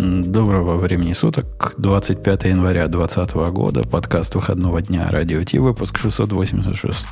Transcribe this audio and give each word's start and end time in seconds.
Доброго 0.00 0.78
времени 0.78 1.12
суток. 1.12 1.74
25 1.76 2.44
января 2.44 2.88
2020 2.88 3.52
года. 3.52 3.82
Подкаст 3.82 4.34
выходного 4.34 4.80
дня 4.80 5.06
Радио 5.10 5.44
Ти. 5.44 5.58
Выпуск 5.58 5.98
686. 5.98 7.06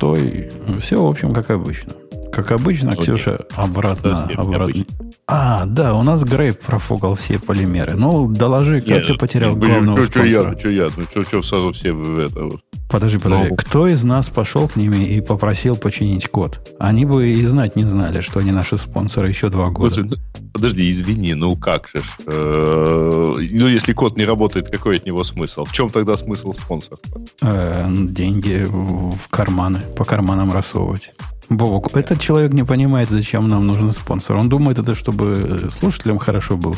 Все, 0.79 1.03
в 1.03 1.05
общем, 1.07 1.31
как 1.31 1.51
обычно. 1.51 1.93
Как 2.31 2.51
обычно, 2.51 2.95
Ксюша 2.95 3.45
обратно. 3.55 4.27
обратно. 4.35 4.85
А, 5.31 5.65
да, 5.67 5.93
у 5.93 6.01
нас 6.01 6.23
Грей 6.23 6.53
профукал 6.53 7.13
все 7.13 7.37
полимеры. 7.37 7.93
Ну, 7.93 8.27
доложи, 8.27 8.81
как 8.81 8.89
нет, 8.89 9.07
ты 9.07 9.13
потерял 9.13 9.55
нет, 9.55 9.59
главного 9.59 10.01
что, 10.01 10.11
спонсора. 10.11 10.57
Что 10.57 10.71
я, 10.71 10.87
ну 10.97 11.03
что, 11.03 11.23
что 11.23 11.43
сразу 11.43 11.71
все 11.71 11.93
в 11.93 12.17
это 12.17 12.45
вот. 12.45 12.61
Подожди, 12.89 13.19
подожди. 13.19 13.49
Ну, 13.51 13.55
Кто 13.55 13.85
из 13.85 14.03
нас 14.03 14.27
пошел 14.27 14.67
к 14.67 14.75
ними 14.75 15.05
и 15.05 15.21
попросил 15.21 15.75
починить 15.75 16.27
код? 16.29 16.75
Они 16.79 17.05
бы 17.05 17.29
и 17.29 17.45
знать 17.45 17.75
не 17.75 17.83
знали, 17.83 18.21
что 18.21 18.39
они 18.39 18.51
наши 18.51 18.79
спонсоры 18.79 19.27
еще 19.27 19.49
два 19.49 19.69
года. 19.69 19.95
Подожди, 19.97 20.17
подожди 20.51 20.89
извини, 20.89 21.35
ну 21.35 21.55
как 21.55 21.87
же? 21.89 22.01
Э, 22.25 23.35
ну, 23.37 23.67
если 23.67 23.93
код 23.93 24.17
не 24.17 24.25
работает, 24.25 24.71
какой 24.71 24.97
от 24.97 25.05
него 25.05 25.23
смысл? 25.23 25.63
В 25.63 25.71
чем 25.71 25.91
тогда 25.91 26.17
смысл 26.17 26.53
спонсорства? 26.53 27.21
Э, 27.43 27.85
деньги 27.87 28.65
в 28.67 29.27
карманы, 29.29 29.81
по 29.95 30.05
карманам 30.05 30.51
рассовывать. 30.51 31.11
Бобок, 31.49 31.95
этот 31.97 32.19
человек 32.19 32.53
не 32.53 32.63
понимает, 32.63 33.09
зачем 33.09 33.49
нам 33.49 33.65
нужен 33.65 33.91
спонсор. 33.91 34.37
Он 34.37 34.49
думает 34.49 34.77
это, 34.77 34.93
чтобы 34.93 35.67
слушателям 35.69 36.19
хорошо 36.19 36.57
было. 36.57 36.75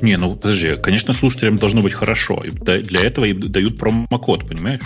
Не, 0.00 0.16
ну 0.16 0.34
подожди, 0.34 0.76
конечно, 0.76 1.12
слушателям 1.12 1.58
должно 1.58 1.82
быть 1.82 1.92
хорошо. 1.92 2.42
Для 2.44 3.02
этого 3.02 3.24
им 3.24 3.40
дают 3.40 3.78
промокод, 3.78 4.48
понимаешь? 4.48 4.82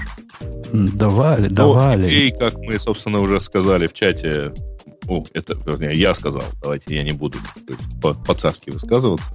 Давали, 0.73 1.49
ну, 1.49 1.55
давали. 1.55 2.11
И 2.11 2.31
как 2.31 2.57
мы, 2.59 2.79
собственно, 2.79 3.21
уже 3.21 3.41
сказали 3.41 3.87
в 3.87 3.93
чате, 3.93 4.53
ну, 5.05 5.27
это, 5.35 5.55
вернее, 5.67 5.99
я 5.99 6.15
сказал, 6.15 6.45
давайте 6.63 6.95
я 6.95 7.03
не 7.03 7.13
буду 7.13 7.39
по-царски 8.01 8.71
высказываться. 8.71 9.33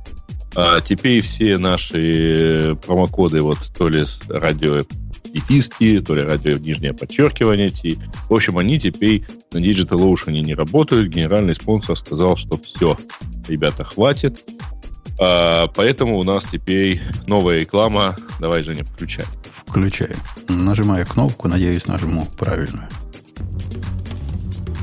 А 0.55 0.81
теперь 0.81 1.21
все 1.21 1.59
наши 1.59 2.75
промокоды, 2.85 3.41
вот 3.41 3.59
то 3.77 3.87
ли 3.89 4.05
с 4.05 4.21
радио 4.27 4.83
дефиски, 5.33 5.99
то 6.01 6.15
ли 6.15 6.23
радио 6.23 6.57
нижнее 6.57 6.93
подчеркивание 6.93 7.69
T. 7.69 7.97
В 8.29 8.33
общем, 8.33 8.57
они 8.57 8.79
теперь 8.79 9.25
на 9.51 9.57
DigitalOcean 9.57 10.31
не 10.31 10.55
работают. 10.55 11.09
Генеральный 11.09 11.55
спонсор 11.55 11.97
сказал, 11.97 12.35
что 12.37 12.57
все, 12.57 12.97
ребята, 13.47 13.83
хватит. 13.83 14.43
А, 15.19 15.67
поэтому 15.67 16.17
у 16.17 16.23
нас 16.23 16.45
теперь 16.45 17.01
новая 17.25 17.59
реклама. 17.59 18.15
Давай, 18.39 18.63
Женя, 18.63 18.83
включай. 18.83 19.25
Включай. 19.51 20.11
Нажимаю 20.47 21.05
кнопку, 21.05 21.47
надеюсь, 21.47 21.87
нажму 21.87 22.27
правильную. 22.37 22.87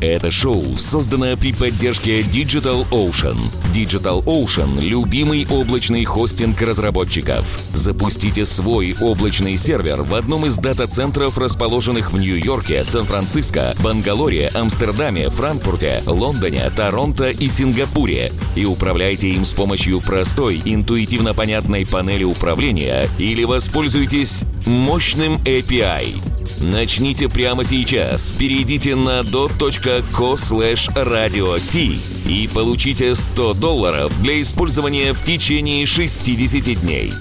Это 0.04 0.30
шоу 0.30 0.76
создано 0.76 1.34
при 1.34 1.54
поддержке 1.54 2.20
Digital 2.20 2.86
Ocean. 2.90 3.38
Digital 3.72 4.22
Ocean– 4.24 4.78
любимый 4.82 5.46
облачный 5.48 6.04
хостинг 6.04 6.60
разработчиков. 6.60 7.58
Запустите 7.72 8.44
свой 8.44 8.94
облачный 9.00 9.56
сервер 9.56 10.02
в 10.02 10.14
одном 10.14 10.44
из 10.44 10.58
дата-центров, 10.58 11.38
расположенных 11.38 12.12
в 12.12 12.18
Нью-Йорке, 12.18 12.84
Сан-Франциско, 12.84 13.74
Бангалоре, 13.82 14.48
Амстердаме, 14.48 15.30
Франкфурте, 15.30 16.02
Лондоне, 16.06 16.70
Торонто 16.76 17.30
и 17.30 17.48
Сингапуре 17.48 18.30
и 18.56 18.66
управляйте 18.66 19.30
им 19.30 19.46
с 19.46 19.54
помощью 19.54 20.02
простой, 20.02 20.60
интуитивно 20.66 21.32
понятной 21.32 21.86
панели 21.86 22.24
управления 22.24 23.08
или 23.16 23.44
воспользуйтесь 23.44 24.44
мощным 24.66 25.36
API. 25.44 26.14
Начните 26.60 27.28
прямо 27.28 27.64
сейчас. 27.64 28.30
Перейдите 28.30 28.94
на 28.96 29.20
dot.co 29.20 30.34
slash 30.34 30.92
radio 30.94 31.60
t 31.70 31.98
и 32.28 32.48
получите 32.48 33.14
100 33.14 33.54
долларов 33.54 34.12
для 34.22 34.40
использования 34.40 35.12
в 35.12 35.22
течение 35.22 35.84
60 35.86 36.80
дней. 36.80 37.12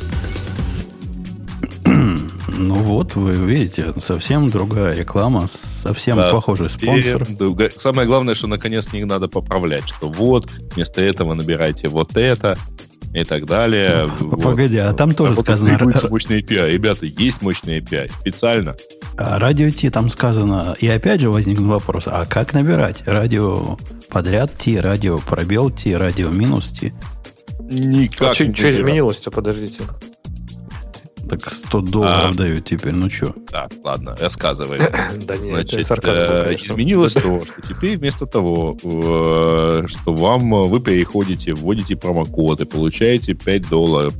Ну 2.55 2.75
вот, 2.75 3.15
вы 3.15 3.33
видите, 3.33 3.93
совсем 3.97 4.47
другая 4.47 4.95
реклама, 4.95 5.47
совсем 5.47 6.17
да, 6.17 6.29
похожий 6.31 6.69
спонсор. 6.69 7.23
И, 7.23 7.71
самое 7.77 8.07
главное, 8.07 8.35
что 8.35 8.45
наконец 8.45 8.93
не 8.93 9.03
надо 9.05 9.27
поправлять, 9.27 9.89
что 9.89 10.07
вот, 10.07 10.51
вместо 10.75 11.01
этого 11.01 11.33
набирайте 11.33 11.87
вот 11.87 12.15
это, 12.15 12.57
и 13.13 13.23
так 13.23 13.45
далее. 13.45 14.09
Погоди, 14.19 14.77
вот. 14.77 14.87
а 14.87 14.93
там 14.93 15.13
тоже 15.13 15.35
а 15.35 15.37
сказано... 15.37 15.79
мощный 16.09 16.41
API. 16.41 16.71
Ребята, 16.71 17.05
есть 17.05 17.41
мощный 17.41 17.79
API. 17.79 18.11
Специально. 18.21 18.75
А 19.17 19.39
радио 19.39 19.71
T 19.71 19.89
там 19.89 20.09
сказано... 20.09 20.75
И 20.79 20.87
опять 20.87 21.21
же 21.21 21.29
возник 21.29 21.59
вопрос, 21.59 22.07
а 22.07 22.25
как 22.25 22.53
набирать? 22.53 23.03
Радио 23.05 23.77
подряд 24.09 24.51
T, 24.53 24.79
радио 24.79 25.19
пробел 25.19 25.69
T, 25.69 25.95
радио 25.95 26.29
минус 26.29 26.71
T? 26.71 26.93
Никак 27.59 28.31
а 28.31 28.33
что, 28.33 28.55
что 28.55 28.71
изменилось-то, 28.71 29.31
подождите? 29.31 29.81
Так 31.39 31.51
100 31.51 31.81
долларов 31.81 32.31
а, 32.31 32.33
дают 32.33 32.65
теперь, 32.65 32.93
ну 32.93 33.09
что? 33.09 33.33
Так, 33.49 33.71
ладно, 33.83 34.15
рассказывай. 34.19 34.79
да 35.17 35.35
нет, 35.37 35.69
Значит, 35.69 35.89
э, 36.03 36.55
изменилось 36.59 37.13
то, 37.13 37.45
что 37.45 37.61
теперь 37.67 37.97
вместо 37.97 38.25
того, 38.25 38.77
э, 38.83 39.83
что 39.87 40.13
вам 40.13 40.53
э, 40.53 40.67
вы 40.67 40.79
переходите, 40.79 41.53
вводите 41.53 41.95
промокод 41.95 42.61
и 42.61 42.65
получаете 42.65 43.33
5 43.33 43.69
долларов, 43.69 44.13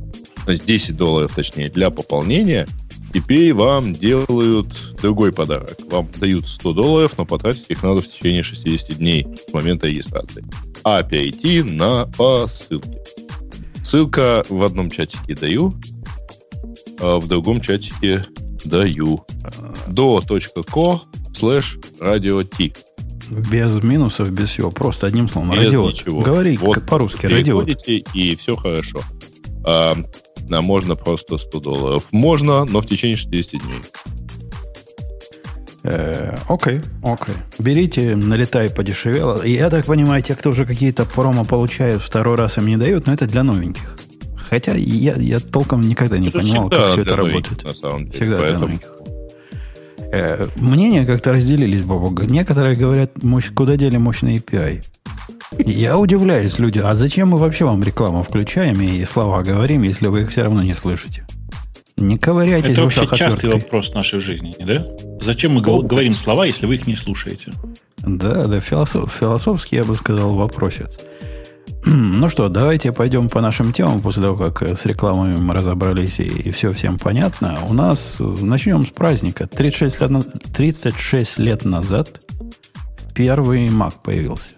10 0.46 0.96
долларов 0.96 1.32
точнее, 1.34 1.70
для 1.70 1.90
пополнения, 1.90 2.66
теперь 3.12 3.54
вам 3.54 3.94
делают 3.94 4.96
другой 5.00 5.32
подарок. 5.32 5.76
Вам 5.90 6.08
дают 6.18 6.48
100 6.48 6.72
долларов, 6.72 7.12
но 7.16 7.24
потратить 7.24 7.66
их 7.68 7.82
надо 7.82 8.02
в 8.02 8.08
течение 8.08 8.42
60 8.42 8.98
дней 8.98 9.26
с 9.48 9.52
момента 9.52 9.86
регистрации. 9.86 10.44
А 10.82 11.02
перейти 11.02 11.62
на 11.62 12.06
по 12.06 12.46
ссылке. 12.48 13.00
Ссылка 13.82 14.44
в 14.48 14.62
одном 14.62 14.90
чатике 14.90 15.34
даю, 15.34 15.74
а 17.00 17.18
в 17.18 17.28
другом 17.28 17.60
чатике 17.60 18.24
даю. 18.64 19.24
do.co 19.88 21.00
slash 21.32 21.78
radio 22.00 22.44
t. 22.44 22.72
Без 23.30 23.82
минусов, 23.82 24.30
без 24.30 24.50
всего. 24.50 24.70
Просто 24.70 25.06
одним 25.06 25.28
словом. 25.28 25.50
Без 25.50 25.58
радиот. 25.58 25.92
ничего. 25.94 26.20
Говори 26.20 26.56
вот 26.56 26.74
как 26.74 26.86
по-русски. 26.86 27.26
Радиот. 27.26 27.68
и 27.88 28.36
все 28.36 28.56
хорошо. 28.56 29.00
А, 29.66 29.96
а 30.50 30.60
можно 30.60 30.94
просто 30.94 31.38
100 31.38 31.60
долларов. 31.60 32.04
Можно, 32.12 32.64
но 32.64 32.80
в 32.80 32.86
течение 32.86 33.16
60 33.16 33.62
дней. 33.62 33.80
Э, 35.84 36.36
окей, 36.48 36.80
окей. 37.02 37.34
Берите, 37.58 38.16
налетай 38.16 38.70
подешевело. 38.70 39.44
Я 39.44 39.68
так 39.68 39.84
понимаю, 39.84 40.22
те, 40.22 40.34
кто 40.34 40.50
уже 40.50 40.64
какие-то 40.64 41.04
промо 41.04 41.44
получают, 41.44 42.02
второй 42.02 42.36
раз 42.36 42.56
им 42.56 42.66
не 42.66 42.78
дают, 42.78 43.06
но 43.06 43.12
это 43.12 43.26
для 43.26 43.42
новеньких. 43.42 43.98
Хотя 44.54 44.74
я, 44.76 45.14
я 45.16 45.40
толком 45.40 45.80
никогда 45.80 46.16
не 46.16 46.28
это 46.28 46.38
понимал, 46.38 46.70
как 46.70 46.92
все 46.92 47.00
это 47.00 47.16
работает. 47.16 47.64
На 47.64 47.74
самом 47.74 48.04
деле. 48.04 48.12
Всегда 48.12 48.36
Поэтому... 48.36 48.66
для 48.66 48.66
новеньких. 48.66 48.88
Э, 50.12 50.46
мнения 50.54 51.04
как-то 51.04 51.32
разделились, 51.32 51.82
Бобок. 51.82 52.22
Некоторые 52.26 52.76
говорят, 52.76 53.20
мощь, 53.20 53.50
куда 53.52 53.74
дели 53.74 53.96
мощный 53.96 54.36
API. 54.36 54.84
Я 55.58 55.98
удивляюсь, 55.98 56.60
люди, 56.60 56.78
а 56.78 56.94
зачем 56.94 57.30
мы 57.30 57.38
вообще 57.38 57.64
вам 57.64 57.82
рекламу 57.82 58.22
включаем 58.22 58.80
и 58.80 59.04
слова 59.04 59.42
говорим, 59.42 59.82
если 59.82 60.06
вы 60.06 60.20
их 60.20 60.30
все 60.30 60.44
равно 60.44 60.62
не 60.62 60.74
слышите? 60.74 61.26
Не 61.96 62.16
ковыряйтесь 62.16 62.70
Это 62.70 62.82
вообще 62.82 63.08
частый 63.12 63.50
вопрос 63.50 63.90
в 63.90 63.94
нашей 63.96 64.20
жизни, 64.20 64.54
да? 64.60 64.86
Зачем 65.20 65.54
мы 65.54 65.62
говорим 65.62 66.14
слова, 66.14 66.46
если 66.46 66.66
вы 66.66 66.76
их 66.76 66.86
не 66.86 66.94
слушаете? 66.94 67.50
Да, 67.98 68.44
да, 68.44 68.60
философ, 68.60 69.12
философский, 69.12 69.76
я 69.76 69.84
бы 69.84 69.96
сказал, 69.96 70.34
вопросец. 70.34 71.00
Ну 71.86 72.28
что, 72.28 72.48
давайте 72.48 72.92
пойдем 72.92 73.28
по 73.28 73.40
нашим 73.40 73.72
темам 73.72 74.00
после 74.00 74.22
того, 74.22 74.36
как 74.36 74.62
с 74.62 74.86
рекламами 74.86 75.36
мы 75.36 75.54
разобрались 75.54 76.20
и, 76.20 76.24
и 76.24 76.50
все 76.50 76.72
всем 76.72 76.98
понятно. 76.98 77.58
У 77.68 77.74
нас 77.74 78.20
начнем 78.20 78.84
с 78.84 78.90
праздника. 78.90 79.46
36 79.46 80.00
лет, 80.00 80.52
36 80.54 81.38
лет 81.38 81.64
назад 81.64 82.22
первый 83.14 83.68
Mac 83.68 83.94
появился. 84.02 84.50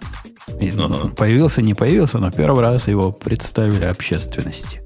И. 0.60 0.72
Появился, 1.16 1.62
не 1.62 1.74
появился, 1.74 2.18
но 2.18 2.30
первый 2.30 2.60
раз 2.60 2.88
его 2.88 3.10
представили 3.10 3.84
общественности. 3.84 4.80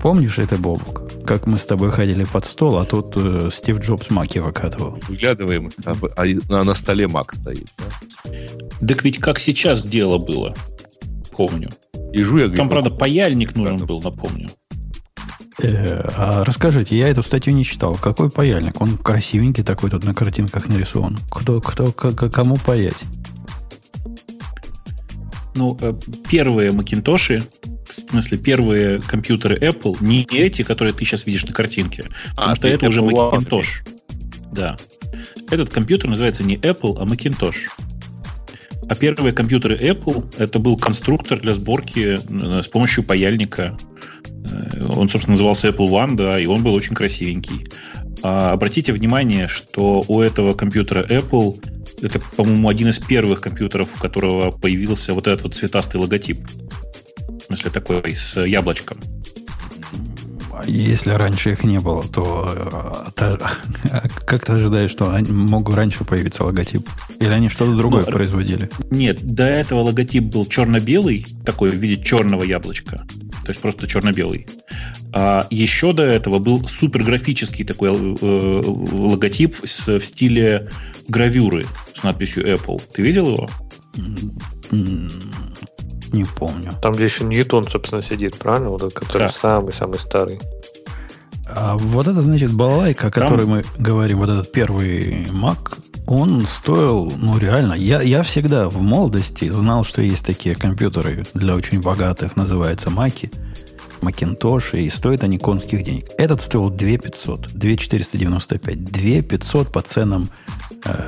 Помнишь 0.00 0.38
это, 0.38 0.56
Бобук? 0.56 1.24
Как 1.24 1.46
мы 1.46 1.58
с 1.58 1.66
тобой 1.66 1.90
ходили 1.90 2.24
под 2.24 2.44
стол, 2.44 2.78
а 2.78 2.84
тут 2.84 3.14
э, 3.16 3.50
Стив 3.52 3.78
Джобс 3.80 4.10
маки 4.10 4.38
выкатывал. 4.38 4.98
Выглядываем, 5.08 5.70
а, 5.84 5.94
а 6.16 6.64
на 6.64 6.74
столе 6.74 7.08
мак 7.08 7.34
стоит. 7.34 7.68
Да? 8.80 8.86
Так 8.86 9.04
ведь 9.04 9.18
как 9.18 9.38
сейчас 9.38 9.84
дело 9.84 10.18
было, 10.18 10.54
помню. 11.30 11.70
И 12.12 12.22
жуя, 12.22 12.48
Там, 12.48 12.68
правда, 12.68 12.90
паяльник 12.90 13.54
нужен 13.54 13.78
был, 13.78 14.00
напомню. 14.00 14.50
Э, 15.62 16.08
а 16.16 16.44
расскажите, 16.44 16.96
я 16.96 17.08
эту 17.08 17.22
статью 17.22 17.52
не 17.52 17.64
читал. 17.64 17.96
Какой 17.96 18.30
паяльник? 18.30 18.80
Он 18.80 18.96
красивенький 18.96 19.64
такой 19.64 19.90
тут 19.90 20.04
на 20.04 20.14
картинках 20.14 20.68
нарисован. 20.68 21.18
Кто, 21.30 21.60
кто, 21.60 21.92
к, 21.92 22.30
кому 22.30 22.56
паять? 22.56 23.04
Ну, 25.54 25.76
э, 25.80 25.94
первые 26.28 26.72
Макинтоши 26.72 27.46
в 27.96 28.10
смысле, 28.10 28.38
первые 28.38 29.00
компьютеры 29.00 29.56
Apple 29.56 29.96
не 30.00 30.26
эти, 30.30 30.62
которые 30.62 30.92
ты 30.92 31.04
сейчас 31.04 31.26
видишь 31.26 31.44
на 31.44 31.52
картинке, 31.52 32.04
потому 32.30 32.52
а, 32.52 32.54
что 32.54 32.68
это 32.68 32.88
уже 32.88 33.00
Macintosh. 33.00 33.86
Да. 34.52 34.76
Этот 35.50 35.70
компьютер 35.70 36.08
называется 36.08 36.42
не 36.42 36.56
Apple, 36.56 36.96
а 36.98 37.04
Macintosh. 37.04 37.68
А 38.88 38.94
первые 38.94 39.32
компьютеры 39.32 39.76
Apple 39.76 40.34
это 40.38 40.58
был 40.58 40.76
конструктор 40.76 41.40
для 41.40 41.54
сборки 41.54 42.18
э, 42.18 42.62
с 42.62 42.68
помощью 42.68 43.02
паяльника. 43.02 43.76
Э, 44.44 44.84
он, 44.88 45.08
собственно, 45.08 45.32
назывался 45.32 45.68
Apple 45.68 45.88
One, 45.88 46.14
да, 46.14 46.38
и 46.38 46.46
он 46.46 46.62
был 46.62 46.72
очень 46.72 46.94
красивенький. 46.94 47.66
А 48.22 48.52
обратите 48.52 48.92
внимание, 48.92 49.48
что 49.48 50.04
у 50.06 50.20
этого 50.20 50.54
компьютера 50.54 51.02
Apple 51.02 51.58
это, 52.00 52.20
по-моему, 52.36 52.68
один 52.68 52.88
из 52.88 52.98
первых 52.98 53.40
компьютеров, 53.40 53.94
у 53.96 53.98
которого 53.98 54.50
появился 54.50 55.14
вот 55.14 55.26
этот 55.26 55.44
вот 55.44 55.54
цветастый 55.54 56.00
логотип. 56.00 56.40
В 57.46 57.48
смысле, 57.48 57.70
такой 57.70 58.16
с 58.16 58.40
яблочком. 58.40 58.98
Если 60.66 61.10
раньше 61.10 61.52
их 61.52 61.62
не 61.62 61.78
было, 61.78 62.02
то, 62.08 63.12
то 63.14 63.38
как 64.26 64.46
ты 64.46 64.54
ожидаешь, 64.54 64.90
что 64.90 65.12
они 65.14 65.30
могут 65.30 65.76
раньше 65.76 66.04
появиться 66.04 66.42
логотип? 66.42 66.88
Или 67.20 67.28
они 67.28 67.48
что-то 67.48 67.76
другое 67.76 68.04
ну, 68.04 68.10
производили? 68.10 68.68
Нет, 68.90 69.22
до 69.22 69.44
этого 69.44 69.80
логотип 69.80 70.24
был 70.24 70.44
черно-белый, 70.46 71.24
такой 71.44 71.70
в 71.70 71.74
виде 71.74 72.02
черного 72.02 72.42
яблочка. 72.42 73.06
То 73.44 73.50
есть 73.50 73.60
просто 73.60 73.86
черно-белый. 73.86 74.48
А 75.12 75.46
еще 75.50 75.92
до 75.92 76.02
этого 76.02 76.40
был 76.40 76.66
суперграфический 76.66 77.64
такой 77.64 77.90
э, 77.90 78.62
логотип 78.66 79.54
с, 79.64 79.86
в 79.86 80.04
стиле 80.04 80.68
гравюры 81.06 81.64
с 81.94 82.02
надписью 82.02 82.44
Apple. 82.44 82.82
Ты 82.92 83.02
видел 83.02 83.28
его? 83.28 83.50
Не 86.12 86.24
помню. 86.24 86.74
Там, 86.82 86.92
где 86.94 87.04
еще 87.04 87.24
Ньютон, 87.24 87.66
собственно, 87.66 88.02
сидит, 88.02 88.36
правильно? 88.36 88.70
Вот 88.70 88.82
этот, 88.82 88.94
который 88.94 89.30
самый-самый 89.30 89.98
старый. 89.98 90.40
А 91.48 91.76
вот 91.76 92.08
это, 92.08 92.22
значит, 92.22 92.52
балалайка, 92.52 93.08
о 93.08 93.10
которой 93.10 93.42
Там... 93.42 93.50
мы 93.50 93.64
говорим, 93.78 94.18
вот 94.18 94.28
этот 94.28 94.50
первый 94.50 95.24
Mac, 95.26 95.78
он 96.06 96.44
стоил, 96.46 97.12
ну, 97.16 97.38
реально. 97.38 97.74
Я, 97.74 98.02
я 98.02 98.22
всегда 98.22 98.68
в 98.68 98.80
молодости 98.80 99.48
знал, 99.48 99.84
что 99.84 100.02
есть 100.02 100.24
такие 100.24 100.54
компьютеры 100.54 101.24
для 101.34 101.54
очень 101.54 101.80
богатых, 101.80 102.36
называются 102.36 102.90
Маки, 102.90 103.30
Макинтоши, 104.02 104.82
и 104.82 104.90
стоят 104.90 105.24
они 105.24 105.38
конских 105.38 105.82
денег. 105.82 106.06
Этот 106.18 106.40
стоил 106.40 106.70
2 106.70 106.98
500, 106.98 107.52
2 107.52 107.76
495. 107.76 108.84
2 108.84 109.22
500 109.22 109.72
по 109.72 109.82
ценам 109.82 110.28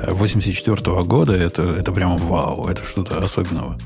84 0.07 0.75
-го 0.75 1.03
года, 1.03 1.33
это, 1.33 1.63
это 1.63 1.91
прямо 1.91 2.17
вау, 2.17 2.67
это 2.67 2.83
что-то 2.83 3.23
особенного. 3.23 3.77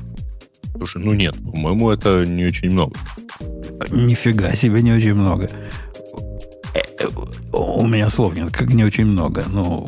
Слушай, 0.76 1.02
ну 1.02 1.12
нет, 1.12 1.34
по-моему, 1.44 1.90
это 1.90 2.24
не 2.26 2.44
очень 2.44 2.70
много. 2.70 2.96
Нифига 3.90 4.52
себе, 4.54 4.82
не 4.82 4.92
очень 4.92 5.14
много. 5.14 5.48
Э, 6.74 6.80
э, 6.98 7.08
у 7.52 7.86
меня 7.86 8.08
слов 8.08 8.34
нет, 8.34 8.50
как 8.50 8.68
не 8.68 8.84
очень 8.84 9.06
много. 9.06 9.44
Ну, 9.48 9.86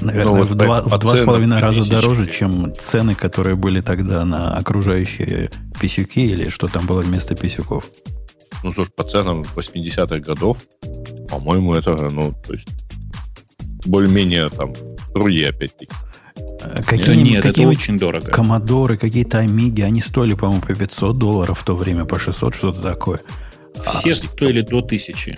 наверное, 0.00 0.32
ну, 0.32 0.38
вот 0.38 0.48
в, 0.48 0.54
два, 0.54 0.82
в 0.82 0.98
два 0.98 1.16
с 1.16 1.24
половиной 1.24 1.60
раза 1.60 1.88
дороже, 1.88 2.26
чем 2.26 2.72
цены, 2.76 3.14
которые 3.14 3.56
были 3.56 3.80
тогда 3.80 4.24
на 4.24 4.56
окружающие 4.56 5.50
писюки 5.80 6.20
или 6.20 6.48
что 6.48 6.66
там 6.66 6.86
было 6.86 7.00
вместо 7.00 7.36
писюков. 7.36 7.88
Ну, 8.62 8.72
слушай, 8.72 8.90
по 8.90 9.04
ценам 9.04 9.42
80-х 9.56 10.18
годов, 10.18 10.58
по-моему, 11.28 11.74
это, 11.74 11.94
ну, 12.10 12.34
то 12.46 12.52
есть, 12.52 12.68
более-менее 13.86 14.50
там 14.50 14.74
труди 15.14 15.44
опять-таки. 15.44 15.92
Какие, 16.86 17.16
Нет, 17.16 17.42
какие 17.42 17.64
это 17.64 17.72
очень 17.72 17.98
дорого. 17.98 18.30
Комодоры, 18.30 18.96
какие-то 18.96 19.38
Амиги, 19.38 19.82
они 19.82 20.00
стоили, 20.00 20.34
по-моему, 20.34 20.62
по 20.62 20.74
500 20.74 21.16
долларов 21.16 21.60
в 21.60 21.64
то 21.64 21.74
время, 21.74 22.04
по 22.04 22.18
600, 22.18 22.54
что-то 22.54 22.82
такое. 22.82 23.20
Все 23.74 24.10
а, 24.10 24.14
стоили 24.14 24.60
до 24.60 24.78
1000. 24.78 25.36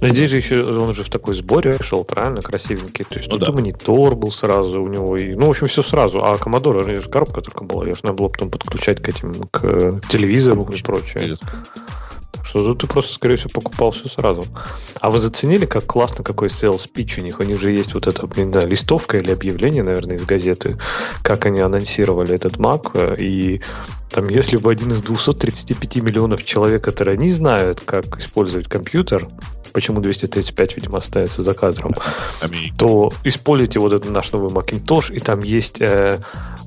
Но 0.00 0.08
здесь 0.08 0.30
же 0.30 0.38
еще 0.38 0.64
он 0.64 0.92
же 0.92 1.04
в 1.04 1.10
такой 1.10 1.34
сборе 1.34 1.78
шел, 1.80 2.02
правильно, 2.02 2.42
красивенький. 2.42 3.04
То 3.04 3.18
есть 3.18 3.30
ну, 3.30 3.38
тут 3.38 3.46
да. 3.46 3.52
и 3.52 3.54
монитор 3.54 4.16
был 4.16 4.32
сразу 4.32 4.82
у 4.82 4.88
него, 4.88 5.16
и, 5.16 5.34
ну, 5.34 5.46
в 5.46 5.50
общем, 5.50 5.68
все 5.68 5.82
сразу. 5.82 6.24
А 6.24 6.34
Commodore 6.34 6.82
же 6.82 7.08
коробка 7.08 7.40
только 7.40 7.62
была, 7.62 7.84
ее 7.84 7.94
же 7.94 8.00
надо 8.02 8.16
было 8.16 8.28
потом 8.28 8.50
подключать 8.50 9.00
к 9.00 9.08
этим, 9.08 9.44
к 9.50 10.00
телевизору 10.08 10.68
и 10.72 10.82
прочее 10.82 11.36
что 12.42 12.74
ты 12.74 12.86
просто, 12.86 13.14
скорее 13.14 13.36
всего, 13.36 13.50
покупал 13.50 13.90
все 13.90 14.08
сразу. 14.08 14.44
А 15.00 15.10
вы 15.10 15.18
заценили, 15.18 15.66
как 15.66 15.86
классно 15.86 16.24
какой 16.24 16.48
sales 16.48 16.88
pitch 16.92 17.20
у 17.20 17.22
них? 17.22 17.40
У 17.40 17.42
них 17.42 17.60
же 17.60 17.70
есть 17.70 17.94
вот 17.94 18.06
эта, 18.06 18.28
не 18.36 18.50
знаю, 18.50 18.68
листовка 18.68 19.18
или 19.18 19.30
объявление, 19.30 19.82
наверное, 19.82 20.16
из 20.16 20.24
газеты, 20.24 20.78
как 21.22 21.46
они 21.46 21.60
анонсировали 21.60 22.34
этот 22.34 22.56
Mac. 22.56 23.16
И 23.18 23.60
там, 24.10 24.28
если 24.28 24.56
бы 24.56 24.70
один 24.70 24.92
из 24.92 25.02
235 25.02 25.96
миллионов 25.96 26.44
человек, 26.44 26.84
которые 26.84 27.16
не 27.16 27.30
знают, 27.30 27.80
как 27.80 28.18
использовать 28.18 28.68
компьютер, 28.68 29.26
почему 29.72 30.00
235, 30.00 30.76
видимо, 30.76 30.98
остается 30.98 31.42
за 31.42 31.54
кадром, 31.54 31.94
то 32.78 33.12
используйте 33.24 33.80
вот 33.80 33.92
этот 33.92 34.10
наш 34.10 34.32
новый 34.32 34.50
Macintosh, 34.50 35.14
и 35.14 35.18
там 35.18 35.40
есть 35.40 35.80
э, 35.80 36.18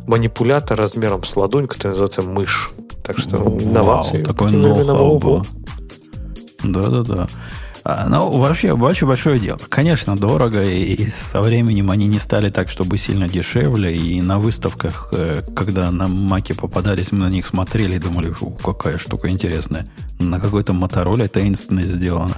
манипулятор 0.08 0.78
размером 0.78 1.24
с 1.24 1.36
ладонь, 1.36 1.68
который 1.68 1.90
называется 1.90 2.22
мышь. 2.22 2.72
Так 3.04 3.20
что 3.20 3.38
Вау, 3.38 3.60
инновации. 3.60 4.24
Такой 4.24 4.52
ноу-хау 4.52 5.20
был. 5.20 5.46
Да-да-да. 6.72 7.28
А, 7.88 8.10
ну, 8.10 8.38
вообще, 8.40 8.74
очень 8.74 9.06
большое 9.06 9.40
дело. 9.40 9.60
Конечно, 9.70 10.18
дорого, 10.18 10.64
и, 10.64 11.06
со 11.06 11.40
временем 11.42 11.92
они 11.92 12.08
не 12.08 12.18
стали 12.18 12.50
так, 12.50 12.68
чтобы 12.70 12.98
сильно 12.98 13.30
дешевле. 13.30 13.96
И 13.96 14.22
на 14.22 14.40
выставках, 14.40 15.10
э, 15.12 15.44
когда 15.56 15.92
на 15.92 16.08
Маке 16.08 16.56
попадались, 16.56 17.12
мы 17.12 17.20
на 17.20 17.30
них 17.30 17.46
смотрели 17.46 17.96
и 17.96 18.00
думали, 18.00 18.34
какая 18.64 18.98
штука 18.98 19.30
интересная. 19.30 19.86
На 20.18 20.40
какой-то 20.40 20.74
мотороле 20.74 21.28
таинственно 21.28 21.84
сделано. 21.84 22.34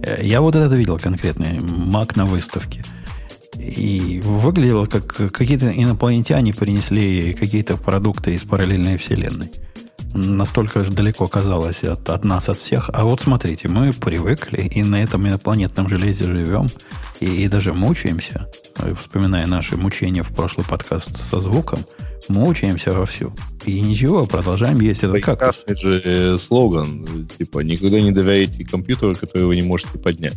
Э, 0.00 0.24
я 0.24 0.40
вот 0.40 0.54
это 0.54 0.72
видел 0.76 1.00
конкретный 1.00 1.58
Мак 1.58 2.14
на 2.14 2.24
выставке. 2.24 2.84
И 3.58 4.20
выглядело, 4.24 4.86
как 4.86 5.32
какие-то 5.32 5.70
инопланетяне 5.70 6.54
принесли 6.54 7.32
какие-то 7.32 7.76
продукты 7.76 8.34
из 8.34 8.44
параллельной 8.44 8.96
вселенной 8.98 9.50
настолько 10.14 10.84
же 10.84 10.92
далеко 10.92 11.26
казалось 11.26 11.84
от, 11.84 12.08
от 12.08 12.24
нас, 12.24 12.48
от 12.48 12.58
всех. 12.58 12.90
А 12.92 13.04
вот 13.04 13.20
смотрите, 13.20 13.68
мы 13.68 13.92
привыкли 13.92 14.62
и 14.62 14.82
на 14.82 15.02
этом 15.02 15.26
инопланетном 15.26 15.88
железе 15.88 16.26
живем, 16.26 16.68
и, 17.20 17.44
и 17.44 17.48
даже 17.48 17.72
мучаемся, 17.72 18.48
вспоминая 18.96 19.46
наши 19.46 19.76
мучения 19.76 20.22
в 20.22 20.32
прошлый 20.34 20.66
подкаст 20.66 21.16
со 21.16 21.40
звуком, 21.40 21.80
мучаемся 22.28 22.92
вовсю. 22.92 23.34
И 23.66 23.80
ничего, 23.80 24.24
продолжаем 24.24 24.80
есть 24.80 25.02
этот 25.02 25.22
кактус. 25.22 25.64
же 25.68 26.00
э, 26.04 26.38
слоган, 26.38 27.28
типа, 27.38 27.60
никогда 27.60 28.00
не 28.00 28.12
доверяйте 28.12 28.64
компьютеру, 28.64 29.14
который 29.16 29.46
вы 29.46 29.56
не 29.56 29.62
можете 29.62 29.98
поднять. 29.98 30.36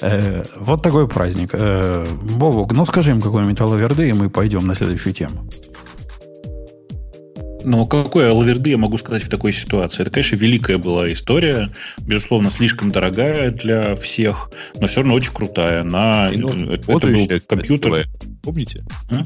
Э, 0.00 0.42
вот 0.58 0.82
такой 0.82 1.06
праздник. 1.06 1.50
Э, 1.52 2.04
Бобук, 2.36 2.72
ну 2.72 2.84
скажи 2.86 3.12
им 3.12 3.20
какой-нибудь 3.20 3.60
алаверды, 3.60 4.08
и 4.08 4.12
мы 4.12 4.30
пойдем 4.30 4.66
на 4.66 4.74
следующую 4.74 5.12
тему. 5.12 5.48
Но 7.64 7.86
какой 7.86 8.30
лаверды 8.30 8.70
я 8.70 8.78
могу 8.78 8.98
сказать 8.98 9.22
в 9.22 9.28
такой 9.28 9.52
ситуации? 9.52 10.02
Это, 10.02 10.10
конечно, 10.10 10.36
великая 10.36 10.78
была 10.78 11.12
история, 11.12 11.70
безусловно, 11.98 12.50
слишком 12.50 12.90
дорогая 12.90 13.50
для 13.50 13.94
всех, 13.94 14.50
но 14.74 14.86
все 14.86 15.00
равно 15.00 15.14
очень 15.14 15.32
крутая. 15.32 15.82
На, 15.82 16.30
ну, 16.34 16.72
это, 16.72 16.92
это 16.92 17.06
был 17.06 17.28
компьютер. 17.46 18.06
Помните? 18.42 18.84
А? 19.10 19.24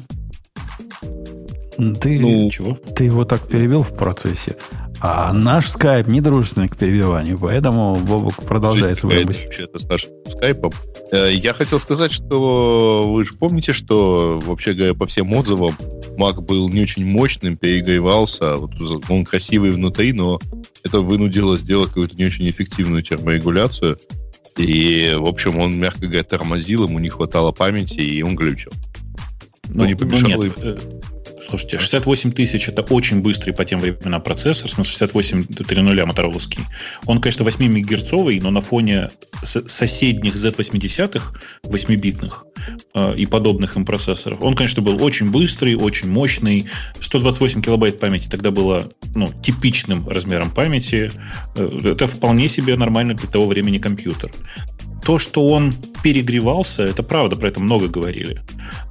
Ты, 2.00 2.18
ну, 2.20 2.50
чего? 2.50 2.74
ты 2.74 3.04
его 3.04 3.24
так 3.24 3.46
перевел 3.48 3.82
в 3.82 3.94
процессе. 3.94 4.56
А 5.00 5.32
наш 5.32 5.68
скайп 5.68 6.06
не 6.06 6.20
дружественный 6.20 6.68
к 6.68 6.76
перебиванию, 6.76 7.38
поэтому 7.38 7.96
Бобок 7.96 8.42
продолжает 8.44 8.96
свой 8.96 9.24
мысль. 9.24 9.44
Вообще-то 9.44 9.78
с 9.78 9.84
нашим 9.84 10.10
скайпом. 10.28 10.72
Я 11.12 11.52
хотел 11.52 11.78
сказать, 11.78 12.12
что 12.12 13.04
вы 13.06 13.24
же 13.24 13.34
помните, 13.34 13.72
что, 13.72 14.40
вообще 14.44 14.72
говоря, 14.72 14.94
по 14.94 15.06
всем 15.06 15.32
отзывам, 15.34 15.76
Mac 16.16 16.40
был 16.40 16.68
не 16.68 16.82
очень 16.82 17.04
мощным, 17.04 17.56
перегревался, 17.56 18.56
вот 18.56 18.72
он 19.08 19.24
красивый 19.24 19.70
внутри, 19.70 20.12
но 20.12 20.40
это 20.82 21.00
вынудило 21.00 21.58
сделать 21.58 21.88
какую-то 21.88 22.16
не 22.16 22.24
очень 22.24 22.48
эффективную 22.48 23.02
терморегуляцию. 23.02 23.98
И, 24.56 25.14
в 25.18 25.26
общем, 25.26 25.58
он, 25.58 25.78
мягко 25.78 26.06
говоря, 26.06 26.24
тормозил, 26.24 26.84
ему 26.84 26.98
не 26.98 27.10
хватало 27.10 27.52
памяти, 27.52 28.00
и 28.00 28.22
он 28.22 28.34
глючил. 28.34 28.72
Но 29.68 29.82
ну, 29.82 29.86
не 29.86 29.94
помешало 29.94 30.44
ну, 30.44 30.64
нет. 30.64 31.04
Слушайте, 31.48 31.78
68 31.78 32.32
тысяч 32.32 32.68
это 32.68 32.82
очень 32.82 33.22
быстрый 33.22 33.52
по 33.52 33.64
тем 33.64 33.78
временам 33.78 34.20
процессор, 34.20 34.70
на 34.76 34.84
68 34.84 35.42
3.0 35.42 36.04
мотороловский. 36.04 36.64
Он, 37.04 37.20
конечно, 37.20 37.44
8 37.44 37.66
мегагерцовый, 37.66 38.40
но 38.40 38.50
на 38.50 38.60
фоне 38.60 39.10
соседних 39.42 40.34
Z80-х, 40.34 41.34
8-битных 41.62 42.44
э, 42.94 43.16
и 43.16 43.26
подобных 43.26 43.76
им 43.76 43.84
процессоров, 43.84 44.42
он, 44.42 44.54
конечно, 44.54 44.82
был 44.82 45.02
очень 45.02 45.30
быстрый, 45.30 45.76
очень 45.76 46.08
мощный. 46.08 46.66
128 47.00 47.62
килобайт 47.62 48.00
памяти 48.00 48.28
тогда 48.28 48.50
было 48.50 48.88
ну, 49.14 49.32
типичным 49.42 50.08
размером 50.08 50.50
памяти. 50.50 51.12
Э, 51.54 51.80
это 51.84 52.08
вполне 52.08 52.48
себе 52.48 52.76
нормально 52.76 53.14
для 53.14 53.28
того 53.28 53.46
времени 53.46 53.78
компьютер 53.78 54.30
то, 55.06 55.18
что 55.18 55.46
он 55.46 55.72
перегревался, 56.02 56.82
это 56.82 57.04
правда, 57.04 57.36
про 57.36 57.46
это 57.46 57.60
много 57.60 57.86
говорили. 57.86 58.40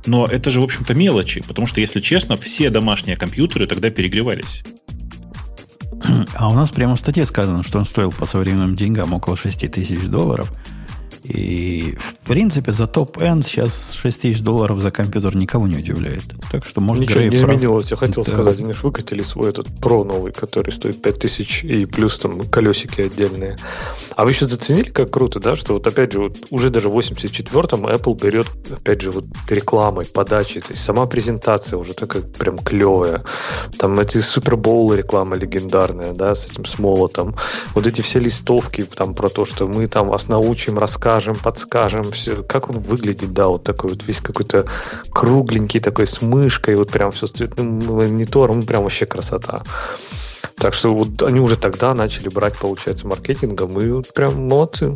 Но 0.06 0.26
это 0.26 0.50
же, 0.50 0.62
в 0.62 0.64
общем-то, 0.64 0.94
мелочи, 0.94 1.44
потому 1.46 1.68
что, 1.68 1.82
если 1.82 2.00
честно, 2.00 2.38
все 2.38 2.70
домашние 2.70 3.18
компьютеры 3.18 3.68
тогда 3.68 3.90
перегревались. 3.90 4.64
А 6.36 6.48
у 6.48 6.54
нас 6.54 6.72
прямо 6.72 6.96
в 6.96 7.00
статье 7.00 7.26
сказано, 7.26 7.64
что 7.64 7.80
он 7.80 7.84
стоил 7.84 8.14
по 8.14 8.26
современным 8.26 8.78
деньгам 8.78 9.12
около 9.12 9.36
6 9.36 9.70
тысяч 9.70 10.06
долларов. 10.06 10.54
И, 11.24 11.96
в 11.98 12.18
принципе, 12.28 12.72
за 12.72 12.86
топ-энд 12.86 13.44
сейчас 13.44 13.94
6 13.94 14.22
тысяч 14.22 14.42
долларов 14.42 14.80
за 14.80 14.92
компьютер 14.92 15.36
никого 15.36 15.68
не 15.68 15.78
удивляет. 15.78 16.24
Так 16.52 16.66
что, 16.66 16.82
может, 16.82 17.04
Ничего 17.04 17.22
не 17.22 17.30
прав... 17.30 17.56
изменилось, 17.56 17.90
я 17.92 17.98
хотел 17.98 18.24
да. 18.24 18.32
сказать. 18.32 18.60
Они 18.60 18.74
же 18.74 18.82
выкатили 18.84 19.24
свой 19.24 19.50
этот 19.50 19.68
Pro 19.68 20.04
новый, 20.04 20.32
который 20.32 20.72
стоит 20.72 21.02
5 21.02 21.20
тысяч 21.20 21.64
и 21.64 21.86
плюс 21.86 22.20
там 22.20 22.48
колесики 22.50 23.02
отдельные. 23.02 23.58
А 24.16 24.24
вы 24.24 24.32
еще 24.32 24.48
заценили, 24.48 24.90
как 24.90 25.10
круто, 25.10 25.40
да, 25.40 25.56
что 25.56 25.74
вот 25.74 25.88
опять 25.88 26.14
же, 26.14 26.22
вот 26.22 26.38
уже 26.52 26.70
даже 26.70 26.90
в 26.90 26.98
84-м 26.98 27.88
Apple 27.88 28.22
берет, 28.22 28.48
опять 28.72 29.02
же, 29.02 29.12
вот 29.12 29.26
рекламой, 29.50 30.06
подачей, 30.06 30.62
то 30.62 30.74
есть 30.74 30.84
сама 30.84 31.06
презентация 31.06 31.78
уже 31.78 31.94
такая 31.94 32.22
прям 32.22 32.60
клевая. 32.60 33.24
Там 33.80 34.00
эти 34.00 34.20
супербоулы 34.20 34.98
реклама 34.98 35.36
легендарная, 35.36 36.14
да, 36.14 36.36
с 36.36 36.46
этим 36.46 36.66
смолотом. 36.66 37.36
Вот 37.74 37.88
эти 37.88 38.02
все 38.02 38.20
листовки 38.20 38.84
там 38.84 39.16
про 39.16 39.30
то, 39.30 39.44
что 39.44 39.68
мы 39.68 39.88
там 39.88 40.08
вас 40.08 40.28
научим, 40.28 40.78
расскажем 40.96 41.36
подскажем, 41.36 41.36
подскажем, 41.36 42.12
все, 42.12 42.44
как 42.44 42.70
он 42.70 42.80
выглядит, 42.80 43.34
да, 43.34 43.48
вот 43.48 43.64
такой 43.64 43.92
вот 43.92 44.08
весь 44.08 44.22
какой-то 44.22 44.66
кругленький 45.12 45.80
такой 45.80 46.08
с 46.08 46.22
мышкой, 46.22 46.76
вот 46.76 46.92
прям 46.92 47.12
все 47.12 47.28
с 47.28 47.32
цветным 47.32 47.80
монитором, 47.80 48.64
прям 48.64 48.84
вообще 48.84 49.06
красота. 49.06 49.64
Так 50.58 50.74
что 50.74 50.94
вот 50.94 51.22
они 51.24 51.40
уже 51.40 51.58
тогда 51.58 51.94
начали 51.94 52.30
брать, 52.30 52.58
получается, 52.58 53.08
маркетингом, 53.08 53.80
и 53.80 53.90
вот 53.90 54.14
прям 54.14 54.48
молодцы. 54.48 54.96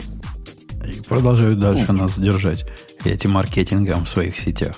И 0.85 1.01
продолжают 1.01 1.59
дальше 1.59 1.91
нас 1.91 2.17
держать 2.17 2.65
этим 3.03 3.31
маркетингом 3.31 4.05
в 4.05 4.09
своих 4.09 4.39
сетях. 4.39 4.75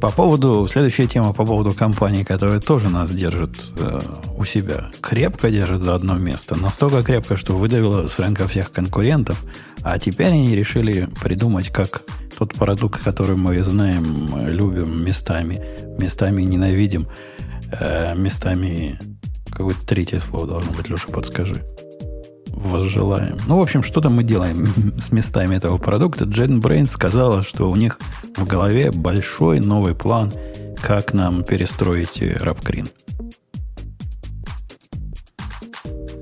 По 0.00 0.10
поводу, 0.10 0.66
следующая 0.66 1.06
тема 1.06 1.34
по 1.34 1.44
поводу 1.44 1.72
компании, 1.74 2.22
которая 2.24 2.58
тоже 2.58 2.88
нас 2.88 3.10
держит 3.10 3.50
э, 3.76 4.00
у 4.38 4.44
себя. 4.44 4.90
Крепко 5.02 5.50
держит 5.50 5.82
за 5.82 5.94
одно 5.94 6.16
место. 6.16 6.58
Настолько 6.58 7.02
крепко, 7.02 7.36
что 7.36 7.52
выдавила 7.52 8.08
с 8.08 8.18
рынка 8.18 8.48
всех 8.48 8.72
конкурентов. 8.72 9.42
А 9.82 9.98
теперь 9.98 10.28
они 10.28 10.54
решили 10.54 11.08
придумать, 11.22 11.70
как 11.70 12.02
тот 12.38 12.54
продукт, 12.54 13.02
который 13.02 13.36
мы 13.36 13.62
знаем, 13.62 14.48
любим 14.48 15.04
местами, 15.04 15.62
местами 15.98 16.42
ненавидим, 16.42 17.06
э, 17.72 18.14
местами... 18.16 18.98
Какое-то 19.50 19.86
третье 19.86 20.18
слово 20.20 20.46
должно 20.46 20.72
быть, 20.72 20.88
Леша, 20.88 21.08
подскажи 21.08 21.62
возжелаем. 22.52 23.38
Ну, 23.46 23.58
в 23.58 23.62
общем, 23.62 23.82
что-то 23.82 24.10
мы 24.10 24.22
делаем 24.22 24.68
с 24.98 25.12
местами 25.12 25.56
этого 25.56 25.78
продукта. 25.78 26.24
JetBrains 26.26 26.86
сказала, 26.86 27.42
что 27.42 27.70
у 27.70 27.76
них 27.76 27.98
в 28.36 28.46
голове 28.46 28.90
большой 28.90 29.60
новый 29.60 29.94
план, 29.94 30.32
как 30.80 31.14
нам 31.14 31.42
перестроить 31.42 32.20
RapCreen. 32.20 32.90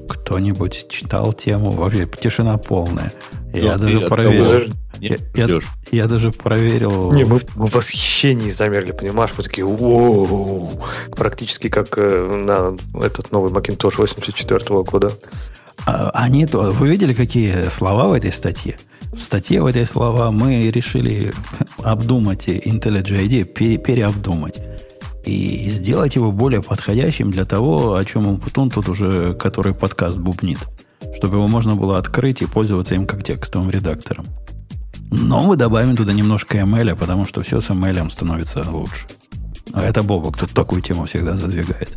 Кто-нибудь 0.08 0.88
читал 0.88 1.32
тему? 1.32 1.70
Вообще 1.70 2.06
тишина 2.06 2.58
полная. 2.58 3.12
Я 3.52 3.76
ну, 3.76 3.84
даже 3.84 4.00
проверил. 4.00 4.72
Я, 5.00 5.16
я, 5.34 5.58
я 5.92 6.06
даже 6.06 6.32
проверил. 6.32 7.12
Не, 7.12 7.24
мы, 7.24 7.40
мы 7.54 7.66
в 7.66 7.74
восхищении 7.74 8.50
замерли, 8.50 8.92
понимаешь? 8.92 9.30
Мы 9.36 9.44
такие, 9.44 9.64
о 9.64 10.70
практически 11.16 11.68
как 11.68 11.96
э, 11.96 12.26
на 12.26 12.76
этот 13.00 13.30
новый 13.30 13.52
Macintosh 13.52 13.96
84 13.96 14.58
-го 14.58 14.84
года. 14.84 15.12
А, 15.86 16.10
они 16.10 16.46
вы 16.46 16.88
видели, 16.88 17.14
какие 17.14 17.68
слова 17.68 18.08
в 18.08 18.12
этой 18.12 18.32
статье? 18.32 18.76
В 19.12 19.20
статье 19.20 19.62
в 19.62 19.66
этой 19.66 19.86
слова 19.86 20.30
мы 20.30 20.70
решили 20.70 21.32
обдумать 21.78 22.48
IntelliJ 22.48 23.26
ID, 23.26 23.44
пере, 23.44 23.78
переобдумать 23.78 24.60
и 25.24 25.68
сделать 25.68 26.16
его 26.16 26.32
более 26.32 26.62
подходящим 26.62 27.30
для 27.30 27.44
того, 27.44 27.94
о 27.94 28.04
чем 28.04 28.26
Умпутун 28.26 28.70
тут 28.70 28.88
уже, 28.88 29.34
который 29.34 29.74
подкаст 29.74 30.18
бубнит, 30.18 30.58
чтобы 31.14 31.36
его 31.36 31.48
можно 31.48 31.76
было 31.76 31.98
открыть 31.98 32.42
и 32.42 32.46
пользоваться 32.46 32.94
им 32.94 33.06
как 33.06 33.22
текстовым 33.22 33.70
редактором. 33.70 34.26
Но 35.10 35.42
мы 35.42 35.56
добавим 35.56 35.96
туда 35.96 36.12
немножко 36.12 36.58
ML, 36.58 36.96
потому 36.96 37.24
что 37.24 37.42
все 37.42 37.60
с 37.60 37.70
ML 37.70 38.08
становится 38.10 38.64
лучше. 38.70 39.06
А 39.72 39.82
это 39.82 40.02
Бобок 40.02 40.36
тут 40.36 40.50
такую 40.52 40.82
тему 40.82 41.04
всегда 41.06 41.36
задвигает 41.36 41.96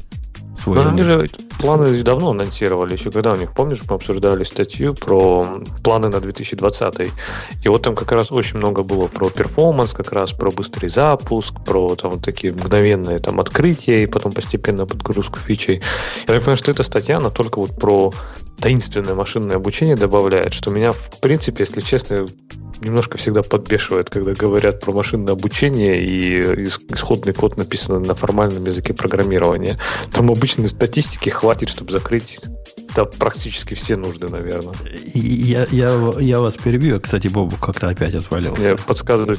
свой. 0.56 0.78
Но 0.78 0.90
они 0.90 1.04
же 1.04 1.28
планы 1.60 2.02
давно 2.04 2.32
анонсировали, 2.32 2.94
еще 2.94 3.12
когда 3.12 3.34
у 3.34 3.36
них, 3.36 3.54
помнишь, 3.54 3.82
мы 3.90 3.96
обсуждали 3.96 4.44
статью 4.44 4.94
про 4.94 5.46
планы 5.84 6.10
на 6.10 6.20
2020. 6.20 7.12
И 7.64 7.70
вот 7.70 7.82
там 7.82 7.96
как 7.96 8.12
раз 8.12 8.32
очень 8.32 8.58
много 8.58 8.84
было 8.84 9.08
про 9.08 9.30
перформанс, 9.30 9.94
как 9.94 10.12
раз 10.12 10.32
про 10.32 10.52
быстрый 10.52 10.90
запуск, 10.90 11.64
про 11.64 11.96
там 11.96 12.20
такие 12.20 12.54
мгновенные 12.54 13.20
там 13.20 13.40
открытия 13.40 14.04
и 14.04 14.08
потом 14.08 14.32
постепенно 14.32 14.86
подгрузку 14.86 15.40
фичей. 15.40 15.82
Я 16.28 16.36
понимаю, 16.36 16.58
что 16.58 16.72
эта 16.72 16.84
статья, 16.84 17.18
она 17.18 17.30
только 17.30 17.60
вот 17.60 17.72
про 17.72 18.14
таинственное 18.62 19.16
машинное 19.16 19.58
обучение 19.58 19.96
добавляет, 19.96 20.54
что 20.54 20.72
меня, 20.72 20.94
в 20.94 21.20
принципе, 21.20 21.64
если 21.64 21.82
честно, 21.82 22.28
немножко 22.82 23.18
всегда 23.18 23.44
подбешивает, 23.44 24.10
когда 24.10 24.34
говорят 24.34 24.80
про 24.80 24.92
машинное 24.92 25.34
обучение 25.34 26.02
и 26.02 26.42
исходный 26.94 27.34
код 27.34 27.58
написан 27.58 28.02
на 28.04 28.16
формальном 28.16 28.66
языке 28.66 28.94
программирования. 28.94 29.78
Там 30.14 30.32
обычной 30.32 30.68
статистики 30.68 31.30
хватит, 31.30 31.70
чтобы 31.70 31.92
закрыть 31.92 32.40
да, 32.96 33.06
практически 33.06 33.74
все 33.74 33.96
нужды, 33.96 34.28
наверное. 34.28 34.76
Я, 35.14 35.66
я, 35.72 36.14
я 36.20 36.40
вас 36.40 36.58
перебью. 36.58 37.00
Кстати, 37.00 37.30
Бобу 37.30 37.56
как-то 37.56 37.88
опять 37.88 38.16
отвалился. 38.16 38.70
Я 38.72 38.76
подсказываю. 38.76 39.38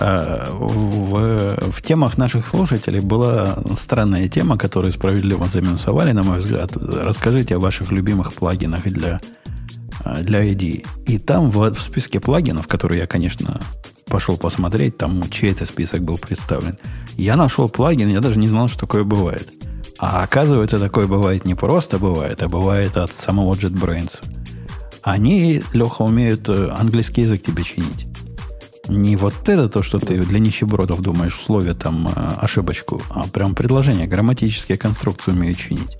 А, 0.00 0.48
в, 0.52 1.72
в 1.72 1.82
темах 1.82 2.16
наших 2.16 2.46
слушателей 2.46 3.00
была 3.00 3.58
странная 3.74 4.28
тема, 4.28 4.56
которую 4.56 4.92
справедливо 4.92 5.46
заминусовали, 5.46 6.12
на 6.12 6.22
мой 6.22 6.38
взгляд. 6.38 6.72
Расскажите 6.74 7.56
о 7.56 7.60
ваших 7.60 7.92
любимых 7.92 8.32
плагинах 8.32 8.84
для 8.84 9.20
а, 10.02 10.22
для 10.22 10.42
ID. 10.42 10.86
И 11.06 11.18
там 11.18 11.50
в, 11.50 11.74
в 11.74 11.80
списке 11.80 12.20
плагинов, 12.20 12.66
которые 12.66 13.00
я, 13.00 13.06
конечно, 13.06 13.60
пошел 14.06 14.36
посмотреть, 14.36 14.96
там 14.96 15.28
чей 15.30 15.52
это 15.52 15.64
список 15.64 16.02
был 16.02 16.16
представлен, 16.18 16.78
я 17.16 17.36
нашел 17.36 17.68
плагин, 17.68 18.08
я 18.08 18.20
даже 18.20 18.38
не 18.38 18.48
знал, 18.48 18.68
что 18.68 18.80
такое 18.80 19.04
бывает. 19.04 19.52
А 19.98 20.22
оказывается, 20.22 20.78
такое 20.78 21.06
бывает 21.06 21.44
не 21.44 21.54
просто 21.54 21.98
бывает, 21.98 22.42
а 22.42 22.48
бывает 22.48 22.96
от 22.96 23.12
самого 23.12 23.54
JetBrains. 23.54 24.22
Они, 25.02 25.62
Леха, 25.74 26.02
умеют 26.02 26.48
э, 26.48 26.70
английский 26.70 27.22
язык 27.22 27.42
тебе 27.42 27.62
чинить. 27.62 28.06
Не 28.90 29.14
вот 29.14 29.48
это 29.48 29.68
то, 29.68 29.82
что 29.82 30.00
ты 30.00 30.18
для 30.18 30.40
нищебродов 30.40 31.00
думаешь 31.00 31.36
в 31.36 31.44
слове 31.44 31.74
там 31.74 32.08
э, 32.08 32.32
ошибочку, 32.38 33.00
а 33.10 33.22
прям 33.28 33.54
предложение, 33.54 34.08
грамматические 34.08 34.78
конструкции 34.78 35.30
умеют 35.30 35.58
чинить. 35.58 35.96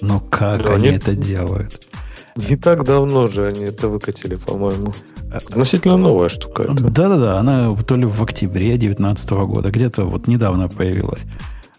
Но 0.00 0.20
как 0.20 0.62
да, 0.62 0.74
они 0.74 0.90
нет. 0.90 1.02
это 1.02 1.16
делают? 1.16 1.80
Не 2.36 2.56
так 2.56 2.84
давно 2.84 3.26
же 3.26 3.46
они 3.48 3.64
это 3.64 3.88
выкатили, 3.88 4.36
по-моему. 4.36 4.94
Относительно 5.32 5.96
новая 5.96 6.28
штука. 6.28 6.62
Это. 6.62 6.74
Да-да-да, 6.74 7.38
она 7.38 7.74
то 7.74 7.96
ли 7.96 8.04
в 8.04 8.22
октябре 8.22 8.76
2019 8.76 9.30
года, 9.30 9.70
где-то 9.70 10.04
вот 10.04 10.28
недавно 10.28 10.68
появилась. 10.68 11.22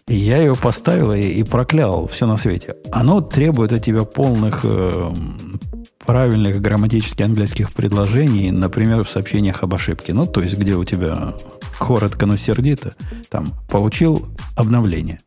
И 0.06 0.14
я 0.14 0.36
ее 0.36 0.54
поставил 0.54 1.12
и, 1.14 1.22
и 1.22 1.42
проклял 1.44 2.06
все 2.08 2.26
на 2.26 2.36
свете. 2.36 2.76
Оно 2.90 3.22
требует 3.22 3.72
от 3.72 3.82
тебя 3.82 4.04
полных 4.04 4.60
э, 4.64 5.12
правильных 6.06 6.60
грамматически 6.60 7.22
английских 7.22 7.72
предложений, 7.72 8.50
например, 8.52 9.04
в 9.04 9.08
сообщениях 9.08 9.62
об 9.62 9.74
ошибке. 9.74 10.12
Ну, 10.12 10.26
то 10.26 10.40
есть, 10.40 10.56
где 10.56 10.74
у 10.74 10.84
тебя 10.84 11.34
коротко, 11.78 12.26
но 12.26 12.36
сердито, 12.36 12.94
там, 13.28 13.54
получил 13.68 14.28
обновление. 14.56 15.20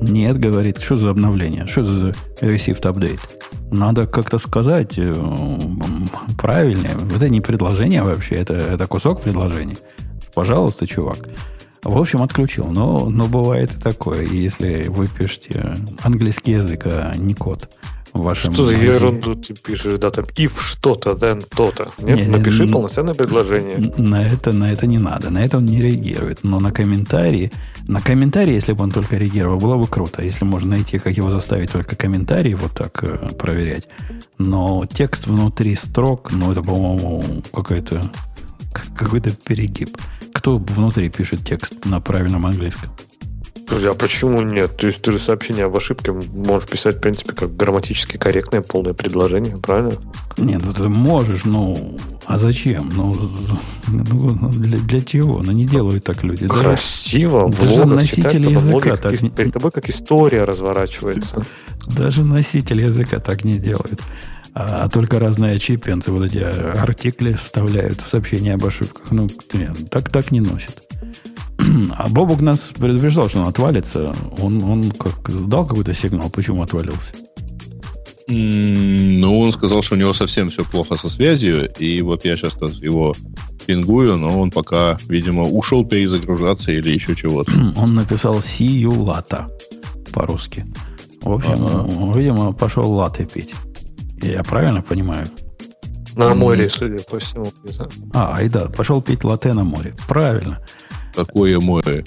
Нет, 0.00 0.38
говорит, 0.38 0.78
что 0.78 0.96
за 0.96 1.10
обновление? 1.10 1.66
Что 1.66 1.82
за 1.82 2.08
received 2.40 2.82
update? 2.82 3.20
Надо 3.70 4.06
как-то 4.06 4.38
сказать 4.38 4.94
э, 4.96 5.14
правильнее. 6.36 6.96
Это 7.14 7.28
не 7.28 7.40
предложение 7.40 8.02
вообще, 8.02 8.36
это, 8.36 8.54
это 8.54 8.86
кусок 8.86 9.22
предложения. 9.22 9.76
Пожалуйста, 10.34 10.86
чувак. 10.86 11.28
В 11.84 11.96
общем, 11.96 12.22
отключил. 12.22 12.66
Но, 12.66 13.08
но 13.08 13.26
бывает 13.26 13.74
и 13.74 13.80
такое. 13.80 14.22
Если 14.24 14.88
вы 14.88 15.06
пишете 15.06 15.76
английский 16.02 16.52
язык, 16.52 16.82
а 16.86 17.14
не 17.16 17.34
код 17.34 17.70
в 18.18 18.24
вашем... 18.24 18.52
Что 18.52 18.64
за 18.64 18.72
ерунду 18.72 19.34
ты 19.34 19.54
пишешь? 19.54 19.98
Да, 19.98 20.10
там 20.10 20.24
if 20.36 20.60
что-то, 20.60 21.10
then 21.10 21.46
то-то. 21.48 21.88
Нет, 21.98 22.18
не, 22.18 22.26
напиши 22.26 22.64
не, 22.64 22.72
полноценное 22.72 23.14
предложение. 23.14 23.92
На 23.98 24.26
это, 24.26 24.52
на 24.52 24.72
это 24.72 24.86
не 24.86 24.98
надо. 24.98 25.30
На 25.30 25.44
это 25.44 25.58
он 25.58 25.66
не 25.66 25.80
реагирует. 25.80 26.44
Но 26.44 26.60
на 26.60 26.70
комментарии... 26.70 27.50
На 27.86 28.00
комментарии, 28.00 28.54
если 28.54 28.74
бы 28.74 28.84
он 28.84 28.90
только 28.90 29.16
реагировал, 29.16 29.58
было 29.58 29.76
бы 29.76 29.86
круто. 29.86 30.22
Если 30.22 30.44
можно 30.44 30.70
найти, 30.70 30.98
как 30.98 31.16
его 31.16 31.30
заставить 31.30 31.72
только 31.72 31.96
комментарии 31.96 32.54
вот 32.54 32.72
так 32.72 33.02
э, 33.02 33.30
проверять. 33.38 33.88
Но 34.38 34.86
текст 34.86 35.26
внутри 35.26 35.74
строк, 35.74 36.30
ну, 36.32 36.52
это, 36.52 36.62
по-моему, 36.62 37.24
какой-то 37.52 38.10
какой-то 38.94 39.30
перегиб. 39.30 39.96
Кто 40.32 40.56
внутри 40.56 41.08
пишет 41.08 41.44
текст 41.44 41.84
на 41.84 42.00
правильном 42.00 42.46
английском? 42.46 42.90
Слушай, 43.68 43.90
а 43.90 43.94
почему 43.94 44.40
нет? 44.40 44.76
То 44.76 44.86
есть 44.86 45.02
ты 45.02 45.12
же 45.12 45.18
сообщение 45.18 45.66
об 45.66 45.76
ошибке 45.76 46.12
можешь 46.12 46.68
писать, 46.68 46.96
в 46.96 47.00
принципе, 47.00 47.34
как 47.34 47.54
грамматически 47.54 48.16
корректное 48.16 48.62
полное 48.62 48.94
предложение, 48.94 49.56
правильно? 49.58 49.92
Нет, 50.38 50.62
ну 50.64 50.72
ты 50.72 50.88
можешь, 50.88 51.44
ну, 51.44 51.98
а 52.26 52.38
зачем? 52.38 52.90
Ну, 52.94 53.14
ну 53.88 54.48
для, 54.50 54.78
для 54.78 55.00
чего? 55.02 55.42
Ну, 55.42 55.52
не 55.52 55.66
делают 55.66 56.04
так 56.04 56.22
люди. 56.22 56.48
Красиво, 56.48 57.50
даже, 57.50 57.66
даже 57.66 57.84
носители 57.84 58.50
языка 58.50 58.96
так 58.96 59.20
не... 59.20 59.30
Перед 59.30 59.52
тобой 59.52 59.70
как 59.70 59.90
история 59.90 60.44
разворачивается. 60.44 61.44
Даже 61.86 62.24
носители 62.24 62.82
языка 62.82 63.18
так 63.18 63.44
не 63.44 63.58
делают. 63.58 64.00
а 64.54 64.88
только 64.88 65.18
разные 65.18 65.56
очипенцы 65.56 66.10
вот 66.10 66.24
эти 66.24 66.38
артикли 66.38 67.34
вставляют 67.34 68.00
в 68.00 68.08
сообщения 68.08 68.54
об 68.54 68.64
ошибках. 68.64 69.10
Ну, 69.10 69.28
нет, 69.52 69.90
так 69.90 70.08
так 70.08 70.30
не 70.30 70.40
носит. 70.40 70.82
А 71.96 72.08
Бобук 72.08 72.40
нас 72.40 72.72
предупреждал, 72.76 73.28
что 73.28 73.40
он 73.40 73.48
отвалится. 73.48 74.14
Он, 74.38 74.62
он 74.62 74.90
как 74.92 75.28
сдал 75.28 75.66
какой-то 75.66 75.92
сигнал, 75.94 76.30
почему 76.30 76.62
отвалился? 76.62 77.12
Ну, 78.28 79.40
он 79.40 79.52
сказал, 79.52 79.82
что 79.82 79.94
у 79.94 79.98
него 79.98 80.12
совсем 80.12 80.50
все 80.50 80.62
плохо 80.62 80.96
со 80.96 81.08
связью, 81.08 81.72
и 81.78 82.02
вот 82.02 82.26
я 82.26 82.36
сейчас 82.36 82.54
его 82.82 83.14
пингую, 83.66 84.16
но 84.18 84.38
он 84.40 84.50
пока, 84.50 84.98
видимо, 85.08 85.44
ушел 85.44 85.84
перезагружаться 85.84 86.72
или 86.72 86.90
еще 86.90 87.14
чего-то. 87.14 87.52
Он 87.76 87.94
написал 87.94 88.40
сиюлата 88.40 89.50
по-русски. 90.12 90.64
В 91.20 91.32
общем, 91.32 91.66
ага. 91.66 92.18
видимо, 92.18 92.52
пошел 92.52 92.90
латы 92.90 93.26
пить. 93.26 93.54
Я 94.22 94.42
правильно 94.42 94.80
понимаю? 94.80 95.30
На 96.14 96.34
море, 96.34 96.68
судя 96.68 97.02
по 97.04 97.18
всему. 97.18 97.52
А, 98.14 98.42
и 98.42 98.48
да, 98.48 98.68
пошел 98.68 99.02
пить 99.02 99.22
латте 99.22 99.52
на 99.52 99.64
море. 99.64 99.94
Правильно. 100.08 100.60
Какое 101.18 101.58
море? 101.58 102.04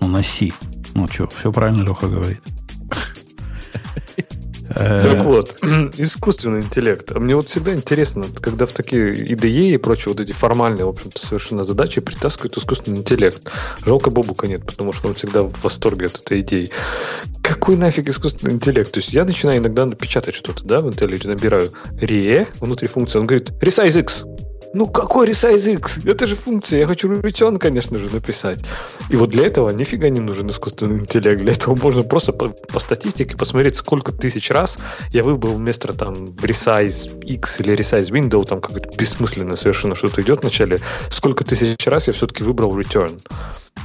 Ну, 0.00 0.08
на 0.08 0.20
Си. 0.20 0.52
Ну, 0.94 1.06
что, 1.06 1.28
все 1.28 1.52
правильно 1.52 1.84
Леха 1.84 2.08
говорит. 2.08 2.40
Э, 4.70 5.02
так 5.02 5.24
вот, 5.24 5.58
искусственный 5.96 6.60
интеллект. 6.60 7.10
А 7.10 7.18
мне 7.18 7.34
вот 7.34 7.48
всегда 7.48 7.74
интересно, 7.74 8.26
когда 8.38 8.66
в 8.66 8.72
такие 8.72 9.14
IDE 9.14 9.70
и 9.70 9.76
прочие 9.78 10.12
вот 10.12 10.20
эти 10.20 10.32
формальные, 10.32 10.84
в 10.84 10.90
общем-то, 10.90 11.26
совершенно 11.26 11.64
задачи 11.64 12.02
притаскивают 12.02 12.58
искусственный 12.58 12.98
интеллект. 12.98 13.50
Жалко 13.86 14.10
Бобука 14.10 14.46
нет, 14.46 14.66
потому 14.66 14.92
что 14.92 15.08
он 15.08 15.14
всегда 15.14 15.42
в 15.42 15.64
восторге 15.64 16.06
от 16.06 16.18
этой 16.20 16.42
идеи. 16.42 16.70
Какой 17.42 17.76
нафиг 17.76 18.10
искусственный 18.10 18.52
интеллект? 18.52 18.92
То 18.92 18.98
есть 18.98 19.14
я 19.14 19.24
начинаю 19.24 19.58
иногда 19.58 19.86
печатать 19.88 20.34
что-то, 20.34 20.62
да, 20.64 20.82
в 20.82 20.88
IntelliJ 20.88 21.28
набираю 21.28 21.72
RE, 21.92 22.46
внутри 22.60 22.88
функции, 22.88 23.18
он 23.18 23.26
говорит 23.26 23.52
resize 23.62 23.98
x. 23.98 24.24
Ну, 24.74 24.86
какой 24.86 25.28
resize 25.28 25.72
x? 25.74 26.00
Это 26.04 26.26
же 26.26 26.36
функция. 26.36 26.80
Я 26.80 26.86
хочу 26.86 27.10
return, 27.10 27.58
конечно 27.58 27.98
же, 27.98 28.10
написать. 28.10 28.60
И 29.10 29.16
вот 29.16 29.30
для 29.30 29.46
этого 29.46 29.70
нифига 29.70 30.08
не 30.08 30.20
нужен 30.20 30.50
искусственный 30.50 30.98
интеллект. 30.98 31.40
Для 31.40 31.52
этого 31.52 31.74
можно 31.74 32.02
просто 32.02 32.32
по, 32.32 32.48
по 32.48 32.78
статистике 32.78 33.36
посмотреть, 33.36 33.76
сколько 33.76 34.12
тысяч 34.12 34.50
раз 34.50 34.78
я 35.12 35.22
выбрал 35.22 35.54
вместо 35.54 35.92
там 35.92 36.14
resize 36.42 37.24
x 37.24 37.60
или 37.60 37.74
resize 37.74 38.10
window, 38.10 38.44
там 38.46 38.60
какое-то 38.60 38.90
бессмысленное 38.96 39.56
совершенно 39.56 39.94
что-то 39.94 40.20
идет 40.22 40.42
вначале, 40.42 40.80
сколько 41.10 41.44
тысяч 41.44 41.86
раз 41.86 42.08
я 42.08 42.12
все-таки 42.12 42.44
выбрал 42.44 42.78
return. 42.78 43.18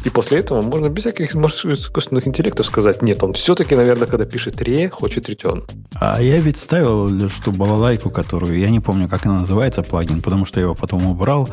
И 0.03 0.09
после 0.09 0.39
этого 0.39 0.61
можно 0.61 0.89
без 0.89 1.03
всяких 1.03 1.33
искусственных 1.33 2.27
интеллектов 2.27 2.65
сказать, 2.65 3.01
нет, 3.01 3.23
он 3.23 3.33
все-таки, 3.33 3.75
наверное, 3.75 4.07
когда 4.07 4.25
пишет 4.25 4.61
ре, 4.61 4.89
хочет 4.89 5.29
return. 5.29 5.63
А 5.95 6.21
я 6.21 6.37
ведь 6.39 6.57
ставил, 6.57 7.29
что 7.29 7.51
балалайку, 7.51 8.09
которую, 8.09 8.59
я 8.59 8.69
не 8.69 8.81
помню, 8.81 9.07
как 9.07 9.25
она 9.25 9.39
называется, 9.39 9.81
плагин, 9.81 10.21
потому 10.21 10.45
что 10.45 10.59
я 10.59 10.65
его 10.65 10.72
потом 10.75 11.05
убрал, 11.05 11.49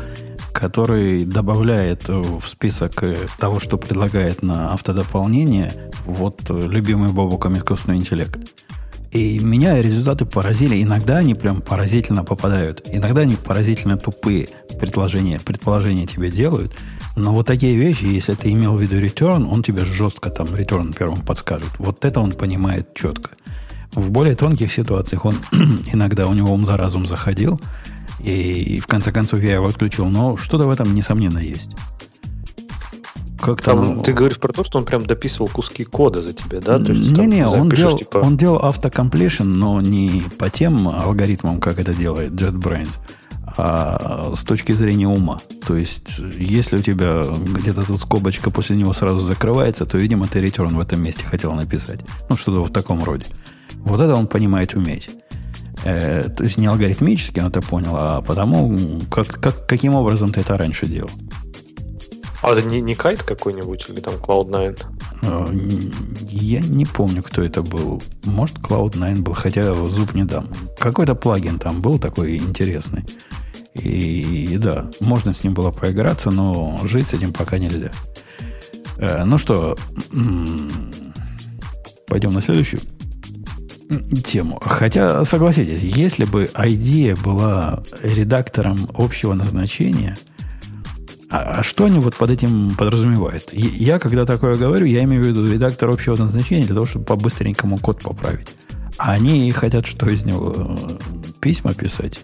который 0.52 1.24
добавляет 1.24 2.08
в 2.08 2.42
список 2.46 3.02
э, 3.02 3.16
того, 3.38 3.60
что 3.60 3.78
предлагает 3.78 4.42
на 4.42 4.72
автодополнение, 4.72 5.90
вот 6.04 6.50
э, 6.50 6.68
любимый 6.68 7.12
Бобуком 7.12 7.56
искусственный 7.56 7.98
интеллект. 7.98 8.38
И 9.12 9.40
меня 9.40 9.80
результаты 9.82 10.24
поразили. 10.24 10.82
Иногда 10.82 11.18
они 11.18 11.34
прям 11.34 11.60
поразительно 11.62 12.24
попадают. 12.24 12.88
Иногда 12.92 13.22
они 13.22 13.34
поразительно 13.34 13.96
тупые 13.96 14.48
предположения, 14.78 15.40
предположения 15.40 16.06
тебе 16.06 16.30
делают. 16.30 16.72
Но 17.16 17.32
вот 17.34 17.46
такие 17.46 17.76
вещи, 17.76 18.04
если 18.04 18.34
ты 18.34 18.52
имел 18.52 18.76
в 18.76 18.80
виду 18.80 19.00
return, 19.00 19.48
он 19.50 19.62
тебе 19.62 19.84
жестко 19.84 20.30
там 20.30 20.46
return 20.46 20.94
первым 20.96 21.22
подскажет. 21.22 21.70
Вот 21.78 22.04
это 22.04 22.20
он 22.20 22.32
понимает 22.32 22.94
четко. 22.94 23.30
В 23.92 24.10
более 24.12 24.36
тонких 24.36 24.72
ситуациях 24.72 25.24
он 25.24 25.34
иногда 25.92 26.28
у 26.28 26.34
него 26.34 26.52
ум 26.52 26.64
за 26.64 26.76
разум 26.76 27.06
заходил, 27.06 27.60
и 28.22 28.80
в 28.80 28.86
конце 28.86 29.12
концов 29.12 29.42
я 29.42 29.54
его 29.54 29.66
отключил. 29.66 30.06
Но 30.06 30.36
что-то 30.36 30.66
в 30.66 30.70
этом, 30.70 30.94
несомненно, 30.94 31.38
есть. 31.38 31.70
Как 33.40 33.62
там, 33.62 33.84
там, 33.84 34.02
ты 34.02 34.12
говоришь 34.12 34.38
про 34.38 34.52
то, 34.52 34.62
что 34.62 34.78
он 34.78 34.84
прям 34.84 35.06
дописывал 35.06 35.48
куски 35.48 35.84
кода 35.84 36.22
за 36.22 36.34
тебя, 36.34 36.60
да? 36.60 36.78
Не-не, 36.78 37.46
он, 37.46 37.70
типа... 37.70 38.18
он 38.18 38.36
делал 38.36 38.58
автокомплешн, 38.58 39.44
но 39.44 39.80
не 39.80 40.22
по 40.38 40.50
тем 40.50 40.86
алгоритмам, 40.88 41.58
как 41.58 41.78
это 41.78 41.94
делает 41.94 42.32
JetBrains, 42.32 42.98
а 43.56 44.32
с 44.34 44.44
точки 44.44 44.72
зрения 44.72 45.08
ума. 45.08 45.40
То 45.66 45.74
есть, 45.74 46.18
если 46.36 46.76
у 46.76 46.82
тебя 46.82 47.24
где-то 47.24 47.86
тут 47.86 48.00
скобочка 48.00 48.50
после 48.50 48.76
него 48.76 48.92
сразу 48.92 49.20
закрывается, 49.20 49.86
то, 49.86 49.96
видимо, 49.96 50.28
ты 50.28 50.40
return 50.40 50.76
в 50.76 50.80
этом 50.80 51.02
месте 51.02 51.24
хотел 51.24 51.54
написать. 51.54 52.00
Ну, 52.28 52.36
что-то 52.36 52.62
в 52.62 52.70
таком 52.70 53.02
роде. 53.02 53.24
Вот 53.76 54.00
это 54.00 54.14
он 54.14 54.26
понимает 54.26 54.74
уметь. 54.74 55.10
Э, 55.84 56.28
то 56.28 56.44
есть 56.44 56.58
не 56.58 56.66
алгоритмически, 56.66 57.40
он 57.40 57.46
это 57.46 57.62
понял, 57.62 57.96
а 57.96 58.20
потому, 58.20 59.00
как, 59.10 59.40
как, 59.40 59.66
каким 59.66 59.94
образом 59.94 60.32
ты 60.32 60.40
это 60.40 60.56
раньше 60.56 60.86
делал. 60.86 61.10
А 62.42 62.52
это 62.52 62.62
не, 62.62 62.80
не 62.80 62.94
кайт 62.94 63.22
какой-нибудь 63.22 63.86
или 63.88 64.00
там 64.00 64.14
Cloud9? 64.14 64.84
Э, 65.22 65.48
я 66.28 66.60
не 66.60 66.86
помню, 66.86 67.22
кто 67.22 67.42
это 67.42 67.62
был. 67.62 68.02
Может, 68.24 68.58
Cloud9 68.58 69.22
был, 69.22 69.34
хотя 69.34 69.74
зуб 69.74 70.14
не 70.14 70.24
дам. 70.24 70.48
Какой-то 70.78 71.14
плагин 71.14 71.58
там 71.58 71.80
был 71.80 71.98
такой 71.98 72.36
интересный. 72.36 73.04
И, 73.74 74.46
и 74.52 74.58
да, 74.58 74.90
можно 75.00 75.32
с 75.32 75.44
ним 75.44 75.54
было 75.54 75.70
поиграться, 75.70 76.30
но 76.30 76.78
жить 76.84 77.06
с 77.06 77.14
этим 77.14 77.32
пока 77.32 77.58
нельзя. 77.58 77.92
Э, 78.96 79.24
ну 79.24 79.38
что, 79.38 79.76
пойдем 82.06 82.32
на 82.32 82.40
следующую 82.40 82.80
тему. 84.24 84.60
Хотя, 84.64 85.24
согласитесь, 85.24 85.82
если 85.82 86.24
бы 86.24 86.50
идея 86.54 87.16
была 87.16 87.82
редактором 88.02 88.88
общего 88.94 89.34
назначения, 89.34 90.16
а, 91.30 91.58
а 91.58 91.62
что 91.62 91.84
они 91.86 91.98
вот 91.98 92.16
под 92.16 92.30
этим 92.30 92.74
подразумевают? 92.76 93.52
Я, 93.52 93.98
когда 93.98 94.26
такое 94.26 94.56
говорю, 94.56 94.86
я 94.86 95.04
имею 95.04 95.22
в 95.22 95.26
виду 95.26 95.50
редактор 95.50 95.90
общего 95.90 96.16
назначения 96.16 96.66
для 96.66 96.74
того, 96.74 96.86
чтобы 96.86 97.04
по-быстренькому 97.04 97.78
код 97.78 98.02
поправить. 98.02 98.48
А 98.98 99.12
они 99.12 99.50
хотят 99.52 99.86
что 99.86 100.08
из 100.10 100.24
него? 100.24 100.76
Письма 101.40 101.74
писать? 101.74 102.20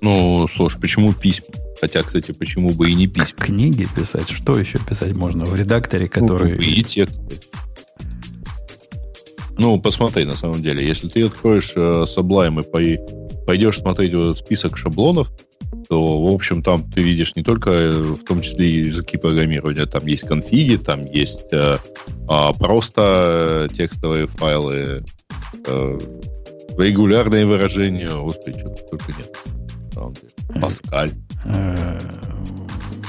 Ну, 0.00 0.46
слушай, 0.54 0.80
почему 0.80 1.12
письма? 1.12 1.46
Хотя, 1.80 2.02
кстати, 2.02 2.32
почему 2.32 2.70
бы 2.70 2.90
и 2.90 2.94
не 2.94 3.06
письма? 3.06 3.38
Книги 3.38 3.88
писать. 3.96 4.28
Что 4.28 4.58
еще 4.58 4.78
писать 4.78 5.14
можно 5.14 5.44
в 5.44 5.54
редакторе, 5.54 6.10
ну, 6.14 6.20
который... 6.20 6.56
Ну, 6.56 6.62
и 6.62 6.82
тексты. 6.82 7.40
Ну, 9.60 9.80
посмотри, 9.80 10.24
на 10.24 10.36
самом 10.36 10.62
деле. 10.62 10.86
Если 10.86 11.08
ты 11.08 11.26
откроешь 11.26 11.72
э, 11.76 12.06
Sublime 12.06 12.64
и 12.82 12.98
пойдешь 13.44 13.78
смотреть 13.78 14.14
вот 14.14 14.38
список 14.38 14.76
шаблонов, 14.76 15.30
то, 15.88 16.22
в 16.22 16.34
общем, 16.34 16.62
там 16.62 16.90
ты 16.90 17.02
видишь 17.02 17.36
не 17.36 17.42
только, 17.42 17.70
э, 17.70 17.90
в 17.90 18.24
том 18.24 18.40
числе 18.40 18.80
языки 18.80 19.18
программирования. 19.18 19.86
Там 19.86 20.06
есть 20.06 20.26
конфиги, 20.26 20.76
там 20.76 21.02
есть 21.02 21.44
э, 21.52 21.76
а, 22.26 22.52
просто 22.54 23.68
текстовые 23.72 24.26
файлы, 24.26 25.04
э, 25.66 25.98
регулярные 26.78 27.44
выражения. 27.44 28.08
Господи, 28.08 28.58
что 28.58 28.70
только 28.90 29.12
нет 29.18 29.36
самом 30.00 30.14
деле. 30.14 30.60
Паскаль. 30.60 31.12
Э, 31.44 31.98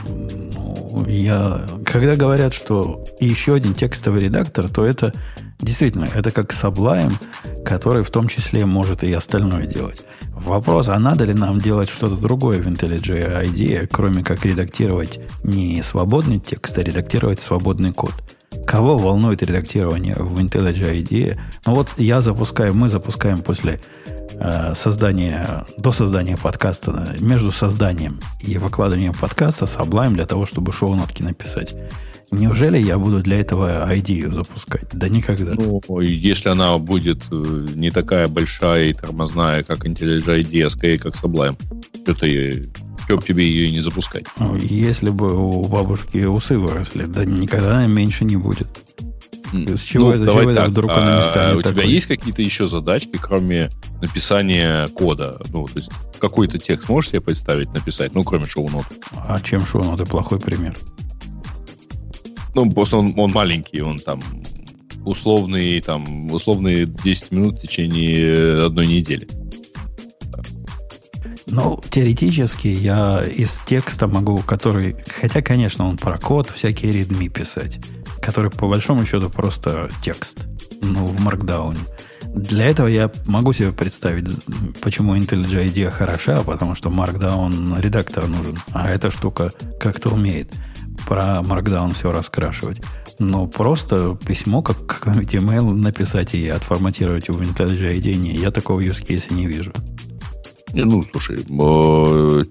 ну, 0.06 1.06
я, 1.08 1.66
когда 1.86 2.16
говорят, 2.16 2.54
что 2.54 3.06
еще 3.20 3.56
один 3.56 3.74
текстовый 3.74 4.22
редактор, 4.22 4.68
то 4.68 4.86
это 4.86 5.14
действительно, 5.62 6.08
это 6.14 6.32
как 6.32 6.52
Sublime, 6.52 7.14
который 7.64 8.04
в 8.04 8.10
том 8.10 8.28
числе 8.28 8.66
может 8.66 9.04
и 9.04 9.14
остальное 9.14 9.66
делать. 9.66 10.04
Вопрос, 10.34 10.90
а 10.90 11.00
надо 11.00 11.26
ли 11.26 11.34
нам 11.34 11.60
делать 11.60 11.90
что-то 11.90 12.16
другое 12.16 12.62
в 12.62 12.68
IntelliJ 12.68 13.44
IDEA, 13.46 13.88
кроме 13.88 14.24
как 14.24 14.46
редактировать 14.46 15.20
не 15.44 15.82
свободный 15.82 16.40
текст, 16.40 16.78
а 16.78 16.84
редактировать 16.84 17.40
свободный 17.40 17.94
код? 17.94 18.14
Кого 18.66 18.98
волнует 18.98 19.44
редактирование 19.44 20.16
в 20.16 20.40
IntelliJ 20.40 21.02
IDEA? 21.02 21.40
Ну 21.66 21.76
вот 21.76 21.90
я 21.98 22.22
запускаю, 22.22 22.74
мы 22.74 22.90
запускаем 22.90 23.40
после 23.40 23.80
Э, 24.44 24.74
создания, 24.74 25.66
до 25.78 25.92
создания 25.92 26.36
подкаста, 26.36 27.16
между 27.20 27.52
созданием 27.52 28.20
и 28.40 28.58
выкладыванием 28.58 29.14
подкаста 29.14 29.66
Sublime 29.66 30.14
для 30.14 30.26
того, 30.26 30.48
чтобы 30.48 30.72
шоу-нотки 30.72 31.22
написать. 31.22 31.76
Неужели 32.32 32.78
я 32.78 32.98
буду 32.98 33.22
для 33.22 33.42
этого 33.42 33.90
идею 34.00 34.32
запускать? 34.32 34.88
Да 34.94 35.10
никогда. 35.10 35.54
Ну, 35.54 35.82
если 36.00 36.50
она 36.50 36.78
будет 36.78 37.24
э, 37.30 37.68
не 37.76 37.92
такая 37.92 38.30
большая 38.30 38.86
и 38.86 38.94
тормозная, 38.94 39.64
как 39.64 39.86
IntelliJ 39.86 40.44
IDEA, 40.44 40.66
а 40.66 40.70
скорее 40.70 40.98
как 40.98 41.16
Sublime, 41.16 41.58
что 43.12 43.18
бы 43.18 43.24
тебе 43.24 43.46
ее 43.46 43.68
и 43.68 43.72
не 43.72 43.82
запускать? 43.82 44.26
Ну, 44.40 44.56
если 44.56 45.10
бы 45.10 45.36
у 45.36 45.66
бабушки 45.66 46.24
усы 46.24 46.58
выросли, 46.58 47.04
да 47.04 47.26
никогда 47.26 47.80
она 47.80 47.88
меньше 47.88 48.24
не 48.24 48.38
будет. 48.38 48.70
С 49.52 49.82
чего 49.82 50.06
ну, 50.06 50.12
это, 50.12 50.26
давай 50.26 50.44
чего 50.44 50.54
так. 50.54 50.64
это 50.64 50.72
вдруг 50.72 50.92
она 50.92 51.18
не 51.18 51.24
станет 51.24 51.66
а, 51.66 51.70
У 51.70 51.74
тебя 51.74 51.84
есть 51.84 52.06
какие-то 52.06 52.42
еще 52.42 52.70
задачки, 52.70 53.20
кроме 53.22 53.70
написания 54.02 54.88
кода? 54.88 55.42
Ну, 55.50 55.68
то 55.68 55.80
есть 55.80 55.92
какой-то 56.20 56.58
текст 56.58 56.88
можешь 56.88 57.12
себе 57.12 57.20
представить 57.20 57.74
написать, 57.74 58.16
ну, 58.16 58.24
кроме 58.24 58.46
шоу-нот? 58.46 58.86
А 59.14 59.42
чем 59.42 59.66
шоу-ноты? 59.66 60.06
Плохой 60.06 60.40
пример. 60.40 60.78
Ну, 62.54 62.70
просто 62.72 62.98
он, 62.98 63.14
он 63.18 63.32
маленький, 63.32 63.82
он 63.82 64.00
там 64.00 64.22
условные, 65.06 65.82
там, 65.82 66.32
условные 66.32 66.86
10 66.86 67.32
минут 67.32 67.58
в 67.58 67.62
течение 67.62 68.66
одной 68.66 68.88
недели. 68.88 69.28
Ну, 71.48 71.82
теоретически 71.90 72.68
я 72.68 73.24
из 73.26 73.60
текста 73.66 74.08
могу, 74.08 74.38
который... 74.40 74.96
Хотя, 75.20 75.42
конечно, 75.42 75.86
он 75.86 75.98
про 75.98 76.18
код, 76.18 76.50
всякие 76.50 76.94
readme 76.94 77.28
писать, 77.28 77.80
который 78.22 78.52
по 78.52 78.68
большому 78.68 79.06
счету 79.06 79.30
просто 79.30 79.90
текст. 80.02 80.48
Ну, 80.82 81.06
в 81.06 81.20
маркдауне. 81.20 81.80
Для 82.34 82.66
этого 82.66 82.88
я 82.88 83.12
могу 83.26 83.52
себе 83.52 83.74
представить, 83.74 84.26
почему 84.82 85.18
IntelliJ 85.18 85.70
IDEA 85.70 85.92
хороша, 85.92 86.42
потому 86.44 86.76
что 86.76 86.90
Markdown 86.90 87.82
редактор 87.82 88.28
нужен, 88.28 88.58
а 88.72 88.90
эта 88.90 89.10
штука 89.10 89.52
как-то 89.80 90.10
умеет 90.12 90.50
про 91.08 91.42
Markdown 91.42 91.94
все 91.94 92.12
раскрашивать. 92.12 92.82
Но 93.20 93.48
просто 93.48 94.18
письмо, 94.26 94.62
как 94.62 94.86
какой-нибудь 94.88 95.36
email 95.36 95.74
написать 95.74 96.34
и 96.34 96.48
отформатировать 96.50 97.30
в 97.30 97.42
IntelliJ 97.42 98.00
IDEA, 98.00 98.16
не, 98.16 98.36
я 98.36 98.52
такого 98.52 98.80
use 98.80 99.06
case 99.06 99.34
не 99.34 99.48
вижу. 99.48 99.74
Ну, 100.74 101.04
слушай, 101.12 101.40
э, 101.40 102.44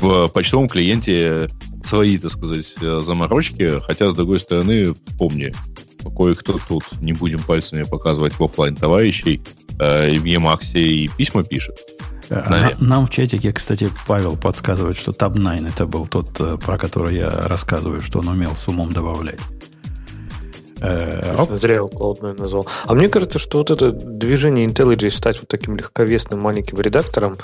в 0.00 0.28
почтовом 0.28 0.68
клиенте 0.68 1.48
свои, 1.84 2.18
так 2.18 2.30
сказать, 2.30 2.74
заморочки, 2.80 3.80
хотя, 3.80 4.10
с 4.10 4.14
другой 4.14 4.40
стороны, 4.40 4.94
помни, 5.18 5.52
кое-кто 6.16 6.58
тут, 6.68 6.84
не 7.00 7.12
будем 7.12 7.40
пальцами 7.40 7.82
показывать 7.82 8.38
в 8.38 8.44
офлайн 8.44 8.76
товарищей, 8.76 9.42
э, 9.78 10.18
в 10.18 10.24
Emacs 10.24 10.72
и 10.74 11.08
письма 11.08 11.42
пишет. 11.42 11.76
Наверное. 12.30 12.76
Нам 12.80 13.06
в 13.06 13.10
чатике, 13.10 13.52
кстати, 13.52 13.90
Павел 14.06 14.36
подсказывает, 14.36 14.96
что 14.96 15.12
Tab 15.12 15.34
9 15.34 15.72
это 15.72 15.86
был 15.86 16.06
тот, 16.06 16.40
э, 16.40 16.56
про 16.56 16.78
который 16.78 17.16
я 17.16 17.30
рассказываю, 17.30 18.00
что 18.00 18.20
он 18.20 18.28
умел 18.28 18.54
с 18.54 18.68
умом 18.68 18.92
добавлять. 18.92 19.40
Э, 20.80 21.46
зря 21.56 21.76
его 21.76 21.88
Cloud9 21.88 22.40
назвал. 22.40 22.66
А 22.84 22.94
мне 22.94 23.08
кажется, 23.08 23.38
что 23.38 23.58
вот 23.58 23.70
это 23.70 23.92
движение 23.92 24.66
IntelliJ 24.66 25.10
стать 25.10 25.40
вот 25.40 25.48
таким 25.48 25.76
легковесным 25.76 26.40
маленьким 26.40 26.80
редактором, 26.80 27.36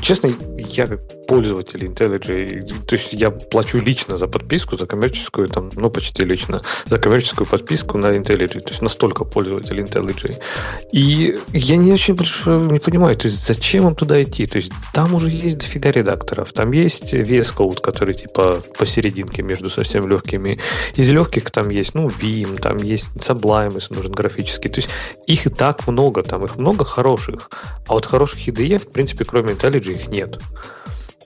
честно, 0.00 0.30
я 0.58 0.86
как 0.86 1.00
пользователь 1.26 1.84
IntelliJ, 1.84 2.86
то 2.86 2.96
есть 2.96 3.12
я 3.12 3.30
плачу 3.30 3.78
лично 3.78 4.16
за 4.16 4.26
подписку, 4.26 4.76
за 4.76 4.86
коммерческую, 4.86 5.48
там, 5.48 5.70
ну, 5.74 5.90
почти 5.90 6.24
лично, 6.24 6.60
за 6.86 6.98
коммерческую 6.98 7.46
подписку 7.46 7.98
на 7.98 8.06
IntelliJ, 8.16 8.60
то 8.60 8.68
есть 8.68 8.82
настолько 8.82 9.24
пользователь 9.24 9.78
IntelliJ. 9.80 10.42
И 10.92 11.36
я 11.52 11.76
не 11.76 11.92
очень 11.92 12.14
не 12.14 12.78
понимаю, 12.78 13.16
то 13.16 13.28
есть 13.28 13.46
зачем 13.46 13.88
им 13.88 13.94
туда 13.94 14.22
идти? 14.22 14.46
То 14.46 14.56
есть 14.56 14.72
там 14.92 15.14
уже 15.14 15.28
есть 15.28 15.58
дофига 15.58 15.90
редакторов, 15.90 16.52
там 16.52 16.72
есть 16.72 17.14
VS 17.14 17.54
Code, 17.56 17.80
который 17.80 18.14
типа 18.14 18.60
посерединке 18.78 19.42
между 19.42 19.70
совсем 19.70 20.08
легкими. 20.08 20.58
Из 20.96 21.10
легких 21.10 21.50
там 21.50 21.70
есть, 21.70 21.94
ну, 21.94 22.08
Vim, 22.08 22.58
там 22.58 22.71
есть 22.78 23.10
Sublime, 23.16 23.74
если 23.74 23.94
нужен 23.94 24.12
графический. 24.12 24.70
То 24.70 24.80
есть 24.80 24.90
их 25.26 25.46
и 25.46 25.50
так 25.50 25.86
много, 25.86 26.22
там 26.22 26.44
их 26.44 26.56
много 26.56 26.84
хороших. 26.84 27.50
А 27.86 27.94
вот 27.94 28.06
хороших 28.06 28.48
IDE, 28.48 28.78
в 28.78 28.92
принципе, 28.92 29.24
кроме 29.24 29.52
IntelliJ, 29.52 29.92
их 29.92 30.08
нет. 30.08 30.38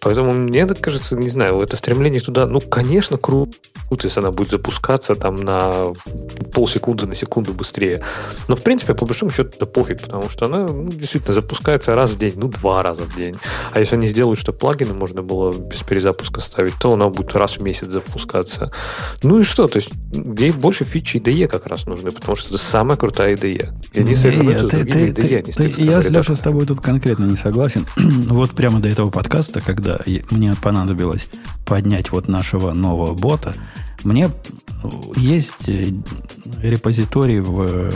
Поэтому 0.00 0.32
мне 0.32 0.66
так 0.66 0.80
кажется, 0.80 1.16
не 1.16 1.30
знаю, 1.30 1.61
это 1.61 1.76
стремление 1.76 2.20
туда, 2.20 2.46
ну, 2.46 2.61
конечно, 2.61 3.16
круто, 3.16 3.52
если 4.02 4.20
она 4.20 4.30
будет 4.30 4.50
запускаться 4.50 5.14
там 5.14 5.37
на 5.37 5.92
полсекунды, 6.52 7.06
на 7.06 7.14
секунду 7.14 7.52
быстрее. 7.52 8.02
Но, 8.48 8.56
в 8.56 8.62
принципе, 8.62 8.94
по 8.94 9.06
большому 9.06 9.30
счету, 9.30 9.50
это 9.54 9.66
пофиг, 9.66 10.02
потому 10.02 10.28
что 10.28 10.46
она 10.46 10.66
ну, 10.66 10.88
действительно 10.88 11.35
запускается 11.35 11.94
раз 11.94 12.12
в 12.12 12.18
день, 12.18 12.35
ну, 12.37 12.48
два 12.48 12.82
раза 12.82 13.04
в 13.04 13.16
день. 13.16 13.37
А 13.72 13.80
если 13.80 13.96
они 13.96 14.09
сделают, 14.09 14.38
что 14.38 14.52
плагины 14.52 14.94
можно 14.94 15.22
было 15.22 15.52
без 15.52 15.82
перезапуска 15.82 16.40
ставить, 16.40 16.74
то 16.80 16.92
она 16.92 17.09
будет 17.09 17.35
раз 17.35 17.59
в 17.59 17.62
месяц 17.62 17.90
запускаться. 17.90 18.72
Ну 19.22 19.40
и 19.40 19.42
что? 19.42 19.68
То 19.68 19.78
есть 19.78 19.90
ей 20.12 20.50
больше 20.50 20.85
фичи 20.85 21.18
IDE 21.18 21.46
как 21.46 21.66
раз 21.66 21.87
нужны, 21.87 22.11
потому 22.11 22.37
что 22.37 22.50
это 22.50 22.59
самая 22.59 22.96
крутая 22.96 23.37
IDE. 23.37 23.72
И 23.92 24.00
они 24.00 24.14
совершенно 24.14 24.68
ты, 24.68 24.85
ты, 24.85 25.06
IDE, 25.06 25.52
ты, 25.52 25.68
ты, 25.68 25.82
Я, 25.82 26.00
Леша, 26.00 26.37
с 26.37 26.40
тобой 26.40 26.66
тут 26.66 26.80
конкретно 26.80 27.24
не 27.24 27.37
согласен. 27.37 27.87
вот 27.96 28.50
прямо 28.50 28.80
до 28.80 28.88
этого 28.88 29.11
подкаста, 29.11 29.61
когда 29.61 29.86
когда 29.87 30.03
мне 30.31 30.55
понадобилось 30.55 31.29
поднять 31.64 32.11
вот 32.11 32.29
нашего 32.29 32.72
нового 32.72 33.14
бота, 33.14 33.55
мне 34.03 34.31
есть 35.16 35.68
э, 35.68 35.90
репозиторий 36.61 37.40
в, 37.40 37.90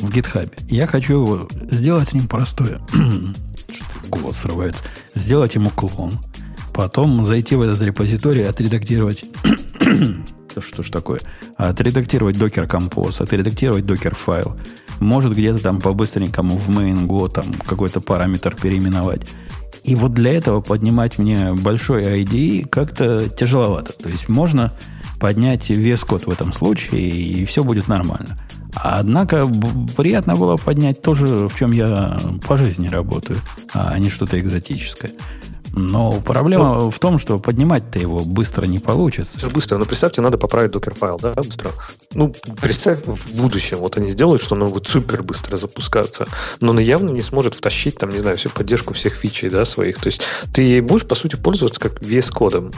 в 0.00 0.10
GitHub. 0.10 0.52
Я 0.68 0.86
хочу 0.86 1.48
сделать 1.70 2.08
с 2.08 2.14
ним 2.14 2.28
простое. 2.28 2.80
голос 4.08 4.38
срывается. 4.38 4.82
Сделать 5.14 5.54
ему 5.54 5.70
клон. 5.70 6.18
Потом 6.72 7.22
зайти 7.22 7.54
в 7.54 7.62
этот 7.62 7.80
репозиторий, 7.82 8.46
отредактировать... 8.48 9.24
что 10.60 10.82
ж 10.82 10.90
такое? 10.90 11.20
Отредактировать 11.56 12.36
Docker 12.36 12.68
Compose, 12.68 13.22
отредактировать 13.22 13.84
Docker 13.84 14.16
файл. 14.16 14.56
Может 15.00 15.32
где-то 15.32 15.58
там 15.60 15.80
по-быстренькому 15.80 16.56
в 16.56 16.68
main 16.70 17.06
go 17.06 17.28
там 17.28 17.46
какой-то 17.66 18.00
параметр 18.00 18.54
переименовать. 18.54 19.22
И 19.84 19.94
вот 19.94 20.14
для 20.14 20.32
этого 20.32 20.60
поднимать 20.60 21.18
мне 21.18 21.52
большой 21.52 22.22
ID 22.22 22.66
как-то 22.68 23.28
тяжеловато. 23.28 23.92
То 23.92 24.08
есть 24.08 24.28
можно 24.28 24.72
поднять 25.20 25.68
вес 25.70 26.02
код 26.04 26.26
в 26.26 26.30
этом 26.30 26.52
случае, 26.52 27.10
и 27.10 27.44
все 27.44 27.62
будет 27.62 27.86
нормально. 27.86 28.38
Однако 28.74 29.46
приятно 29.96 30.34
было 30.36 30.56
поднять 30.56 31.02
тоже, 31.02 31.48
в 31.48 31.56
чем 31.56 31.70
я 31.70 32.18
по 32.46 32.56
жизни 32.56 32.88
работаю, 32.88 33.38
а 33.72 33.98
не 33.98 34.08
что-то 34.08 34.40
экзотическое. 34.40 35.12
Но 35.76 36.20
проблема 36.20 36.76
ну, 36.76 36.90
в 36.90 36.98
том, 36.98 37.18
что 37.18 37.38
поднимать-то 37.38 37.98
его 37.98 38.20
быстро 38.20 38.66
не 38.66 38.78
получится. 38.78 39.38
Это 39.38 39.50
быстро, 39.50 39.76
но 39.78 39.84
представьте, 39.84 40.20
надо 40.20 40.38
поправить 40.38 40.70
докер-файл, 40.70 41.18
да, 41.20 41.32
быстро. 41.32 41.70
Ну, 42.12 42.32
представь 42.60 43.00
в 43.04 43.36
будущем, 43.36 43.78
вот 43.78 43.96
они 43.96 44.08
сделают, 44.08 44.40
что 44.40 44.54
оно 44.54 44.66
будет 44.66 44.86
супер 44.86 45.22
быстро 45.22 45.56
запускаться, 45.56 46.26
но 46.60 46.70
оно 46.70 46.80
явно 46.80 47.10
не 47.10 47.22
сможет 47.22 47.54
втащить, 47.54 47.96
там, 47.96 48.10
не 48.10 48.20
знаю, 48.20 48.36
всю 48.36 48.50
поддержку 48.50 48.94
всех 48.94 49.14
фичей, 49.14 49.50
да, 49.50 49.64
своих. 49.64 49.98
То 49.98 50.06
есть 50.06 50.22
ты 50.52 50.80
будешь, 50.80 51.06
по 51.06 51.16
сути, 51.16 51.36
пользоваться 51.36 51.80
как 51.80 52.00
VS-кодом. 52.00 52.72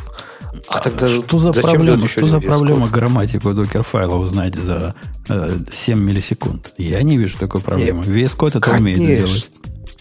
А 0.68 0.80
тогда 0.80 1.09
что 1.09 1.38
за 1.38 1.52
проблема, 1.52 2.09
что 2.09 2.26
за 2.26 2.40
проблема 2.40 2.88
грамматику 2.88 3.52
докер-файла 3.52 4.16
узнать 4.16 4.54
за 4.54 4.94
э, 5.28 5.59
7 5.70 5.98
миллисекунд? 5.98 6.72
Я 6.78 7.02
не 7.02 7.18
вижу 7.18 7.38
такой 7.38 7.61
проблемы. 7.61 8.02
VS-код 8.02 8.56
это 8.56 8.61
Конечно. 8.61 8.82
умеет 8.82 8.98
сделать. 8.98 9.50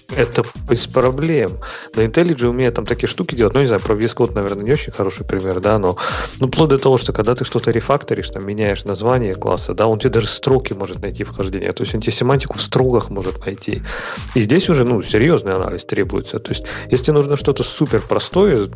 Это 0.15 0.43
без 0.69 0.87
проблем. 0.87 1.59
На 1.95 2.01
IntelliJ 2.01 2.47
умеет 2.47 2.75
там 2.75 2.85
такие 2.85 3.07
штуки 3.07 3.35
делать. 3.35 3.53
Ну, 3.53 3.61
не 3.61 3.65
знаю, 3.65 3.81
про 3.81 3.95
VS 3.95 4.15
Code, 4.15 4.33
наверное, 4.33 4.63
не 4.63 4.71
очень 4.71 4.91
хороший 4.91 5.25
пример, 5.25 5.59
да, 5.59 5.79
но 5.79 5.97
ну, 6.39 6.47
вплоть 6.47 6.69
до 6.69 6.77
того, 6.77 6.97
что 6.97 7.13
когда 7.13 7.35
ты 7.35 7.45
что-то 7.45 7.71
рефакторишь, 7.71 8.29
там, 8.29 8.45
меняешь 8.45 8.85
название 8.85 9.35
класса, 9.35 9.73
да, 9.73 9.87
он 9.87 9.99
тебе 9.99 10.11
даже 10.11 10.27
строки 10.27 10.73
может 10.73 11.01
найти 11.01 11.23
вхождение. 11.23 11.71
То 11.71 11.83
есть 11.83 11.95
он 11.95 12.01
тебе 12.01 12.13
семантику 12.13 12.57
в 12.57 12.61
строгах 12.61 13.09
может 13.09 13.45
найти. 13.45 13.81
И 14.35 14.41
здесь 14.41 14.69
уже, 14.69 14.83
ну, 14.83 15.01
серьезный 15.01 15.53
анализ 15.53 15.85
требуется. 15.85 16.39
То 16.39 16.51
есть, 16.51 16.65
если 16.91 17.11
нужно 17.11 17.35
что-то 17.35 17.63
супер 17.63 18.01
простое, 18.01 18.69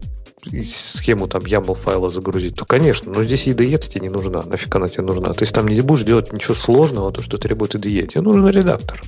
схему 0.45 1.27
там 1.27 1.41
YAML 1.43 1.75
файла 1.75 2.09
загрузить, 2.09 2.55
то, 2.55 2.65
конечно, 2.65 3.11
но 3.11 3.23
здесь 3.23 3.47
IDE 3.47 3.77
тебе 3.77 4.01
не 4.01 4.09
нужна. 4.09 4.41
Нафиг 4.43 4.75
она 4.75 4.87
тебе 4.87 5.03
нужна? 5.03 5.33
То 5.33 5.43
есть 5.43 5.53
там 5.53 5.67
не 5.67 5.81
будешь 5.81 6.03
делать 6.03 6.31
ничего 6.33 6.55
сложного, 6.55 7.11
то, 7.11 7.21
что 7.21 7.37
требует 7.37 7.75
IDE. 7.75 8.07
Тебе 8.07 8.21
нужен 8.21 8.47
редактор. 8.47 9.01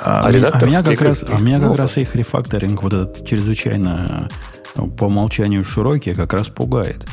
А, 0.00 0.26
а, 0.26 0.30
редактор, 0.30 0.64
а 0.64 0.66
меня 0.66 0.82
как 0.82 1.00
раз, 1.00 1.24
а 1.28 1.38
меня 1.38 1.60
как 1.60 1.76
раз 1.76 1.98
их 1.98 2.14
рефакторинг, 2.16 2.82
вот 2.82 2.92
этот 2.92 3.26
чрезвычайно 3.26 4.28
э, 4.74 4.82
по 4.98 5.04
умолчанию 5.04 5.64
широкий, 5.64 6.14
как 6.14 6.32
раз 6.32 6.48
пугает. 6.48 7.06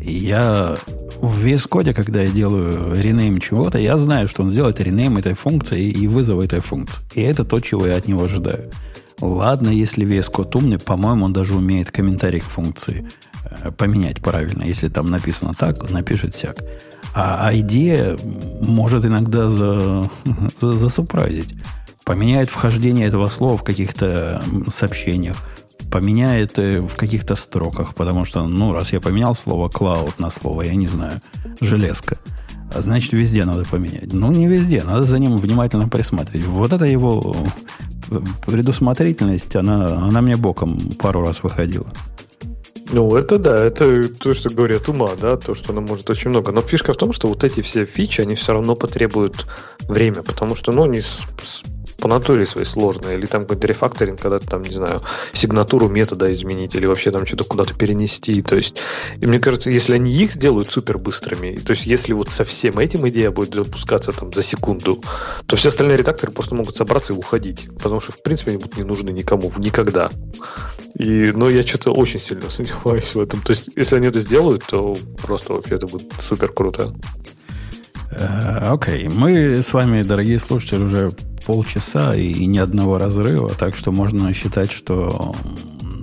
Я 0.00 0.76
в 1.20 1.46
VS 1.46 1.68
Code, 1.68 1.94
когда 1.94 2.22
я 2.22 2.28
делаю 2.28 3.00
ренейм 3.00 3.38
чего-то, 3.38 3.78
я 3.78 3.96
знаю, 3.96 4.28
что 4.28 4.42
он 4.42 4.50
сделает 4.50 4.80
ренейм 4.80 5.16
этой 5.16 5.34
функции 5.34 5.82
и 5.84 6.06
вызов 6.06 6.40
этой 6.40 6.60
функции. 6.60 7.00
И 7.14 7.22
это 7.22 7.44
то, 7.44 7.60
чего 7.60 7.86
я 7.86 7.96
от 7.96 8.08
него 8.08 8.24
ожидаю. 8.24 8.70
Ладно, 9.24 9.70
если 9.70 10.06
VS 10.06 10.30
Code 10.30 10.58
умный, 10.58 10.78
по-моему, 10.78 11.24
он 11.24 11.32
даже 11.32 11.54
умеет 11.54 11.90
комментарий 11.90 12.40
к 12.40 12.44
функции 12.44 13.08
э, 13.44 13.70
поменять 13.70 14.20
правильно. 14.20 14.64
Если 14.64 14.88
там 14.88 15.10
написано 15.10 15.54
так, 15.54 15.90
напишет 15.90 16.34
всяк. 16.34 16.58
А 17.14 17.50
идея 17.54 18.18
может 18.60 19.04
иногда 19.06 19.48
за, 19.48 20.10
за, 20.56 20.74
засупразить. 20.74 21.54
Поменяет 22.04 22.50
вхождение 22.50 23.06
этого 23.06 23.30
слова 23.30 23.56
в 23.56 23.64
каких-то 23.64 24.42
сообщениях, 24.68 25.38
поменяет 25.90 26.58
э, 26.58 26.82
в 26.82 26.94
каких-то 26.94 27.34
строках, 27.34 27.94
потому 27.94 28.26
что, 28.26 28.46
ну, 28.46 28.74
раз 28.74 28.92
я 28.92 29.00
поменял 29.00 29.34
слово 29.34 29.70
cloud 29.70 30.14
на 30.18 30.28
слово, 30.28 30.62
я 30.62 30.74
не 30.74 30.86
знаю, 30.86 31.22
железка, 31.62 32.18
а 32.74 32.80
значит, 32.82 33.12
везде 33.12 33.44
надо 33.44 33.64
поменять. 33.64 34.12
Ну, 34.12 34.32
не 34.32 34.46
везде, 34.46 34.82
надо 34.82 35.04
за 35.04 35.18
ним 35.18 35.38
внимательно 35.38 35.88
присматривать. 35.88 36.46
Вот 36.46 36.72
это 36.72 36.84
его 36.84 37.36
предусмотрительность, 38.46 39.54
она, 39.56 40.06
она 40.06 40.20
мне 40.20 40.36
боком 40.36 40.78
пару 40.98 41.22
раз 41.22 41.42
выходила. 41.42 41.86
Ну, 42.92 43.16
это 43.16 43.38
да, 43.38 43.64
это 43.64 44.08
то, 44.08 44.34
что 44.34 44.50
говорят 44.50 44.88
ума, 44.88 45.10
да, 45.20 45.36
то, 45.36 45.54
что 45.54 45.72
она 45.72 45.80
может 45.80 46.10
очень 46.10 46.30
много. 46.30 46.52
Но 46.52 46.60
фишка 46.60 46.92
в 46.92 46.96
том, 46.96 47.12
что 47.12 47.28
вот 47.28 47.42
эти 47.42 47.60
все 47.60 47.84
фичи, 47.84 48.20
они 48.20 48.34
все 48.34 48.52
равно 48.52 48.76
потребуют 48.76 49.46
время, 49.88 50.22
потому 50.22 50.54
что, 50.54 50.70
ну, 50.72 50.84
они 50.84 51.00
по 51.98 52.08
натуре 52.08 52.46
своей 52.46 52.66
сложные. 52.66 53.16
Или 53.18 53.26
там 53.26 53.42
какой-то 53.42 53.66
рефакторинг, 53.66 54.20
когда 54.20 54.38
ты 54.38 54.46
там, 54.46 54.62
не 54.62 54.74
знаю, 54.74 55.02
сигнатуру 55.32 55.88
метода 55.88 56.30
изменить, 56.32 56.74
или 56.74 56.86
вообще 56.86 57.10
там 57.10 57.26
что-то 57.26 57.44
куда-то 57.44 57.74
перенести. 57.74 58.42
То 58.42 58.56
есть, 58.56 58.76
и 59.20 59.26
мне 59.26 59.38
кажется, 59.38 59.70
если 59.70 59.94
они 59.94 60.12
их 60.12 60.32
сделают 60.32 60.70
супер 60.70 60.98
быстрыми, 60.98 61.56
то 61.56 61.72
есть 61.72 61.86
если 61.86 62.12
вот 62.12 62.30
со 62.30 62.44
всем 62.44 62.78
этим 62.78 63.08
идея 63.08 63.30
будет 63.30 63.54
запускаться 63.54 64.12
там 64.12 64.32
за 64.32 64.42
секунду, 64.42 65.02
то 65.46 65.56
все 65.56 65.68
остальные 65.68 65.98
редакторы 65.98 66.32
просто 66.32 66.54
могут 66.54 66.76
собраться 66.76 67.12
и 67.12 67.16
уходить. 67.16 67.68
Потому 67.78 68.00
что, 68.00 68.12
в 68.12 68.22
принципе, 68.22 68.50
они 68.52 68.58
будут 68.58 68.76
не 68.76 68.84
нужны 68.84 69.10
никому 69.10 69.52
никогда. 69.58 70.10
И, 70.98 71.32
но 71.34 71.50
я 71.50 71.62
что-то 71.62 71.92
очень 71.92 72.20
сильно 72.20 72.50
сомневаюсь 72.50 73.14
в 73.14 73.20
этом. 73.20 73.40
То 73.42 73.50
есть, 73.50 73.70
если 73.74 73.96
они 73.96 74.08
это 74.08 74.20
сделают, 74.20 74.64
то 74.64 74.96
просто 75.22 75.52
вообще 75.52 75.74
это 75.74 75.86
будет 75.86 76.12
супер 76.20 76.52
круто. 76.52 76.94
Э, 78.12 78.70
окей, 78.70 79.06
okay. 79.06 79.12
мы 79.12 79.62
с 79.62 79.72
вами, 79.72 80.02
дорогие 80.02 80.38
слушатели, 80.38 80.82
уже 80.82 81.12
полчаса 81.46 82.14
и 82.14 82.46
ни 82.46 82.58
одного 82.58 82.98
разрыва, 82.98 83.50
так 83.54 83.76
что 83.76 83.92
можно 83.92 84.32
считать, 84.32 84.72
что 84.72 85.34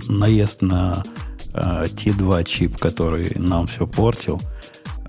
наезд 0.08 0.62
на 0.62 1.04
э, 1.52 1.84
T2 1.86 2.44
чип, 2.44 2.78
который 2.78 3.32
нам 3.36 3.66
все 3.66 3.86
портил. 3.86 4.40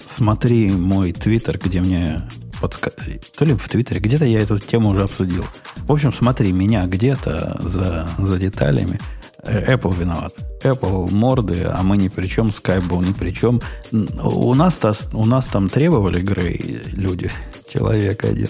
Смотри 0.06 0.72
мой 0.72 1.12
твиттер, 1.12 1.60
где 1.64 1.82
мне 1.82 2.22
подсказали. 2.64 3.20
То 3.36 3.46
ли 3.46 3.54
в 3.54 3.68
Твиттере, 3.68 4.00
где-то 4.00 4.26
я 4.26 4.40
эту 4.40 4.58
тему 4.58 4.90
уже 4.90 5.04
обсудил. 5.04 5.44
В 5.86 5.92
общем, 5.92 6.14
смотри 6.14 6.54
меня 6.54 6.86
где-то 6.86 7.60
за, 7.62 8.08
за 8.18 8.38
деталями. 8.38 9.00
Э, 9.44 9.76
Apple 9.76 9.98
виноват. 10.00 10.34
Apple 10.64 11.12
морды, 11.12 11.64
а 11.64 11.84
мы 11.84 11.98
ни 11.98 12.08
при 12.08 12.28
чем, 12.28 12.48
Skype 12.48 12.88
был 12.88 13.02
ни 13.02 13.12
при 13.12 13.32
чем. 13.32 13.62
У 13.92 14.54
нас, 14.54 14.80
у 15.12 15.26
нас 15.26 15.48
там 15.48 15.68
требовали 15.70 16.22
Грей 16.22 16.82
люди, 16.94 17.30
человек 17.70 18.24
один. 18.24 18.50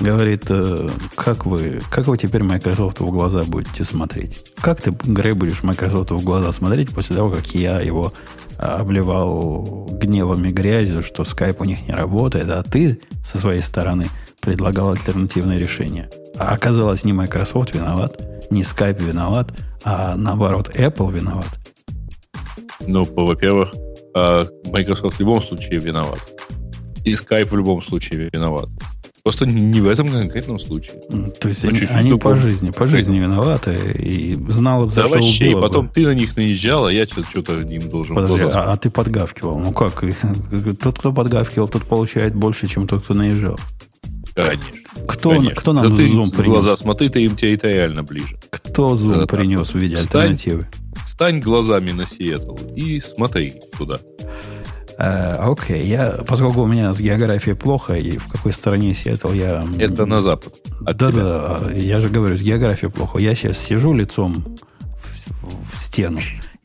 Говорит, 0.00 0.46
э, 0.50 0.88
как 1.14 1.46
вы, 1.46 1.80
как 1.90 2.06
вы 2.06 2.18
теперь 2.18 2.42
Microsoft 2.42 3.00
в 3.00 3.10
глаза 3.10 3.42
будете 3.44 3.84
смотреть? 3.84 4.44
Как 4.60 4.80
ты, 4.80 4.90
Грей, 4.90 5.34
будешь 5.34 5.62
Microsoft 5.62 6.10
в 6.10 6.24
глаза 6.24 6.52
смотреть 6.52 6.90
после 6.90 7.16
того, 7.16 7.30
как 7.30 7.46
я 7.54 7.80
его 7.80 8.12
обливал 8.58 9.88
гневом 9.92 10.44
и 10.44 10.52
грязью, 10.52 11.02
что 11.02 11.22
Skype 11.22 11.56
у 11.60 11.64
них 11.64 11.86
не 11.86 11.94
работает, 11.94 12.48
а 12.50 12.62
ты 12.62 13.00
со 13.22 13.38
своей 13.38 13.62
стороны 13.62 14.08
предлагал 14.40 14.90
альтернативное 14.90 15.58
решение. 15.58 16.10
А 16.36 16.52
оказалось, 16.52 17.04
не 17.04 17.12
Microsoft 17.12 17.74
виноват, 17.74 18.20
не 18.50 18.62
Skype 18.62 19.02
виноват, 19.02 19.52
а 19.84 20.16
наоборот, 20.16 20.70
Apple 20.74 21.12
виноват. 21.12 21.48
Ну, 22.86 23.04
во-первых, 23.04 23.74
а, 24.14 24.46
Microsoft 24.66 25.16
в 25.16 25.20
любом 25.20 25.42
случае 25.42 25.80
виноват. 25.80 26.20
И 27.04 27.12
Skype 27.12 27.46
в 27.46 27.56
любом 27.56 27.82
случае 27.82 28.30
виноват. 28.32 28.68
Просто 29.24 29.46
не 29.46 29.80
в 29.80 29.88
этом 29.88 30.10
конкретном 30.10 30.58
случае. 30.58 30.96
То 31.40 31.48
есть 31.48 31.64
они, 31.64 31.80
они 31.88 32.18
по 32.18 32.36
жизни, 32.36 32.70
по 32.70 32.86
жизни 32.86 33.18
виноваты 33.18 33.74
и 33.98 34.34
знал, 34.50 34.90
за 34.90 35.00
да 35.00 35.06
что 35.06 35.14
вообще, 35.14 35.52
и 35.52 35.54
потом 35.54 35.86
бы. 35.86 35.92
ты 35.94 36.04
на 36.04 36.12
них 36.12 36.36
наезжал, 36.36 36.84
а 36.84 36.92
я 36.92 37.06
что-то 37.06 37.56
им 37.56 37.88
должен 37.88 38.16
Подожди, 38.16 38.44
а, 38.44 38.72
а 38.72 38.76
ты 38.76 38.90
подгавкивал. 38.90 39.58
Ну 39.58 39.72
как? 39.72 40.04
Тот, 40.82 40.98
кто 40.98 41.10
подгавкивал, 41.10 41.68
тот 41.68 41.84
получает 41.84 42.34
больше, 42.34 42.68
чем 42.68 42.86
тот, 42.86 43.02
кто 43.02 43.14
наезжал. 43.14 43.58
Конечно. 44.34 44.60
Кто, 45.08 45.30
Конечно. 45.30 45.54
кто 45.56 45.72
нам 45.72 45.88
да 45.88 46.04
зум 46.04 46.30
принес? 46.30 46.52
глаза 46.52 46.76
смотри, 46.76 47.08
ты 47.08 47.24
им 47.24 47.34
реально 47.40 48.02
ближе. 48.02 48.36
Кто 48.50 48.94
зум 48.94 49.20
да, 49.20 49.26
принес 49.26 49.72
в 49.72 49.78
виде 49.78 49.96
стань, 49.96 50.32
альтернативы? 50.32 50.66
Стань 51.06 51.40
глазами 51.40 51.92
на 51.92 52.06
Сиэтл 52.06 52.56
и 52.76 53.00
смотри 53.00 53.54
туда. 53.78 54.00
Э, 54.98 55.36
окей, 55.40 55.86
я, 55.86 56.18
поскольку 56.26 56.62
у 56.62 56.66
меня 56.66 56.92
с 56.92 57.00
географией 57.00 57.56
плохо, 57.56 57.94
и 57.94 58.16
в 58.16 58.28
какой 58.28 58.52
стороне 58.52 58.94
Сиэтл 58.94 59.32
я... 59.32 59.66
Это 59.78 60.06
на 60.06 60.22
запад. 60.22 60.54
Да-да, 60.80 61.70
я 61.74 62.00
же 62.00 62.08
говорю, 62.08 62.36
с 62.36 62.42
географией 62.42 62.90
плохо. 62.90 63.18
Я 63.18 63.34
сейчас 63.34 63.58
сижу 63.58 63.92
лицом 63.92 64.44
в, 64.96 65.72
в 65.72 65.76
стену. 65.76 66.18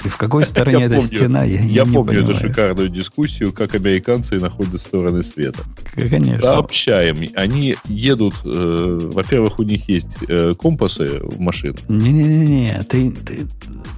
И 0.03 0.09
в 0.09 0.17
какой 0.17 0.45
стороне 0.45 0.85
эта 0.85 1.01
стена, 1.01 1.43
я, 1.43 1.59
я, 1.59 1.65
я 1.65 1.85
не 1.85 1.93
помню 1.93 2.13
понимаю. 2.13 2.31
эту 2.31 2.47
шикарную 2.47 2.89
дискуссию, 2.89 3.53
как 3.53 3.75
американцы 3.75 4.39
находят 4.39 4.79
стороны 4.81 5.23
света. 5.23 5.63
Конечно. 5.93 6.41
Сообщаем. 6.41 7.29
Они 7.35 7.75
едут, 7.85 8.35
э, 8.45 8.99
во-первых, 9.13 9.59
у 9.59 9.63
них 9.63 9.89
есть 9.89 10.17
э, 10.27 10.53
компасы 10.59 11.19
в 11.21 11.39
машинах. 11.39 11.79
Не-не-не, 11.89 12.83
ты, 12.87 13.11
ты, 13.11 13.47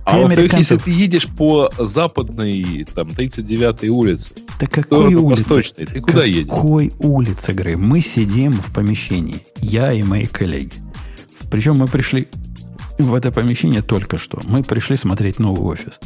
а 0.05 0.19
во-вторых, 0.19 0.53
если 0.53 0.77
ты 0.77 0.91
едешь 0.91 1.27
по 1.27 1.69
западной, 1.77 2.85
там, 2.93 3.09
39-й 3.09 3.89
улице, 3.89 4.31
да 4.59 4.67
какой 4.67 5.15
улице? 5.15 5.43
Восточной, 5.43 5.85
ты 5.85 6.01
куда 6.01 6.23
едешь? 6.23 6.49
Какой 6.49 6.93
улице, 6.99 7.53
Грей? 7.53 7.75
Мы 7.75 8.01
сидим 8.01 8.53
в 8.53 8.73
помещении, 8.73 9.39
я 9.57 9.91
и 9.91 10.03
мои 10.03 10.25
коллеги. 10.27 10.73
Причем 11.49 11.77
мы 11.77 11.87
пришли 11.87 12.27
в 13.03 13.13
это 13.13 13.31
помещение 13.31 13.81
только 13.81 14.17
что. 14.17 14.41
Мы 14.43 14.63
пришли 14.63 14.97
смотреть 14.97 15.39
новый 15.39 15.61
офис. 15.61 15.99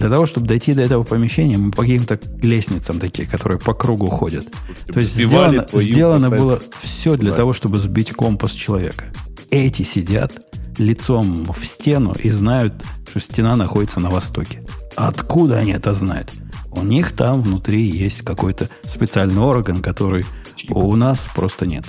Для 0.00 0.10
того, 0.10 0.26
чтобы 0.26 0.46
дойти 0.46 0.74
до 0.74 0.82
этого 0.82 1.04
помещения, 1.04 1.56
мы 1.56 1.70
по 1.70 1.82
каким-то 1.82 2.18
лестницам 2.42 2.98
такие, 2.98 3.28
которые 3.28 3.58
по 3.58 3.74
кругу 3.74 4.08
ходят. 4.08 4.46
То 4.92 4.98
есть 4.98 5.14
сделано, 5.14 5.66
сделано 5.72 6.30
было 6.30 6.60
все 6.82 7.16
для 7.16 7.32
того, 7.32 7.52
чтобы 7.52 7.78
сбить 7.78 8.12
компас 8.12 8.52
человека. 8.52 9.06
Эти 9.50 9.82
сидят 9.82 10.32
лицом 10.78 11.52
в 11.52 11.64
стену 11.64 12.14
и 12.18 12.30
знают, 12.30 12.74
что 13.08 13.20
стена 13.20 13.54
находится 13.56 14.00
на 14.00 14.10
востоке. 14.10 14.62
Откуда 14.96 15.58
они 15.58 15.72
это 15.72 15.94
знают? 15.94 16.32
У 16.72 16.82
них 16.82 17.12
там 17.12 17.42
внутри 17.42 17.82
есть 17.82 18.22
какой-то 18.22 18.68
специальный 18.84 19.40
орган, 19.40 19.80
который 19.80 20.24
Чип. 20.56 20.72
у 20.72 20.96
нас 20.96 21.28
просто 21.34 21.66
нет. 21.66 21.84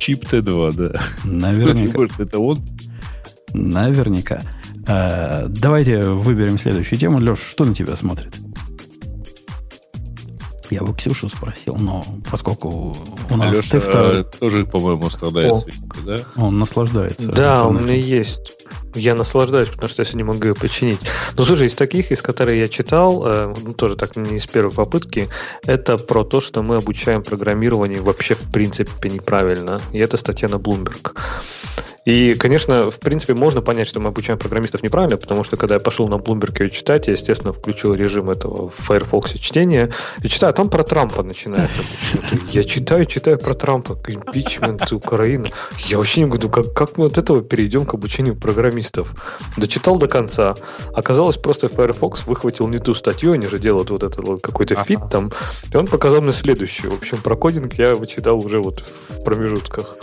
Чип 0.00 0.24
Т2, 0.24 0.72
да. 0.72 1.00
Наверняка. 1.24 1.98
Может, 1.98 2.20
это 2.20 2.38
он? 2.38 2.60
Наверняка. 3.52 4.42
А, 4.86 5.46
давайте 5.48 6.02
выберем 6.02 6.58
следующую 6.58 6.98
тему. 6.98 7.18
Леш, 7.18 7.40
что 7.40 7.64
на 7.64 7.74
тебя 7.74 7.96
смотрит? 7.96 8.34
Я 10.70 10.82
бы 10.82 10.94
Ксюшу 10.94 11.28
спросил, 11.28 11.76
но 11.76 12.04
поскольку 12.30 12.96
у 13.28 13.36
нас 13.36 13.56
Алеша 13.56 13.70
ты 13.72 13.80
второй... 13.80 14.24
тоже, 14.24 14.64
по-моему, 14.64 15.10
страдает 15.10 15.52
да? 16.06 16.20
Он 16.36 16.60
наслаждается. 16.60 17.32
Да, 17.32 17.66
у 17.66 17.72
меня 17.72 17.94
есть. 17.94 18.56
Я 18.94 19.14
наслаждаюсь, 19.14 19.68
потому 19.68 19.88
что 19.88 20.02
я 20.02 20.06
сегодня 20.06 20.26
могу 20.26 20.44
ее 20.44 20.54
починить. 20.54 21.00
Но 21.36 21.44
слушай, 21.44 21.66
из 21.66 21.74
таких, 21.74 22.12
из 22.12 22.22
которых 22.22 22.56
я 22.56 22.68
читал, 22.68 23.22
э, 23.24 23.54
ну, 23.62 23.72
тоже 23.72 23.96
так 23.96 24.16
не 24.16 24.36
из 24.36 24.46
первой 24.46 24.72
попытки, 24.72 25.28
это 25.64 25.96
про 25.98 26.24
то, 26.24 26.40
что 26.40 26.62
мы 26.62 26.76
обучаем 26.76 27.22
программированию 27.22 28.02
вообще 28.02 28.34
в 28.34 28.50
принципе 28.50 29.08
неправильно. 29.08 29.80
И 29.92 29.98
это 29.98 30.16
статья 30.16 30.48
на 30.48 30.56
Bloomberg. 30.56 31.14
И, 32.04 32.34
конечно, 32.34 32.90
в 32.90 32.98
принципе, 32.98 33.34
можно 33.34 33.60
понять, 33.60 33.86
что 33.86 34.00
мы 34.00 34.08
обучаем 34.08 34.38
программистов 34.38 34.82
неправильно, 34.82 35.16
потому 35.16 35.44
что, 35.44 35.56
когда 35.56 35.74
я 35.74 35.80
пошел 35.80 36.08
на 36.08 36.14
Bloomberg 36.14 36.62
ее 36.62 36.70
читать, 36.70 37.08
я, 37.08 37.12
естественно, 37.12 37.52
включил 37.52 37.94
режим 37.94 38.30
этого 38.30 38.70
в 38.70 38.74
Firefox 38.74 39.32
чтения, 39.34 39.90
и 40.22 40.28
читаю, 40.28 40.50
а 40.50 40.54
там 40.54 40.70
про 40.70 40.82
Трампа 40.82 41.22
начинается. 41.22 41.80
Я 42.52 42.64
читаю, 42.64 43.04
читаю 43.04 43.38
про 43.38 43.54
Трампа, 43.54 43.98
импичмент, 44.08 44.90
Украина. 44.92 45.46
Я 45.86 45.98
вообще 45.98 46.22
не 46.22 46.26
говорю, 46.26 46.48
как, 46.48 46.72
как 46.72 46.96
мы 46.96 47.06
от 47.06 47.18
этого 47.18 47.42
перейдем 47.42 47.84
к 47.84 47.94
обучению 47.94 48.34
программистов? 48.34 49.14
Дочитал 49.56 49.98
до 49.98 50.08
конца. 50.08 50.54
Оказалось, 50.94 51.36
просто 51.36 51.68
Firefox 51.68 52.26
выхватил 52.26 52.68
не 52.68 52.78
ту 52.78 52.94
статью, 52.94 53.32
они 53.32 53.46
же 53.46 53.58
делают 53.58 53.90
вот 53.90 54.02
этот 54.02 54.40
какой-то 54.40 54.82
feed 54.84 55.00
там, 55.10 55.30
и 55.70 55.76
он 55.76 55.86
показал 55.86 56.22
мне 56.22 56.32
следующую. 56.32 56.92
В 56.92 56.98
общем, 56.98 57.18
про 57.18 57.36
кодинг 57.36 57.74
я 57.74 57.94
вычитал 57.94 58.38
уже 58.38 58.60
вот 58.60 58.84
в 59.08 59.22
промежутках. 59.22 59.96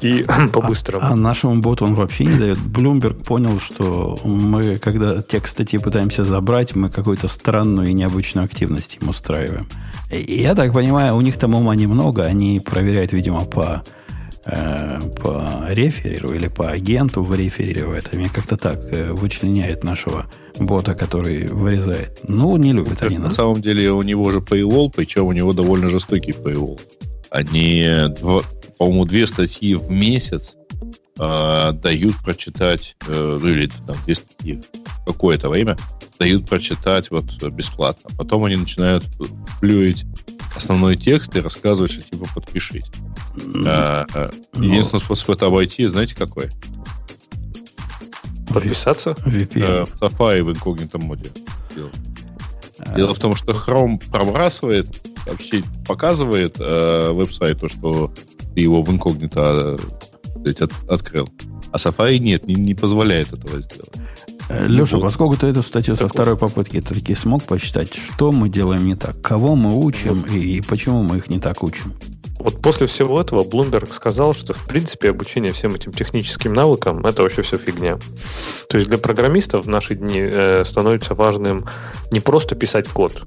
И 0.00 0.24
по-быстрому. 0.52 1.04
А, 1.04 1.10
а 1.10 1.16
нашему 1.16 1.60
боту 1.60 1.84
он 1.84 1.94
вообще 1.94 2.24
не 2.24 2.38
дает. 2.38 2.58
Bloomberg 2.58 3.24
понял, 3.24 3.58
что 3.58 4.18
мы, 4.24 4.78
когда 4.78 5.22
текст 5.22 5.52
статьи 5.52 5.78
пытаемся 5.78 6.24
забрать, 6.24 6.74
мы 6.74 6.90
какую-то 6.90 7.28
странную 7.28 7.88
и 7.88 7.92
необычную 7.92 8.44
активность 8.44 8.98
им 9.00 9.08
устраиваем. 9.08 9.66
И 10.10 10.40
я 10.40 10.54
так 10.54 10.72
понимаю, 10.72 11.16
у 11.16 11.20
них 11.20 11.36
там 11.36 11.54
ума 11.54 11.74
немного, 11.74 12.24
они 12.24 12.60
проверяют, 12.60 13.12
видимо, 13.12 13.44
по, 13.44 13.84
э, 14.44 15.00
по 15.22 15.66
рефереру 15.68 16.32
или 16.32 16.48
по 16.48 16.68
агенту 16.68 17.22
в 17.22 17.34
реферирует. 17.34 18.12
Они 18.12 18.28
как-то 18.28 18.56
так 18.56 18.80
э, 18.90 19.12
вычленяют 19.12 19.84
нашего 19.84 20.26
бота, 20.58 20.94
который 20.94 21.46
вырезает. 21.48 22.20
Ну, 22.26 22.56
не 22.56 22.72
любят 22.72 23.02
они 23.02 23.18
нас. 23.18 23.24
На 23.24 23.30
самом 23.30 23.62
деле 23.62 23.92
у 23.92 24.02
него 24.02 24.30
же 24.30 24.40
paywall, 24.40 24.90
причем 24.94 25.26
у 25.26 25.32
него 25.32 25.52
довольно 25.52 25.88
жестокий 25.88 26.32
paywall. 26.32 26.80
Они 27.30 28.08
по-моему, 28.80 29.04
две 29.04 29.26
статьи 29.26 29.74
в 29.74 29.90
месяц 29.90 30.56
э, 31.18 31.72
дают 31.74 32.16
прочитать, 32.24 32.96
э, 33.06 33.38
ну 33.38 33.46
или 33.46 33.66
там 33.66 33.94
две 34.06 34.14
статьи 34.14 34.58
какое-то 35.04 35.50
время 35.50 35.76
дают 36.18 36.48
прочитать 36.48 37.10
вот 37.10 37.26
бесплатно. 37.52 38.08
Потом 38.16 38.44
они 38.44 38.56
начинают 38.56 39.04
плюить 39.60 40.06
основной 40.56 40.96
текст 40.96 41.36
и 41.36 41.40
рассказывать, 41.40 41.92
что 41.92 42.00
типа 42.00 42.26
подпишись. 42.34 42.90
Mm-hmm. 43.36 44.10
Э, 44.14 44.30
Но... 44.54 44.64
Единственный 44.64 45.00
способ 45.00 45.28
это 45.28 45.44
обойти, 45.44 45.86
знаете, 45.86 46.16
какой? 46.16 46.48
Подписаться? 48.48 49.10
VPN. 49.10 49.62
Э, 49.62 49.84
в 49.84 50.00
Safari 50.00 50.42
в 50.42 50.52
инкогнитом 50.52 51.02
моде. 51.02 51.30
Дело 52.96 53.14
в 53.14 53.18
том, 53.18 53.36
что 53.36 53.52
Chrome 53.52 54.02
пробрасывает, 54.10 54.88
вообще 55.26 55.62
показывает 55.86 56.56
э, 56.58 57.10
веб-сайту, 57.10 57.68
что 57.68 58.12
ты 58.54 58.60
его 58.60 58.82
в 58.82 58.90
инкогнито 58.90 59.78
сказать, 60.40 60.60
от, 60.60 60.90
открыл. 60.90 61.28
А 61.72 61.76
Safari 61.76 62.18
нет, 62.18 62.46
не, 62.46 62.54
не 62.54 62.74
позволяет 62.74 63.32
этого 63.32 63.60
сделать. 63.60 63.92
Э, 64.48 64.66
Леша, 64.66 64.96
вот. 64.96 65.04
поскольку 65.04 65.36
ты 65.36 65.48
эту 65.48 65.62
статью 65.62 65.94
со 65.94 66.08
второй 66.08 66.36
попытки 66.36 66.80
таки 66.80 67.14
смог 67.14 67.44
почитать, 67.44 67.94
что 67.94 68.32
мы 68.32 68.48
делаем 68.48 68.84
не 68.84 68.96
так? 68.96 69.20
Кого 69.20 69.54
мы 69.54 69.76
учим 69.76 70.14
вот. 70.16 70.30
и, 70.30 70.56
и 70.56 70.60
почему 70.60 71.02
мы 71.02 71.18
их 71.18 71.28
не 71.28 71.38
так 71.38 71.62
учим? 71.62 71.94
Вот 72.40 72.62
после 72.62 72.86
всего 72.86 73.20
этого 73.20 73.44
Bloomberg 73.44 73.92
сказал, 73.92 74.32
что 74.32 74.54
в 74.54 74.66
принципе 74.66 75.10
обучение 75.10 75.52
всем 75.52 75.74
этим 75.74 75.92
техническим 75.92 76.54
навыкам 76.54 77.04
это 77.04 77.22
вообще 77.22 77.42
все 77.42 77.58
фигня. 77.58 77.98
То 78.68 78.78
есть 78.78 78.88
для 78.88 78.96
программистов 78.96 79.66
в 79.66 79.68
наши 79.68 79.94
дни 79.94 80.20
э, 80.20 80.64
становится 80.64 81.14
важным 81.14 81.66
не 82.10 82.20
просто 82.20 82.54
писать 82.54 82.88
код, 82.88 83.22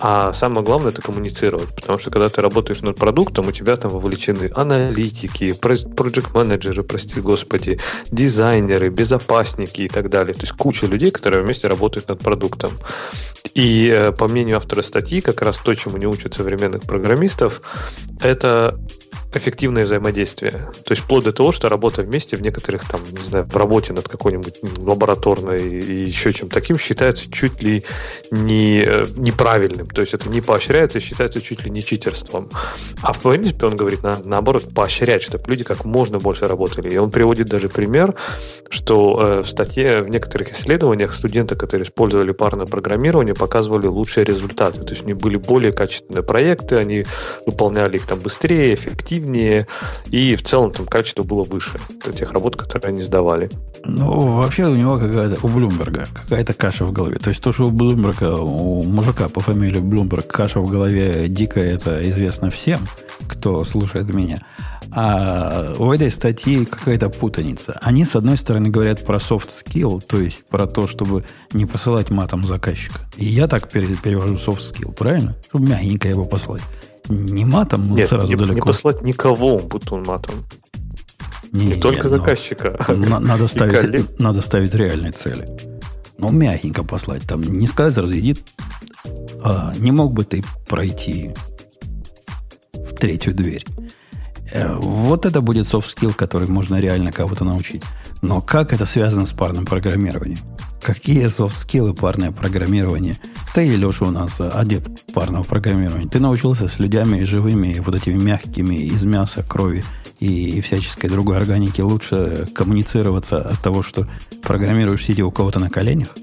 а 0.00 0.32
самое 0.32 0.64
главное 0.64 0.90
это 0.90 1.00
коммуницировать, 1.00 1.74
потому 1.74 1.98
что 1.98 2.10
когда 2.10 2.28
ты 2.28 2.40
работаешь 2.40 2.82
над 2.82 2.96
продуктом, 2.96 3.48
у 3.48 3.52
тебя 3.52 3.76
там 3.76 3.90
вовлечены 3.90 4.50
аналитики, 4.54 5.52
проект-менеджеры, 5.52 6.82
прости 6.82 7.20
господи, 7.20 7.78
дизайнеры, 8.10 8.90
безопасники 8.90 9.82
и 9.82 9.88
так 9.88 10.10
далее. 10.10 10.34
То 10.34 10.42
есть 10.42 10.52
куча 10.52 10.86
людей, 10.86 11.10
которые 11.10 11.42
вместе 11.42 11.68
работают 11.68 12.08
над 12.08 12.20
продуктом. 12.20 12.72
И 13.54 13.88
э, 13.88 14.12
по 14.12 14.28
мнению 14.28 14.58
автора 14.58 14.82
статьи, 14.82 15.20
как 15.20 15.40
раз 15.40 15.56
то, 15.56 15.74
чему 15.74 15.96
не 15.96 16.06
учат 16.06 16.34
современных 16.34 16.82
программистов, 16.82 17.62
это 18.20 18.78
эффективное 19.34 19.84
взаимодействие. 19.84 20.52
То 20.84 20.92
есть 20.92 21.02
вплоть 21.02 21.24
до 21.24 21.32
того, 21.32 21.52
что 21.52 21.68
работа 21.68 22.02
вместе 22.02 22.36
в 22.36 22.42
некоторых, 22.42 22.88
там, 22.88 23.00
не 23.10 23.26
знаю, 23.26 23.46
в 23.46 23.56
работе 23.56 23.92
над 23.92 24.08
какой-нибудь 24.08 24.60
лабораторной 24.78 25.68
и 25.68 26.04
еще 26.04 26.32
чем 26.32 26.48
таким 26.48 26.78
считается 26.78 27.30
чуть 27.30 27.62
ли 27.62 27.84
не 28.30 28.82
э, 28.82 29.06
неправильным. 29.16 29.88
То 29.88 30.00
есть 30.00 30.14
это 30.14 30.28
не 30.28 30.40
поощряется, 30.40 31.00
считается 31.00 31.40
чуть 31.40 31.64
ли 31.64 31.70
не 31.70 31.82
читерством. 31.82 32.50
А 33.02 33.12
в 33.12 33.20
принципе 33.20 33.66
он 33.66 33.76
говорит 33.76 34.02
на, 34.02 34.18
наоборот 34.24 34.74
поощрять, 34.74 35.22
чтобы 35.22 35.44
люди 35.48 35.64
как 35.64 35.84
можно 35.84 36.18
больше 36.18 36.46
работали. 36.46 36.92
И 36.92 36.96
он 36.96 37.10
приводит 37.10 37.48
даже 37.48 37.68
пример, 37.68 38.14
что 38.70 39.20
э, 39.20 39.42
в 39.42 39.48
статье 39.48 40.02
в 40.02 40.08
некоторых 40.08 40.52
исследованиях 40.52 41.12
студенты, 41.12 41.56
которые 41.56 41.84
использовали 41.84 42.32
парное 42.32 42.66
программирование, 42.66 43.34
показывали 43.34 43.86
лучшие 43.86 44.24
результаты. 44.24 44.82
То 44.82 44.92
есть 44.92 45.04
у 45.04 45.06
них 45.06 45.16
были 45.16 45.36
более 45.36 45.72
качественные 45.72 46.22
проекты, 46.22 46.76
они 46.76 47.04
выполняли 47.46 47.96
их 47.96 48.06
там 48.06 48.18
быстрее, 48.18 48.74
эффективнее, 48.74 49.25
эффективнее, 49.26 49.66
и 50.10 50.36
в 50.36 50.42
целом 50.42 50.72
там 50.72 50.86
качество 50.86 51.22
было 51.22 51.42
выше 51.42 51.78
тех 52.16 52.32
работ, 52.32 52.56
которые 52.56 52.88
они 52.88 53.02
сдавали. 53.02 53.50
Ну, 53.84 54.36
вообще 54.36 54.64
у 54.64 54.74
него 54.74 54.98
какая-то, 54.98 55.44
у 55.46 55.48
Блумберга, 55.48 56.06
какая-то 56.14 56.52
каша 56.54 56.84
в 56.84 56.92
голове. 56.92 57.18
То 57.18 57.30
есть 57.30 57.40
то, 57.40 57.52
что 57.52 57.66
у 57.66 57.70
Блумберга, 57.70 58.34
у 58.34 58.82
мужика 58.82 59.28
по 59.28 59.40
фамилии 59.40 59.80
Блумберг 59.80 60.26
каша 60.26 60.60
в 60.60 60.70
голове 60.70 61.28
дикая, 61.28 61.74
это 61.74 62.08
известно 62.10 62.50
всем, 62.50 62.80
кто 63.28 63.62
слушает 63.64 64.12
меня. 64.12 64.38
А 64.92 65.74
у 65.78 65.92
этой 65.92 66.10
статьи 66.10 66.64
какая-то 66.64 67.10
путаница. 67.10 67.78
Они, 67.82 68.04
с 68.04 68.16
одной 68.16 68.36
стороны, 68.36 68.70
говорят 68.70 69.04
про 69.04 69.18
soft 69.18 69.48
skill, 69.48 70.00
то 70.00 70.20
есть 70.20 70.46
про 70.46 70.66
то, 70.66 70.86
чтобы 70.86 71.24
не 71.52 71.66
посылать 71.66 72.10
матом 72.10 72.44
заказчика. 72.44 73.00
И 73.16 73.24
я 73.24 73.46
так 73.46 73.68
перевожу 73.68 74.34
soft 74.34 74.60
skill, 74.60 74.92
правильно? 74.92 75.36
Чтобы 75.48 75.68
мягенько 75.68 76.08
его 76.08 76.24
послать. 76.24 76.62
Не 77.08 77.44
матом 77.44 77.94
Нет, 77.94 78.08
сразу 78.08 78.26
не, 78.26 78.36
далеко. 78.36 78.54
не 78.54 78.60
послать 78.60 79.02
никого, 79.02 79.58
будто 79.58 79.94
он 79.94 80.02
матом. 80.04 80.34
Не, 81.52 81.66
не 81.66 81.74
только 81.74 82.08
ну, 82.08 82.16
заказчика. 82.16 82.76
Надо 82.88 83.46
ставить, 83.46 84.18
надо 84.18 84.40
ставить 84.42 84.74
реальные 84.74 85.12
цели. 85.12 85.48
Ну, 86.18 86.30
мягенько 86.30 86.82
послать. 86.82 87.22
Там 87.22 87.42
не 87.42 87.66
сказать 87.66 87.94
сразу, 87.94 88.16
иди. 88.16 88.36
А, 89.42 89.74
не 89.78 89.92
мог 89.92 90.12
бы 90.12 90.24
ты 90.24 90.44
пройти 90.68 91.34
в 92.72 92.94
третью 92.94 93.34
дверь. 93.34 93.64
Э, 94.52 94.76
вот 94.76 95.26
это 95.26 95.40
будет 95.40 95.66
skill, 95.66 96.14
который 96.14 96.48
можно 96.48 96.80
реально 96.80 97.12
кого-то 97.12 97.44
научить. 97.44 97.82
Но 98.22 98.40
как 98.40 98.72
это 98.72 98.86
связано 98.86 99.26
с 99.26 99.32
парным 99.32 99.64
программированием? 99.64 100.40
Какие 100.82 101.26
софт-скиллы 101.28 101.94
парное 101.94 102.30
программирование? 102.30 103.18
Ты, 103.54 103.74
Леша, 103.74 104.04
у 104.04 104.10
нас 104.10 104.40
адепт 104.40 105.12
парного 105.12 105.42
программирования. 105.42 106.08
Ты 106.08 106.20
научился 106.20 106.68
с 106.68 106.78
людьми 106.78 107.24
живыми, 107.24 107.82
вот 107.84 107.94
этими 107.94 108.22
мягкими, 108.22 108.76
из 108.76 109.04
мяса, 109.04 109.42
крови 109.42 109.84
и 110.20 110.60
всяческой 110.60 111.10
другой 111.10 111.36
органики 111.36 111.80
лучше 111.80 112.48
коммуницироваться 112.54 113.40
от 113.40 113.60
того, 113.60 113.82
что 113.82 114.06
программируешь, 114.42 115.04
сидя 115.04 115.26
у 115.26 115.30
кого-то 115.30 115.58
на 115.58 115.70
коленях? 115.70 116.16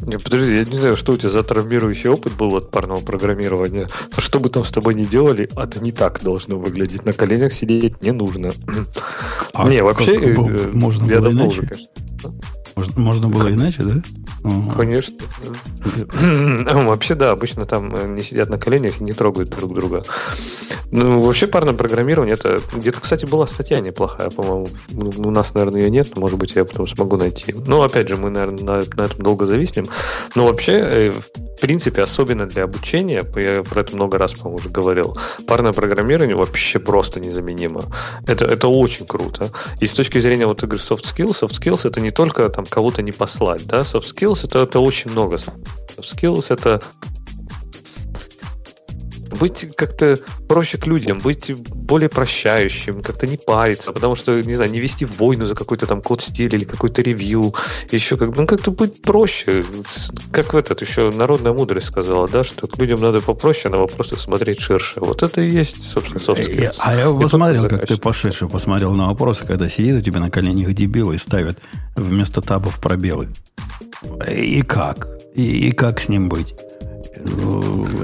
Не, 0.00 0.18
подожди, 0.18 0.56
я 0.56 0.64
не 0.64 0.76
знаю, 0.76 0.96
что 0.96 1.12
у 1.12 1.16
тебя 1.16 1.30
за 1.30 1.42
травмирующий 1.42 2.10
опыт 2.10 2.34
был 2.34 2.54
от 2.56 2.70
парного 2.70 3.00
программирования. 3.00 3.88
Но 4.14 4.20
что 4.20 4.40
бы 4.40 4.50
там 4.50 4.64
с 4.64 4.70
тобой 4.70 4.94
не 4.94 5.06
делали, 5.06 5.48
это 5.56 5.80
не 5.80 5.92
так 5.92 6.22
должно 6.22 6.58
выглядеть. 6.58 7.04
На 7.04 7.12
коленях 7.12 7.52
сидеть 7.52 8.02
не 8.02 8.12
нужно. 8.12 8.52
А 9.54 9.68
не, 9.68 9.82
вообще, 9.82 10.18
как, 10.18 10.38
э, 10.38 10.70
можно 10.72 11.10
я 11.10 11.20
было 11.20 11.30
иначе? 11.30 11.60
уже, 11.60 11.66
конечно. 11.66 11.88
Можно, 12.76 13.00
можно 13.00 13.28
было 13.28 13.48
иначе, 13.48 13.82
да? 13.82 14.02
Конечно. 14.76 15.16
Вообще, 16.84 17.14
да, 17.14 17.30
обычно 17.32 17.64
там 17.64 17.94
э, 17.96 18.06
не 18.06 18.22
сидят 18.22 18.50
на 18.50 18.58
коленях 18.58 19.00
и 19.00 19.04
не 19.04 19.12
трогают 19.12 19.48
друг 19.48 19.74
друга. 19.74 20.04
Ну, 20.92 21.18
вообще 21.18 21.46
парное 21.46 21.72
программирование, 21.72 22.34
это 22.34 22.60
где-то, 22.74 23.00
кстати, 23.00 23.24
была 23.24 23.46
статья 23.46 23.80
неплохая, 23.80 24.28
по-моему. 24.28 24.68
У 24.92 25.30
нас, 25.30 25.54
наверное, 25.54 25.80
ее 25.80 25.90
нет, 25.90 26.08
но, 26.14 26.20
может 26.20 26.38
быть, 26.38 26.54
я 26.54 26.64
потом 26.66 26.86
смогу 26.86 27.16
найти. 27.16 27.54
Ну, 27.66 27.82
опять 27.82 28.08
же, 28.08 28.18
мы, 28.18 28.28
наверное, 28.28 28.62
на, 28.62 28.76
на 28.94 29.06
этом 29.06 29.22
долго 29.22 29.46
зависнем. 29.46 29.88
Но 30.34 30.44
вообще, 30.44 30.72
э, 30.72 31.12
в 31.56 31.60
принципе, 31.60 32.02
особенно 32.02 32.46
для 32.46 32.64
обучения, 32.64 33.24
я 33.36 33.62
про 33.62 33.80
это 33.80 33.94
много 33.94 34.18
раз, 34.18 34.32
по-моему, 34.34 34.56
уже 34.56 34.68
говорил, 34.68 35.16
парное 35.46 35.72
программирование 35.72 36.36
вообще 36.36 36.78
просто 36.78 37.18
незаменимо. 37.18 37.82
Это, 38.26 38.44
это 38.44 38.68
очень 38.68 39.06
круто. 39.06 39.50
И 39.80 39.86
с 39.86 39.92
точки 39.92 40.18
зрения 40.18 40.46
вот 40.46 40.62
игры 40.62 40.78
soft 40.78 41.04
skills, 41.04 41.40
soft 41.40 41.58
skills 41.58 41.88
это 41.88 42.00
не 42.00 42.10
только 42.10 42.48
там 42.50 42.66
кого-то 42.66 43.02
не 43.02 43.12
послать, 43.12 43.66
да, 43.66 43.80
soft 43.80 44.14
skills 44.14 44.44
это, 44.44 44.60
это 44.60 44.80
очень 44.80 45.10
много. 45.10 45.36
Soft 45.36 46.14
skills 46.14 46.52
это 46.52 46.82
быть 49.36 49.68
как-то 49.76 50.18
проще 50.48 50.78
к 50.78 50.86
людям, 50.86 51.18
быть 51.18 51.52
более 51.54 52.08
прощающим, 52.08 53.02
как-то 53.02 53.26
не 53.26 53.36
париться, 53.36 53.92
потому 53.92 54.14
что, 54.14 54.42
не 54.42 54.54
знаю, 54.54 54.70
не 54.70 54.80
вести 54.80 55.04
войну 55.04 55.46
за 55.46 55.54
какой-то 55.54 55.86
там 55.86 56.02
код 56.02 56.22
стиль 56.22 56.54
или 56.54 56.64
какой-то 56.64 57.02
ревью, 57.02 57.54
еще 57.90 58.16
как 58.16 58.36
ну, 58.36 58.46
как-то 58.46 58.70
быть 58.70 59.02
проще. 59.02 59.64
Как 60.32 60.52
в 60.52 60.56
этот 60.56 60.80
еще 60.80 61.10
народная 61.10 61.52
мудрость 61.52 61.88
сказала, 61.88 62.28
да, 62.28 62.44
что 62.44 62.66
к 62.66 62.78
людям 62.78 63.00
надо 63.00 63.20
попроще 63.20 63.72
на 63.72 63.78
вопросы 63.78 64.16
смотреть 64.16 64.60
ширше. 64.60 65.00
Вот 65.00 65.22
это 65.22 65.40
и 65.40 65.50
есть, 65.50 65.82
собственно, 65.82 66.20
собственно. 66.20 66.72
А 66.78 66.94
я 66.94 67.10
посмотрел, 67.10 67.68
как 67.68 67.86
ты 67.86 67.96
пошедший 67.96 68.48
посмотрел 68.48 68.92
на 68.92 69.08
вопросы, 69.08 69.44
когда 69.44 69.68
сидит 69.68 69.96
у 69.96 70.00
тебя 70.00 70.20
на 70.20 70.30
коленях 70.30 70.72
дебил 70.72 71.12
и 71.12 71.18
ставят 71.18 71.58
вместо 71.94 72.40
табов 72.40 72.80
пробелы. 72.80 73.28
И 74.30 74.62
как? 74.62 75.08
И, 75.34 75.68
и 75.68 75.72
как 75.72 76.00
с 76.00 76.08
ним 76.08 76.28
быть? 76.28 76.54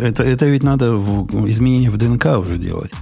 Это, 0.01 0.23
это 0.23 0.47
ведь 0.47 0.63
надо 0.63 0.93
в, 0.93 1.49
изменения 1.49 1.91
в 1.91 1.97
ДНК 1.97 2.39
уже 2.39 2.57
делать. 2.57 2.93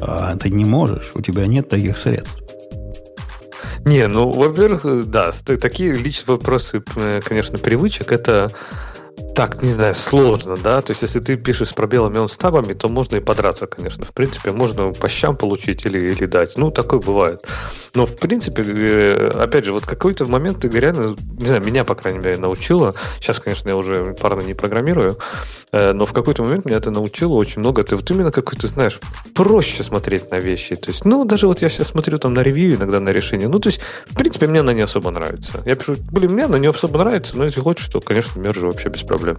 А 0.00 0.36
ты 0.36 0.50
не 0.50 0.64
можешь, 0.64 1.12
у 1.14 1.20
тебя 1.20 1.46
нет 1.46 1.68
таких 1.68 1.96
средств. 1.96 2.42
Не, 3.84 4.06
ну, 4.06 4.30
во-первых, 4.30 5.08
да, 5.08 5.30
такие 5.60 5.94
личные 5.94 6.36
вопросы, 6.36 6.82
э, 6.96 7.20
конечно, 7.24 7.58
привычек, 7.58 8.12
это 8.12 8.50
так, 9.34 9.62
не 9.62 9.70
знаю, 9.70 9.94
сложно, 9.94 10.56
да, 10.56 10.80
то 10.80 10.90
есть 10.90 11.02
если 11.02 11.20
ты 11.20 11.36
пишешь 11.36 11.68
с 11.68 11.72
пробелами, 11.72 12.18
он 12.18 12.28
с 12.28 12.36
табами, 12.36 12.72
то 12.72 12.88
можно 12.88 13.16
и 13.16 13.20
подраться, 13.20 13.66
конечно, 13.66 14.04
в 14.04 14.12
принципе, 14.12 14.52
можно 14.52 14.92
по 14.92 15.08
щам 15.08 15.36
получить 15.36 15.84
или, 15.86 15.98
или 15.98 16.26
дать, 16.26 16.56
ну, 16.56 16.70
такое 16.70 17.00
бывает. 17.00 17.46
Но, 17.94 18.06
в 18.06 18.16
принципе, 18.16 18.62
э, 18.62 19.30
опять 19.34 19.64
же, 19.64 19.72
вот 19.72 19.86
какой-то 19.86 20.26
момент 20.26 20.60
ты 20.60 20.68
реально, 20.68 21.16
не 21.38 21.46
знаю, 21.46 21.62
меня, 21.62 21.84
по 21.84 21.94
крайней 21.94 22.18
мере, 22.18 22.36
научило, 22.36 22.94
сейчас, 23.20 23.40
конечно, 23.40 23.68
я 23.68 23.76
уже 23.76 24.14
парно 24.20 24.42
не 24.42 24.54
программирую, 24.54 25.18
э, 25.72 25.92
но 25.92 26.06
в 26.06 26.12
какой-то 26.12 26.42
момент 26.42 26.64
меня 26.64 26.78
это 26.78 26.90
научило 26.90 27.34
очень 27.34 27.60
много, 27.60 27.84
ты 27.84 27.96
вот 27.96 28.10
именно 28.10 28.32
какой-то, 28.32 28.66
знаешь, 28.66 29.00
проще 29.34 29.82
смотреть 29.82 30.30
на 30.30 30.38
вещи, 30.38 30.76
то 30.76 30.90
есть, 30.90 31.04
ну, 31.04 31.24
даже 31.24 31.46
вот 31.46 31.62
я 31.62 31.68
сейчас 31.68 31.88
смотрю 31.88 32.18
там 32.18 32.34
на 32.34 32.42
ревью 32.42 32.76
иногда 32.76 33.00
на 33.00 33.10
решение, 33.10 33.48
ну, 33.48 33.58
то 33.58 33.68
есть, 33.68 33.80
в 34.06 34.16
принципе, 34.16 34.46
мне 34.46 34.60
она 34.60 34.72
не 34.72 34.82
особо 34.82 35.10
нравится. 35.10 35.62
Я 35.64 35.76
пишу, 35.76 35.96
блин, 36.10 36.32
мне 36.32 36.44
она 36.44 36.58
не 36.58 36.66
особо 36.66 36.98
нравится, 36.98 37.36
но 37.36 37.44
если 37.44 37.60
хочешь, 37.60 37.88
то, 37.88 38.00
конечно, 38.00 38.40
мержу 38.40 38.66
вообще 38.66 38.88
без 38.88 39.02
проблем. 39.08 39.38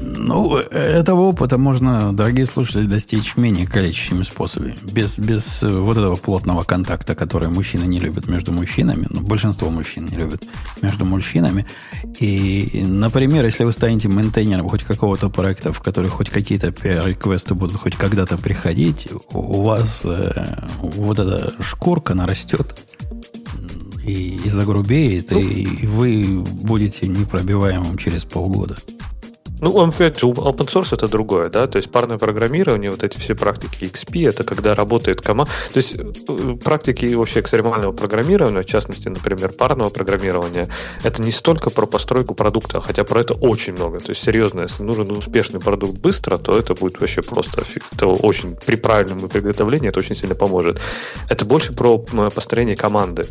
Ну, 0.00 0.56
этого 0.56 1.20
опыта 1.20 1.58
можно, 1.58 2.14
дорогие 2.14 2.46
слушатели, 2.46 2.86
достичь 2.86 3.36
менее 3.36 3.66
количественными 3.66 4.24
способами. 4.24 4.76
Без, 4.82 5.18
без 5.18 5.62
вот 5.62 5.96
этого 5.96 6.16
плотного 6.16 6.62
контакта, 6.62 7.14
который 7.14 7.48
мужчины 7.48 7.84
не 7.84 8.00
любят 8.00 8.26
между 8.26 8.50
мужчинами, 8.52 9.06
ну, 9.10 9.20
большинство 9.20 9.70
мужчин 9.70 10.06
не 10.06 10.16
любят 10.16 10.42
между 10.80 11.04
мужчинами. 11.04 11.66
И, 12.18 12.84
например, 12.88 13.44
если 13.44 13.64
вы 13.64 13.72
станете 13.72 14.08
мейнтейнером 14.08 14.68
хоть 14.68 14.84
какого-то 14.84 15.28
проекта, 15.28 15.70
в 15.72 15.80
который 15.80 16.08
хоть 16.08 16.30
какие-то 16.30 16.68
PR-реквесты 16.68 17.54
будут 17.54 17.76
хоть 17.76 17.96
когда-то 17.96 18.38
приходить, 18.38 19.08
у 19.32 19.62
вас 19.62 20.02
э, 20.04 20.66
вот 20.80 21.18
эта 21.18 21.54
шкурка 21.62 22.14
нарастет 22.14 22.80
и, 24.04 24.40
и 24.44 24.48
загрубеет, 24.48 25.30
ну, 25.30 25.40
и 25.40 25.86
вы 25.86 26.40
будете 26.40 27.06
непробиваемым 27.08 27.96
через 27.98 28.24
полгода. 28.24 28.76
Ну, 29.64 29.82
опять 29.82 30.20
же, 30.20 30.26
open 30.26 30.66
source 30.66 30.92
это 30.92 31.08
другое, 31.08 31.48
да, 31.48 31.66
то 31.66 31.78
есть 31.78 31.90
парное 31.90 32.18
программирование, 32.18 32.90
вот 32.90 33.02
эти 33.02 33.18
все 33.18 33.34
практики 33.34 33.84
XP, 33.84 34.28
это 34.28 34.44
когда 34.44 34.74
работает 34.74 35.22
команда, 35.22 35.50
то 35.72 35.78
есть 35.78 35.96
э, 35.96 36.56
практики 36.62 37.14
вообще 37.14 37.40
экстремального 37.40 37.92
программирования, 37.92 38.60
в 38.60 38.66
частности, 38.66 39.08
например, 39.08 39.52
парного 39.52 39.88
программирования, 39.88 40.68
это 41.02 41.22
не 41.22 41.30
столько 41.30 41.70
про 41.70 41.86
постройку 41.86 42.34
продукта, 42.34 42.80
хотя 42.80 43.04
про 43.04 43.20
это 43.20 43.32
очень 43.32 43.72
много, 43.72 44.00
то 44.00 44.10
есть 44.10 44.22
серьезно, 44.22 44.60
если 44.60 44.82
нужен 44.82 45.10
успешный 45.12 45.60
продукт 45.60 45.98
быстро, 45.98 46.36
то 46.36 46.58
это 46.58 46.74
будет 46.74 47.00
вообще 47.00 47.22
просто 47.22 47.62
это 47.92 48.06
очень 48.06 48.56
при 48.66 48.76
правильном 48.76 49.30
приготовлении 49.30 49.88
это 49.88 50.00
очень 50.00 50.14
сильно 50.14 50.34
поможет. 50.34 50.78
Это 51.30 51.46
больше 51.46 51.72
про 51.72 51.98
построение 52.34 52.76
команды. 52.76 53.26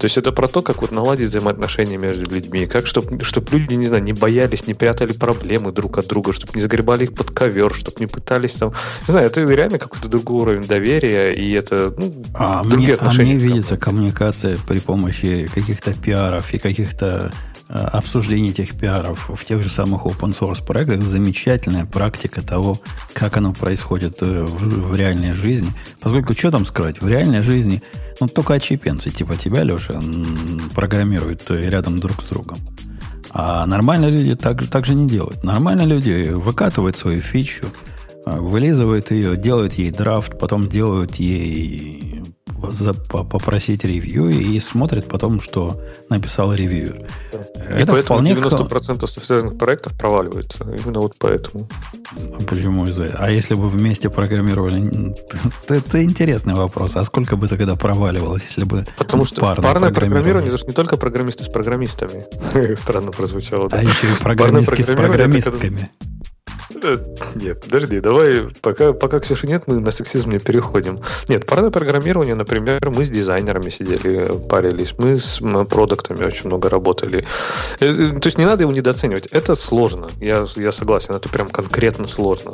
То 0.00 0.06
есть 0.06 0.16
это 0.16 0.32
про 0.32 0.48
то, 0.48 0.62
как 0.62 0.80
вот 0.80 0.92
наладить 0.92 1.28
взаимоотношения 1.28 1.98
между 1.98 2.30
людьми, 2.30 2.64
как 2.64 2.86
чтобы 2.86 3.22
чтоб 3.22 3.52
люди, 3.52 3.74
не 3.74 3.86
знаю, 3.86 4.02
не 4.02 4.14
боялись, 4.14 4.66
не 4.66 4.72
прятали 4.72 5.12
проблемы 5.12 5.72
друг 5.72 5.98
от 5.98 6.06
друга, 6.06 6.32
чтобы 6.32 6.52
не 6.54 6.62
загребали 6.62 7.04
их 7.04 7.12
под 7.12 7.32
ковер, 7.32 7.74
чтобы 7.74 7.98
не 8.00 8.06
пытались 8.06 8.54
там... 8.54 8.72
Не 9.06 9.12
знаю, 9.12 9.26
это 9.26 9.42
реально 9.42 9.78
какой-то 9.78 10.08
другой 10.08 10.40
уровень 10.40 10.66
доверия, 10.66 11.34
и 11.34 11.52
это 11.52 11.92
ну, 11.98 12.14
а 12.34 12.64
мне, 12.64 12.94
а 12.94 13.12
мне 13.12 13.36
видится 13.36 13.76
коммуникация 13.76 14.56
при 14.66 14.78
помощи 14.78 15.50
каких-то 15.54 15.92
пиаров 15.92 16.54
и 16.54 16.58
каких-то 16.58 17.30
э, 17.70 17.78
обсуждений 17.78 18.50
этих 18.50 18.78
пиаров 18.78 19.30
в 19.30 19.44
тех 19.44 19.62
же 19.62 19.70
самых 19.70 20.04
open 20.04 20.38
source 20.38 20.64
проектах 20.64 21.02
замечательная 21.02 21.86
практика 21.86 22.42
того, 22.42 22.80
как 23.14 23.36
оно 23.36 23.54
происходит 23.54 24.22
э, 24.22 24.42
в, 24.42 24.90
в 24.90 24.96
реальной 24.96 25.32
жизни. 25.32 25.72
Поскольку 26.00 26.34
что 26.34 26.50
там 26.50 26.64
скрывать? 26.64 27.00
В 27.00 27.08
реальной 27.08 27.42
жизни 27.42 27.82
ну, 28.20 28.28
только 28.28 28.54
очепенцы, 28.54 29.10
типа 29.10 29.36
тебя, 29.36 29.62
Леша, 29.62 30.00
программируют 30.74 31.50
рядом 31.50 31.98
друг 32.00 32.20
с 32.20 32.26
другом. 32.26 32.58
А 33.30 33.64
нормальные 33.66 34.10
люди 34.10 34.34
так, 34.34 34.66
так 34.68 34.84
же 34.84 34.94
не 34.94 35.08
делают. 35.08 35.44
Нормальные 35.44 35.86
люди 35.86 36.30
выкатывают 36.30 36.96
свою 36.96 37.20
фичу, 37.20 37.66
вылизывают 38.26 39.10
ее, 39.10 39.36
делают 39.36 39.74
ей 39.74 39.90
драфт, 39.90 40.38
потом 40.38 40.68
делают 40.68 41.16
ей 41.16 42.19
за, 42.70 42.94
попросить 42.94 43.84
ревью 43.84 44.28
и 44.30 44.58
смотрит 44.60 45.06
потом, 45.06 45.40
что 45.40 45.80
написал 46.08 46.52
ревьюер. 46.54 47.06
И 47.32 47.82
Это 47.82 47.92
поэтому 47.92 48.02
вполне... 48.02 48.32
90% 48.32 49.06
софтверных 49.06 49.58
проектов 49.58 49.98
проваливается. 49.98 50.64
Именно 50.64 51.00
вот 51.00 51.14
поэтому. 51.18 51.68
Почему 52.48 52.86
из-за 52.86 53.04
этого? 53.04 53.24
А 53.24 53.30
если 53.30 53.54
бы 53.54 53.68
вместе 53.68 54.10
программировали? 54.10 55.14
Это 55.68 56.02
интересный 56.02 56.54
вопрос. 56.54 56.96
А 56.96 57.04
сколько 57.04 57.36
бы 57.36 57.48
тогда 57.48 57.76
проваливалось, 57.76 58.42
если 58.44 58.64
бы 58.64 58.84
Потому 58.96 59.24
что 59.24 59.40
парное 59.40 59.90
программирование, 59.90 60.48
это 60.48 60.58
же 60.58 60.66
не 60.66 60.72
только 60.72 60.96
программисты 60.96 61.44
с 61.44 61.48
программистами. 61.48 62.24
Странно 62.76 63.12
прозвучало. 63.12 63.68
А 63.72 63.82
еще 63.82 64.06
и 64.08 64.22
программистки 64.22 64.82
с 64.82 64.86
программистками. 64.86 65.90
Нет, 67.34 67.60
подожди, 67.60 68.00
давай, 68.00 68.48
пока, 68.60 68.92
пока 68.92 69.20
Ксюши 69.20 69.46
нет, 69.46 69.64
мы 69.66 69.80
на 69.80 69.90
сексизм 69.90 70.30
не 70.30 70.38
переходим. 70.38 70.98
Нет, 71.28 71.46
парное 71.46 71.70
программирование, 71.70 72.34
например, 72.34 72.78
мы 72.90 73.04
с 73.04 73.10
дизайнерами 73.10 73.70
сидели, 73.70 74.30
парились, 74.48 74.94
мы 74.98 75.18
с 75.18 75.40
продуктами 75.68 76.24
очень 76.24 76.46
много 76.46 76.68
работали. 76.68 77.26
Э, 77.80 77.86
э, 77.86 78.20
то 78.20 78.26
есть 78.26 78.38
не 78.38 78.46
надо 78.46 78.62
его 78.62 78.72
недооценивать. 78.72 79.26
Это 79.26 79.54
сложно, 79.54 80.08
я, 80.20 80.46
я 80.56 80.72
согласен, 80.72 81.14
это 81.14 81.28
прям 81.28 81.48
конкретно 81.48 82.06
сложно. 82.06 82.52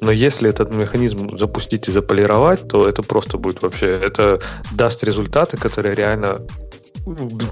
Но 0.00 0.12
если 0.12 0.48
этот 0.50 0.74
механизм 0.74 1.36
запустить 1.38 1.88
и 1.88 1.92
заполировать, 1.92 2.68
то 2.68 2.88
это 2.88 3.02
просто 3.02 3.38
будет 3.38 3.62
вообще, 3.62 3.86
это 3.86 4.40
даст 4.72 5.02
результаты, 5.04 5.56
которые 5.56 5.94
реально 5.94 6.42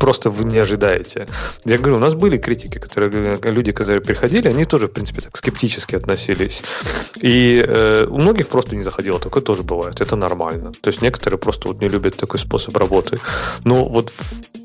просто 0.00 0.30
вы 0.30 0.44
не 0.44 0.58
ожидаете. 0.58 1.26
Я 1.64 1.78
говорю, 1.78 1.96
у 1.96 2.00
нас 2.00 2.14
были 2.14 2.38
критики, 2.38 2.78
которые, 2.78 3.38
люди, 3.42 3.72
которые 3.72 4.00
приходили, 4.00 4.48
они 4.48 4.64
тоже, 4.64 4.86
в 4.86 4.92
принципе, 4.92 5.20
так 5.20 5.36
скептически 5.36 5.96
относились. 5.96 6.62
И 7.20 7.62
э, 7.66 8.06
у 8.08 8.18
многих 8.18 8.48
просто 8.48 8.76
не 8.76 8.82
заходило. 8.82 9.18
Такое 9.18 9.42
тоже 9.42 9.62
бывает. 9.62 10.00
Это 10.00 10.16
нормально. 10.16 10.72
То 10.80 10.88
есть 10.88 11.02
некоторые 11.02 11.38
просто 11.38 11.68
вот 11.68 11.80
не 11.80 11.88
любят 11.88 12.16
такой 12.16 12.38
способ 12.38 12.76
работы. 12.76 13.18
Но 13.64 13.84
вот 13.84 14.12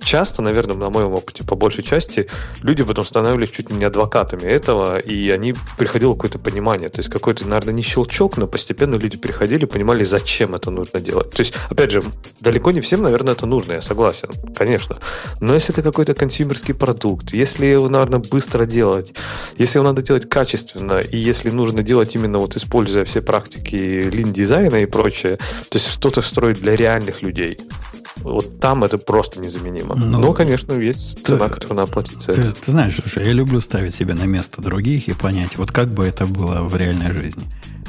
часто, 0.02 0.42
наверное, 0.42 0.76
на 0.76 0.90
моем 0.90 1.12
опыте, 1.12 1.44
по 1.44 1.56
большей 1.56 1.84
части, 1.84 2.28
люди 2.62 2.82
в 2.82 2.90
этом 2.90 3.06
становились 3.06 3.50
чуть 3.50 3.70
ли 3.70 3.76
не 3.76 3.86
адвокатами 3.86 4.44
этого, 4.44 5.00
и 5.00 5.30
они 5.32 5.54
приходило 5.78 6.14
какое-то 6.14 6.40
понимание. 6.40 6.90
То 6.90 7.00
есть 7.00 7.10
какой-то, 7.10 7.46
наверное, 7.46 7.74
не 7.74 7.82
щелчок, 7.82 8.38
но 8.38 8.48
постепенно 8.48 8.96
люди 8.96 9.18
приходили, 9.18 9.66
понимали, 9.66 10.04
зачем 10.06 10.56
это 10.56 10.72
нужно 10.72 11.02
делать. 11.02 11.32
То 11.32 11.42
есть, 11.42 11.54
опять 11.70 11.92
же, 11.92 12.04
далеко 12.40 12.72
не 12.72 12.80
всем, 12.80 13.02
наверное, 13.02 13.34
это 13.34 13.46
нужно, 13.46 13.74
я 13.74 13.82
согласен. 13.82 14.30
Конечно 14.56 14.76
конечно. 14.78 14.97
Но 15.39 15.53
если 15.53 15.73
это 15.73 15.82
какой-то 15.82 16.13
консюмерский 16.13 16.73
продукт, 16.73 17.34
если 17.34 17.65
его, 17.65 17.89
наверное, 17.89 18.19
быстро 18.19 18.65
делать, 18.65 19.13
если 19.57 19.80
его 19.80 19.88
надо 19.88 20.01
делать 20.01 20.30
качественно, 20.30 20.99
и 20.99 21.17
если 21.17 21.49
нужно 21.49 21.84
делать 21.84 22.15
именно 22.15 22.39
вот 22.39 22.55
используя 22.55 23.05
все 23.05 23.21
практики 23.21 23.75
лин-дизайна 23.75 24.78
и 24.78 24.86
прочее, 24.86 25.38
то 25.38 25.78
есть 25.78 25.91
что-то 25.91 26.21
строить 26.21 26.59
для 26.59 26.75
реальных 26.75 27.21
людей, 27.21 27.59
вот 28.17 28.59
там 28.59 28.84
это 28.84 28.97
просто 28.97 29.41
незаменимо. 29.41 29.95
Но, 29.95 30.19
Но 30.19 30.34
конечно, 30.34 30.73
есть 30.73 31.25
цена, 31.25 31.49
которую 31.49 31.78
надо 31.78 31.91
платить 31.91 32.21
за 32.21 32.34
ты, 32.34 32.41
это. 32.41 32.53
Ты 32.53 32.71
знаешь, 32.71 32.95
слушай, 32.95 33.25
я 33.25 33.34
люблю 33.34 33.61
ставить 33.61 33.93
себя 33.93 34.15
на 34.15 34.23
место 34.23 34.61
других 34.61 35.07
и 35.07 35.13
понять, 35.13 35.57
вот 35.57 35.71
как 35.71 35.89
бы 35.89 36.05
это 36.05 36.25
было 36.25 36.61
в 36.61 36.75
реальной 36.75 37.11
жизни. 37.11 37.43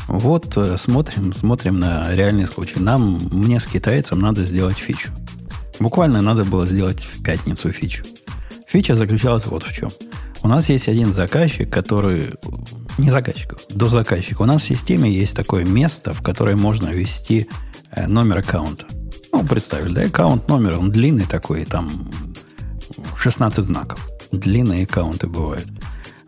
Вот 0.06 0.56
э, 0.56 0.78
смотрим, 0.78 1.34
смотрим 1.34 1.78
на 1.78 2.14
реальный 2.14 2.46
случай. 2.46 2.80
Нам, 2.80 3.28
мне 3.30 3.60
с 3.60 3.66
китайцем 3.66 4.20
надо 4.20 4.42
сделать 4.42 4.78
фичу. 4.78 5.10
Буквально 5.80 6.20
надо 6.20 6.44
было 6.44 6.66
сделать 6.66 7.00
в 7.00 7.22
пятницу 7.22 7.70
фичу. 7.70 8.04
Фича 8.66 8.94
заключалась 8.94 9.46
вот 9.46 9.62
в 9.62 9.72
чем. 9.72 9.90
У 10.42 10.48
нас 10.48 10.68
есть 10.68 10.88
один 10.88 11.12
заказчик, 11.12 11.70
который... 11.70 12.34
Не 12.98 13.10
заказчик, 13.10 13.54
до 13.70 13.88
заказчика. 13.88 14.42
У 14.42 14.44
нас 14.44 14.62
в 14.62 14.66
системе 14.66 15.10
есть 15.10 15.36
такое 15.36 15.64
место, 15.64 16.12
в 16.12 16.22
которое 16.22 16.56
можно 16.56 16.88
ввести 16.88 17.48
э, 17.92 18.06
номер 18.08 18.38
аккаунта. 18.38 18.86
Ну, 19.32 19.44
представили, 19.44 19.94
да, 19.94 20.02
аккаунт 20.02 20.48
номер, 20.48 20.78
он 20.78 20.90
длинный 20.90 21.26
такой, 21.26 21.64
там 21.64 22.10
16 23.16 23.64
знаков. 23.64 24.08
Длинные 24.32 24.84
аккаунты 24.84 25.28
бывают. 25.28 25.66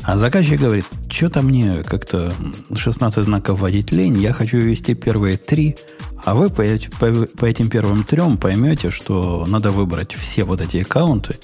А 0.02 0.16
заказчик 0.16 0.60
говорит, 0.60 0.86
что-то 1.08 1.42
мне 1.42 1.84
как-то 1.84 2.32
16 2.74 3.24
знаков 3.24 3.60
вводить 3.60 3.92
лень, 3.92 4.18
я 4.18 4.32
хочу 4.32 4.58
ввести 4.58 4.94
первые 4.94 5.36
три, 5.36 5.76
а 6.24 6.34
вы 6.34 6.50
по, 6.50 6.64
по, 6.98 7.26
по 7.38 7.44
этим 7.44 7.68
первым 7.68 8.04
трем 8.04 8.36
поймете, 8.36 8.90
что 8.90 9.44
надо 9.46 9.70
выбрать 9.70 10.12
все 10.14 10.44
вот 10.44 10.60
эти 10.60 10.78
аккаунты 10.78 11.36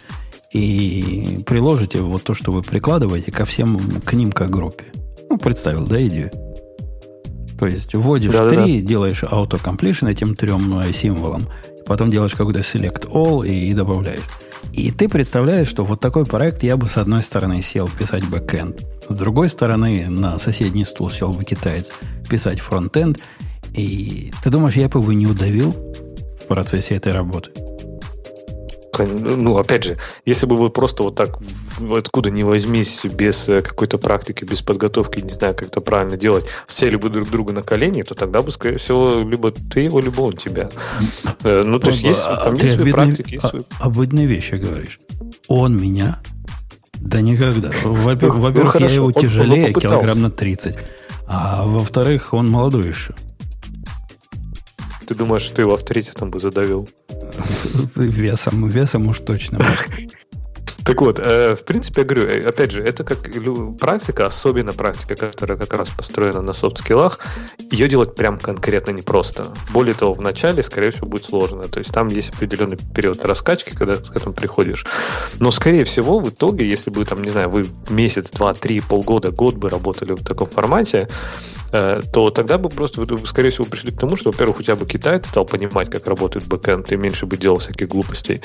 и 0.52 1.40
приложите 1.46 2.00
вот 2.00 2.24
то, 2.24 2.34
что 2.34 2.52
вы 2.52 2.62
прикладываете 2.62 3.30
ко 3.30 3.44
всем, 3.44 3.78
к 4.04 4.12
ним 4.14 4.32
как 4.32 4.50
группе. 4.50 4.84
Ну, 5.28 5.38
представил, 5.38 5.86
да, 5.86 6.04
идею? 6.06 6.30
То 7.58 7.66
есть 7.66 7.94
вводишь 7.94 8.32
да, 8.32 8.48
три, 8.48 8.80
да. 8.80 8.86
делаешь 8.86 9.22
autocompletion 9.22 10.10
этим 10.10 10.34
трем 10.34 10.78
э, 10.80 10.92
символам, 10.92 11.48
потом 11.86 12.10
делаешь 12.10 12.34
какой-то 12.34 12.60
select 12.60 13.10
all 13.10 13.46
и, 13.46 13.70
и 13.70 13.72
добавляешь. 13.72 14.20
И 14.72 14.90
ты 14.90 15.08
представляешь, 15.08 15.68
что 15.68 15.84
вот 15.84 16.00
такой 16.00 16.26
проект 16.26 16.62
я 16.62 16.76
бы 16.76 16.86
с 16.86 16.96
одной 16.96 17.22
стороны 17.22 17.62
сел 17.62 17.88
писать 17.88 18.24
бэкэнд, 18.28 18.86
с 19.08 19.14
другой 19.14 19.48
стороны 19.48 20.08
на 20.08 20.38
соседний 20.38 20.84
стул 20.84 21.10
сел 21.10 21.32
бы 21.32 21.44
китаец 21.44 21.92
писать 22.28 22.60
фронтенд. 22.60 23.18
И 23.72 24.32
ты 24.42 24.50
думаешь, 24.50 24.76
я 24.76 24.88
бы 24.88 25.00
его 25.00 25.12
не 25.12 25.26
удавил 25.26 25.72
в 26.40 26.46
процессе 26.46 26.94
этой 26.94 27.12
работы? 27.12 27.50
Ну, 29.04 29.58
опять 29.58 29.84
же, 29.84 29.98
если 30.24 30.46
бы 30.46 30.56
вы 30.56 30.70
просто 30.70 31.02
вот 31.02 31.14
так 31.14 31.38
откуда 31.90 32.30
ни 32.30 32.42
возьмись, 32.42 33.04
без 33.04 33.48
э, 33.48 33.62
какой-то 33.62 33.98
практики, 33.98 34.44
без 34.44 34.62
подготовки, 34.62 35.20
не 35.20 35.30
знаю, 35.30 35.54
как 35.54 35.68
это 35.68 35.80
правильно 35.80 36.16
делать, 36.16 36.46
сели 36.66 36.96
бы 36.96 37.10
друг 37.10 37.30
друга 37.30 37.52
на 37.52 37.62
колени, 37.62 38.02
то 38.02 38.14
тогда 38.14 38.42
бы, 38.42 38.50
скорее 38.50 38.78
всего, 38.78 39.22
либо 39.28 39.50
ты 39.50 39.80
его, 39.80 40.00
либо 40.00 40.22
он 40.22 40.32
тебя. 40.32 40.70
Э, 41.42 41.62
ну, 41.64 41.78
то 41.78 41.90
есть 41.90 42.02
есть, 42.02 42.24
там 42.24 42.54
а, 42.54 42.56
есть 42.56 42.76
свои 42.76 42.92
практики. 42.92 43.34
Есть 43.34 43.48
свои... 43.48 43.62
Обыденные 43.80 44.26
вещи 44.26 44.54
говоришь. 44.54 45.00
Он 45.48 45.76
меня? 45.76 46.20
Да 46.94 47.20
никогда. 47.20 47.70
Во-первых, 47.84 48.36
ну, 48.36 48.62
во 48.64 48.78
я 48.78 48.88
его 48.88 49.12
тяжелее, 49.12 49.72
килограмм 49.72 50.22
на 50.22 50.30
30. 50.30 50.78
А 51.28 51.64
во-вторых, 51.64 52.32
он 52.32 52.48
молодой 52.48 52.88
еще. 52.88 53.14
Ты 55.06 55.14
думаешь, 55.14 55.48
ты 55.50 55.62
его 55.62 55.74
авторитетом 55.74 56.30
бы 56.30 56.38
задавил? 56.38 56.88
Весом, 57.96 58.68
весом 58.68 59.08
уж 59.08 59.20
точно. 59.20 59.58
Так 60.86 61.00
вот, 61.00 61.18
э, 61.18 61.56
в 61.56 61.64
принципе, 61.64 62.02
я 62.02 62.06
говорю, 62.06 62.28
э, 62.28 62.46
опять 62.46 62.70
же, 62.70 62.80
это 62.80 63.02
как 63.02 63.18
практика, 63.76 64.26
особенно 64.26 64.72
практика, 64.72 65.16
которая 65.16 65.58
как 65.58 65.72
раз 65.74 65.88
построена 65.88 66.42
на 66.42 66.52
софт-скиллах, 66.52 67.18
ее 67.72 67.88
делать 67.88 68.14
прям 68.14 68.38
конкретно 68.38 68.92
непросто. 68.92 69.52
Более 69.72 69.94
того, 69.94 70.12
в 70.12 70.20
начале, 70.20 70.62
скорее 70.62 70.92
всего, 70.92 71.08
будет 71.08 71.24
сложно. 71.24 71.64
То 71.64 71.80
есть 71.80 71.92
там 71.92 72.06
есть 72.06 72.30
определенный 72.30 72.78
период 72.94 73.24
раскачки, 73.24 73.74
когда 73.74 73.96
к 73.96 74.14
этому 74.14 74.32
приходишь. 74.32 74.86
Но, 75.40 75.50
скорее 75.50 75.84
всего, 75.84 76.20
в 76.20 76.28
итоге, 76.28 76.68
если 76.68 76.90
бы, 76.90 77.04
там, 77.04 77.20
не 77.20 77.30
знаю, 77.30 77.50
вы 77.50 77.66
месяц, 77.90 78.30
два, 78.30 78.52
три, 78.52 78.80
полгода, 78.80 79.32
год 79.32 79.56
бы 79.56 79.68
работали 79.68 80.12
в 80.12 80.22
таком 80.22 80.48
формате, 80.48 81.08
то 81.70 82.30
тогда 82.30 82.58
бы 82.58 82.68
просто, 82.68 83.00
вы, 83.00 83.26
скорее 83.26 83.50
всего, 83.50 83.64
пришли 83.64 83.92
к 83.92 83.98
тому, 83.98 84.16
что, 84.16 84.30
во-первых, 84.30 84.60
у 84.60 84.62
тебя 84.62 84.76
бы 84.76 84.86
китаец 84.86 85.28
стал 85.28 85.44
понимать, 85.44 85.90
как 85.90 86.06
работает 86.06 86.46
бэкэнд, 86.46 86.92
и 86.92 86.96
меньше 86.96 87.26
бы 87.26 87.36
делал 87.36 87.58
всяких 87.58 87.88
глупостей. 87.88 88.40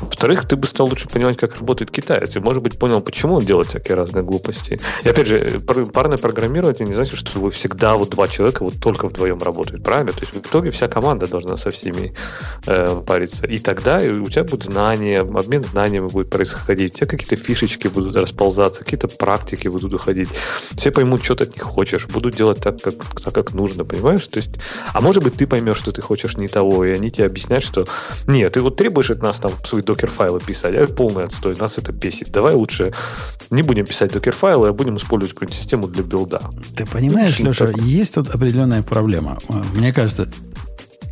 Во-вторых, 0.00 0.46
ты 0.46 0.56
бы 0.56 0.66
стал 0.66 0.88
лучше 0.88 1.08
понимать, 1.08 1.36
как 1.36 1.58
работает 1.58 1.90
китаец, 1.90 2.36
и, 2.36 2.40
может 2.40 2.62
быть, 2.62 2.78
понял, 2.78 3.00
почему 3.00 3.34
он 3.34 3.44
делает 3.44 3.68
всякие 3.68 3.96
разные 3.96 4.24
глупости. 4.24 4.80
И, 5.04 5.08
опять 5.08 5.26
же, 5.26 5.60
парное 5.92 6.18
программирование 6.18 6.86
не 6.86 6.94
значит, 6.94 7.16
что 7.16 7.38
вы 7.38 7.50
всегда 7.50 7.96
вот 7.96 8.10
два 8.10 8.28
человека 8.28 8.62
вот 8.62 8.74
только 8.80 9.08
вдвоем 9.08 9.42
работают, 9.42 9.84
правильно? 9.84 10.12
То 10.12 10.20
есть 10.20 10.34
в 10.34 10.38
итоге 10.38 10.70
вся 10.70 10.88
команда 10.88 11.26
должна 11.26 11.56
со 11.56 11.70
всеми 11.70 12.14
э, 12.66 13.02
париться. 13.06 13.46
И 13.46 13.58
тогда 13.58 13.98
у 13.98 14.28
тебя 14.28 14.44
будет 14.44 14.64
знание, 14.64 15.20
обмен 15.20 15.64
знаниями 15.64 16.08
будет 16.08 16.30
происходить, 16.30 16.94
у 16.94 16.96
тебя 16.96 17.06
какие-то 17.06 17.36
фишечки 17.36 17.88
будут 17.88 18.16
расползаться, 18.16 18.84
какие-то 18.84 19.08
практики 19.08 19.68
будут 19.68 19.92
уходить. 19.92 20.28
Все 20.76 20.90
поймут, 20.90 21.24
что 21.24 21.34
ты 21.34 21.44
от 21.44 21.54
них 21.54 21.62
хочешь, 21.62 22.06
будут 22.06 22.36
делать 22.36 22.55
так, 22.60 22.80
как, 22.80 23.20
так, 23.20 23.34
как 23.34 23.54
нужно, 23.54 23.84
понимаешь? 23.84 24.26
То 24.26 24.38
есть, 24.38 24.58
а 24.92 25.00
может 25.00 25.22
быть, 25.22 25.34
ты 25.34 25.46
поймешь, 25.46 25.78
что 25.78 25.92
ты 25.92 26.02
хочешь 26.02 26.36
не 26.36 26.48
того, 26.48 26.84
и 26.84 26.92
они 26.92 27.10
тебе 27.10 27.26
объяснят, 27.26 27.62
что 27.62 27.86
нет, 28.26 28.52
ты 28.52 28.60
вот 28.60 28.76
требуешь 28.76 29.10
от 29.10 29.22
нас 29.22 29.40
там 29.40 29.52
свои 29.64 29.82
докер-файлы 29.82 30.40
писать, 30.40 30.74
а 30.74 30.86
полный 30.86 31.24
отстой, 31.24 31.56
нас 31.56 31.78
это 31.78 31.92
бесит. 31.92 32.30
Давай 32.30 32.54
лучше 32.54 32.92
не 33.50 33.62
будем 33.62 33.86
писать 33.86 34.12
докер-файлы, 34.12 34.68
а 34.68 34.72
будем 34.72 34.96
использовать 34.96 35.34
какую-нибудь 35.34 35.58
систему 35.58 35.88
для 35.88 36.02
билда. 36.02 36.40
Ты 36.74 36.86
понимаешь, 36.86 37.38
ну, 37.38 37.48
Леша, 37.48 37.66
так... 37.66 37.78
есть 37.78 38.14
тут 38.14 38.30
определенная 38.30 38.82
проблема. 38.82 39.38
Мне 39.74 39.92
кажется, 39.92 40.28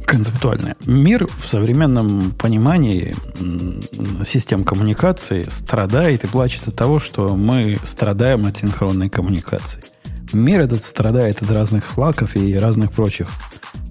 концептуальная. 0.04 0.76
Мир 0.84 1.26
в 1.26 1.48
современном 1.48 2.32
понимании 2.32 3.16
систем 4.22 4.64
коммуникации 4.64 5.46
страдает 5.48 6.24
и 6.24 6.26
плачет 6.26 6.68
от 6.68 6.76
того, 6.76 6.98
что 6.98 7.36
мы 7.36 7.78
страдаем 7.82 8.46
от 8.46 8.56
синхронной 8.56 9.08
коммуникации. 9.08 9.82
Мир 10.34 10.60
этот 10.60 10.84
страдает 10.84 11.42
от 11.42 11.50
разных 11.50 11.86
слаков 11.86 12.36
и 12.36 12.54
разных 12.56 12.92
прочих 12.92 13.28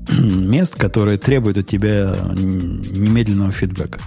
мест, 0.20 0.76
которые 0.76 1.18
требуют 1.18 1.58
от 1.58 1.68
тебя 1.68 2.16
немедленного 2.36 3.52
фидбэка. 3.52 4.00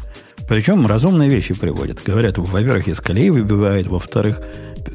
Причем 0.49 0.87
разумные 0.87 1.29
вещи 1.29 1.55
приводят. 1.55 2.01
Говорят, 2.05 2.39
во-первых, 2.39 2.87
из 2.89 3.01
колеи 3.01 3.31
выбивает, 3.31 3.89
во-вторых, 3.89 4.41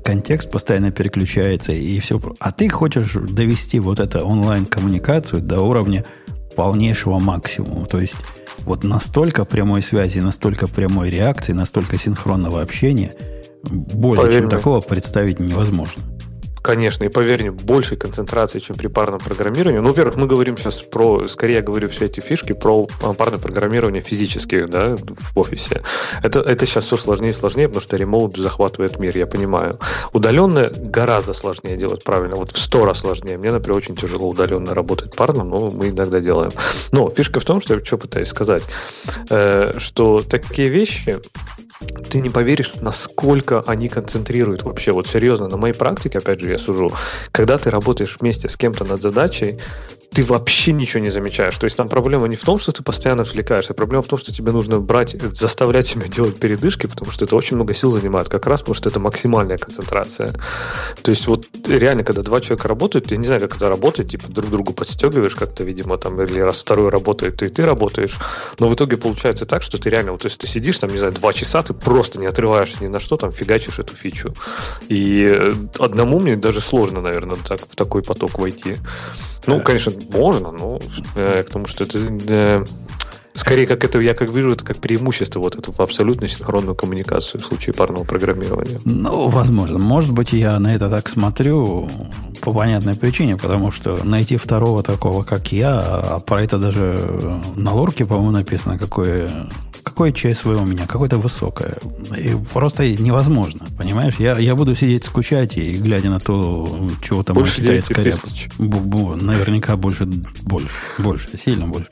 контекст 0.03 0.49
постоянно 0.49 0.91
переключается 0.91 1.73
и 1.73 1.99
все. 1.99 2.21
А 2.39 2.51
ты 2.51 2.69
хочешь 2.69 3.13
довести 3.13 3.79
вот 3.79 3.99
эту 3.99 4.19
онлайн-коммуникацию 4.19 5.41
до 5.41 5.59
уровня 5.59 6.05
полнейшего 6.55 7.19
максимума. 7.19 7.85
То 7.85 7.99
есть 7.99 8.15
вот 8.59 8.83
настолько 8.83 9.43
прямой 9.45 9.81
связи, 9.81 10.19
настолько 10.19 10.67
прямой 10.67 11.09
реакции, 11.09 11.53
настолько 11.53 11.97
синхронного 11.97 12.61
общения, 12.61 13.15
более 13.63 14.25
Поверь 14.25 14.33
чем 14.33 14.45
мне. 14.45 14.57
такого 14.57 14.81
представить 14.81 15.39
невозможно. 15.39 16.03
Конечно, 16.61 17.03
и 17.05 17.09
поверь 17.09 17.41
мне, 17.41 17.51
большей 17.51 17.97
концентрации, 17.97 18.59
чем 18.59 18.75
при 18.75 18.87
парном 18.87 19.19
программировании. 19.19 19.79
Ну, 19.79 19.89
во-первых, 19.89 20.15
мы 20.15 20.27
говорим 20.27 20.57
сейчас 20.57 20.81
про, 20.81 21.27
скорее 21.27 21.55
я 21.55 21.61
говорю 21.61 21.89
все 21.89 22.05
эти 22.05 22.19
фишки 22.19 22.53
про 22.53 22.87
парное 23.17 23.39
программирование 23.39 24.03
физически, 24.03 24.65
да, 24.65 24.95
в 24.95 25.39
офисе. 25.39 25.81
Это, 26.21 26.41
это 26.41 26.65
сейчас 26.65 26.85
все 26.85 26.97
сложнее 26.97 27.31
и 27.31 27.33
сложнее, 27.33 27.67
потому 27.67 27.81
что 27.81 27.97
ремоут 27.97 28.37
захватывает 28.37 28.99
мир, 28.99 29.17
я 29.17 29.25
понимаю. 29.25 29.79
Удаленное 30.13 30.69
гораздо 30.69 31.33
сложнее 31.33 31.77
делать 31.77 32.03
правильно, 32.03 32.35
вот 32.35 32.51
в 32.51 32.59
сто 32.59 32.85
раз 32.85 32.99
сложнее. 32.99 33.37
Мне, 33.37 33.51
например, 33.51 33.77
очень 33.77 33.95
тяжело 33.95 34.29
удаленно 34.29 34.75
работать 34.75 35.15
парно, 35.15 35.43
но 35.43 35.71
мы 35.71 35.89
иногда 35.89 36.19
делаем. 36.19 36.51
Но 36.91 37.09
фишка 37.09 37.39
в 37.39 37.45
том, 37.45 37.59
что 37.59 37.75
я 37.75 37.83
что 37.83 37.97
пытаюсь 37.97 38.27
сказать, 38.27 38.63
э, 39.29 39.73
что 39.77 40.21
такие 40.21 40.67
вещи, 40.67 41.19
ты 42.09 42.21
не 42.21 42.29
поверишь, 42.29 42.73
насколько 42.81 43.61
они 43.61 43.89
концентрируют 43.89 44.63
вообще. 44.63 44.91
Вот 44.91 45.07
серьезно, 45.07 45.47
на 45.47 45.57
моей 45.57 45.73
практике, 45.73 46.19
опять 46.19 46.39
же, 46.39 46.50
я 46.51 46.59
сужу, 46.59 46.91
когда 47.31 47.57
ты 47.57 47.69
работаешь 47.69 48.17
вместе 48.19 48.49
с 48.49 48.57
кем-то 48.57 48.85
над 48.85 49.01
задачей, 49.01 49.59
ты 50.13 50.23
вообще 50.23 50.73
ничего 50.73 51.01
не 51.01 51.09
замечаешь. 51.09 51.57
То 51.57 51.65
есть 51.65 51.77
там 51.77 51.87
проблема 51.87 52.27
не 52.27 52.35
в 52.35 52.43
том, 52.43 52.57
что 52.57 52.71
ты 52.73 52.83
постоянно 52.83 53.21
отвлекаешься, 53.21 53.73
проблема 53.73 54.03
в 54.03 54.07
том, 54.07 54.19
что 54.19 54.33
тебе 54.33 54.51
нужно 54.51 54.79
брать, 54.79 55.15
заставлять 55.33 55.87
себя 55.87 56.07
делать 56.07 56.37
передышки, 56.37 56.87
потому 56.87 57.11
что 57.11 57.23
это 57.23 57.35
очень 57.35 57.55
много 57.55 57.73
сил 57.73 57.91
занимает, 57.91 58.27
как 58.27 58.45
раз 58.45 58.59
потому 58.59 58.75
что 58.75 58.89
это 58.89 58.99
максимальная 58.99 59.57
концентрация. 59.57 60.35
То 61.01 61.11
есть 61.11 61.27
вот 61.27 61.47
реально, 61.65 62.03
когда 62.03 62.23
два 62.23 62.41
человека 62.41 62.67
работают, 62.67 63.09
я 63.11 63.17
не 63.17 63.25
знаю, 63.25 63.41
как 63.41 63.55
это 63.55 63.69
работает, 63.69 64.09
типа 64.09 64.29
друг 64.29 64.49
другу 64.49 64.73
подстегиваешь 64.73 65.35
как-то, 65.35 65.63
видимо, 65.63 65.97
там, 65.97 66.21
или 66.21 66.41
раз 66.41 66.59
второй 66.59 66.89
работает, 66.89 67.37
то 67.37 67.45
и 67.45 67.49
ты 67.49 67.65
работаешь, 67.65 68.17
но 68.59 68.67
в 68.67 68.73
итоге 68.73 68.97
получается 68.97 69.45
так, 69.45 69.63
что 69.63 69.77
ты 69.77 69.89
реально, 69.89 70.11
вот, 70.11 70.21
то 70.21 70.27
есть 70.27 70.39
ты 70.39 70.47
сидишь 70.47 70.79
там, 70.79 70.89
не 70.89 70.97
знаю, 70.97 71.13
два 71.13 71.31
часа, 71.31 71.61
ты 71.61 71.73
просто 71.73 72.19
не 72.19 72.25
отрываешься 72.25 72.77
ни 72.81 72.87
на 72.87 72.99
что, 72.99 73.15
там 73.15 73.31
фигачишь 73.31 73.79
эту 73.79 73.95
фичу. 73.95 74.33
И 74.89 75.25
э, 75.25 75.53
одному 75.79 76.19
мне 76.19 76.35
даже 76.41 76.61
сложно, 76.61 77.01
наверное, 77.01 77.37
так, 77.37 77.61
в 77.67 77.75
такой 77.75 78.01
поток 78.01 78.39
войти. 78.39 78.77
Ну, 79.47 79.61
конечно, 79.61 79.93
можно, 80.11 80.51
но 80.51 80.79
э, 81.15 81.43
к 81.43 81.49
тому, 81.49 81.65
что 81.65 81.83
это 81.83 81.99
э, 81.99 82.63
скорее 83.33 83.65
как 83.65 83.83
это 83.83 83.99
я 83.99 84.13
как 84.13 84.29
вижу 84.29 84.51
это 84.51 84.63
как 84.63 84.77
преимущество 84.77 85.39
вот 85.39 85.55
эту 85.55 85.73
абсолютно 85.77 86.27
синхронную 86.27 86.75
коммуникацию 86.75 87.41
в 87.41 87.45
случае 87.45 87.73
парного 87.73 88.03
программирования. 88.03 88.79
Ну, 88.85 89.29
возможно, 89.29 89.79
может 89.79 90.11
быть 90.11 90.33
я 90.33 90.59
на 90.59 90.75
это 90.75 90.89
так 90.89 91.09
смотрю 91.09 91.89
по 92.41 92.53
понятной 92.53 92.95
причине, 92.95 93.37
потому 93.37 93.71
что 93.71 94.03
найти 94.03 94.37
второго 94.37 94.83
такого, 94.83 95.23
как 95.23 95.51
я, 95.51 95.79
а 95.79 96.19
про 96.19 96.43
это 96.43 96.57
даже 96.57 96.99
на 97.55 97.73
лорке, 97.73 98.05
по-моему, 98.05 98.31
написано, 98.31 98.77
какое 98.77 99.29
какое 99.83 100.11
ЧСВ 100.11 100.45
у 100.47 100.65
меня, 100.65 100.85
какое-то 100.87 101.17
высокое. 101.17 101.75
И 102.17 102.35
просто 102.53 102.87
невозможно, 102.89 103.67
понимаешь? 103.77 104.15
Я, 104.19 104.37
я 104.37 104.55
буду 104.55 104.75
сидеть 104.75 105.03
скучать 105.03 105.57
и 105.57 105.73
глядя 105.73 106.09
на 106.09 106.19
то, 106.19 106.89
чего 107.01 107.23
там 107.23 107.35
больше 107.35 107.57
читает 107.57 107.85
скорее. 107.85 108.15
Наверняка 108.57 109.75
больше, 109.75 110.05
больше, 110.05 110.77
больше, 110.97 111.37
сильно 111.37 111.67
больше. 111.67 111.89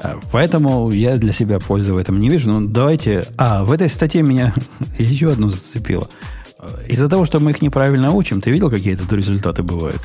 А, 0.00 0.18
поэтому 0.32 0.90
я 0.90 1.16
для 1.16 1.32
себя 1.32 1.58
пользы 1.60 1.94
в 1.94 1.98
этом 1.98 2.18
не 2.18 2.28
вижу. 2.28 2.50
Ну, 2.50 2.68
давайте... 2.68 3.26
А, 3.36 3.64
в 3.64 3.72
этой 3.72 3.88
статье 3.88 4.22
меня 4.22 4.52
еще 4.98 5.32
одну 5.32 5.48
зацепило. 5.48 6.08
Из-за 6.88 7.08
того, 7.08 7.24
что 7.24 7.40
мы 7.40 7.50
их 7.50 7.62
неправильно 7.62 8.12
учим, 8.12 8.40
ты 8.40 8.50
видел, 8.50 8.70
какие 8.70 8.94
это 8.94 9.14
результаты 9.14 9.62
бывают? 9.62 10.00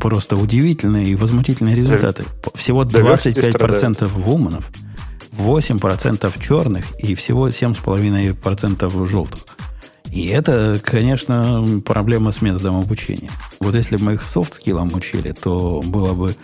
Просто 0.00 0.36
удивительные 0.36 1.08
и 1.08 1.14
возмутительные 1.14 1.74
результаты. 1.74 2.24
Всего 2.54 2.84
25% 2.84 4.06
вуманов– 4.06 4.70
8% 5.38 6.42
черных 6.42 6.84
и 6.98 7.14
всего 7.14 7.48
7,5% 7.48 9.06
желтых. 9.06 9.46
И 10.10 10.28
это, 10.28 10.80
конечно, 10.82 11.66
проблема 11.84 12.30
с 12.30 12.40
методом 12.40 12.76
обучения. 12.76 13.30
Вот 13.58 13.74
если 13.74 13.96
бы 13.96 14.04
мы 14.04 14.14
их 14.14 14.24
софт-скиллом 14.24 14.94
учили, 14.94 15.32
то 15.32 15.82
было 15.84 16.14
бы 16.14 16.36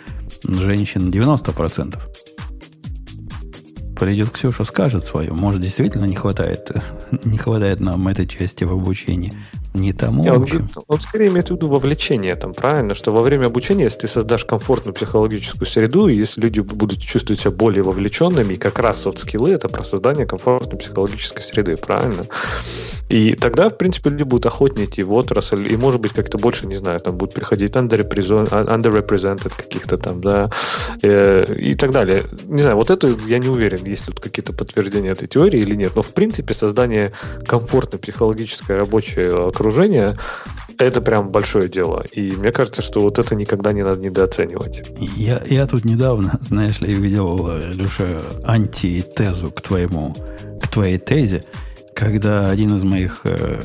женщин 0.43 1.11
90%. 1.11 1.99
Придет 3.99 4.31
Ксюша, 4.31 4.65
скажет 4.65 5.05
свое. 5.05 5.33
Может, 5.33 5.61
действительно 5.61 6.07
не 6.07 6.17
хватает, 6.17 6.73
не 7.25 7.39
хватает 7.39 7.81
нам 7.81 8.09
этой 8.09 8.27
части 8.27 8.65
в 8.65 8.73
обучении. 8.73 9.35
Не 9.75 9.93
тому 9.93 10.23
он, 10.25 10.47
он 10.89 11.01
скорее 11.01 11.29
имеет 11.29 11.49
в 11.49 11.53
виду 11.53 11.69
вовлечение 11.69 12.35
там, 12.35 12.55
правильно? 12.55 12.95
Что 12.95 13.13
во 13.13 13.23
время 13.23 13.47
обучения, 13.47 13.85
если 13.85 14.01
ты 14.01 14.09
создашь 14.09 14.45
комфортную 14.45 14.95
психологическую 14.95 15.67
среду, 15.67 16.09
и 16.09 16.17
если 16.17 16.41
люди 16.41 16.61
будут 16.61 17.01
чувствовать 17.01 17.41
себя 17.41 17.53
более 17.53 17.83
вовлеченными, 17.85 18.55
и 18.55 18.57
как 18.57 18.81
раз 18.81 19.03
софт-скиллы 19.03 19.53
это 19.53 19.69
про 19.69 19.85
создание 19.85 20.27
комфортной 20.27 20.79
психологической 20.79 21.43
среды, 21.43 21.77
правильно? 21.77 22.25
И 23.09 23.35
тогда, 23.35 23.69
в 23.69 23.77
принципе, 23.77 24.11
люди 24.11 24.23
будут 24.25 24.47
охотнее 24.47 24.87
идти 24.87 25.03
в 25.03 25.13
отрасль, 25.13 25.73
и, 25.73 25.77
может 25.77 26.01
быть, 26.01 26.13
как-то 26.13 26.39
больше, 26.39 26.67
не 26.67 26.77
знаю, 26.77 27.01
там 27.01 27.17
будут 27.17 27.35
приходить 27.35 27.73
underrepresented 27.73 29.53
каких-то 29.57 29.99
там, 29.99 30.21
да, 30.21 30.51
э, 31.03 31.55
и 31.55 31.75
так 31.75 31.91
далее. 31.91 32.25
Не 32.47 32.63
знаю, 32.63 32.77
вот 32.77 32.91
это 32.91 33.09
я 33.27 33.39
не 33.39 33.49
уверен, 33.49 33.85
есть 33.85 34.07
ли 34.07 34.15
тут 34.15 34.21
какие-то 34.21 34.53
подтверждения 34.53 35.11
этой 35.11 35.29
теории 35.29 35.61
или 35.61 35.75
нет, 35.75 35.93
но, 35.97 36.03
в 36.03 36.13
принципе, 36.13 36.55
создание 36.55 37.13
комфортной 37.47 38.01
психологической 38.01 38.77
рабочей 38.77 39.29
окружения 39.61 40.17
это 40.79 41.03
прям 41.03 41.31
большое 41.31 41.69
дело. 41.69 42.05
И 42.11 42.31
мне 42.33 42.53
кажется, 42.53 42.81
что 42.81 43.01
вот 43.01 43.19
это 43.19 43.35
никогда 43.35 43.73
не 43.73 43.83
надо 43.83 44.01
недооценивать. 44.01 44.91
Я, 44.99 45.43
я 45.45 45.67
тут 45.67 45.85
недавно, 45.85 46.39
знаешь 46.41 46.81
ли, 46.81 46.95
видел, 46.95 47.51
Люша, 47.75 48.23
антитезу 48.45 49.51
к 49.51 49.61
твоему, 49.61 50.17
к 50.63 50.69
твоей 50.69 50.99
тезе, 50.99 51.45
когда 51.95 52.49
один 52.49 52.75
из 52.75 52.85
моих 52.85 53.21
э, 53.25 53.61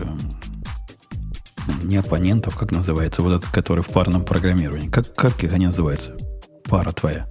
не 1.84 1.96
оппонентов, 1.96 2.58
как 2.58 2.74
называется, 2.74 3.22
вот 3.22 3.38
этот, 3.38 3.50
который 3.50 3.82
в 3.82 3.88
парном 3.88 4.26
программировании, 4.26 4.90
как, 4.90 5.16
как 5.16 5.42
они 5.46 5.68
называются? 5.68 6.18
Пара 6.70 6.92
твоя. 6.92 7.28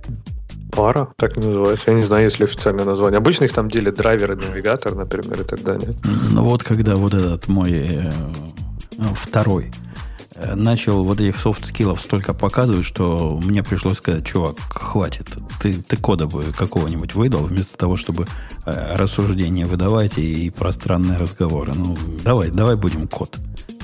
Пара, 0.75 1.09
так 1.17 1.37
называется. 1.37 1.91
Я 1.91 1.97
не 1.97 2.03
знаю, 2.03 2.25
есть 2.25 2.39
ли 2.39 2.45
официальное 2.45 2.85
название. 2.85 3.19
Обычно 3.19 3.45
их 3.45 3.53
там 3.53 3.71
делят 3.71 3.95
драйвер 3.95 4.33
и 4.33 4.37
навигатор, 4.37 4.95
например, 4.95 5.41
и 5.41 5.45
так 5.45 5.63
далее. 5.63 5.93
Ну 6.31 6.43
вот 6.43 6.65
когда 6.65 6.97
вот 6.97 7.15
этот 7.15 7.47
мой 7.49 7.71
э, 7.73 8.13
ну, 8.97 9.15
второй 9.15 9.71
э, 10.35 10.55
начал 10.55 11.05
вот 11.05 11.21
этих 11.21 11.39
soft 11.39 11.61
skill 11.61 11.89
ов 11.89 12.01
столько 12.01 12.35
показывать, 12.35 12.85
что 12.85 13.41
мне 13.45 13.63
пришлось 13.63 13.99
сказать, 13.99 14.27
чувак, 14.27 14.57
хватит. 14.71 15.27
Ты, 15.61 15.81
ты 15.81 15.97
кода 15.97 16.27
бы 16.27 16.43
какого-нибудь 16.43 17.15
выдал, 17.15 17.45
вместо 17.45 17.79
того, 17.79 17.97
чтобы 17.97 18.27
э, 18.67 18.97
рассуждения 18.97 19.67
выдавать 19.67 20.19
и, 20.19 20.47
и 20.47 20.51
пространные 20.51 21.19
разговоры. 21.19 21.73
Ну, 21.75 21.97
давай, 22.25 22.51
давай 22.51 22.75
будем 22.75 23.07
код. 23.07 23.39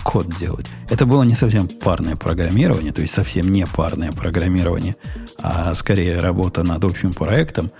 Код 0.04 0.28
делать. 0.36 0.66
Это 0.88 1.06
было 1.06 1.22
не 1.22 1.34
совсем 1.34 1.68
парное 1.68 2.16
программирование, 2.16 2.92
то 2.92 3.00
есть 3.00 3.12
совсем 3.14 3.52
не 3.52 3.66
парное 3.66 4.12
программирование, 4.12 4.96
а 5.38 5.74
скорее 5.74 6.20
работа 6.20 6.62
над 6.62 6.84
общим 6.84 7.12
проектом 7.12 7.70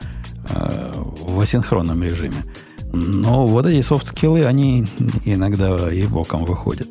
э, 0.49 0.93
в 0.95 1.41
асинхронном 1.41 2.03
режиме. 2.03 2.45
Но 2.93 3.47
вот 3.47 3.67
эти 3.67 3.83
софт-скиллы, 3.83 4.45
они 4.45 4.87
иногда 5.25 5.93
и 5.93 6.07
боком 6.07 6.45
выходят. 6.45 6.89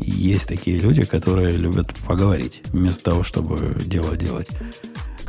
Есть 0.00 0.48
такие 0.48 0.80
люди, 0.80 1.04
которые 1.04 1.56
любят 1.56 1.94
поговорить, 2.06 2.62
вместо 2.72 3.10
того, 3.10 3.22
чтобы 3.22 3.76
дело 3.84 4.16
делать. 4.16 4.48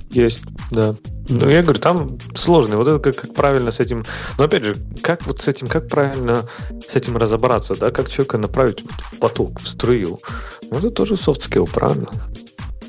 Есть, 0.10 0.40
да. 0.72 0.96
Ну, 1.28 1.48
я 1.48 1.62
говорю, 1.62 1.80
там 1.80 2.18
сложно. 2.34 2.78
Вот 2.78 2.88
это 2.88 3.00
как, 3.00 3.16
как 3.16 3.34
правильно 3.36 3.72
с 3.72 3.80
этим... 3.80 4.06
Но 4.38 4.46
опять 4.46 4.64
же, 4.64 4.76
как 5.04 5.26
вот 5.28 5.40
с 5.40 5.48
этим, 5.48 5.68
как 5.68 5.88
правильно 5.88 6.46
с 6.88 6.96
этим 6.96 7.18
разобраться, 7.18 7.76
да? 7.76 7.92
Как 7.92 8.10
человека 8.10 8.40
направить 8.40 8.84
в 8.84 9.20
поток, 9.20 9.60
в 9.62 9.68
струю? 9.68 10.20
Ну, 10.72 10.78
это 10.78 10.90
тоже 10.90 11.14
soft 11.14 11.40
skill, 11.40 11.70
правильно? 11.72 12.10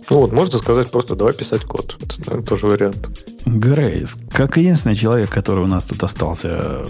Ну 0.08 0.16
вот, 0.16 0.32
можно 0.32 0.58
сказать 0.58 0.90
просто 0.90 1.14
давай 1.14 1.32
писать 1.32 1.62
код. 1.62 1.96
Это 2.02 2.18
наверное, 2.20 2.44
тоже 2.44 2.66
вариант. 2.66 3.08
Грей, 3.44 4.16
как 4.32 4.56
единственный 4.56 4.96
человек, 4.96 5.30
который 5.30 5.62
у 5.62 5.68
нас 5.68 5.86
тут 5.86 6.02
остался 6.02 6.84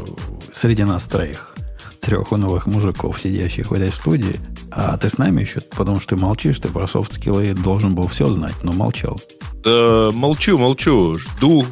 среди 0.53 0.85
нас 0.85 1.07
троих, 1.07 1.55
трех 2.01 2.33
унылых 2.33 2.66
мужиков, 2.66 3.20
сидящих 3.20 3.70
в 3.70 3.74
этой 3.74 3.93
студии, 3.93 4.41
а 4.70 4.97
ты 4.97 5.11
с 5.11 5.18
нами 5.18 5.43
еще, 5.43 5.61
потому 5.61 6.01
что 6.01 6.16
ты 6.16 6.22
молчишь, 6.22 6.61
ты 6.61 6.68
про 6.68 6.87
софт-скиллы 6.87 7.53
должен 7.53 7.95
был 7.95 8.07
все 8.07 8.26
знать, 8.26 8.55
но 8.62 8.72
молчал. 8.72 9.20
Да, 9.65 10.11
молчу, 10.13 10.59
молчу. 10.59 11.19
Жду. 11.19 11.67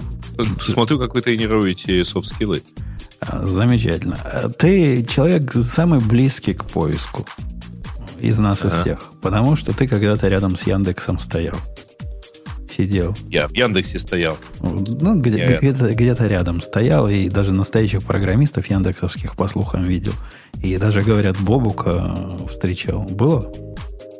Смотрю, 0.60 0.98
как 0.98 1.14
вы 1.14 1.22
тренируете 1.22 2.04
софт-скиллы. 2.04 2.62
Замечательно. 3.42 4.18
Ты 4.58 5.04
человек 5.04 5.52
самый 5.52 6.00
близкий 6.00 6.54
к 6.54 6.64
поиску 6.64 7.26
из 8.20 8.38
нас, 8.38 8.64
ага. 8.64 8.74
из 8.74 8.80
всех. 8.80 9.12
Потому 9.20 9.56
что 9.56 9.76
ты 9.76 9.86
когда-то 9.88 10.28
рядом 10.28 10.56
с 10.56 10.66
Яндексом 10.66 11.18
стоял. 11.18 11.56
Сидел. 12.68 13.16
Я 13.28 13.48
в 13.48 13.52
Яндексе 13.52 13.98
стоял. 13.98 14.38
Ну, 14.60 15.20
где, 15.20 15.38
я... 15.38 15.56
где-то, 15.56 15.92
где-то 15.94 16.26
рядом 16.28 16.60
стоял, 16.60 17.08
и 17.08 17.28
даже 17.28 17.52
настоящих 17.52 18.04
программистов 18.04 18.70
яндексовских 18.70 19.34
по 19.34 19.48
слухам 19.48 19.82
видел. 19.82 20.12
И 20.62 20.76
даже, 20.76 21.02
говорят, 21.02 21.40
Бобука 21.40 22.38
встречал. 22.48 23.02
Было? 23.02 23.50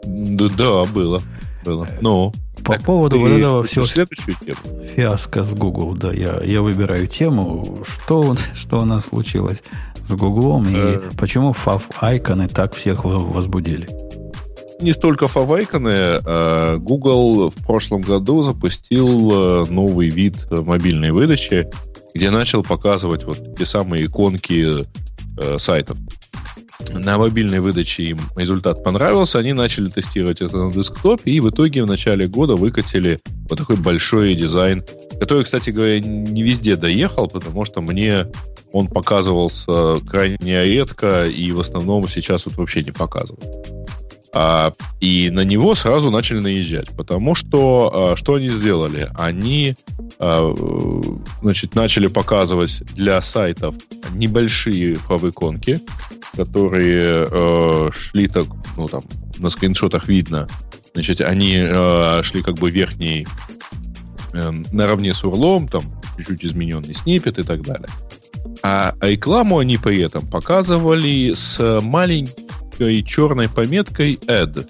Да, 0.05 0.49
да 0.49 0.85
было. 0.87 1.23
Было. 1.65 1.89
Ну. 2.01 2.33
По 2.65 2.75
так, 2.75 2.83
поводу 2.85 3.21
вот 3.21 3.31
этого 3.31 3.63
всего 3.63 3.85
следующую 3.85 4.37
тему. 4.45 4.59
фиаско 4.95 5.45
с 5.45 5.55
Google, 5.55 5.95
да, 5.95 6.13
я, 6.13 6.41
я 6.43 6.61
выбираю 6.61 7.07
тему, 7.07 7.79
что, 7.87 8.37
что 8.55 8.81
у 8.81 8.85
нас 8.85 9.07
случилось 9.07 9.63
с 10.03 10.13
Google 10.13 10.63
и 10.65 10.75
э. 10.75 11.01
почему 11.19 11.53
фав-айконы 11.53 12.49
так 12.49 12.75
всех 12.75 13.05
возбудили. 13.05 13.89
Не 14.81 14.93
столько 14.93 15.27
фав-айконы, 15.27 16.21
а 16.25 16.79
Google 16.79 17.51
в 17.51 17.67
прошлом 17.67 18.03
году 18.03 18.43
запустил 18.43 19.31
э, 19.33 19.65
новый 19.69 20.09
вид 20.09 20.47
мобильной 20.51 21.11
выдачи, 21.11 21.69
где 22.15 22.31
начал 22.31 22.63
показывать 22.63 23.25
вот 23.25 23.57
те 23.57 23.67
самые 23.67 24.07
иконки 24.07 24.85
э, 25.39 25.59
сайтов 25.59 25.99
на 26.93 27.19
мобильной 27.19 27.61
выдаче 27.61 28.05
им 28.05 28.21
результат 28.37 28.85
понравился, 28.85 29.39
они 29.39 29.53
начали 29.53 29.89
тестировать 29.89 30.41
это 30.41 30.57
на 30.57 30.73
десктопе, 30.73 31.31
и 31.31 31.41
в 31.41 31.51
итоге 31.51 31.83
в 31.83 31.87
начале 31.87 32.29
года 32.29 32.55
выкатили 32.55 33.21
вот 33.49 33.59
такой 33.59 33.77
большой 33.77 34.35
дизайн, 34.35 34.85
который, 35.21 35.45
кстати 35.45 35.71
говоря, 35.71 36.01
не 36.01 36.43
везде 36.43 36.77
доехал, 36.77 37.29
потому 37.29 37.65
что 37.65 37.81
мне 37.81 38.27
он 38.73 38.89
показывался 38.89 39.97
крайне 40.09 40.65
редко, 40.65 41.27
и 41.27 41.51
в 41.53 41.61
основном 41.61 42.07
сейчас 42.09 42.47
вот 42.47 42.57
вообще 42.57 42.83
не 42.83 42.93
показывал. 42.93 43.41
А, 44.35 44.75
и 45.01 45.31
на 45.31 45.41
него 45.41 45.75
сразу 45.75 46.11
начали 46.11 46.41
наезжать, 46.41 46.89
потому 46.91 47.35
что 47.35 48.13
а, 48.13 48.17
что 48.17 48.35
они 48.35 48.49
сделали? 48.49 49.09
Они 49.17 49.75
а, 50.19 50.55
значит, 51.41 51.75
начали 51.75 52.09
показывать 52.09 52.83
для 52.95 53.21
сайтов 53.23 53.75
небольшие 54.15 54.97
фавиконки, 54.97 55.81
которые 56.37 57.27
э, 57.31 57.91
шли 57.93 58.29
так, 58.29 58.47
ну 58.77 58.87
там, 58.87 59.03
на 59.39 59.51
скриншотах 59.51 60.09
видно, 60.09 60.47
значит, 60.95 61.21
они 61.21 61.57
э, 61.57 62.23
шли 62.23 62.43
как 62.43 62.57
бы 62.57 62.71
верхней 62.71 63.27
э, 64.35 64.53
наравне 64.73 65.15
с 65.15 65.25
урлом, 65.25 65.69
там 65.69 65.83
чуть-чуть 66.17 66.45
измененный 66.45 66.95
снипет 66.95 67.39
и 67.39 67.43
так 67.43 67.63
далее. 67.63 67.89
А 68.63 68.95
рекламу 69.01 69.59
они 69.59 69.79
при 69.79 70.01
этом 70.01 70.29
показывали 70.29 71.33
с 71.35 71.81
маленькой 72.79 73.03
черной 73.03 73.49
пометкой 73.49 74.19
Add 74.27 74.69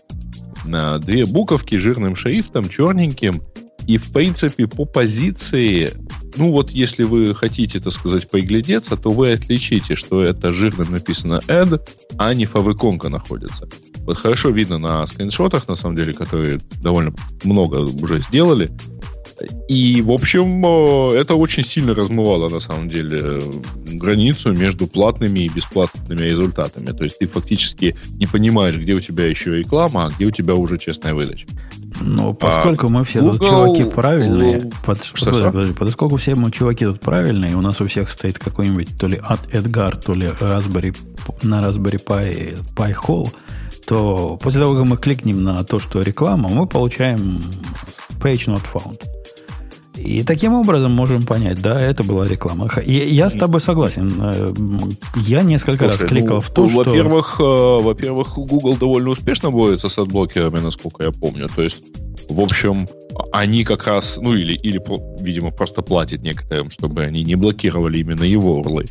на 0.65 0.99
две 0.99 1.27
буковки 1.27 1.77
жирным 1.77 2.17
шрифтом, 2.17 2.69
черненьким, 2.69 3.43
и 3.87 3.97
в 3.97 4.13
принципе 4.13 4.67
по 4.67 4.85
позиции 4.85 5.93
ну 6.37 6.53
вот, 6.53 6.71
если 6.71 7.05
вы 7.05 7.35
хотите, 7.35 7.81
так 7.81 7.93
сказать, 7.93 8.31
поглядеться, 8.31 8.97
то 8.97 9.11
вы 9.11 9.33
отличите, 9.33 9.97
что 9.97 10.23
это 10.23 10.53
жирным 10.53 10.93
написано 10.93 11.41
add, 11.49 11.81
а 12.19 12.35
не 12.35 12.45
фавиконка 12.45 13.09
находится. 13.09 13.69
Вот 14.01 14.19
хорошо 14.19 14.51
видно 14.51 14.79
на 14.79 15.07
скриншотах, 15.07 15.67
на 15.69 15.75
самом 15.75 15.97
деле, 15.97 16.13
которые 16.13 16.61
довольно 16.83 17.15
много 17.45 17.77
уже 17.77 18.21
сделали. 18.21 18.71
И, 19.69 20.03
в 20.03 20.13
общем, 20.13 20.65
э, 20.65 21.21
это 21.21 21.35
очень 21.35 21.65
сильно 21.65 21.95
размывало, 21.95 22.49
на 22.49 22.61
самом 22.61 22.89
деле, 22.89 23.43
границу 23.87 24.53
между 24.53 24.87
платными 24.87 25.41
и 25.41 25.49
бесплатными 25.49 26.21
результатами. 26.21 26.87
То 26.87 27.05
есть 27.05 27.19
ты 27.19 27.27
фактически 27.27 27.95
не 28.11 28.27
понимаешь, 28.27 28.77
где 28.77 28.95
у 28.95 29.01
тебя 29.01 29.27
еще 29.27 29.57
реклама, 29.57 30.07
а 30.07 30.11
где 30.11 30.27
у 30.27 30.31
тебя 30.31 30.55
уже 30.55 30.79
честная 30.79 31.15
выдача. 31.15 31.47
Ну, 32.01 32.35
поскольку 32.35 32.87
а, 32.87 32.91
мы 32.91 33.05
все 33.05 33.21
Google, 33.21 33.39
тут 33.39 33.49
чуваки 33.49 33.85
правильные, 33.85 34.61
Google, 34.61 34.73
под, 34.85 35.05
что, 35.05 35.27
подожди, 35.27 35.51
подожди, 35.51 35.75
поскольку 35.75 36.17
все 36.17 36.35
мы 36.35 36.51
чуваки 36.51 36.85
тут 36.85 37.01
правильные, 37.01 37.57
у 37.57 37.61
нас 37.61 37.81
у 37.81 37.87
всех 37.87 38.11
стоит 38.11 38.39
какой-нибудь 38.39 38.99
то 38.99 39.07
ли 39.07 39.21
от 39.23 39.53
Эдгар, 39.53 39.97
то 39.97 40.15
ли 40.15 40.27
Raspberry, 40.27 40.97
на 41.43 41.61
Raspberry 41.61 42.03
Pi, 42.03 42.59
Pi 42.77 42.95
Hole, 43.07 43.31
то 43.87 44.39
после 44.41 44.61
того, 44.61 44.75
как 44.75 44.85
мы 44.85 44.97
кликнем 44.97 45.43
на 45.43 45.65
то, 45.65 45.79
что 45.79 46.03
реклама, 46.03 46.51
мы 46.51 46.67
получаем 46.67 47.43
page 48.21 48.49
not 48.49 48.65
found. 48.71 49.01
И 50.05 50.23
таким 50.23 50.55
образом 50.55 50.93
можем 50.93 51.25
понять, 51.27 51.61
да, 51.61 51.81
это 51.81 52.05
была 52.05 52.27
реклама. 52.27 52.69
Я, 52.85 53.05
я 53.05 53.31
с 53.31 53.35
тобой 53.35 53.61
согласен. 53.61 54.13
Э, 54.21 54.55
я 55.17 55.43
несколько 55.43 55.85
Слушай, 55.85 56.01
раз 56.01 56.09
кликал 56.09 56.37
ну, 56.37 56.41
в 56.41 56.51
то, 56.51 56.63
ну, 56.63 56.69
что... 56.69 56.79
Во-первых, 56.85 57.37
э, 57.41 57.43
во-первых, 57.43 58.35
Google 58.39 58.77
довольно 58.77 59.11
успешно 59.11 59.51
борется 59.51 59.89
с 59.89 59.99
адблокерами, 59.99 60.61
насколько 60.61 61.05
я 61.05 61.11
помню. 61.11 61.49
То 61.55 61.63
есть, 61.63 61.83
в 62.29 62.41
общем, 62.41 62.89
они 63.33 63.65
как 63.65 63.87
раз, 63.87 64.19
ну 64.21 64.35
или, 64.35 64.55
или 64.55 64.81
видимо, 65.23 65.51
просто 65.51 65.83
платят 65.83 66.23
некоторым, 66.23 66.71
чтобы 66.71 67.03
они 67.03 67.25
не 67.25 67.35
блокировали 67.35 67.99
именно 67.99 68.25
его 68.25 68.57
урлы. 68.57 68.87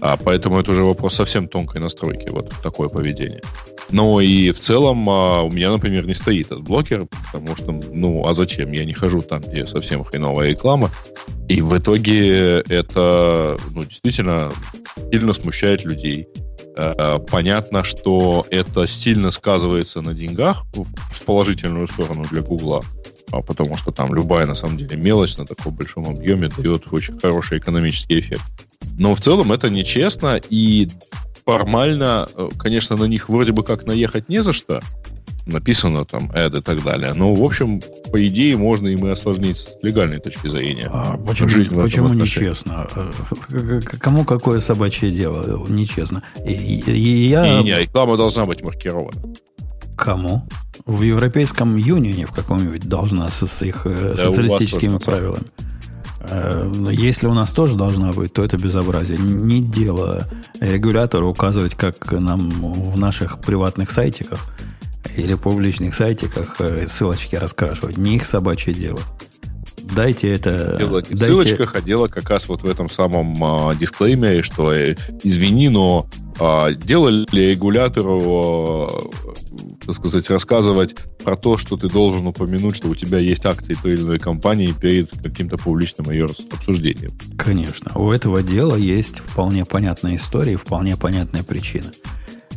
А 0.00 0.16
поэтому 0.16 0.58
это 0.58 0.72
уже 0.72 0.82
вопрос 0.82 1.14
совсем 1.14 1.48
тонкой 1.48 1.80
настройки, 1.80 2.28
вот 2.30 2.52
такое 2.62 2.88
поведение. 2.88 3.40
Но 3.92 4.20
и 4.20 4.50
в 4.52 4.58
целом 4.58 5.08
а, 5.08 5.42
у 5.42 5.50
меня, 5.50 5.70
например, 5.70 6.06
не 6.06 6.14
стоит 6.14 6.46
этот 6.46 6.62
блокер, 6.62 7.06
потому 7.30 7.56
что, 7.56 7.72
ну, 7.92 8.26
а 8.26 8.34
зачем? 8.34 8.72
Я 8.72 8.84
не 8.84 8.94
хожу 8.94 9.20
там, 9.20 9.42
где 9.42 9.66
совсем 9.66 10.02
хреновая 10.02 10.50
реклама. 10.50 10.90
И 11.48 11.60
в 11.60 11.76
итоге 11.76 12.60
это, 12.60 13.58
ну, 13.70 13.84
действительно 13.84 14.50
сильно 15.12 15.34
смущает 15.34 15.84
людей. 15.84 16.26
А, 16.74 17.18
понятно, 17.18 17.84
что 17.84 18.46
это 18.50 18.86
сильно 18.86 19.30
сказывается 19.30 20.00
на 20.00 20.14
деньгах 20.14 20.64
в 20.72 21.24
положительную 21.24 21.86
сторону 21.86 22.24
для 22.30 22.40
Гугла, 22.40 22.82
а, 23.30 23.42
потому 23.42 23.76
что 23.76 23.92
там 23.92 24.14
любая, 24.14 24.46
на 24.46 24.54
самом 24.54 24.78
деле, 24.78 24.96
мелочь 24.96 25.36
на 25.36 25.44
таком 25.44 25.74
большом 25.74 26.06
объеме 26.08 26.48
дает 26.48 26.84
очень 26.90 27.18
хороший 27.18 27.58
экономический 27.58 28.20
эффект. 28.20 28.42
Но 28.98 29.14
в 29.14 29.20
целом 29.20 29.52
это 29.52 29.68
нечестно, 29.70 30.40
и 30.48 30.88
формально, 31.44 32.28
э, 32.34 32.48
конечно, 32.58 32.96
на 32.96 33.04
них 33.04 33.28
вроде 33.28 33.52
бы 33.52 33.62
как 33.62 33.86
наехать 33.86 34.28
не 34.28 34.42
за 34.42 34.52
что, 34.52 34.80
написано 35.46 36.04
там 36.04 36.30
add 36.32 36.58
и 36.58 36.62
так 36.62 36.82
далее. 36.82 37.12
Но, 37.14 37.34
в 37.34 37.42
общем, 37.42 37.80
по 38.10 38.26
идее, 38.26 38.56
можно 38.56 38.88
им 38.88 39.06
и 39.06 39.10
осложнить 39.10 39.58
с 39.58 39.70
легальной 39.82 40.20
точки 40.20 40.48
зрения. 40.48 40.88
А 40.90 41.16
почему, 41.16 41.80
почему 41.80 42.08
нечестно? 42.10 42.86
Э, 43.50 43.80
кому 43.80 44.24
какое 44.24 44.60
собачье 44.60 45.10
дело? 45.10 45.66
Нечестно. 45.68 46.22
И, 46.46 46.82
и, 46.86 47.28
я... 47.28 47.58
Не, 47.58 47.64
не, 47.64 47.78
реклама 47.78 48.16
должна 48.16 48.44
быть 48.44 48.62
маркирована. 48.62 49.20
Кому? 49.96 50.46
В 50.84 51.02
Европейском 51.02 51.76
Юнионе 51.76 52.26
в 52.26 52.32
каком-нибудь 52.32 52.88
должна 52.88 53.28
с, 53.30 53.46
с 53.46 53.62
их 53.62 53.86
э, 53.86 54.14
да, 54.16 54.28
социалистическими 54.28 54.98
правилами. 54.98 55.44
Э, 55.58 55.62
если 56.90 57.26
у 57.26 57.34
нас 57.34 57.52
тоже 57.52 57.76
должна 57.76 58.12
быть, 58.12 58.32
то 58.32 58.44
это 58.44 58.56
безобразие. 58.56 59.18
Не 59.18 59.60
дело 59.60 60.26
регулятора 60.60 61.24
указывать, 61.24 61.74
как 61.74 62.12
нам 62.12 62.50
в 62.50 62.96
наших 62.96 63.40
приватных 63.40 63.90
сайтиках 63.90 64.46
или 65.16 65.34
публичных 65.34 65.94
сайтиках 65.94 66.56
э, 66.60 66.86
ссылочки 66.86 67.36
раскрашивать. 67.36 67.96
Не 67.96 68.16
их 68.16 68.26
собачье 68.26 68.72
дело. 68.72 69.00
Дайте 69.82 70.32
это... 70.32 70.76
Дело 70.78 70.98
не 70.98 71.02
дайте... 71.02 71.14
в 71.14 71.18
ссылочках, 71.18 71.74
а 71.74 71.80
дело 71.80 72.06
как 72.06 72.30
раз 72.30 72.48
вот 72.48 72.62
в 72.62 72.66
этом 72.66 72.88
самом 72.88 73.42
а, 73.44 73.74
дисклеймере, 73.74 74.42
что 74.42 74.72
э, 74.72 74.96
извини, 75.22 75.68
но 75.68 76.06
а, 76.38 76.72
делали 76.72 77.26
регулятору 77.32 79.12
так 79.84 79.94
сказать, 79.94 80.28
рассказывать 80.30 80.94
про 81.24 81.36
то, 81.36 81.56
что 81.56 81.76
ты 81.76 81.88
должен 81.88 82.26
упомянуть, 82.26 82.76
что 82.76 82.88
у 82.88 82.94
тебя 82.94 83.18
есть 83.18 83.44
акции 83.46 83.74
той 83.74 83.94
или 83.94 84.02
иной 84.02 84.18
компании 84.18 84.72
перед 84.72 85.10
каким-то 85.10 85.56
публичным 85.56 86.10
ее 86.10 86.28
обсуждением. 86.52 87.12
Конечно. 87.36 87.92
У 87.94 88.10
этого 88.10 88.42
дела 88.42 88.76
есть 88.76 89.18
вполне 89.18 89.64
понятная 89.64 90.16
история 90.16 90.52
и 90.52 90.56
вполне 90.56 90.96
понятная 90.96 91.42
причина. 91.42 91.92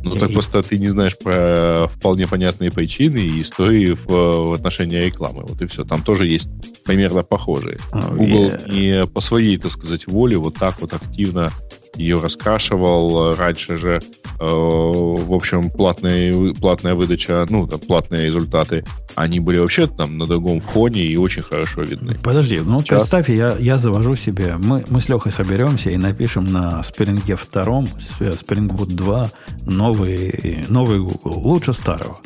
Ну, 0.05 0.15
так 0.15 0.31
просто 0.33 0.61
ты 0.61 0.77
не 0.77 0.89
знаешь 0.89 1.17
про 1.17 1.87
вполне 1.87 2.27
понятные 2.27 2.71
причины 2.71 3.17
и 3.17 3.41
истории 3.41 3.93
в, 3.93 4.07
в 4.07 4.53
отношении 4.53 4.97
рекламы. 4.97 5.43
Вот 5.47 5.61
и 5.63 5.65
все. 5.65 5.83
Там 5.83 6.03
тоже 6.03 6.27
есть 6.27 6.47
примерно 6.83 7.23
похожие. 7.23 7.79
Oh, 7.91 8.15
Google 8.15 8.49
yeah. 8.49 8.71
не 8.71 9.07
по 9.07 9.19
своей, 9.21 9.57
так 9.57 9.71
сказать, 9.71 10.05
воле 10.05 10.37
вот 10.37 10.55
так 10.55 10.79
вот 10.79 10.93
активно 10.93 11.51
ее 11.95 12.19
раскрашивал. 12.19 13.35
Раньше 13.35 13.77
же, 13.77 14.01
э, 14.39 14.45
в 14.45 15.33
общем, 15.33 15.69
платные, 15.69 16.53
платная 16.55 16.95
выдача, 16.95 17.45
ну, 17.49 17.67
там, 17.67 17.79
платные 17.79 18.25
результаты, 18.25 18.85
они 19.15 19.39
были 19.39 19.59
вообще 19.59 19.87
там 19.87 20.17
на 20.17 20.25
другом 20.25 20.59
фоне 20.59 21.03
и 21.03 21.17
очень 21.17 21.41
хорошо 21.41 21.81
видны. 21.83 22.17
Подожди, 22.23 22.59
ну 22.59 22.79
Сейчас... 22.79 23.03
представь, 23.03 23.29
я, 23.29 23.55
я 23.59 23.77
завожу 23.77 24.15
себе, 24.15 24.55
мы, 24.57 24.83
мы 24.89 24.99
с 24.99 25.09
Лехой 25.09 25.31
соберемся 25.31 25.89
и 25.89 25.97
напишем 25.97 26.45
на 26.45 26.81
Spring 26.81 27.21
2, 27.25 27.35
Spring 27.35 28.69
Boot 28.69 28.93
2 28.93 29.31
новый, 29.65 30.65
новый 30.69 30.99
Google, 30.99 31.39
лучше 31.39 31.73
старого. 31.73 32.19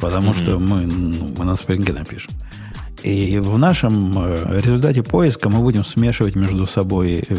Потому 0.00 0.30
mm-hmm. 0.30 0.42
что 0.42 0.58
мы, 0.58 0.86
ну, 0.86 1.28
мы 1.38 1.44
на 1.44 1.52
Spring 1.52 1.92
напишем. 1.92 2.32
И 3.02 3.38
в 3.38 3.58
нашем 3.58 4.16
э, 4.16 4.60
результате 4.60 5.02
поиска 5.02 5.48
мы 5.48 5.58
будем 5.58 5.84
смешивать 5.84 6.36
между 6.36 6.66
собой 6.66 7.24
э, 7.28 7.36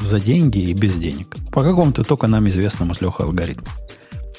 за 0.00 0.20
деньги 0.20 0.58
и 0.58 0.74
без 0.74 0.98
денег. 0.98 1.36
По 1.52 1.62
какому-то 1.62 2.04
только 2.04 2.26
нам 2.26 2.48
известному 2.48 2.94
с 2.94 3.00
Лехой 3.00 3.26
алгоритму. 3.26 3.66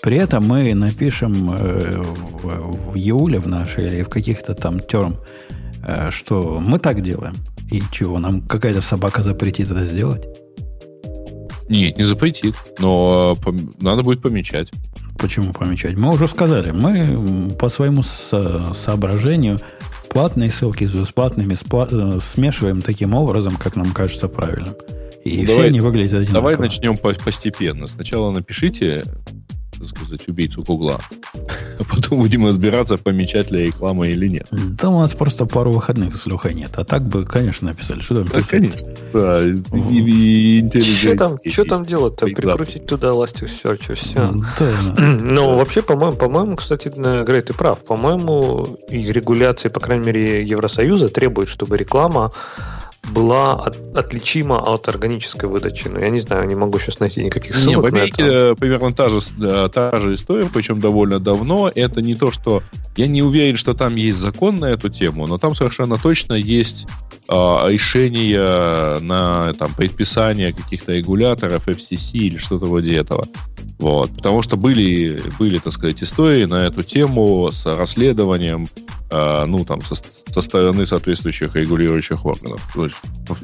При 0.01 0.17
этом 0.17 0.47
мы 0.47 0.73
напишем 0.73 1.53
э, 1.53 2.01
в, 2.01 2.91
в 2.91 2.95
июле 2.95 3.39
в 3.39 3.47
нашей 3.47 3.87
или 3.87 4.03
в 4.03 4.09
каких-то 4.09 4.55
там 4.55 4.79
терм, 4.79 5.17
что 6.09 6.59
мы 6.59 6.79
так 6.79 7.01
делаем. 7.01 7.35
И 7.71 7.81
чего, 7.91 8.19
нам 8.19 8.41
какая-то 8.41 8.81
собака 8.81 9.21
запретит 9.21 9.71
это 9.71 9.85
сделать? 9.85 10.27
Нет, 11.69 11.97
не 11.97 12.03
запретит, 12.03 12.55
но 12.79 13.37
надо 13.79 14.03
будет 14.03 14.21
помечать. 14.21 14.71
Почему 15.17 15.53
помечать? 15.53 15.93
Мы 15.93 16.11
уже 16.11 16.27
сказали, 16.27 16.71
мы 16.71 17.51
по 17.51 17.69
своему 17.69 18.03
со- 18.03 18.73
соображению 18.73 19.59
платные 20.09 20.49
ссылки 20.49 20.85
с 20.85 20.91
бесплатными 20.91 21.53
спла- 21.53 22.19
смешиваем 22.19 22.81
таким 22.81 23.13
образом, 23.13 23.55
как 23.55 23.75
нам 23.75 23.93
кажется 23.93 24.27
правильным. 24.27 24.73
И 25.23 25.39
ну, 25.39 25.43
все 25.45 25.53
давай, 25.53 25.67
они 25.67 25.81
выглядят 25.81 26.13
одинаково. 26.13 26.33
Давай 26.33 26.57
начнем 26.57 26.97
постепенно. 26.97 27.87
Сначала 27.87 28.31
напишите 28.31 29.03
так 29.81 29.89
сказать, 29.89 30.27
убийцу 30.27 30.63
Гугла. 30.63 30.99
А 31.79 31.83
потом 31.83 32.19
будем 32.19 32.45
разбираться, 32.45 32.97
помечать 32.97 33.51
ли 33.51 33.65
реклама 33.65 34.07
или 34.07 34.27
нет. 34.27 34.47
Там 34.77 34.95
у 34.95 34.99
нас 34.99 35.13
просто 35.13 35.45
пару 35.45 35.71
выходных 35.71 36.15
с 36.15 36.27
Лехой 36.27 36.53
нет. 36.53 36.71
А 36.75 36.83
так 36.83 37.03
бы, 37.03 37.25
конечно, 37.25 37.69
написали. 37.69 38.01
Что 38.01 38.15
там 38.15 38.27
да, 38.27 38.41
конечно. 38.47 38.89
Да, 39.13 39.41
и, 39.43 40.59
и 40.61 40.81
что 40.81 41.15
там, 41.17 41.39
что 41.45 41.65
там 41.65 41.85
делать-то? 41.85 42.27
Прикрутить 42.27 42.85
туда 42.85 43.09
Elasticsearch 43.09 43.93
и 43.93 43.95
все. 43.95 44.33
Да. 44.59 45.11
Ну, 45.31 45.55
вообще, 45.55 45.81
по-моему, 45.81 46.15
по-моему, 46.17 46.55
кстати, 46.57 46.89
Грей, 46.89 47.41
ты 47.41 47.53
прав. 47.53 47.79
По-моему, 47.79 48.77
и 48.89 49.11
регуляции, 49.11 49.69
по 49.69 49.79
крайней 49.79 50.05
мере, 50.05 50.45
Евросоюза 50.45 51.07
требуют, 51.07 51.49
чтобы 51.49 51.77
реклама 51.77 52.31
была 53.09 53.53
от, 53.53 53.77
отличима 53.95 54.59
от 54.59 54.87
органической 54.87 55.47
выдачи. 55.47 55.87
Но 55.87 55.99
я 55.99 56.09
не 56.09 56.19
знаю, 56.19 56.47
не 56.47 56.55
могу 56.55 56.79
сейчас 56.79 56.99
найти 56.99 57.23
никаких 57.23 57.55
ссылок 57.55 57.67
не, 57.67 57.81
в 57.81 57.85
Америке 57.85 58.23
это. 58.23 58.55
примерно 58.55 58.93
та 58.93 59.09
же, 59.09 59.19
та 59.69 59.99
же 59.99 60.13
история, 60.13 60.49
причем 60.53 60.79
довольно 60.79 61.19
давно. 61.19 61.71
Это 61.73 62.01
не 62.01 62.15
то, 62.15 62.31
что... 62.31 62.61
Я 62.95 63.07
не 63.07 63.21
уверен, 63.21 63.57
что 63.57 63.73
там 63.73 63.95
есть 63.95 64.17
закон 64.17 64.57
на 64.57 64.65
эту 64.65 64.89
тему, 64.89 65.27
но 65.27 65.37
там 65.37 65.55
совершенно 65.55 65.97
точно 65.97 66.33
есть 66.33 66.87
э, 67.29 67.33
решение 67.33 68.99
на 68.99 69.53
там, 69.53 69.73
предписание 69.73 70.53
каких-то 70.53 70.93
регуляторов, 70.93 71.67
FCC 71.67 72.17
или 72.17 72.37
что-то 72.37 72.65
вроде 72.65 72.95
этого. 72.95 73.27
Вот. 73.79 74.11
Потому 74.11 74.41
что 74.41 74.57
были, 74.57 75.21
были, 75.39 75.57
так 75.57 75.73
сказать, 75.73 76.03
истории 76.03 76.45
на 76.45 76.65
эту 76.65 76.83
тему 76.83 77.49
с 77.51 77.65
расследованием 77.65 78.65
э, 78.65 79.00
ну, 79.11 79.65
там, 79.65 79.81
со, 79.81 79.95
со 79.95 80.41
стороны 80.41 80.85
соответствующих 80.85 81.55
регулирующих 81.55 82.25
органов. 82.25 82.71
То 82.73 82.85
есть, 82.85 82.95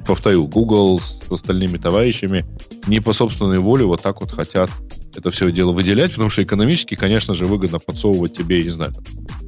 повторю, 0.05 0.47
Google 0.47 0.99
с 0.99 1.29
остальными 1.29 1.77
товарищами 1.77 2.45
не 2.87 3.01
по 3.01 3.13
собственной 3.13 3.59
воле 3.59 3.85
вот 3.85 4.01
так 4.01 4.21
вот 4.21 4.31
хотят 4.31 4.69
это 5.17 5.31
все 5.31 5.51
дело 5.51 5.71
выделять, 5.71 6.11
потому 6.11 6.29
что 6.29 6.43
экономически, 6.43 6.95
конечно 6.95 7.33
же, 7.33 7.45
выгодно 7.45 7.79
подсовывать 7.79 8.37
тебе, 8.37 8.63
не 8.63 8.69
знаю, 8.69 8.93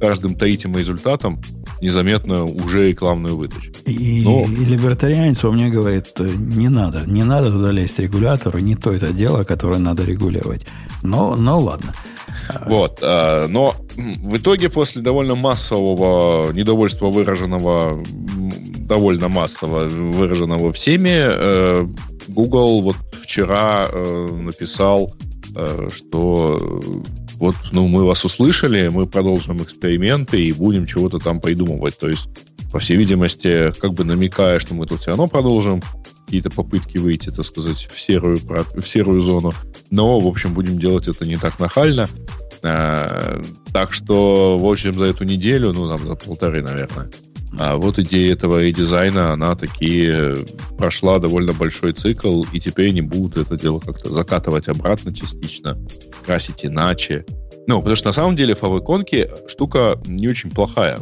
каждым 0.00 0.34
третьим 0.34 0.76
результатом 0.76 1.40
незаметно 1.80 2.44
уже 2.44 2.88
рекламную 2.88 3.36
выдачу. 3.36 3.72
И, 3.86 4.22
Но... 4.24 4.44
и 4.44 4.64
либертарианец 4.64 5.42
во 5.42 5.52
мне 5.52 5.68
говорит, 5.68 6.06
не 6.18 6.68
надо, 6.68 7.04
не 7.06 7.22
надо 7.22 7.50
туда 7.50 7.70
лезть 7.70 7.98
регулятору, 7.98 8.58
не 8.58 8.74
то 8.74 8.92
это 8.92 9.12
дело, 9.12 9.44
которое 9.44 9.78
надо 9.78 10.04
регулировать. 10.04 10.66
Но, 11.02 11.36
но 11.36 11.58
ладно. 11.60 11.94
Вот. 12.66 13.00
А, 13.02 13.46
но 13.48 13.74
в 13.96 14.36
итоге 14.36 14.68
после 14.68 15.02
довольно 15.02 15.34
массового 15.34 16.52
недовольства 16.52 17.10
выраженного, 17.10 18.02
довольно 18.80 19.28
массово 19.28 19.88
выраженного 19.88 20.72
всеми, 20.72 21.16
э, 21.16 21.86
Google 22.28 22.82
вот 22.82 22.96
вчера 23.12 23.86
э, 23.90 24.28
написал, 24.42 25.14
э, 25.56 25.88
что 25.94 26.80
вот, 27.40 27.56
ну, 27.72 27.88
мы 27.88 28.04
вас 28.04 28.24
услышали, 28.24 28.88
мы 28.88 29.06
продолжим 29.06 29.62
эксперименты 29.62 30.44
и 30.44 30.52
будем 30.52 30.86
чего-то 30.86 31.18
там 31.18 31.40
придумывать. 31.40 31.98
То 31.98 32.08
есть, 32.08 32.28
по 32.70 32.78
всей 32.78 32.96
видимости, 32.96 33.72
как 33.80 33.94
бы 33.94 34.04
намекая, 34.04 34.58
что 34.58 34.74
мы 34.74 34.86
тут 34.86 35.00
все 35.00 35.10
равно 35.10 35.26
продолжим 35.26 35.82
какие-то 36.30 36.50
попытки 36.50 36.96
выйти, 36.96 37.30
так 37.30 37.44
сказать, 37.44 37.88
в 37.92 37.98
серую, 37.98 38.38
в 38.38 38.82
серую 38.86 39.20
зону. 39.20 39.52
Но, 39.90 40.20
в 40.20 40.28
общем, 40.28 40.54
будем 40.54 40.78
делать 40.78 41.08
это 41.08 41.24
не 41.26 41.36
так 41.36 41.58
нахально. 41.58 42.08
А, 42.62 43.42
так 43.72 43.92
что, 43.92 44.56
в 44.56 44.64
общем, 44.64 44.96
за 44.96 45.06
эту 45.06 45.24
неделю, 45.24 45.72
ну, 45.72 45.88
там, 45.88 46.06
за 46.06 46.14
полторы, 46.14 46.62
наверное, 46.62 47.10
а 47.58 47.74
вот 47.74 47.98
идея 47.98 48.34
этого 48.34 48.60
редизайна, 48.60 49.32
она 49.32 49.56
такие 49.56 50.36
прошла 50.78 51.18
довольно 51.18 51.52
большой 51.52 51.94
цикл, 51.94 52.44
и 52.52 52.60
теперь 52.60 52.90
они 52.90 53.00
будут 53.00 53.36
это 53.36 53.56
дело 53.56 53.80
как-то 53.80 54.10
закатывать 54.10 54.68
обратно 54.68 55.12
частично, 55.12 55.76
красить 56.24 56.64
иначе. 56.64 57.24
Ну, 57.66 57.78
потому 57.78 57.96
что 57.96 58.08
на 58.08 58.12
самом 58.12 58.36
деле 58.36 58.54
фавиконки 58.54 59.28
штука 59.48 60.00
не 60.06 60.28
очень 60.28 60.50
плохая. 60.50 61.00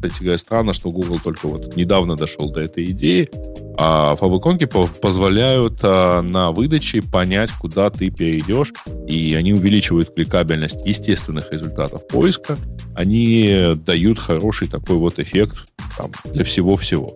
Кстати 0.00 0.22
говоря, 0.22 0.38
странно, 0.38 0.72
что 0.72 0.90
Google 0.90 1.20
только 1.22 1.46
вот 1.46 1.76
недавно 1.76 2.16
дошел 2.16 2.50
до 2.50 2.60
этой 2.60 2.86
идеи. 2.86 3.28
А 3.76 4.16
фавиконки 4.16 4.64
позволяют 4.64 5.80
а, 5.82 6.22
на 6.22 6.52
выдаче 6.52 7.02
понять, 7.02 7.50
куда 7.50 7.90
ты 7.90 8.10
перейдешь, 8.10 8.72
и 9.06 9.34
они 9.34 9.52
увеличивают 9.52 10.14
кликабельность 10.14 10.86
естественных 10.86 11.52
результатов 11.52 12.06
поиска. 12.08 12.56
Они 12.94 13.74
дают 13.84 14.18
хороший 14.18 14.68
такой 14.68 14.96
вот 14.96 15.18
эффект 15.18 15.66
там, 15.98 16.10
для 16.32 16.44
всего-всего. 16.44 17.14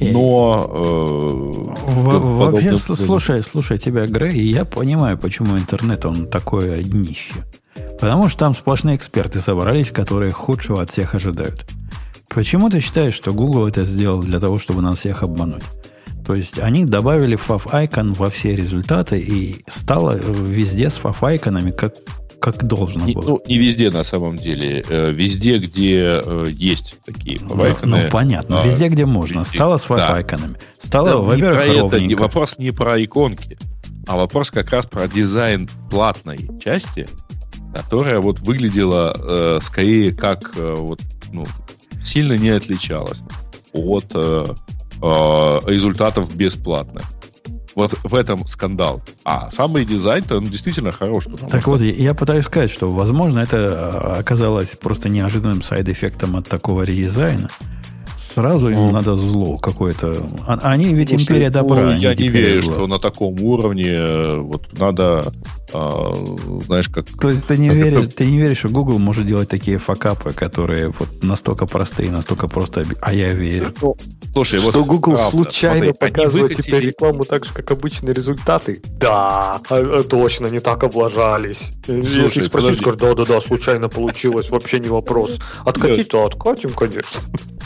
Но 0.00 0.70
э, 0.70 2.12
вообще, 2.12 2.76
слушай, 2.76 3.42
слушай 3.42 3.78
тебя, 3.78 4.06
Грей, 4.06 4.38
я 4.40 4.64
понимаю, 4.64 5.18
почему 5.18 5.56
интернет 5.56 6.04
он 6.04 6.28
такое 6.28 6.82
днище. 6.82 7.34
Потому 8.00 8.28
что 8.28 8.40
там 8.40 8.54
сплошные 8.54 8.96
эксперты 8.96 9.40
собрались, 9.40 9.90
которые 9.90 10.32
худшего 10.32 10.82
от 10.82 10.90
всех 10.90 11.14
ожидают. 11.14 11.66
Почему 12.28 12.68
ты 12.70 12.80
считаешь, 12.80 13.14
что 13.14 13.32
Google 13.32 13.66
это 13.66 13.84
сделал 13.84 14.22
для 14.22 14.38
того, 14.38 14.58
чтобы 14.58 14.82
нас 14.82 14.98
всех 14.98 15.22
обмануть? 15.22 15.62
То 16.26 16.34
есть 16.34 16.58
они 16.58 16.84
добавили 16.84 17.38
fav-icon 17.38 18.14
во 18.14 18.28
все 18.28 18.54
результаты 18.54 19.18
и 19.18 19.64
стало 19.66 20.14
везде 20.14 20.90
с 20.90 20.98
fav-айконами 20.98 21.72
как, 21.72 21.94
как 22.38 22.66
должно 22.66 23.06
не, 23.06 23.14
было. 23.14 23.24
Ну, 23.24 23.42
не 23.46 23.56
везде 23.56 23.90
на 23.90 24.04
самом 24.04 24.36
деле. 24.36 24.84
Э, 24.90 25.10
везде, 25.10 25.56
где 25.56 26.20
э, 26.22 26.46
есть 26.50 26.96
такие 27.06 27.38
fav 27.38 27.78
Ну, 27.82 27.96
ну 27.96 28.10
понятно. 28.10 28.60
А, 28.60 28.66
везде, 28.66 28.88
где 28.88 29.06
можно. 29.06 29.38
Везде. 29.38 29.56
Стало 29.56 29.78
с 29.78 29.86
fav-айконами. 29.88 30.54
Да. 30.54 30.60
Стало, 30.78 31.08
да, 31.08 31.16
во-первых, 31.16 31.62
это, 31.62 32.22
Вопрос 32.22 32.58
не 32.58 32.72
про 32.72 33.02
иконки, 33.02 33.58
а 34.06 34.18
вопрос 34.18 34.50
как 34.50 34.70
раз 34.70 34.86
про 34.86 35.08
дизайн 35.08 35.68
платной 35.90 36.50
части– 36.62 37.08
которая 37.72 38.20
вот 38.20 38.40
выглядела 38.40 39.14
э, 39.16 39.58
скорее 39.62 40.12
как 40.12 40.52
э, 40.56 40.74
вот, 40.76 41.00
ну, 41.32 41.44
сильно 42.08 42.38
не 42.38 42.48
отличалась 42.48 43.22
от 43.72 44.06
э, 44.14 44.46
э, 45.02 45.60
результатов 45.66 46.34
бесплатных. 46.34 47.04
Вот 47.74 47.94
в 48.02 48.14
этом 48.14 48.44
скандал. 48.46 49.02
А 49.24 49.50
самый 49.50 49.84
дизайн-то 49.84 50.38
он 50.38 50.46
действительно 50.46 50.90
хорош. 50.90 51.26
Так 51.48 51.60
что... 51.60 51.70
вот, 51.70 51.80
я 51.80 52.12
пытаюсь 52.14 52.46
сказать, 52.46 52.70
что, 52.70 52.90
возможно, 52.90 53.38
это 53.38 53.56
э, 53.56 54.18
оказалось 54.18 54.74
просто 54.74 55.08
неожиданным 55.08 55.62
сайд-эффектом 55.62 56.36
от 56.36 56.48
такого 56.48 56.82
редизайна. 56.82 57.48
Сразу 58.16 58.68
им 58.68 58.78
ну, 58.78 58.90
надо 58.90 59.16
зло 59.16 59.56
какое-то. 59.58 60.26
А, 60.46 60.58
они 60.62 60.92
ведь 60.92 61.10
Слушай, 61.10 61.22
империя 61.22 61.50
добра. 61.50 61.82
Ну, 61.82 61.96
я 61.96 62.14
не 62.14 62.28
верю, 62.28 62.62
зло. 62.62 62.72
что 62.72 62.86
на 62.88 62.98
таком 62.98 63.40
уровне 63.40 63.90
э, 63.90 64.36
вот 64.38 64.76
надо 64.76 65.32
а, 65.72 66.12
знаешь, 66.66 66.88
как... 66.88 67.06
То 67.20 67.30
есть 67.30 67.46
ты 67.46 67.58
не, 67.58 67.68
веришь, 67.74 68.04
это... 68.04 68.16
ты 68.16 68.26
не 68.26 68.38
веришь, 68.38 68.58
что 68.58 68.68
Google 68.68 68.98
может 68.98 69.26
делать 69.26 69.48
такие 69.48 69.78
факапы, 69.78 70.32
которые 70.32 70.88
вот 70.98 71.22
настолько 71.22 71.66
простые, 71.66 72.10
настолько 72.10 72.48
просто... 72.48 72.84
А 73.00 73.12
я 73.12 73.32
верю. 73.32 73.74
Слушай, 74.32 74.58
что 74.58 74.72
вот 74.72 74.86
Google 74.86 75.14
правда, 75.14 75.30
случайно 75.30 75.84
смотри, 75.86 75.92
показывает 75.92 76.50
выкатили... 76.50 76.62
теперь 76.66 76.86
рекламу 76.86 77.24
так 77.24 77.44
же, 77.44 77.52
как 77.52 77.70
обычные 77.70 78.14
результаты? 78.14 78.82
Да, 78.98 79.56
а, 79.56 79.60
а, 79.70 80.02
точно, 80.02 80.46
не 80.46 80.60
так 80.60 80.82
облажались. 80.84 81.72
Слушай, 81.84 82.22
Если 82.22 82.40
их 82.40 82.46
спросить, 82.46 82.76
скажут, 82.76 83.00
да-да-да, 83.00 83.40
случайно 83.40 83.88
получилось, 83.88 84.50
вообще 84.50 84.78
не 84.80 84.88
вопрос. 84.88 85.38
Откатить-то 85.64 86.24
откатим, 86.24 86.70
конечно. 86.70 87.20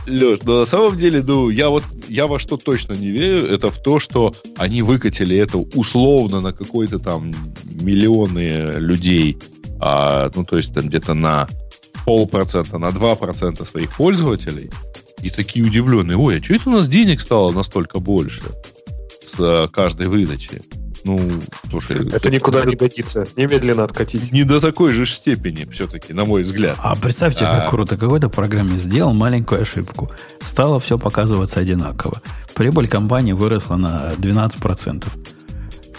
Леш, 0.06 0.40
но 0.44 0.60
на 0.60 0.64
самом 0.66 0.96
деле, 0.96 1.22
ну, 1.22 1.48
я 1.48 1.68
вот, 1.68 1.84
я 2.08 2.26
во 2.26 2.38
что 2.38 2.56
точно 2.56 2.94
не 2.94 3.08
верю, 3.08 3.46
это 3.46 3.70
в 3.70 3.78
то, 3.78 4.00
что 4.00 4.34
они 4.56 4.82
выкатили 4.82 5.36
это 5.36 5.58
условно 5.58 6.40
на 6.40 6.52
какой-то 6.52 6.98
там 6.98 7.32
миллионы 7.92 8.78
людей, 8.78 9.38
а, 9.80 10.30
ну, 10.34 10.44
то 10.44 10.56
есть 10.56 10.74
там 10.74 10.88
где-то 10.88 11.14
на 11.14 11.48
полпроцента, 12.06 12.78
на 12.78 12.90
два 12.90 13.14
процента 13.14 13.64
своих 13.64 13.94
пользователей, 13.94 14.70
и 15.22 15.30
такие 15.30 15.64
удивленные, 15.64 16.16
ой, 16.16 16.38
а 16.38 16.42
что 16.42 16.54
это 16.54 16.70
у 16.70 16.72
нас 16.72 16.88
денег 16.88 17.20
стало 17.20 17.52
настолько 17.52 18.00
больше 18.00 18.42
с 19.22 19.36
а, 19.38 19.68
каждой 19.68 20.08
выдачи? 20.08 20.62
Ну, 21.04 21.18
слушай... 21.68 22.08
Это 22.12 22.30
никуда 22.30 22.64
не 22.64 22.76
годится. 22.76 23.24
Немедленно 23.36 23.82
откатить. 23.82 24.30
Не 24.30 24.44
до 24.44 24.60
такой 24.60 24.92
же 24.92 25.04
степени, 25.04 25.68
все-таки, 25.72 26.12
на 26.12 26.24
мой 26.24 26.42
взгляд. 26.42 26.76
А 26.78 26.94
представьте, 26.94 27.44
а... 27.44 27.58
как 27.58 27.70
круто. 27.70 27.96
Какой-то 27.96 28.28
программе 28.28 28.78
сделал 28.78 29.12
маленькую 29.12 29.62
ошибку. 29.62 30.12
Стало 30.40 30.78
все 30.78 30.98
показываться 30.98 31.58
одинаково. 31.58 32.22
Прибыль 32.54 32.86
компании 32.86 33.32
выросла 33.32 33.74
на 33.74 34.12
12%. 34.16 35.04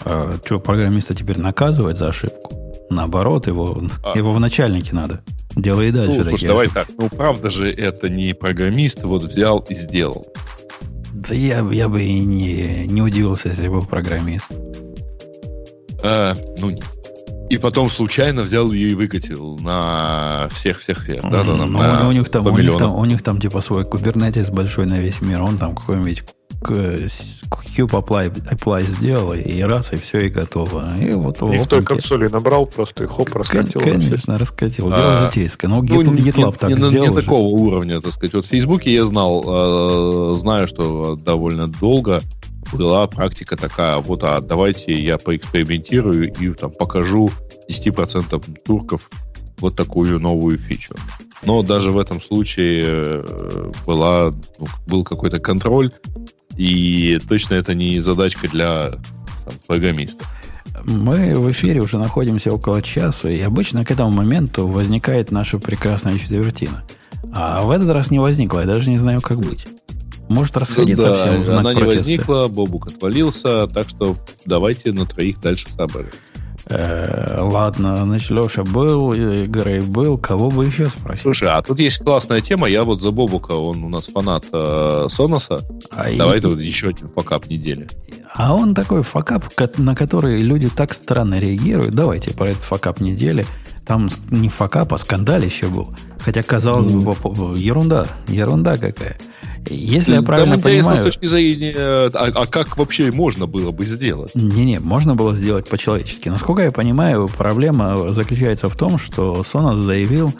А, 0.04 0.36
что, 0.44 0.60
программиста 0.60 1.14
теперь 1.14 1.40
наказывать 1.40 1.98
за 1.98 2.08
ошибку? 2.08 2.60
Наоборот, 2.90 3.46
его, 3.46 3.82
а. 4.02 4.16
его 4.16 4.32
в 4.32 4.40
начальнике 4.40 4.94
надо. 4.94 5.22
Делай 5.56 5.90
дальше. 5.90 6.18
Ну, 6.18 6.24
слушай, 6.24 6.46
давай 6.46 6.68
так. 6.68 6.88
Ну, 6.98 7.08
правда 7.08 7.50
же, 7.50 7.72
это 7.72 8.08
не 8.08 8.34
программист 8.34 9.02
вот 9.04 9.22
взял 9.22 9.60
и 9.68 9.74
сделал. 9.74 10.26
Да 11.12 11.34
я, 11.34 11.66
я 11.70 11.88
бы 11.88 12.02
и 12.02 12.20
не, 12.20 12.86
не 12.86 13.00
удивился, 13.00 13.48
если 13.48 13.68
был 13.68 13.82
программист. 13.82 14.50
А, 16.02 16.34
ну, 16.58 16.78
и 17.48 17.56
потом 17.58 17.88
случайно 17.88 18.42
взял 18.42 18.70
ее 18.72 18.90
и 18.90 18.94
выкатил 18.94 19.58
на 19.58 20.48
всех-всех-всех. 20.52 21.22
Да, 21.22 21.44
да, 21.44 21.54
ну, 21.54 21.66
на 21.66 22.08
у, 22.08 22.12
них 22.12 22.28
там, 22.28 22.46
у, 22.46 22.58
них 22.58 22.76
там, 22.76 22.94
у 22.94 23.04
них 23.04 23.22
там 23.22 23.40
типа 23.40 23.60
свой 23.60 23.84
кубернетис 23.84 24.50
большой 24.50 24.86
на 24.86 24.98
весь 24.98 25.22
мир. 25.22 25.40
Он 25.40 25.56
там 25.56 25.74
какой-нибудь 25.74 26.24
Cube 26.70 27.90
apply, 27.90 28.32
apply 28.50 28.82
сделал, 28.82 29.34
и 29.34 29.60
раз, 29.62 29.92
и 29.92 29.96
все, 29.96 30.20
и 30.20 30.28
готово. 30.28 30.98
И 30.98 31.12
вот 31.14 31.42
и 31.42 31.58
в 31.58 31.66
той 31.66 31.82
консоли 31.82 32.28
набрал 32.28 32.66
просто, 32.66 33.04
и 33.04 33.06
хоп, 33.06 33.34
раскатил. 33.34 33.80
Конечно, 33.80 34.38
раскатил. 34.38 34.88
Дело 34.88 35.14
а, 35.14 35.26
житейское. 35.26 35.68
Но 35.68 35.82
ну, 35.82 36.02
GitLab 36.02 36.46
не, 36.46 36.52
так 36.52 36.70
не, 36.70 36.76
сделал. 36.76 37.16
Не 37.16 37.22
такого 37.22 37.48
уровня, 37.48 38.00
так 38.00 38.12
сказать. 38.12 38.34
Вот 38.34 38.46
в 38.46 38.48
Фейсбуке 38.48 38.92
я 38.92 39.04
знал, 39.04 40.32
э, 40.32 40.34
знаю, 40.36 40.66
что 40.68 41.16
довольно 41.16 41.68
долго 41.68 42.20
была 42.72 43.06
практика 43.06 43.56
такая, 43.56 43.98
вот, 43.98 44.24
а 44.24 44.40
давайте 44.40 44.98
я 44.98 45.18
поэкспериментирую 45.18 46.32
и 46.32 46.54
там 46.54 46.70
покажу 46.70 47.30
10% 47.70 48.62
турков 48.64 49.10
вот 49.58 49.76
такую 49.76 50.20
новую 50.20 50.58
фичу. 50.58 50.94
Но 51.44 51.62
даже 51.62 51.90
в 51.90 51.98
этом 51.98 52.20
случае 52.20 52.84
э, 52.86 53.72
была, 53.86 54.32
ну, 54.58 54.66
был 54.86 55.04
какой-то 55.04 55.38
контроль, 55.38 55.92
и 56.56 57.20
точно 57.28 57.54
это 57.54 57.74
не 57.74 58.00
задачка 58.00 58.48
для 58.48 58.90
там, 59.44 59.54
программиста. 59.66 60.24
Мы 60.84 61.38
в 61.38 61.50
эфире 61.50 61.80
уже 61.80 61.98
находимся 61.98 62.52
около 62.52 62.82
часа, 62.82 63.30
и 63.30 63.40
обычно 63.40 63.84
к 63.84 63.90
этому 63.90 64.10
моменту 64.10 64.66
возникает 64.66 65.30
наша 65.30 65.58
прекрасная 65.58 66.18
четвертина. 66.18 66.84
А 67.32 67.62
в 67.62 67.70
этот 67.70 67.90
раз 67.90 68.10
не 68.10 68.18
возникла, 68.18 68.60
я 68.60 68.66
даже 68.66 68.90
не 68.90 68.98
знаю, 68.98 69.20
как 69.20 69.40
быть. 69.40 69.66
Может 70.28 70.56
расходиться 70.56 71.10
да, 71.10 71.14
всем 71.14 71.40
в 71.42 71.48
знак 71.48 71.60
она 71.60 71.74
протеста. 71.74 71.92
не 71.92 71.98
возникла, 71.98 72.48
Бобук 72.48 72.86
отвалился, 72.88 73.66
так 73.66 73.88
что 73.88 74.16
давайте 74.46 74.92
на 74.92 75.06
троих 75.06 75.40
дальше 75.40 75.70
собрали. 75.70 76.08
Э, 76.66 77.40
ладно, 77.40 78.04
значит, 78.04 78.30
Леша 78.30 78.64
был, 78.64 79.12
Грей 79.12 79.80
был, 79.80 80.16
кого 80.16 80.50
бы 80.50 80.64
еще 80.64 80.88
спросить? 80.88 81.22
Слушай, 81.22 81.48
а 81.50 81.62
тут 81.62 81.78
есть 81.78 81.98
классная 81.98 82.40
тема, 82.40 82.68
я 82.68 82.84
вот 82.84 83.02
за 83.02 83.10
Бобука, 83.10 83.52
он 83.52 83.84
у 83.84 83.88
нас 83.88 84.06
фанат 84.06 84.46
э, 84.52 85.06
Соноса. 85.10 85.60
А 85.90 86.06
Давай 86.16 86.38
и... 86.38 86.40
вот 86.40 86.60
еще 86.60 86.88
один 86.88 87.08
факап 87.08 87.48
недели. 87.48 87.88
А 88.34 88.54
он 88.54 88.74
такой 88.74 89.02
факап, 89.02 89.44
на 89.78 89.94
который 89.94 90.42
люди 90.42 90.68
так 90.68 90.92
странно 90.92 91.38
реагируют. 91.38 91.94
Давайте 91.94 92.32
про 92.34 92.50
этот 92.50 92.62
факап 92.62 93.00
недели. 93.00 93.46
Там 93.86 94.08
не 94.30 94.48
факап, 94.48 94.92
а 94.94 94.98
скандалище 94.98 95.66
был. 95.66 95.94
Хотя, 96.18 96.42
казалось 96.42 96.88
mm. 96.88 97.30
бы, 97.30 97.58
ерунда, 97.58 98.06
ерунда 98.26 98.78
какая. 98.78 99.18
Если 99.70 100.14
я 100.14 100.22
правильно 100.22 100.54
Там 100.54 100.62
понимаю... 100.62 100.98
с 100.98 101.04
точки 101.04 101.26
зрения, 101.26 101.74
а, 101.76 102.10
а 102.12 102.46
как 102.46 102.76
вообще 102.76 103.10
можно 103.10 103.46
было 103.46 103.70
бы 103.70 103.86
сделать? 103.86 104.34
Не-не, 104.34 104.80
можно 104.80 105.14
было 105.14 105.34
сделать 105.34 105.68
по-человечески. 105.68 106.28
Насколько 106.28 106.62
я 106.62 106.72
понимаю, 106.72 107.28
проблема 107.28 108.12
заключается 108.12 108.68
в 108.68 108.76
том, 108.76 108.98
что 108.98 109.42
Sonos 109.42 109.76
заявил 109.76 110.34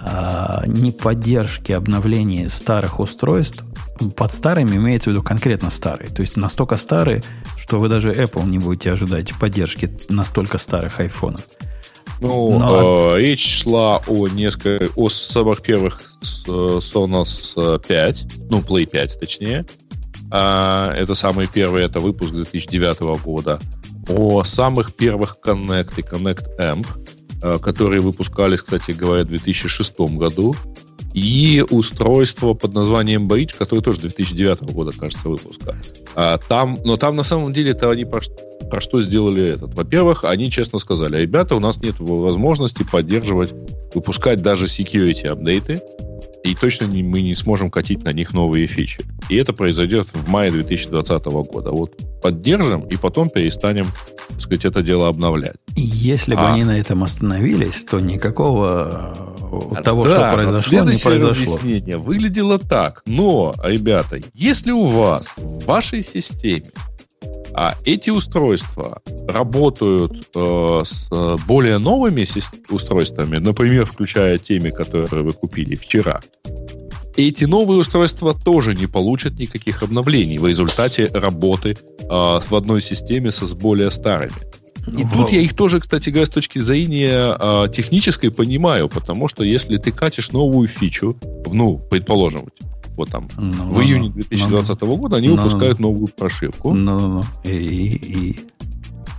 а, 0.00 0.64
неподдержки 0.66 1.72
обновления 1.72 2.48
старых 2.48 3.00
устройств. 3.00 3.64
Под 4.16 4.32
старыми 4.32 4.76
имеется 4.76 5.10
в 5.10 5.12
виду 5.12 5.22
конкретно 5.22 5.70
старые. 5.70 6.10
То 6.10 6.20
есть 6.20 6.36
настолько 6.36 6.76
старые, 6.76 7.22
что 7.56 7.78
вы 7.78 7.88
даже 7.88 8.12
Apple 8.12 8.48
не 8.48 8.58
будете 8.58 8.92
ожидать 8.92 9.32
поддержки 9.38 9.90
настолько 10.08 10.58
старых 10.58 11.00
айфонов. 11.00 11.42
Ну, 12.20 12.58
Но... 12.58 13.16
э, 13.16 13.20
речь 13.20 13.62
шла 13.62 14.00
о 14.06 14.28
несколько, 14.28 14.88
о 14.96 15.08
самых 15.08 15.62
первых 15.62 16.00
Sonos 16.22 17.80
5, 17.86 18.26
ну, 18.50 18.60
Play 18.60 18.86
5 18.86 19.20
точнее. 19.20 19.66
А, 20.30 20.92
это 20.94 21.14
самый 21.14 21.46
первый, 21.46 21.84
это 21.84 22.00
выпуск 22.00 22.32
2009 22.32 23.22
года. 23.22 23.60
О 24.08 24.42
самых 24.44 24.94
первых 24.94 25.36
Connect 25.44 25.92
и 25.96 26.02
Connect 26.02 26.58
Amp, 26.58 26.86
э, 27.42 27.58
которые 27.58 28.00
выпускались, 28.00 28.62
кстати 28.62 28.90
говоря, 28.90 29.24
в 29.24 29.28
2006 29.28 30.00
году. 30.16 30.54
И 31.14 31.64
устройство 31.70 32.54
под 32.54 32.74
названием 32.74 33.28
Bridge, 33.28 33.56
которое 33.56 33.82
тоже 33.82 34.00
2009 34.00 34.62
года, 34.72 34.90
кажется, 34.90 35.28
выпуска. 35.28 35.80
А, 36.16 36.38
там, 36.38 36.78
но 36.84 36.96
там 36.96 37.14
на 37.14 37.22
самом 37.22 37.52
деле 37.52 37.70
это 37.70 37.88
они 37.88 38.04
про, 38.04 38.20
про 38.68 38.80
что 38.80 39.00
сделали 39.00 39.46
этот. 39.46 39.74
Во-первых, 39.74 40.24
они 40.24 40.50
честно 40.50 40.80
сказали, 40.80 41.20
ребята, 41.20 41.54
у 41.54 41.60
нас 41.60 41.80
нет 41.80 41.94
возможности 42.00 42.84
поддерживать, 42.90 43.54
выпускать 43.94 44.42
даже 44.42 44.66
security 44.66 45.28
апдейты, 45.28 45.80
и 46.44 46.54
точно 46.54 46.84
не, 46.84 47.02
мы 47.02 47.22
не 47.22 47.34
сможем 47.34 47.70
катить 47.70 48.04
на 48.04 48.12
них 48.12 48.34
новые 48.34 48.66
фичи. 48.66 49.00
И 49.30 49.36
это 49.36 49.52
произойдет 49.54 50.06
в 50.12 50.28
мае 50.28 50.50
2020 50.50 51.24
года. 51.24 51.70
Вот 51.70 51.96
поддержим 52.22 52.82
и 52.82 52.96
потом 52.96 53.30
перестанем, 53.30 53.86
так 54.28 54.40
сказать, 54.40 54.64
это 54.66 54.82
дело 54.82 55.08
обновлять. 55.08 55.56
Если 55.74 56.34
а, 56.34 56.38
бы 56.38 56.46
они 56.48 56.64
на 56.64 56.78
этом 56.78 57.02
остановились, 57.02 57.84
то 57.86 57.98
никакого 57.98 59.14
э, 59.74 59.82
того, 59.82 60.04
да, 60.04 60.10
что 60.10 60.34
произошло, 60.34 60.80
не 60.80 60.98
произошло. 60.98 61.54
разъяснение 61.54 61.96
выглядело 61.96 62.58
так. 62.58 63.02
Но, 63.06 63.54
ребята, 63.64 64.20
если 64.34 64.70
у 64.70 64.84
вас 64.84 65.34
в 65.38 65.64
вашей 65.64 66.02
системе 66.02 66.72
а 67.54 67.74
эти 67.84 68.10
устройства 68.10 69.00
работают 69.28 70.28
э, 70.34 70.82
с 70.84 71.08
э, 71.12 71.36
более 71.46 71.78
новыми 71.78 72.26
устройствами, 72.72 73.36
например, 73.36 73.86
включая 73.86 74.38
теми, 74.38 74.70
которые 74.70 75.22
вы 75.22 75.32
купили 75.32 75.76
вчера. 75.76 76.20
Эти 77.16 77.44
новые 77.44 77.78
устройства 77.78 78.34
тоже 78.34 78.74
не 78.74 78.88
получат 78.88 79.38
никаких 79.38 79.84
обновлений 79.84 80.38
в 80.38 80.46
результате 80.46 81.06
работы 81.06 81.76
э, 82.00 82.06
в 82.08 82.52
одной 82.52 82.82
системе 82.82 83.30
со 83.30 83.46
с 83.46 83.54
более 83.54 83.90
старыми. 83.92 84.34
И 84.86 85.04
Вау. 85.04 85.22
тут 85.22 85.32
я 85.32 85.40
их 85.40 85.54
тоже, 85.54 85.80
кстати 85.80 86.10
говоря, 86.10 86.26
с 86.26 86.30
точки 86.30 86.58
зрения 86.58 87.36
э, 87.38 87.68
технической 87.72 88.30
понимаю, 88.30 88.88
потому 88.88 89.28
что 89.28 89.44
если 89.44 89.78
ты 89.78 89.92
катишь 89.92 90.32
новую 90.32 90.68
фичу, 90.68 91.16
ну, 91.52 91.78
предположим, 91.78 92.48
вот 92.96 93.10
там 93.10 93.24
ну, 93.36 93.72
в 93.72 93.80
июне 93.80 94.10
2020 94.10 94.80
ну, 94.80 94.96
года 94.96 95.16
они 95.16 95.28
ну, 95.28 95.36
выпускают 95.36 95.78
ну, 95.78 95.90
новую 95.90 96.08
прошивку. 96.08 96.72
Ну, 96.72 97.00
ну, 97.00 97.08
ну. 97.08 97.24
И, 97.44 97.50
и, 97.50 98.30
и... 98.30 98.36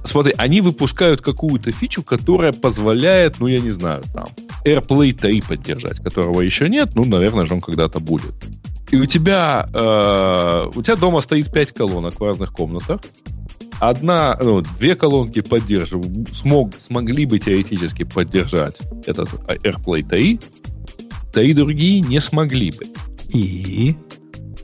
Смотри, 0.03 0.33
они 0.37 0.61
выпускают 0.61 1.21
какую-то 1.21 1.71
фичу, 1.71 2.03
которая 2.03 2.53
позволяет, 2.53 3.39
ну, 3.39 3.47
я 3.47 3.59
не 3.59 3.71
знаю, 3.71 4.03
там, 4.13 4.27
AirPlay 4.63 5.13
3 5.13 5.41
поддержать, 5.41 5.99
которого 5.99 6.41
еще 6.41 6.69
нет, 6.69 6.91
ну, 6.95 7.05
наверное 7.05 7.45
же 7.45 7.53
он 7.53 7.61
когда-то 7.61 7.99
будет. 7.99 8.33
И 8.91 8.97
у 8.97 9.05
тебя, 9.05 9.67
э, 9.73 10.69
у 10.75 10.81
тебя 10.81 10.95
дома 10.95 11.21
стоит 11.21 11.51
5 11.51 11.73
колонок 11.73 12.19
в 12.19 12.23
разных 12.23 12.53
комнатах. 12.53 13.01
Одна, 13.79 14.37
ну, 14.41 14.61
две 14.61 14.95
колонки 14.95 15.41
поддерживают, 15.41 16.29
смог, 16.33 16.73
смогли 16.77 17.25
бы 17.25 17.39
теоретически 17.39 18.03
поддержать 18.03 18.79
этот 19.05 19.33
AirPlay 19.33 20.07
3, 20.07 20.39
три 21.33 21.53
другие 21.53 21.99
не 21.99 22.21
смогли 22.21 22.71
бы. 22.71 22.85
И? 23.33 23.95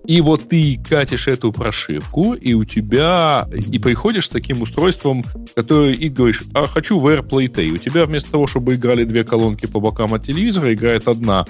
И 0.06 0.20
вот 0.20 0.50
ты 0.50 0.80
катишь 0.88 1.28
эту 1.28 1.52
прошивку, 1.52 2.34
и 2.34 2.54
у 2.54 2.66
тебя... 2.66 3.48
И 3.72 3.78
приходишь 3.78 4.26
с 4.26 4.30
таким 4.30 4.62
устройством, 4.62 5.24
которое 5.56 5.94
и 5.94 6.10
говоришь, 6.10 6.44
а 6.54 6.68
хочу 6.68 7.00
в 7.00 7.08
AirPlay 7.08 7.64
И 7.64 7.72
у 7.72 7.78
тебя 7.78 8.06
вместо 8.06 8.32
того, 8.32 8.48
чтобы 8.48 8.76
играли 8.76 9.04
две 9.04 9.24
колонки 9.24 9.68
по 9.68 9.80
бокам 9.80 10.14
от 10.14 10.24
телевизора, 10.24 10.74
играет 10.74 11.08
одна 11.08 11.46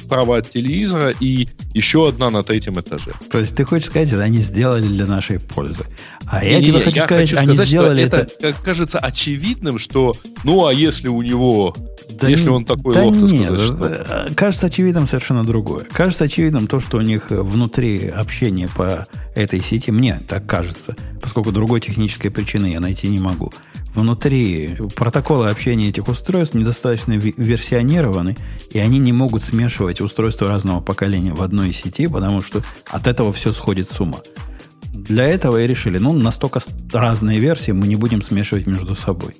справа 0.00 0.38
от 0.38 0.50
телевизора 0.50 1.10
и 1.10 1.48
еще 1.74 2.08
одна 2.08 2.30
на 2.30 2.42
третьем 2.42 2.78
этаже. 2.80 3.12
То 3.30 3.38
есть 3.38 3.56
ты 3.56 3.64
хочешь 3.64 3.88
сказать, 3.88 4.12
это 4.12 4.22
они 4.22 4.40
сделали 4.40 4.86
для 4.86 5.06
нашей 5.06 5.40
пользы. 5.40 5.84
А 6.26 6.44
я 6.44 6.62
тебе 6.62 6.80
хочу 6.80 7.02
сказать, 7.02 7.30
хочу 7.30 7.42
они 7.42 7.56
сделали 7.56 8.04
это... 8.04 8.28
это... 8.40 8.54
Кажется 8.64 8.98
очевидным, 8.98 9.78
что 9.78 10.14
ну 10.44 10.66
а 10.66 10.72
если 10.72 11.08
у 11.08 11.22
него 11.22 11.74
да 12.08 12.28
Если 12.28 12.48
он 12.48 12.64
такой 12.64 12.94
да 12.94 13.04
лох, 13.04 13.14
нет, 13.16 13.46
сказать, 13.46 13.66
что... 13.66 13.86
Э, 13.86 14.34
кажется 14.34 14.66
очевидным 14.66 15.06
совершенно 15.06 15.44
другое. 15.44 15.84
Кажется 15.90 16.24
очевидным 16.24 16.66
то, 16.66 16.78
что 16.80 16.98
у 16.98 17.00
них 17.00 17.30
внутри 17.30 18.08
общения 18.08 18.68
по 18.74 19.06
этой 19.34 19.60
сети, 19.60 19.90
мне 19.90 20.20
так 20.26 20.46
кажется, 20.46 20.96
поскольку 21.20 21.52
другой 21.52 21.80
технической 21.80 22.30
причины 22.30 22.66
я 22.66 22.80
найти 22.80 23.08
не 23.08 23.18
могу. 23.18 23.52
Внутри 23.96 24.76
протоколы 24.94 25.48
общения 25.48 25.88
этих 25.88 26.06
устройств 26.08 26.54
недостаточно 26.54 27.14
версионированы, 27.14 28.36
и 28.70 28.78
они 28.78 28.98
не 28.98 29.14
могут 29.14 29.42
смешивать 29.42 30.02
устройства 30.02 30.48
разного 30.48 30.80
поколения 30.80 31.32
в 31.32 31.40
одной 31.40 31.72
сети, 31.72 32.06
потому 32.06 32.42
что 32.42 32.62
от 32.88 33.06
этого 33.06 33.32
все 33.32 33.52
сходит 33.52 33.88
с 33.88 33.98
ума. 33.98 34.18
Для 34.92 35.24
этого 35.24 35.62
и 35.62 35.66
решили, 35.66 35.96
ну, 35.96 36.12
настолько 36.12 36.60
разные 36.92 37.38
версии 37.38 37.70
мы 37.72 37.86
не 37.86 37.96
будем 37.96 38.20
смешивать 38.20 38.66
между 38.66 38.94
собой. 38.94 39.34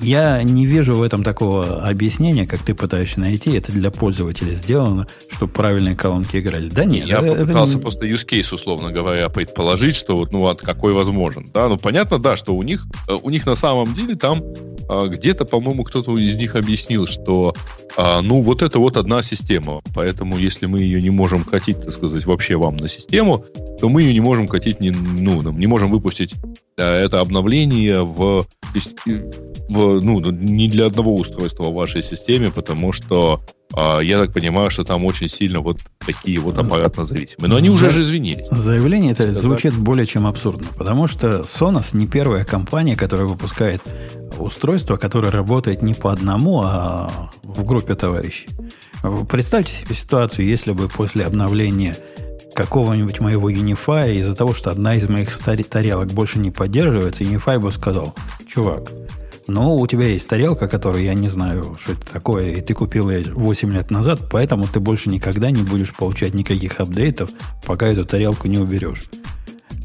Я 0.00 0.42
не 0.42 0.66
вижу 0.66 0.94
в 0.94 1.02
этом 1.02 1.22
такого 1.22 1.86
объяснения, 1.86 2.46
как 2.46 2.60
ты 2.62 2.74
пытаешься 2.74 3.20
найти. 3.20 3.52
Это 3.56 3.72
для 3.72 3.90
пользователя 3.90 4.50
сделано, 4.50 5.06
чтобы 5.30 5.52
правильные 5.52 5.96
колонки 5.96 6.36
играли. 6.36 6.68
Да 6.68 6.84
нет. 6.84 7.06
Я 7.06 7.18
это, 7.18 7.34
попытался 7.34 7.74
это... 7.74 7.82
просто 7.82 8.06
use 8.06 8.26
case, 8.26 8.54
условно 8.54 8.90
говоря, 8.90 9.28
предположить, 9.28 9.96
что 9.96 10.16
вот, 10.16 10.32
ну, 10.32 10.40
вот 10.40 10.62
какой 10.62 10.92
возможен. 10.92 11.50
Да, 11.52 11.68
ну, 11.68 11.76
понятно, 11.76 12.18
да, 12.18 12.36
что 12.36 12.54
у 12.54 12.62
них, 12.62 12.84
э, 13.08 13.16
у 13.22 13.30
них 13.30 13.46
на 13.46 13.54
самом 13.54 13.94
деле 13.94 14.16
там 14.16 14.42
а, 14.42 14.73
где-то, 14.88 15.44
по-моему, 15.44 15.84
кто-то 15.84 16.16
из 16.18 16.36
них 16.36 16.56
объяснил, 16.56 17.06
что, 17.06 17.54
а, 17.96 18.20
ну, 18.20 18.40
вот 18.40 18.62
это 18.62 18.78
вот 18.78 18.96
одна 18.96 19.22
система. 19.22 19.82
Поэтому, 19.94 20.38
если 20.38 20.66
мы 20.66 20.80
ее 20.80 21.00
не 21.00 21.10
можем 21.10 21.44
катить, 21.44 21.80
так 21.80 21.92
сказать, 21.92 22.24
вообще 22.26 22.56
вам 22.56 22.76
на 22.76 22.88
систему, 22.88 23.44
то 23.80 23.88
мы 23.88 24.02
ее 24.02 24.12
не 24.12 24.20
можем 24.20 24.48
катить, 24.48 24.80
не, 24.80 24.90
ну, 24.90 25.42
не 25.52 25.66
можем 25.66 25.90
выпустить 25.90 26.34
э, 26.76 26.84
это 26.84 27.20
обновление 27.20 28.04
в 28.04 28.46
в, 29.68 30.00
ну, 30.00 30.20
не 30.20 30.68
для 30.68 30.86
одного 30.86 31.14
устройства 31.14 31.64
в 31.64 31.74
вашей 31.74 32.02
системе, 32.02 32.50
потому 32.50 32.92
что 32.92 33.40
я 33.72 34.18
так 34.18 34.32
понимаю, 34.32 34.70
что 34.70 34.84
там 34.84 35.04
очень 35.04 35.28
сильно 35.28 35.60
вот 35.60 35.78
такие 36.04 36.38
вот 36.38 36.58
аппаратно 36.58 37.04
зависимые. 37.04 37.50
Но 37.50 37.56
они 37.56 37.68
За... 37.70 37.74
уже 37.74 37.90
же 37.90 38.02
извинились. 38.02 38.46
Заявление 38.50 39.12
это 39.12 39.24
Сказать. 39.24 39.42
звучит 39.42 39.74
более 39.74 40.06
чем 40.06 40.26
абсурдно, 40.26 40.68
потому 40.76 41.06
что 41.06 41.40
Sonos 41.40 41.96
не 41.96 42.06
первая 42.06 42.44
компания, 42.44 42.96
которая 42.96 43.26
выпускает 43.26 43.82
устройство, 44.38 44.96
которое 44.96 45.30
работает 45.30 45.82
не 45.82 45.94
по 45.94 46.12
одному, 46.12 46.62
а 46.64 47.30
в 47.42 47.64
группе 47.64 47.94
товарищей. 47.94 48.48
Представьте 49.28 49.72
себе 49.72 49.94
ситуацию, 49.94 50.46
если 50.46 50.72
бы 50.72 50.88
после 50.88 51.24
обновления 51.24 51.96
какого-нибудь 52.54 53.20
моего 53.20 53.50
Unify 53.50 54.14
из-за 54.14 54.34
того, 54.34 54.54
что 54.54 54.70
одна 54.70 54.94
из 54.94 55.08
моих 55.08 55.32
старых 55.32 55.68
тарелок 55.68 56.12
больше 56.12 56.38
не 56.38 56.50
поддерживается, 56.50 57.24
Unify 57.24 57.58
бы 57.58 57.72
сказал, 57.72 58.14
чувак, 58.48 58.92
но 59.46 59.76
у 59.76 59.86
тебя 59.86 60.06
есть 60.06 60.28
тарелка, 60.28 60.68
которую 60.68 61.04
я 61.04 61.14
не 61.14 61.28
знаю, 61.28 61.76
что 61.80 61.92
это 61.92 62.06
такое, 62.10 62.52
и 62.52 62.60
ты 62.60 62.74
купил 62.74 63.10
ее 63.10 63.32
8 63.32 63.72
лет 63.72 63.90
назад, 63.90 64.28
поэтому 64.30 64.66
ты 64.66 64.80
больше 64.80 65.10
никогда 65.10 65.50
не 65.50 65.62
будешь 65.62 65.94
получать 65.94 66.34
никаких 66.34 66.80
апдейтов, 66.80 67.30
пока 67.66 67.88
эту 67.88 68.04
тарелку 68.04 68.48
не 68.48 68.58
уберешь. 68.58 69.04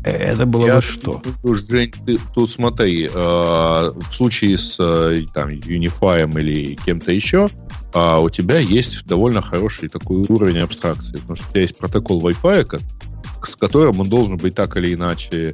Это 0.03 0.45
было 0.45 0.65
я 0.65 0.75
бы 0.77 0.81
что? 0.81 1.21
Жень, 1.43 1.91
ты, 2.05 2.17
тут 2.33 2.49
смотри, 2.49 3.07
э, 3.07 3.09
в 3.13 4.13
случае 4.13 4.57
с 4.57 4.77
э, 4.79 5.25
там, 5.33 5.49
Unify 5.49 6.39
или 6.39 6.75
кем-то 6.75 7.11
еще, 7.11 7.49
э, 7.93 8.17
у 8.17 8.29
тебя 8.29 8.59
есть 8.59 9.05
довольно 9.05 9.41
хороший 9.41 9.89
такой 9.89 10.25
уровень 10.29 10.59
абстракции, 10.59 11.17
потому 11.17 11.35
что 11.35 11.45
у 11.49 11.51
тебя 11.51 11.61
есть 11.61 11.77
протокол 11.77 12.21
Wi-Fi, 12.21 12.81
с 13.45 13.55
которым 13.57 13.99
он 13.99 14.07
должен 14.07 14.37
быть 14.37 14.55
так 14.55 14.77
или 14.77 14.93
иначе 14.93 15.53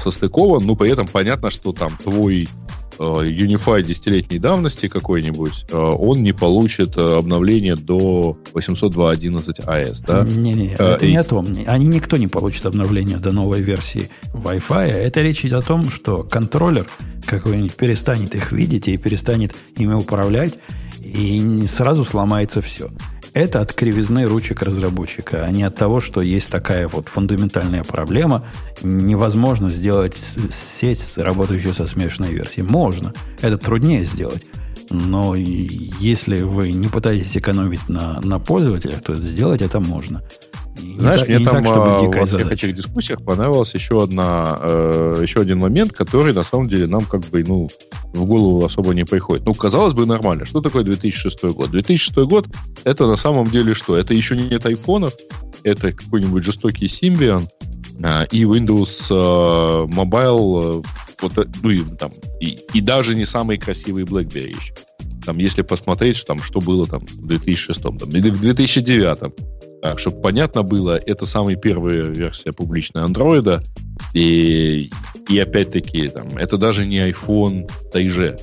состыкован, 0.00 0.64
но 0.64 0.76
при 0.76 0.90
этом 0.90 1.08
понятно, 1.08 1.50
что 1.50 1.72
там 1.72 1.90
твой 2.02 2.48
Э, 2.48 2.79
Unify 3.00 3.82
десятилетней 3.82 4.38
давности 4.38 4.88
какой-нибудь, 4.88 5.66
э, 5.70 5.76
он 5.76 6.22
не 6.22 6.32
получит 6.32 6.96
э, 6.96 7.16
обновление 7.18 7.74
до 7.74 8.36
802.11 8.52 9.66
AS, 9.66 10.04
да? 10.06 10.24
Не-не, 10.24 10.74
это 10.74 11.06
не 11.06 11.16
о 11.16 11.24
том. 11.24 11.46
Они 11.66 11.88
никто 11.88 12.16
не 12.18 12.28
получит 12.28 12.66
обновление 12.66 13.16
до 13.16 13.32
новой 13.32 13.62
версии 13.62 14.10
Wi-Fi. 14.34 14.88
Это 14.90 15.22
речь 15.22 15.44
идет 15.44 15.64
о 15.64 15.66
том, 15.66 15.90
что 15.90 16.22
контроллер 16.22 16.86
какой-нибудь 17.26 17.74
перестанет 17.74 18.34
их 18.34 18.52
видеть 18.52 18.88
и 18.88 18.96
перестанет 18.98 19.54
ими 19.76 19.94
управлять, 19.94 20.58
и 21.02 21.64
сразу 21.66 22.04
сломается 22.04 22.60
все. 22.60 22.90
Это 23.32 23.60
от 23.60 23.72
кривизны 23.72 24.24
ручек 24.24 24.62
разработчика, 24.62 25.44
а 25.44 25.50
не 25.50 25.62
от 25.62 25.76
того, 25.76 26.00
что 26.00 26.20
есть 26.20 26.50
такая 26.50 26.88
вот 26.88 27.08
фундаментальная 27.08 27.84
проблема. 27.84 28.44
Невозможно 28.82 29.70
сделать 29.70 30.16
сеть, 30.16 31.16
работающую 31.16 31.72
со 31.72 31.86
смешанной 31.86 32.32
версией. 32.32 32.66
Можно. 32.66 33.14
Это 33.40 33.56
труднее 33.56 34.04
сделать. 34.04 34.46
Но 34.90 35.36
если 35.36 36.42
вы 36.42 36.72
не 36.72 36.88
пытаетесь 36.88 37.36
экономить 37.36 37.88
на, 37.88 38.20
на 38.20 38.40
пользователях, 38.40 39.02
то 39.02 39.14
сделать 39.14 39.62
это 39.62 39.78
можно. 39.78 40.22
Знаешь, 40.76 41.26
мне 41.26 41.38
там 41.40 41.56
так, 41.56 41.66
чтобы 41.66 41.86
а, 41.86 42.20
во 42.20 42.26
всех 42.26 42.52
этих 42.52 42.74
дискуссиях 42.74 43.24
понравился 43.24 43.76
еще, 43.76 44.02
одна, 44.02 44.58
э, 44.60 45.18
еще 45.22 45.40
один 45.40 45.58
момент, 45.58 45.92
который 45.92 46.32
на 46.32 46.42
самом 46.42 46.68
деле 46.68 46.86
нам 46.86 47.02
как 47.02 47.22
бы 47.22 47.42
ну, 47.44 47.68
в 48.12 48.24
голову 48.24 48.64
особо 48.64 48.94
не 48.94 49.04
приходит. 49.04 49.46
Ну, 49.46 49.54
казалось 49.54 49.94
бы, 49.94 50.06
нормально. 50.06 50.44
Что 50.44 50.60
такое 50.60 50.82
2006 50.84 51.44
год? 51.44 51.70
2006 51.70 52.16
год 52.28 52.46
это 52.84 53.06
на 53.06 53.16
самом 53.16 53.48
деле 53.48 53.74
что? 53.74 53.96
Это 53.96 54.14
еще 54.14 54.36
нет 54.36 54.66
айфонов, 54.66 55.14
это 55.64 55.92
какой-нибудь 55.92 56.42
жестокий 56.42 56.86
Symbian 56.86 57.48
э, 58.02 58.26
и 58.30 58.44
Windows 58.44 59.06
э, 59.10 59.86
Mobile, 59.86 60.80
э, 60.80 60.82
вот, 61.22 61.38
э, 61.38 61.44
ну, 61.62 61.70
и, 61.70 61.80
там, 61.98 62.12
и, 62.40 62.58
и 62.72 62.80
даже 62.80 63.14
не 63.14 63.24
самый 63.24 63.58
красивый 63.58 64.04
BlackBerry 64.04 64.56
еще. 64.56 64.74
Там, 65.24 65.38
если 65.38 65.62
посмотреть, 65.62 66.24
там, 66.26 66.42
что 66.42 66.60
было 66.60 66.86
там 66.86 67.04
в 67.04 67.26
2006 67.26 67.82
там, 67.82 67.96
или 67.96 68.30
в 68.30 68.40
2009 68.40 69.18
так, 69.82 69.98
чтобы 69.98 70.20
понятно 70.20 70.62
было, 70.62 70.96
это 70.96 71.26
самая 71.26 71.56
первая 71.56 72.02
версия 72.02 72.52
публичная 72.52 73.04
андроида. 73.04 73.62
И, 74.14 74.90
и 75.28 75.38
опять-таки, 75.38 76.08
там, 76.08 76.36
это 76.36 76.56
даже 76.56 76.86
не 76.86 76.98
iPhone 77.10 77.70
Тайже. 77.92 78.36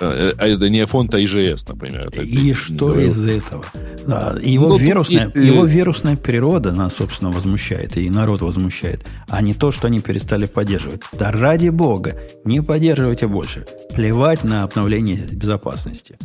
Э, 0.00 0.32
а 0.38 0.46
это 0.46 0.68
не 0.68 0.80
iPhone 0.80 1.08
TIGS, 1.08 1.64
например. 1.68 2.08
Это, 2.08 2.22
и 2.22 2.50
это, 2.50 2.58
что 2.58 2.94
не 2.94 3.06
из 3.06 3.26
этого? 3.26 3.64
Его, 4.42 4.68
ну, 4.68 4.76
вирусная, 4.76 5.24
есть... 5.24 5.36
его 5.36 5.64
вирусная 5.64 6.16
природа 6.16 6.72
нас, 6.72 6.96
собственно, 6.96 7.30
возмущает, 7.30 7.96
и 7.96 8.08
народ 8.08 8.40
возмущает, 8.40 9.06
а 9.28 9.42
не 9.42 9.54
то, 9.54 9.70
что 9.70 9.88
они 9.88 10.00
перестали 10.00 10.46
поддерживать. 10.46 11.02
Да 11.12 11.32
ради 11.32 11.68
бога, 11.70 12.16
не 12.44 12.62
поддерживайте 12.62 13.26
больше. 13.26 13.66
Плевать 13.94 14.44
на 14.44 14.62
обновление 14.62 15.18
безопасности. 15.32 16.16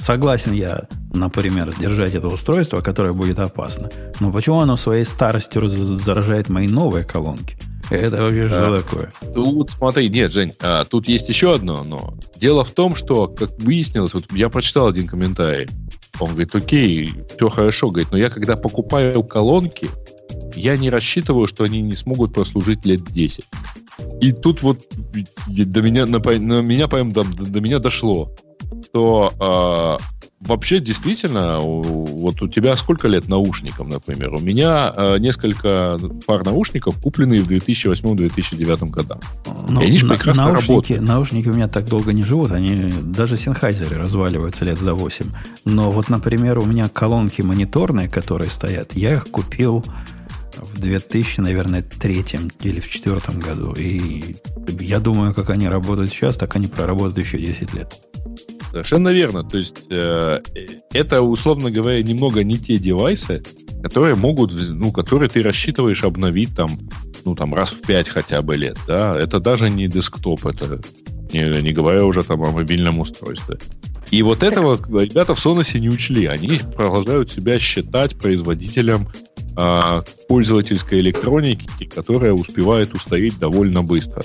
Согласен 0.00 0.54
я, 0.54 0.84
например, 1.12 1.74
держать 1.78 2.14
это 2.14 2.28
устройство, 2.28 2.80
которое 2.80 3.12
будет 3.12 3.38
опасно. 3.38 3.90
Но 4.18 4.32
почему 4.32 4.60
оно 4.60 4.76
своей 4.76 5.04
старостью 5.04 5.68
заражает 5.68 6.48
мои 6.48 6.68
новые 6.68 7.04
колонки? 7.04 7.58
Это 7.90 8.22
вообще 8.22 8.46
что 8.46 8.72
а, 8.72 8.80
такое? 8.80 9.12
Тут, 9.34 9.72
смотри, 9.72 10.08
нет, 10.08 10.32
Жень, 10.32 10.54
а, 10.62 10.84
тут 10.84 11.06
есть 11.06 11.28
еще 11.28 11.54
одно 11.54 11.84
но. 11.84 12.14
Дело 12.36 12.64
в 12.64 12.70
том, 12.70 12.94
что, 12.94 13.28
как 13.28 13.50
выяснилось, 13.58 14.14
вот 14.14 14.32
я 14.32 14.48
прочитал 14.48 14.88
один 14.88 15.06
комментарий. 15.06 15.68
Он 16.18 16.30
говорит, 16.30 16.54
окей, 16.54 17.12
все 17.36 17.48
хорошо, 17.50 17.90
говорит, 17.90 18.10
но 18.10 18.16
я 18.16 18.30
когда 18.30 18.56
покупаю 18.56 19.22
колонки, 19.22 19.90
я 20.54 20.78
не 20.78 20.88
рассчитываю, 20.88 21.46
что 21.46 21.64
они 21.64 21.82
не 21.82 21.94
смогут 21.94 22.32
прослужить 22.32 22.86
лет 22.86 23.04
10. 23.04 23.44
И 24.22 24.32
тут 24.32 24.62
вот 24.62 24.80
до 25.46 25.82
меня, 25.82 26.06
на, 26.06 26.20
на 26.20 26.62
меня, 26.62 26.88
прям 26.88 27.12
до, 27.12 27.22
до 27.24 27.60
меня 27.60 27.80
дошло, 27.80 28.32
что 28.90 29.98
э, 30.00 30.04
вообще 30.40 30.80
действительно, 30.80 31.60
вот 31.60 32.42
у 32.42 32.48
тебя 32.48 32.76
сколько 32.76 33.08
лет 33.08 33.28
наушникам, 33.28 33.88
например? 33.88 34.34
У 34.34 34.40
меня 34.40 34.92
э, 34.96 35.18
несколько 35.18 35.98
пар 36.26 36.44
наушников, 36.44 37.00
купленные 37.00 37.42
в 37.42 37.48
2008-2009 37.48 38.90
годах. 38.90 39.20
Ну, 39.68 39.80
и 39.80 39.86
они 39.86 39.98
же 39.98 40.08
прекрасно 40.08 40.46
наушники, 40.46 40.70
работают. 40.70 41.02
Наушники 41.02 41.48
у 41.48 41.54
меня 41.54 41.68
так 41.68 41.86
долго 41.86 42.12
не 42.12 42.22
живут, 42.22 42.52
они 42.52 42.92
даже 43.02 43.36
синхайзеры 43.36 43.96
разваливаются 43.96 44.64
лет 44.64 44.78
за 44.78 44.94
8. 44.94 45.26
Но 45.64 45.90
вот, 45.90 46.08
например, 46.08 46.58
у 46.58 46.64
меня 46.64 46.88
колонки 46.88 47.42
мониторные, 47.42 48.08
которые 48.08 48.50
стоят, 48.50 48.94
я 48.94 49.12
их 49.12 49.30
купил 49.30 49.84
в 50.56 50.78
2000, 50.78 51.40
наверное, 51.40 51.82
третьем 51.82 52.50
или 52.60 52.80
в 52.80 52.88
четвертом 52.88 53.38
году. 53.38 53.74
И 53.76 54.36
я 54.80 54.98
думаю, 54.98 55.34
как 55.34 55.50
они 55.50 55.68
работают 55.68 56.10
сейчас, 56.10 56.36
так 56.36 56.56
они 56.56 56.66
проработают 56.66 57.18
еще 57.18 57.38
10 57.38 57.74
лет. 57.74 58.09
Совершенно 58.70 59.08
верно. 59.08 59.42
То 59.44 59.58
есть 59.58 59.88
э, 59.90 60.40
это, 60.92 61.22
условно 61.22 61.70
говоря, 61.70 62.02
немного 62.02 62.44
не 62.44 62.58
те 62.58 62.78
девайсы, 62.78 63.42
которые 63.82 64.14
могут, 64.14 64.52
ну, 64.54 64.92
которые 64.92 65.28
ты 65.28 65.42
рассчитываешь 65.42 66.04
обновить 66.04 66.54
там, 66.54 66.78
ну, 67.24 67.34
там, 67.34 67.54
раз 67.54 67.70
в 67.70 67.80
пять 67.82 68.08
хотя 68.08 68.42
бы 68.42 68.56
лет, 68.56 68.78
да, 68.86 69.18
это 69.18 69.40
даже 69.40 69.70
не 69.70 69.88
десктоп, 69.88 70.46
это 70.46 70.80
не, 71.32 71.62
не 71.62 71.72
говоря 71.72 72.04
уже 72.04 72.22
там 72.22 72.42
о 72.42 72.50
мобильном 72.50 73.00
устройстве. 73.00 73.58
И 74.10 74.22
вот 74.22 74.42
этого 74.42 74.78
ребята 75.00 75.34
в 75.34 75.44
Sonos 75.44 75.78
не 75.78 75.88
учли. 75.88 76.26
Они 76.26 76.60
продолжают 76.76 77.30
себя 77.30 77.58
считать 77.58 78.18
производителем 78.18 79.08
э, 79.56 80.02
пользовательской 80.28 81.00
электроники, 81.00 81.84
которая 81.84 82.32
успевает 82.32 82.94
устареть 82.94 83.38
довольно 83.38 83.82
быстро. 83.82 84.22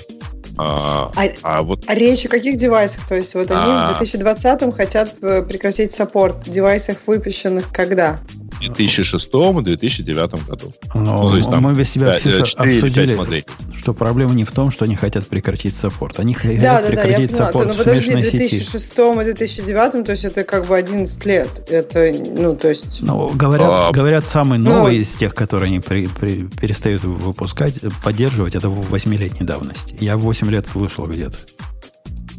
А, 0.58 1.12
а, 1.14 1.28
а, 1.42 1.62
вот... 1.62 1.84
а 1.86 1.94
речь 1.94 2.24
о 2.24 2.28
каких 2.28 2.56
девайсах? 2.56 3.06
То 3.06 3.14
есть 3.14 3.34
вот 3.34 3.50
они 3.50 3.72
а... 3.72 3.86
в 3.86 3.98
2020 3.98 4.74
хотят 4.74 5.14
э, 5.20 5.42
прекратить 5.42 5.92
саппорт 5.92 6.48
девайсах, 6.48 6.98
выпущенных 7.06 7.70
когда? 7.72 8.18
В 8.56 8.60
2006 8.60 9.26
и 9.26 9.62
2009 9.62 10.46
году. 10.46 10.72
Но 10.94 11.22
ну, 11.22 11.30
то 11.30 11.36
есть, 11.36 11.50
там, 11.50 11.62
мы 11.62 11.74
без 11.74 11.90
себя 11.90 12.18
5, 12.18 12.54
обсудили, 12.56 13.44
что 13.74 13.94
проблема 13.94 14.34
не 14.34 14.44
в 14.44 14.50
том, 14.50 14.70
что 14.70 14.84
они 14.84 14.96
хотят 14.96 15.26
прекратить 15.26 15.74
саппорт. 15.74 16.18
Они 16.18 16.34
хотят 16.34 16.62
да, 16.62 16.82
да, 16.82 16.88
прекратить 16.88 17.30
да, 17.30 17.36
саппорт 17.36 17.68
ну, 17.68 17.72
в 17.72 17.76
смешанной 17.76 18.24
сети. 18.24 18.60
В 18.60 18.72
2006 18.72 18.92
и 18.92 19.24
2009, 19.24 20.06
то 20.06 20.12
есть 20.12 20.24
это 20.24 20.44
как 20.44 20.66
бы 20.66 20.76
11 20.76 21.26
лет. 21.26 21.66
Это, 21.68 22.12
ну, 22.36 22.56
то 22.56 22.68
есть... 22.68 23.02
Ну, 23.02 23.30
говорят, 23.34 23.70
а... 23.72 23.92
говорят 23.92 24.24
самый 24.24 24.58
ну, 24.58 24.70
новый 24.70 24.96
ну, 24.96 25.00
из 25.00 25.14
тех, 25.14 25.34
которые 25.34 25.68
они 25.68 25.80
при, 25.80 26.06
при, 26.06 26.44
перестают 26.44 27.04
выпускать, 27.04 27.80
поддерживать, 28.02 28.54
это 28.54 28.68
в 28.68 28.94
8-летней 28.94 29.46
давности. 29.46 29.96
Я 30.00 30.16
в 30.16 30.20
8 30.20 30.50
лет 30.50 30.66
слышал 30.66 31.06
где-то 31.06 31.38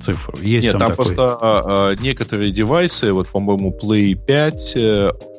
цифру. 0.08 0.38
Есть 0.41 0.66
Нет, 0.68 0.72
там, 0.74 0.82
там 0.82 0.91
такой... 0.91 1.05
просто 1.05 1.38
а, 1.41 1.62
а, 1.66 1.95
некоторые 2.01 2.51
девайсы, 2.51 3.14
вот, 3.14 3.28
по-моему, 3.28 3.78
Play 3.82 4.16
5, 4.16 4.78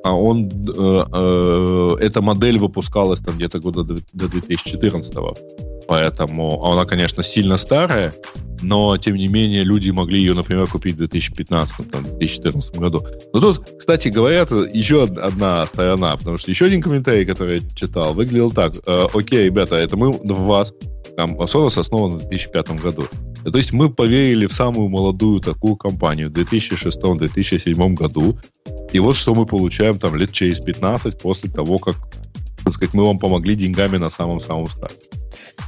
а 0.05 0.15
он, 0.15 0.49
э, 0.49 1.05
э, 1.13 1.97
эта 2.01 2.23
модель 2.23 2.59
выпускалась 2.59 3.21
там 3.21 3.37
где-то 3.37 3.59
года 3.59 3.83
до, 3.83 3.95
до 4.13 4.29
2014 4.29 5.15
Поэтому 5.89 6.65
она, 6.67 6.85
конечно, 6.85 7.23
сильно 7.25 7.57
старая, 7.57 8.13
но, 8.61 8.97
тем 8.99 9.17
не 9.17 9.29
менее, 9.29 9.65
люди 9.65 9.91
могли 9.91 10.19
ее, 10.19 10.35
например, 10.35 10.67
купить 10.67 10.97
в 10.97 11.03
2015-2014 11.03 12.79
году. 12.79 13.07
Но 13.33 13.41
тут, 13.41 13.63
кстати, 13.79 14.09
говорят, 14.09 14.51
еще 14.51 15.05
одна 15.05 15.67
сторона, 15.67 16.15
потому 16.17 16.37
что 16.37 16.51
еще 16.51 16.67
один 16.67 16.83
комментарий, 16.83 17.25
который 17.25 17.61
я 17.61 17.69
читал, 17.75 18.13
выглядел 18.13 18.51
так. 18.51 18.75
Э, 18.87 19.07
Окей, 19.15 19.47
ребята, 19.47 19.77
это 19.77 19.97
мы 19.97 20.13
в 20.13 20.41
вас. 20.45 20.75
Там 21.17 21.37
Sonos 21.37 21.81
основан 21.81 22.19
в 22.19 22.29
2005 22.29 22.83
году. 22.83 23.05
То 23.51 23.59
есть 23.59 23.73
мы 23.73 23.91
поверили 23.91 24.47
в 24.47 24.53
самую 24.53 24.89
молодую 24.89 25.41
такую 25.41 25.77
компанию 25.77 26.31
в 26.31 26.33
2006-2007 26.33 27.95
году. 27.95 28.39
И 28.93 28.99
вот 28.99 29.17
что 29.17 29.35
мы 29.35 29.47
получаем 29.47 29.99
там 29.99 30.17
лет 30.17 30.33
через 30.33 30.61
15 30.61 31.19
после 31.19 31.51
того, 31.51 31.79
как 31.79 31.97
так 32.65 32.75
сказать, 32.75 32.95
мы 32.95 33.05
вам 33.05 33.19
помогли 33.19 33.55
деньгами 33.55 33.97
на 33.97 34.11
самом-самом 34.11 34.69
старте. 34.69 35.09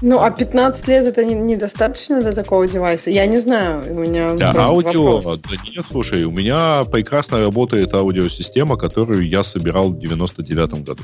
Ну, 0.02 0.20
а 0.20 0.30
15 0.30 0.88
лет 0.88 1.06
это 1.06 1.24
недостаточно 1.24 2.16
не 2.16 2.22
для 2.22 2.32
такого 2.32 2.66
девайса? 2.66 3.10
Я 3.10 3.26
не 3.26 3.38
знаю, 3.38 3.82
у 3.90 4.00
меня 4.00 4.34
Для 4.34 4.52
аудио, 4.54 5.16
вопрос. 5.16 5.40
да 5.40 5.56
нет, 5.64 5.84
слушай, 5.90 6.24
у 6.24 6.30
меня 6.30 6.84
прекрасно 6.84 7.40
работает 7.40 7.94
аудиосистема, 7.94 8.76
которую 8.76 9.28
я 9.28 9.42
собирал 9.42 9.90
в 9.90 9.98
99 9.98 10.84
году. 10.84 11.02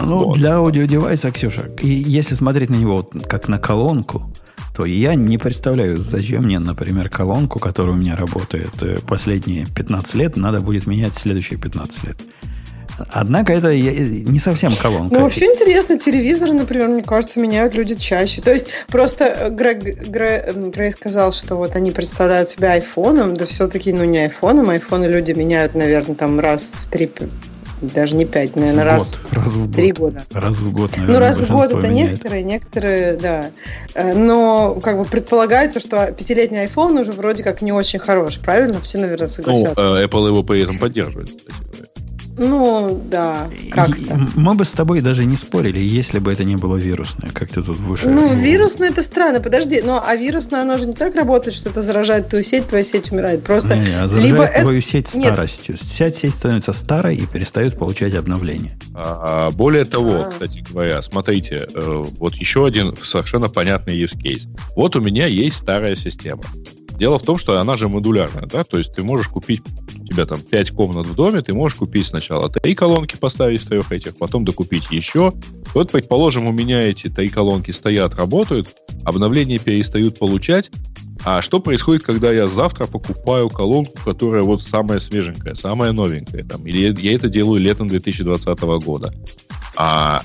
Ну, 0.00 0.24
вот. 0.24 0.36
для 0.36 0.56
аудиодевайса, 0.56 1.30
Ксюша, 1.30 1.70
и 1.80 1.88
если 1.88 2.34
смотреть 2.34 2.70
на 2.70 2.74
него 2.74 3.08
как 3.28 3.48
на 3.48 3.58
колонку, 3.58 4.32
то 4.76 4.84
я 4.84 5.14
не 5.14 5.38
представляю, 5.38 5.96
зачем 5.98 6.44
мне, 6.44 6.58
например, 6.58 7.08
колонку, 7.08 7.58
которая 7.58 7.94
у 7.94 7.98
меня 7.98 8.14
работает 8.14 8.82
э, 8.82 8.98
последние 9.08 9.66
15 9.74 10.14
лет, 10.16 10.36
надо 10.36 10.60
будет 10.60 10.86
менять 10.86 11.14
следующие 11.14 11.58
15 11.58 12.04
лет. 12.04 12.16
Однако 13.10 13.54
это 13.54 13.74
не 13.74 14.38
совсем 14.38 14.72
колонка. 14.74 15.14
Ну, 15.14 15.22
вообще 15.22 15.46
интересно, 15.46 15.98
телевизоры, 15.98 16.52
например, 16.52 16.88
мне 16.88 17.02
кажется, 17.02 17.40
меняют 17.40 17.74
люди 17.74 17.94
чаще. 17.94 18.42
То 18.42 18.52
есть 18.52 18.68
просто 18.88 19.48
Грей, 19.50 19.74
Грей, 19.74 20.40
Грей 20.70 20.90
сказал, 20.92 21.32
что 21.32 21.56
вот 21.56 21.74
они 21.74 21.90
представляют 21.90 22.50
себя 22.50 22.72
айфоном, 22.72 23.34
да 23.36 23.46
все-таки, 23.46 23.92
ну, 23.92 24.04
не 24.04 24.18
айфоном, 24.18 24.68
айфоны 24.68 25.06
люди 25.06 25.32
меняют, 25.32 25.74
наверное, 25.74 26.16
там 26.16 26.38
раз 26.38 26.72
в 26.74 26.88
три 26.88 27.10
даже 27.82 28.14
не 28.14 28.24
пять, 28.24 28.56
наверное, 28.56 28.84
в 28.84 28.86
раз, 28.86 29.10
год, 29.10 29.32
раз 29.32 29.56
в 29.56 29.72
три 29.72 29.92
года. 29.92 30.22
Раз 30.32 30.56
в 30.56 30.72
год, 30.72 30.90
наверное, 30.92 31.14
Ну, 31.14 31.20
раз 31.20 31.40
в 31.40 31.50
год 31.50 31.66
это 31.72 31.88
меняет. 31.88 32.10
некоторые, 32.12 32.42
некоторые, 32.42 33.16
да. 33.16 33.50
Э, 33.94 34.14
но 34.14 34.78
как 34.82 34.98
бы 34.98 35.04
предполагается, 35.04 35.80
что 35.80 36.10
пятилетний 36.12 36.64
iPhone 36.64 37.00
уже 37.00 37.12
вроде 37.12 37.42
как 37.42 37.62
не 37.62 37.72
очень 37.72 37.98
хороший, 37.98 38.40
правильно? 38.42 38.80
Все, 38.80 38.98
наверное, 38.98 39.28
согласятся. 39.28 39.74
Ну, 39.76 40.02
Apple 40.02 40.26
его 40.28 40.42
при 40.42 40.62
этом 40.62 40.78
поддерживает, 40.78 41.30
ну, 42.38 43.02
да, 43.10 43.48
как-то. 43.70 44.20
Мы 44.34 44.54
бы 44.54 44.64
с 44.64 44.72
тобой 44.72 45.00
даже 45.00 45.24
не 45.24 45.36
спорили, 45.36 45.78
если 45.78 46.18
бы 46.18 46.32
это 46.32 46.44
не 46.44 46.56
было 46.56 46.76
вирусное, 46.76 47.30
как 47.30 47.48
ты 47.48 47.62
тут 47.62 47.76
выше. 47.78 48.08
Ну, 48.08 48.34
вирусное 48.34 48.90
это 48.90 49.02
странно, 49.02 49.40
подожди, 49.40 49.80
но 49.82 50.02
а 50.04 50.16
вирусное 50.16 50.62
оно 50.62 50.76
же 50.76 50.86
не 50.86 50.92
так 50.92 51.14
работает, 51.14 51.54
что 51.56 51.70
это 51.70 51.80
заражает 51.80 52.28
твою 52.28 52.44
сеть, 52.44 52.68
твоя 52.68 52.84
сеть 52.84 53.10
умирает. 53.10 53.42
Просто 53.42 53.76
не, 53.76 53.86
не, 53.86 53.94
а 53.94 54.06
заражает 54.06 54.32
либо 54.32 54.46
твою 54.48 54.78
это... 54.78 54.86
сеть 54.86 55.08
старостью. 55.08 55.76
Нет. 55.98 56.14
Сеть 56.14 56.34
становится 56.34 56.72
старой 56.72 57.16
и 57.16 57.26
перестает 57.26 57.78
получать 57.78 58.14
обновления. 58.14 58.78
А, 58.94 59.50
более 59.50 59.84
того, 59.86 60.24
а. 60.26 60.30
кстати 60.30 60.64
говоря, 60.68 61.00
смотрите, 61.00 61.68
э, 61.72 62.04
вот 62.18 62.34
еще 62.34 62.66
один 62.66 62.94
совершенно 63.02 63.48
понятный 63.48 63.98
use 63.98 64.16
case. 64.16 64.46
Вот 64.74 64.94
у 64.96 65.00
меня 65.00 65.26
есть 65.26 65.56
старая 65.56 65.94
система. 65.94 66.42
Дело 66.98 67.18
в 67.18 67.22
том, 67.22 67.38
что 67.38 67.58
она 67.58 67.76
же 67.76 67.88
модулярная, 67.88 68.46
да, 68.46 68.64
то 68.64 68.78
есть 68.78 68.94
ты 68.94 69.02
можешь 69.02 69.28
купить, 69.28 69.62
тебя 70.08 70.24
там 70.24 70.40
5 70.40 70.70
комнат 70.70 71.06
в 71.06 71.14
доме, 71.14 71.42
ты 71.42 71.52
можешь 71.52 71.76
купить 71.76 72.06
сначала 72.06 72.48
три 72.48 72.74
колонки 72.74 73.16
поставить 73.16 73.62
в 73.62 73.68
трех 73.68 73.92
этих, 73.92 74.16
потом 74.16 74.44
докупить 74.44 74.90
еще. 74.90 75.32
Вот, 75.74 75.92
предположим, 75.92 76.46
у 76.46 76.52
меня 76.52 76.82
эти 76.82 77.08
три 77.08 77.28
колонки 77.28 77.70
стоят, 77.70 78.14
работают, 78.14 78.74
обновления 79.04 79.58
перестают 79.58 80.18
получать, 80.18 80.70
а 81.24 81.42
что 81.42 81.60
происходит, 81.60 82.02
когда 82.04 82.32
я 82.32 82.46
завтра 82.46 82.86
покупаю 82.86 83.50
колонку, 83.50 83.98
которая 84.04 84.42
вот 84.42 84.62
самая 84.62 84.98
свеженькая, 84.98 85.54
самая 85.54 85.92
новенькая, 85.92 86.44
там, 86.44 86.66
или 86.66 86.94
я 87.00 87.14
это 87.14 87.28
делаю 87.28 87.60
летом 87.60 87.88
2020 87.88 88.60
года? 88.84 89.12
А 89.76 90.22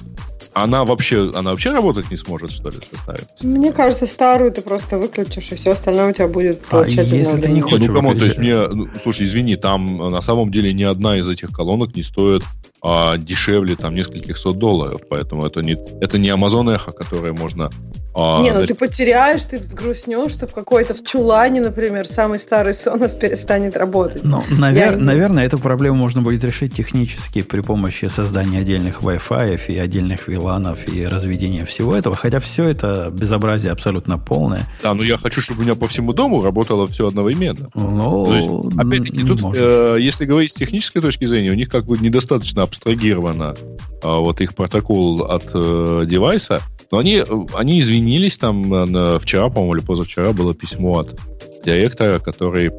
она 0.53 0.85
вообще, 0.85 1.31
она 1.33 1.51
вообще 1.51 1.71
работать 1.71 2.11
не 2.11 2.17
сможет, 2.17 2.51
что 2.51 2.69
ли, 2.69 2.77
составить? 2.89 3.27
Мне 3.41 3.71
кажется, 3.71 4.05
старую 4.05 4.51
ты 4.51 4.61
просто 4.61 4.97
выключишь, 4.97 5.51
и 5.51 5.55
все 5.55 5.71
остальное 5.71 6.09
у 6.09 6.13
тебя 6.13 6.27
будет 6.27 6.61
получать 6.61 7.11
а 7.11 7.15
если 7.15 7.39
ты 7.39 7.49
не 7.49 7.61
хочешь 7.61 7.87
ну, 7.87 7.95
кому, 7.95 8.15
то 8.15 8.25
есть 8.25 8.37
мне, 8.37 8.67
ну, 8.67 8.87
слушай, 9.01 9.25
извини, 9.25 9.55
там 9.55 9.97
на 9.97 10.21
самом 10.21 10.51
деле 10.51 10.73
ни 10.73 10.83
одна 10.83 11.17
из 11.17 11.27
этих 11.29 11.51
колонок 11.51 11.95
не 11.95 12.03
стоит 12.03 12.43
а, 12.82 13.17
дешевле 13.17 13.75
там 13.75 13.95
нескольких 13.95 14.38
сот 14.38 14.57
долларов, 14.57 15.01
поэтому 15.09 15.45
это 15.45 15.61
не, 15.61 15.77
это 16.01 16.17
не 16.17 16.29
Amazon 16.29 16.75
Echo, 16.75 16.91
которое 16.91 17.34
можно 17.34 17.69
а, 18.13 18.41
не, 18.41 18.51
ну 18.51 18.65
ты 18.65 18.75
потеряешь, 18.75 19.43
ты 19.43 19.57
взгрустнешь, 19.57 20.34
что 20.34 20.45
в 20.45 20.53
какой-то 20.53 20.93
в 20.93 21.03
чулане, 21.03 21.61
например, 21.61 22.05
самый 22.05 22.39
старый 22.39 22.73
Sonos 22.73 23.17
перестанет 23.19 23.77
работать. 23.77 24.23
Ну, 24.25 24.43
навер- 24.49 24.93
Я... 24.93 24.97
наверное, 24.97 25.45
эту 25.45 25.57
проблему 25.57 25.95
можно 25.95 26.21
будет 26.21 26.43
решить 26.43 26.73
технически 26.73 27.41
при 27.41 27.61
помощи 27.61 28.05
создания 28.05 28.59
отдельных 28.59 29.01
Wi-Fi 29.01 29.61
и 29.67 29.77
отдельных 29.77 30.27
VLAN 30.27 30.77
и 30.91 31.05
разведения 31.05 31.63
всего 31.63 31.95
этого, 31.95 32.15
хотя 32.17 32.41
все 32.41 32.65
это 32.65 33.11
безобразие 33.13 33.71
абсолютно 33.71 34.17
полное. 34.17 34.67
Да, 34.84 34.93
но 34.93 35.03
я 35.03 35.17
хочу, 35.17 35.39
чтобы 35.39 35.61
у 35.61 35.63
меня 35.63 35.75
по 35.75 35.88
всему 35.88 36.11
дому 36.11 36.41
работало 36.41 36.88
все 36.88 37.07
одновременно. 37.07 37.69
Ну, 37.75 38.69
опять-таки, 38.77 39.23
тут, 39.23 39.55
э, 39.55 39.97
если 40.01 40.25
говорить 40.25 40.51
с 40.51 40.55
технической 40.55 41.01
точки 41.01 41.23
зрения, 41.25 41.51
у 41.51 41.55
них 41.55 41.69
как 41.69 41.86
бы 41.86 41.97
недостаточно 41.97 42.63
абстрагировано 42.72 43.53
э, 43.57 44.07
вот 44.07 44.39
их 44.41 44.55
протокол 44.55 45.24
от 45.24 45.49
э, 45.53 46.05
девайса, 46.07 46.61
но 46.91 46.99
они, 46.99 47.24
они 47.53 47.80
извинились 47.80 48.38
там 48.38 48.69
на, 48.69 49.19
вчера, 49.19 49.49
по-моему, 49.49 49.76
или 49.76 49.86
позавчера 49.86 50.34
было 50.34 50.53
письмо 50.53 50.99
от 50.99 51.19
директора, 51.65 52.19
который 52.19 52.72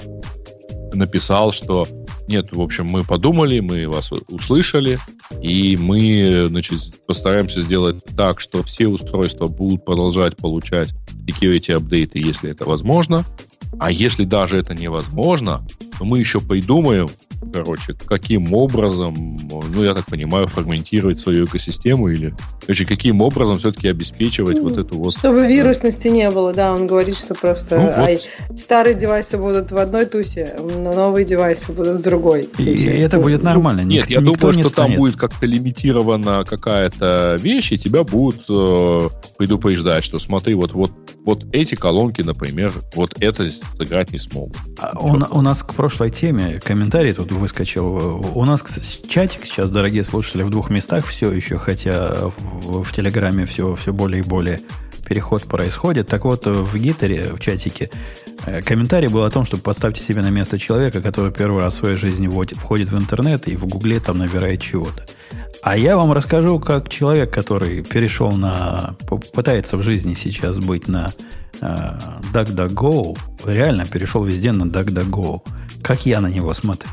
написал, 0.93 1.53
что 1.53 1.87
нет, 2.29 2.53
в 2.53 2.61
общем, 2.61 2.87
мы 2.87 3.05
подумали, 3.05 3.61
мы 3.61 3.89
вас 3.89 4.13
услышали, 4.29 4.99
и 5.41 5.77
мы, 5.77 6.47
значит, 6.49 6.79
постараемся 7.07 7.63
сделать 7.63 7.97
так, 8.17 8.41
что 8.41 8.63
все 8.63 8.87
устройства 8.89 9.47
будут 9.47 9.85
продолжать 9.85 10.37
получать 10.37 10.95
security 11.27 11.75
апдейты, 11.75 12.19
если 12.19 12.51
это 12.51 12.65
возможно. 12.65 13.25
А 13.79 13.91
если 13.91 14.25
даже 14.25 14.59
это 14.59 14.75
невозможно, 14.75 15.67
то 15.99 16.05
мы 16.05 16.19
еще 16.19 16.41
придумаем, 16.41 17.09
короче, 17.53 17.95
каким 17.95 18.55
образом, 18.55 19.39
ну, 19.75 19.83
я 19.83 19.95
так 19.95 20.07
понимаю, 20.07 20.47
фрагментировать 20.47 21.21
свою 21.21 21.45
экосистему 21.45 22.09
или, 22.09 22.35
короче, 22.61 22.85
каким 22.85 23.21
образом 23.21 23.59
все-таки 23.59 23.89
обеспечивать 23.89 24.57
ну, 24.59 24.69
вот 24.69 24.79
эту 24.79 24.99
вот... 24.99 25.15
Чтобы 25.15 25.47
вирусности 25.47 26.09
не 26.09 26.31
было, 26.31 26.53
да, 26.53 26.73
он 26.73 26.87
говорит, 26.87 27.17
что 27.17 27.35
просто 27.35 27.79
ну, 27.79 28.03
ай, 28.03 28.21
старые 28.57 28.95
девайсы 28.95 29.37
будут 29.39 29.71
в 29.73 29.77
одной 29.77 30.07
тусе, 30.07 30.57
но 30.59 30.95
новые 30.95 31.25
девайсы 31.25 31.73
будут 31.73 31.99
в 31.99 32.03
другой. 32.03 32.49
И, 32.59 32.63
и 32.63 32.85
это 32.99 33.19
будет 33.19 33.43
нормально. 33.43 33.81
Нет, 33.83 34.09
Ник, 34.09 34.11
я 34.11 34.21
думаю, 34.21 34.57
не 34.57 34.63
что 34.63 34.71
станет. 34.71 34.93
там 34.93 34.97
будет 34.97 35.17
как-то 35.17 35.47
лимитирована 35.47 36.45
какая-то 36.45 37.37
вещь, 37.41 37.73
и 37.73 37.79
тебя 37.79 38.05
будут 38.05 38.45
э, 38.49 39.09
предупреждать, 39.39 40.05
что 40.05 40.19
смотри, 40.19 40.55
вот, 40.55 40.73
вот, 40.73 40.93
вот 41.25 41.45
эти 41.53 41.75
колонки, 41.75 42.23
например, 42.23 42.73
вот 42.95 43.15
это 43.21 43.49
сыграть 43.77 44.13
не 44.13 44.19
смогут. 44.19 44.57
А 44.79 44.99
у, 44.99 45.39
у 45.39 45.41
нас 45.43 45.63
к 45.63 45.75
прошлой 45.75 46.11
теме 46.11 46.61
комментарий 46.65 47.13
тут 47.13 47.33
выскочил. 47.33 48.25
У 48.35 48.45
нас 48.45 48.63
чатик 49.09 49.45
сейчас, 49.45 49.71
дорогие 49.71 50.05
слушатели, 50.05 50.43
в 50.43 50.51
двух 50.51 50.71
местах 50.71 51.07
все 51.07 51.31
еще, 51.31 51.59
хотя 51.59 52.31
в, 52.39 52.83
в 52.83 52.93
Телеграме 52.93 53.47
все, 53.47 53.75
все 53.75 53.93
более 53.93 54.21
и 54.21 54.25
более 54.25 54.61
переход 55.07 55.43
происходит. 55.45 56.09
Так 56.09 56.25
вот, 56.25 56.47
в 56.47 56.79
Гитере, 56.79 57.35
в 57.35 57.41
чатике, 57.41 57.91
э, 58.47 58.63
комментарий 58.63 59.09
был 59.09 59.25
о 59.25 59.31
том, 59.31 59.45
что 59.45 59.59
поставьте 59.59 60.03
себе 60.03 60.23
на 60.23 60.31
место 60.31 60.59
человека, 60.59 61.03
который 61.03 61.33
первый 61.33 61.63
раз 61.63 61.75
в 61.75 61.79
своей 61.79 61.97
жизни 61.97 62.29
входит 62.55 62.91
в 62.91 62.99
интернет 62.99 63.49
и 63.49 63.57
в 63.57 63.67
Гугле 63.67 64.01
там 64.01 64.19
набирает 64.19 64.61
чего-то. 64.61 65.07
А 65.63 65.77
я 65.77 65.97
вам 65.97 66.13
расскажу, 66.13 66.59
как 66.59 66.89
человек, 66.89 67.33
который 67.33 67.83
перешел 67.83 68.33
на... 68.33 68.97
пытается 69.33 69.77
в 69.77 69.83
жизни 69.83 70.15
сейчас 70.15 70.59
быть 70.59 70.89
на 70.89 71.13
DuckDuckGo, 71.63 73.19
реально 73.47 73.87
перешел 73.87 74.25
везде 74.25 74.53
на 74.53 74.65
DuckDuckGo. 74.65 75.41
Как 75.83 76.07
я 76.07 76.21
на 76.21 76.29
него 76.29 76.53
смотрю. 76.55 76.91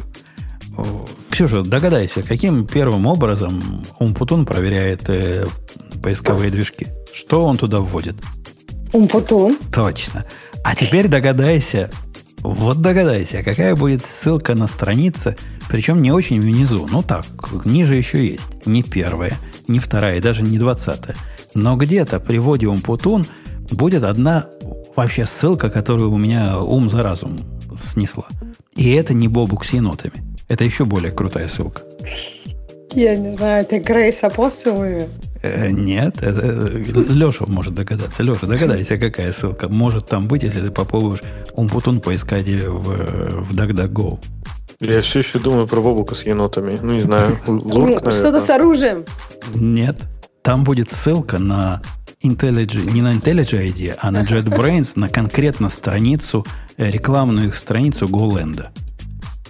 Ксюша, 1.29 1.63
догадайся, 1.63 2.21
каким 2.23 2.65
первым 2.65 3.05
образом 3.05 3.83
Умпутун 3.99 4.45
проверяет 4.45 5.09
э, 5.09 5.45
поисковые 6.01 6.51
движки? 6.51 6.87
Что 7.13 7.45
он 7.45 7.57
туда 7.57 7.79
вводит? 7.79 8.15
Умпутун. 8.93 9.57
Точно. 9.73 10.25
А 10.63 10.75
теперь 10.75 11.07
догадайся, 11.07 11.89
вот 12.41 12.79
догадайся, 12.81 13.43
какая 13.43 13.75
будет 13.75 14.03
ссылка 14.03 14.55
на 14.55 14.67
странице, 14.67 15.35
причем 15.69 16.01
не 16.01 16.11
очень 16.11 16.39
внизу. 16.41 16.87
Ну 16.89 17.03
так, 17.03 17.25
ниже 17.65 17.95
еще 17.95 18.25
есть. 18.25 18.65
Не 18.65 18.83
первая, 18.83 19.33
не 19.67 19.79
вторая, 19.79 20.21
даже 20.21 20.43
не 20.43 20.57
двадцатая. 20.57 21.15
Но 21.53 21.75
где-то 21.75 22.19
при 22.19 22.37
вводе 22.37 22.67
Умпутун 22.67 23.25
будет 23.71 24.03
одна 24.03 24.47
вообще 24.95 25.25
ссылка, 25.25 25.69
которую 25.69 26.11
у 26.11 26.17
меня 26.17 26.59
ум 26.59 26.89
за 26.89 27.03
разум 27.03 27.39
снесла. 27.75 28.25
И 28.75 28.91
это 28.91 29.13
не 29.13 29.27
Бобук 29.27 29.65
с 29.65 29.73
енотами. 29.73 30.23
Это 30.47 30.63
еще 30.63 30.85
более 30.85 31.11
крутая 31.11 31.47
ссылка. 31.47 31.83
Я 32.93 33.15
не 33.15 33.31
знаю, 33.33 33.63
это 33.63 33.79
Грейс 33.79 34.23
Апостолове? 34.23 35.09
Э, 35.43 35.69
нет, 35.69 36.23
это 36.23 36.41
э, 36.41 36.83
Леша 37.09 37.45
может 37.47 37.75
догадаться. 37.75 38.23
Леша, 38.23 38.47
догадайся, 38.47 38.97
какая 38.97 39.31
ссылка 39.31 39.69
может 39.69 40.07
там 40.07 40.27
быть, 40.27 40.43
если 40.43 40.61
ты 40.61 40.71
попробуешь 40.71 41.21
Умпутун 41.53 42.01
поискать 42.01 42.47
в, 42.47 43.43
в 43.43 43.53
DuckDuckGo. 43.53 44.19
Я 44.79 45.01
все 45.01 45.19
еще 45.19 45.39
думаю 45.39 45.67
про 45.67 45.81
Бобука 45.81 46.15
с 46.15 46.23
енотами. 46.23 46.79
Ну, 46.81 46.93
не 46.93 47.01
знаю. 47.01 47.37
Что-то 47.43 48.39
с 48.39 48.49
оружием. 48.49 49.05
Нет. 49.53 50.07
Там 50.41 50.63
будет 50.63 50.89
ссылка 50.89 51.37
на 51.37 51.81
IntelliJ, 52.21 52.91
не 52.91 53.01
на 53.01 53.13
IntelliJ 53.13 53.71
ID, 53.71 53.95
а 53.97 54.11
на 54.11 54.23
JetBrains, 54.23 54.99
на 54.99 55.07
конкретно 55.07 55.69
страницу, 55.69 56.45
э, 56.75 56.91
рекламную 56.91 57.47
их 57.47 57.55
страницу 57.55 58.07
GoLand. 58.07 58.67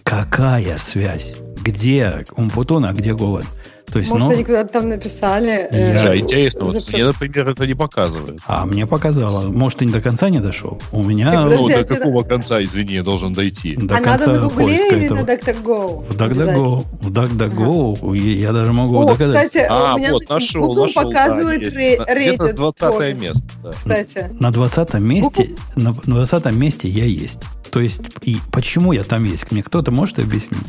Какая 0.03 0.77
связь? 0.77 1.35
Где 1.63 2.25
Умпутун, 2.35 2.85
а 2.85 2.93
где 2.93 3.15
Голланд? 3.15 3.47
То 3.91 3.99
есть, 3.99 4.11
Может, 4.11 4.27
ну, 4.27 4.33
они 4.33 4.43
куда-то 4.43 4.73
там 4.73 4.89
написали. 4.89 5.67
Э, 5.71 5.99
да, 5.99 6.17
интересно. 6.17 6.65
Вот 6.65 6.75
мне, 6.93 7.05
например, 7.05 7.49
это 7.49 7.65
не 7.65 7.73
показывает. 7.73 8.39
А 8.45 8.65
мне 8.65 8.85
показало. 8.85 9.49
Может, 9.51 9.79
ты 9.79 9.85
не 9.85 9.91
до 9.91 10.01
конца 10.01 10.29
не 10.29 10.39
дошел? 10.39 10.79
У 10.91 11.03
меня... 11.03 11.45
ну, 11.45 11.67
до 11.67 11.83
какого 11.83 12.23
конца, 12.23 12.63
извини, 12.63 12.93
я 12.93 13.03
должен 13.03 13.33
дойти? 13.33 13.75
До 13.75 13.97
а 13.97 14.01
конца 14.01 14.27
надо 14.27 14.41
на 14.41 14.47
Гугле 14.49 14.75
или 14.75 15.05
этого. 15.05 15.19
на 15.19 15.23
DuckDuckGo? 15.23 16.05
В 16.05 16.15
DuckDuckGo. 16.15 16.85
В 17.01 17.11
DuckDuckGo 17.11 17.97
ага. 18.01 18.15
я 18.15 18.53
даже 18.53 18.73
могу 18.73 18.99
О, 18.99 19.05
догадаться. 19.05 19.45
Кстати, 19.45 19.65
а, 19.69 19.95
у 19.95 19.97
меня 19.97 20.11
вот, 20.11 20.29
нашел, 20.29 20.61
Google 20.61 20.85
нашел, 20.85 21.03
показывает 21.03 21.73
да, 21.73 22.13
рейтинг. 22.13 22.41
Это 22.43 22.55
20 22.55 23.17
место. 23.17 23.43
Да. 23.63 23.71
Кстати. 23.71 24.29
На 24.39 24.51
20 24.51 24.93
месте, 24.95 25.49
на, 25.75 25.95
на 26.05 26.15
20 26.15 26.45
месте 26.53 26.87
я 26.87 27.05
есть. 27.05 27.41
То 27.71 27.79
есть, 27.79 28.03
и 28.23 28.37
почему 28.51 28.91
я 28.91 29.03
там 29.03 29.23
есть? 29.23 29.51
Мне 29.51 29.63
кто-то 29.63 29.91
может 29.91 30.19
объяснить? 30.19 30.67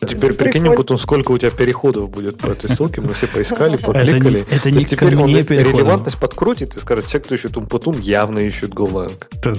А 0.00 0.06
теперь 0.06 0.34
прикинь, 0.34 0.64
потом 0.74 0.98
сколько 0.98 1.32
у 1.32 1.38
тебя 1.38 1.50
переходов 1.50 2.10
будет 2.10 2.38
по 2.38 2.48
этой 2.48 2.68
ссылке. 2.68 3.00
Мы 3.00 3.14
все 3.14 3.26
поискали, 3.26 3.76
покликали. 3.82 4.42
Это, 4.42 4.54
это 4.54 4.70
не 4.70 4.78
есть 4.78 4.90
теперь 4.90 5.16
он 5.16 5.28
релевантность 5.28 6.18
подкрутит 6.18 6.76
и 6.76 6.80
скажет, 6.80 7.06
все, 7.06 7.20
кто 7.20 7.34
ищет 7.34 7.56
Умпутун, 7.56 7.98
явно 8.00 8.40
ищут 8.40 8.72
GoLang. 8.72 9.14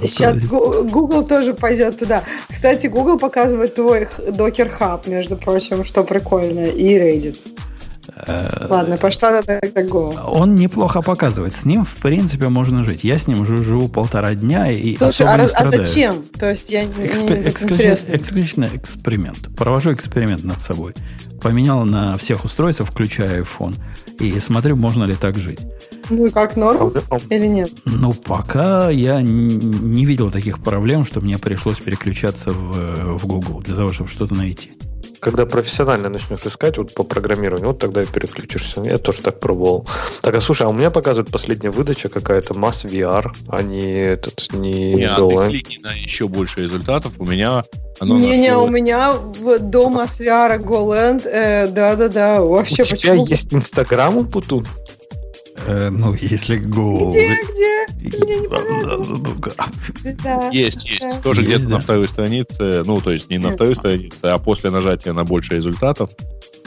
Сейчас 0.07 0.39
Google 0.39 1.25
тоже 1.25 1.53
пойдет 1.53 1.99
туда. 1.99 2.23
Кстати, 2.49 2.87
Google 2.87 3.17
показывает 3.17 3.73
твой 3.75 4.07
Docker 4.29 4.71
Hub, 4.79 5.09
между 5.09 5.37
прочим, 5.37 5.83
что 5.83 6.03
прикольно, 6.03 6.67
и 6.67 6.97
Reddit. 6.97 7.37
Э, 8.15 8.67
Ладно, 8.69 8.97
пошла 8.97 9.31
на 9.31 9.39
DuckDuckGo. 9.39 10.19
Он 10.25 10.55
неплохо 10.55 11.01
показывает. 11.01 11.53
С 11.53 11.65
ним, 11.65 11.83
в 11.83 11.97
принципе, 11.97 12.49
можно 12.49 12.83
жить. 12.83 13.03
Я 13.03 13.17
с 13.17 13.27
ним 13.27 13.41
уже 13.41 13.57
живу 13.57 13.87
полтора 13.89 14.33
дня 14.35 14.71
и 14.71 14.95
Слушай, 14.97 15.09
особо 15.09 15.31
а, 15.31 15.37
не 15.37 15.43
а 15.43 15.47
страдаю. 15.47 15.81
А 15.81 15.85
зачем? 15.85 16.23
То 16.39 16.49
есть 16.49 16.69
я 16.69 16.83
Экспе- 16.83 17.43
не 17.43 17.49
эксклюзив, 17.49 18.09
Исключительно 18.09 18.69
эксперимент. 18.73 19.55
Провожу 19.55 19.93
эксперимент 19.93 20.43
над 20.43 20.61
собой. 20.61 20.93
Поменял 21.41 21.83
на 21.85 22.17
всех 22.17 22.45
устройствах, 22.45 22.89
включая 22.89 23.41
iPhone. 23.41 23.75
И 24.19 24.39
смотрю, 24.39 24.75
можно 24.75 25.03
ли 25.03 25.15
так 25.15 25.37
жить. 25.37 25.59
Ну, 26.09 26.31
как 26.31 26.55
норм 26.55 26.93
или 27.29 27.45
нет? 27.45 27.71
Ну, 27.85 28.13
пока 28.13 28.89
я 28.89 29.21
не 29.21 30.05
видел 30.05 30.31
таких 30.31 30.59
проблем, 30.59 31.05
что 31.05 31.21
мне 31.21 31.37
пришлось 31.37 31.79
переключаться 31.79 32.51
в, 32.51 33.17
в 33.19 33.27
Google 33.27 33.59
для 33.59 33.75
того, 33.75 33.91
чтобы 33.91 34.09
что-то 34.09 34.33
найти 34.33 34.71
когда 35.27 35.45
профессионально 35.45 36.07
начнешь 36.07 36.45
искать 36.45 36.77
вот 36.77 36.93
по 36.93 37.03
программированию, 37.03 37.67
вот 37.67 37.79
тогда 37.79 38.01
и 38.01 38.05
переключишься. 38.05 38.81
Я 38.81 38.97
тоже 38.97 39.21
так 39.21 39.41
пробовал. 39.41 39.85
Так, 40.21 40.35
а 40.35 40.39
слушай, 40.39 40.65
а 40.65 40.69
у 40.69 40.73
меня 40.73 40.89
показывает 40.89 41.29
последняя 41.29 41.69
выдача 41.69 42.07
какая-то 42.07 42.53
Mass 42.53 42.89
VR, 42.89 43.33
а 43.49 43.61
не 43.61 43.81
этот, 44.03 44.53
не 44.53 44.93
не 44.93 45.05
ты 45.05 45.49
кликни 45.49 45.79
на 45.83 45.91
еще 45.91 46.29
больше 46.29 46.61
результатов, 46.61 47.11
у 47.19 47.25
меня 47.25 47.65
Не-не, 47.99 48.55
у 48.55 48.69
меня 48.69 49.15
дома 49.59 50.07
с 50.07 50.21
VR 50.21 50.63
GoLand, 50.63 51.27
э, 51.27 51.67
да-да-да, 51.67 52.41
вообще 52.41 52.83
У 52.83 52.85
тебя 52.85 52.95
почему? 52.95 53.25
есть 53.25 53.53
Инстаграм, 53.53 54.25
Путун? 54.27 54.65
Э, 55.65 55.89
ну, 55.89 56.13
если 56.13 56.59
Go... 56.59 57.09
Где, 57.09 57.35
где? 57.43 58.11
Ты 58.11 58.25
не 58.25 58.47
Есть, 60.51 60.89
есть. 60.89 61.21
Тоже 61.21 61.43
где-то 61.43 61.69
на 61.69 61.79
второй 61.79 62.07
странице, 62.07 62.83
ну, 62.85 63.01
то 63.01 63.11
есть 63.11 63.29
не 63.29 63.37
на 63.37 63.51
второй 63.51 63.75
странице, 63.75 64.25
а 64.25 64.37
после 64.37 64.69
нажатия 64.69 65.13
на 65.13 65.23
больше 65.23 65.55
результатов, 65.55 66.11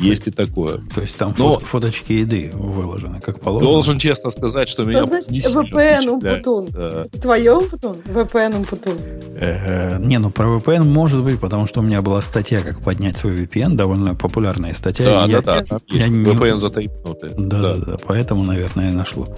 есть 0.01 0.27
и 0.29 0.31
такое. 0.31 0.81
То 0.95 1.01
есть 1.01 1.19
там 1.19 1.35
Но 1.39 1.59
фоточки 1.59 2.13
еды 2.13 2.51
выложены, 2.55 3.21
как 3.21 3.41
положено. 3.41 3.71
Должен 3.71 3.99
честно 3.99 4.31
сказать, 4.31 4.69
что, 4.69 4.83
что 4.83 4.91
меня 4.91 5.05
значит 5.05 5.31
не 5.31 5.41
VPN 5.41 6.09
Умпутун? 6.09 6.67
Да. 6.67 7.05
Твое 7.21 7.55
Умпутун? 7.55 7.97
VPN 8.07 8.57
Умпутун? 8.57 8.99
Э, 9.37 9.99
не, 9.99 10.19
ну 10.19 10.31
про 10.31 10.57
VPN 10.57 10.85
может 10.85 11.23
быть, 11.23 11.41
потому 11.41 11.67
что 11.67 11.81
у 11.81 11.83
меня 11.83 12.03
была 12.03 12.21
статья, 12.21 12.61
как 12.63 12.83
поднять 12.83 13.17
свой 13.17 13.45
VPN, 13.45 13.75
довольно 13.75 14.15
популярная 14.15 14.73
статья. 14.75 15.07
Да, 15.07 15.25
я, 15.27 15.41
да, 15.41 15.61
да. 15.69 15.79
Я, 15.89 16.07
я 16.07 16.09
VPN 16.09 16.55
не... 16.55 16.61
за 16.61 16.71
3 16.71 16.89
минуты. 16.89 17.31
Да, 17.37 17.63
да, 17.63 17.75
да, 17.77 17.97
поэтому, 18.07 18.45
наверное, 18.45 18.93
нашло. 18.93 19.29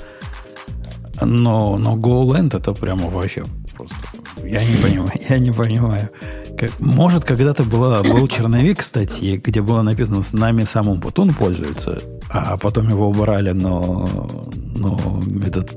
Но, 1.20 1.78
но 1.78 1.96
GoLand 1.96 2.56
это 2.56 2.72
прямо 2.72 3.08
вообще 3.08 3.44
просто... 3.76 3.96
Я 4.44 4.64
не 4.64 4.76
понимаю, 4.82 5.12
я 5.28 5.38
не 5.38 5.50
понимаю. 5.50 6.10
Как, 6.58 6.70
может, 6.80 7.24
когда-то 7.24 7.64
была, 7.64 8.02
был 8.02 8.28
черновик 8.28 8.82
статьи, 8.82 9.36
где 9.36 9.60
было 9.62 9.82
написано 9.82 10.22
«С 10.22 10.32
нами 10.32 10.64
самым 10.64 11.00
Путун 11.00 11.32
пользуется», 11.34 12.00
а 12.30 12.56
потом 12.56 12.88
его 12.88 13.08
убрали, 13.08 13.50
но, 13.50 14.08
но 14.54 15.22
этот 15.46 15.74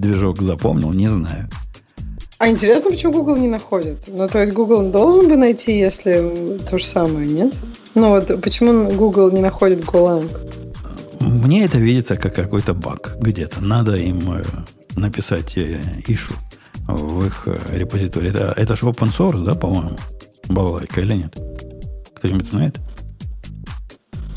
движок 0.00 0.40
запомнил, 0.40 0.92
не 0.92 1.08
знаю. 1.08 1.48
А 2.38 2.48
интересно, 2.48 2.90
почему 2.90 3.12
Google 3.12 3.36
не 3.36 3.48
находит? 3.48 4.04
Ну, 4.06 4.28
то 4.28 4.38
есть 4.38 4.52
Google 4.52 4.90
должен 4.90 5.28
бы 5.28 5.36
найти, 5.36 5.76
если 5.76 6.58
то 6.70 6.78
же 6.78 6.84
самое, 6.84 7.28
нет? 7.28 7.58
Ну, 7.94 8.10
вот 8.10 8.40
почему 8.40 8.92
Google 8.92 9.32
не 9.32 9.40
находит 9.40 9.80
GoLang? 9.80 10.30
Мне 11.20 11.64
это 11.64 11.78
видится 11.78 12.16
как 12.16 12.34
какой-то 12.34 12.74
баг 12.74 13.16
где-то. 13.20 13.60
Надо 13.60 13.96
им 13.96 14.32
э, 14.32 14.44
написать 14.94 15.58
ишу 15.58 16.34
э, 16.34 16.57
в 16.88 17.26
их 17.26 17.46
репозитории. 17.70 18.30
Это, 18.30 18.52
это 18.56 18.74
же 18.74 18.86
open 18.86 19.08
source, 19.08 19.44
да, 19.44 19.54
по-моему? 19.54 19.96
Балалайка 20.48 21.02
или 21.02 21.14
нет? 21.14 21.36
Кто-нибудь 22.16 22.46
знает? 22.46 22.78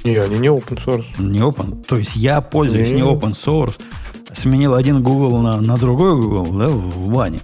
Не, 0.03 0.17
они 0.17 0.37
не 0.39 0.47
open 0.47 0.77
source. 0.77 1.05
Не 1.19 1.39
open. 1.39 1.83
То 1.85 1.97
есть 1.97 2.15
я 2.15 2.41
пользуюсь 2.41 2.91
не, 2.91 3.01
не 3.01 3.07
open 3.07 3.31
source. 3.31 3.79
Сменил 4.33 4.75
один 4.75 5.01
Google 5.01 5.39
на, 5.39 5.59
на 5.61 5.77
другой 5.77 6.15
Google, 6.15 6.53
да, 6.53 6.69
в 6.69 7.09
бане. 7.09 7.39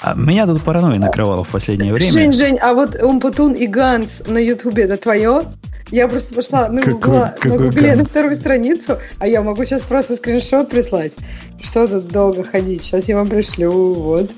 А 0.00 0.14
меня 0.14 0.46
тут 0.46 0.62
паранойя 0.62 0.98
накрывала 0.98 1.44
в 1.44 1.48
последнее 1.48 1.92
время. 1.92 2.12
Жень, 2.12 2.32
Жень, 2.32 2.58
а 2.58 2.74
вот 2.74 3.00
Умпутун 3.00 3.54
и 3.54 3.66
Ганс 3.66 4.22
на 4.26 4.38
Ютубе 4.38 4.84
это 4.84 4.96
твое? 4.98 5.44
Я 5.94 6.08
просто 6.08 6.34
пошла 6.34 6.68
на, 6.68 6.80
какой, 6.80 6.94
гугла, 6.94 7.34
какой 7.40 7.56
на 7.56 7.64
гугле 7.66 7.94
на 7.94 8.04
вторую 8.04 8.34
страницу, 8.34 8.98
а 9.20 9.28
я 9.28 9.42
могу 9.42 9.64
сейчас 9.64 9.82
просто 9.82 10.16
скриншот 10.16 10.68
прислать. 10.68 11.16
Что 11.62 11.86
тут 11.86 12.08
долго 12.08 12.42
ходить? 12.42 12.82
Сейчас 12.82 13.08
я 13.08 13.16
вам 13.16 13.28
пришлю. 13.28 13.70
Вот. 13.70 14.32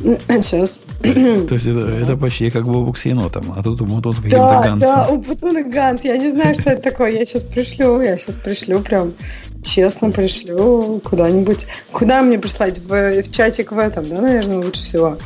Сейчас. 0.00 0.80
То 1.02 1.54
есть 1.54 1.66
это, 1.66 1.90
это 1.90 2.16
почти 2.16 2.50
как 2.50 2.64
Бобук 2.64 2.96
с 2.96 3.04
енотом, 3.04 3.52
а 3.54 3.62
тут 3.62 3.82
Умпутун 3.82 4.14
с 4.14 4.16
каким-то 4.16 4.48
да, 4.48 4.62
Гансом. 4.62 4.80
Да, 4.80 5.08
Умпутун 5.10 5.58
и 5.58 5.62
Ганс. 5.64 6.00
Я 6.04 6.16
не 6.16 6.30
знаю, 6.30 6.54
что 6.54 6.70
это 6.70 6.80
такое. 6.80 7.10
Я 7.10 7.26
сейчас 7.26 7.42
пришлю, 7.42 8.00
я 8.00 8.16
сейчас 8.16 8.36
пришлю 8.36 8.80
прям 8.80 9.12
честно 9.64 10.10
пришлю 10.10 11.00
куда-нибудь. 11.02 11.66
Куда 11.92 12.22
мне 12.22 12.38
прислать? 12.38 12.78
В, 12.78 13.22
в 13.22 13.32
чатик 13.32 13.72
в 13.72 13.78
этом, 13.78 14.08
да, 14.08 14.20
наверное, 14.20 14.58
лучше 14.58 14.82
всего. 14.82 15.18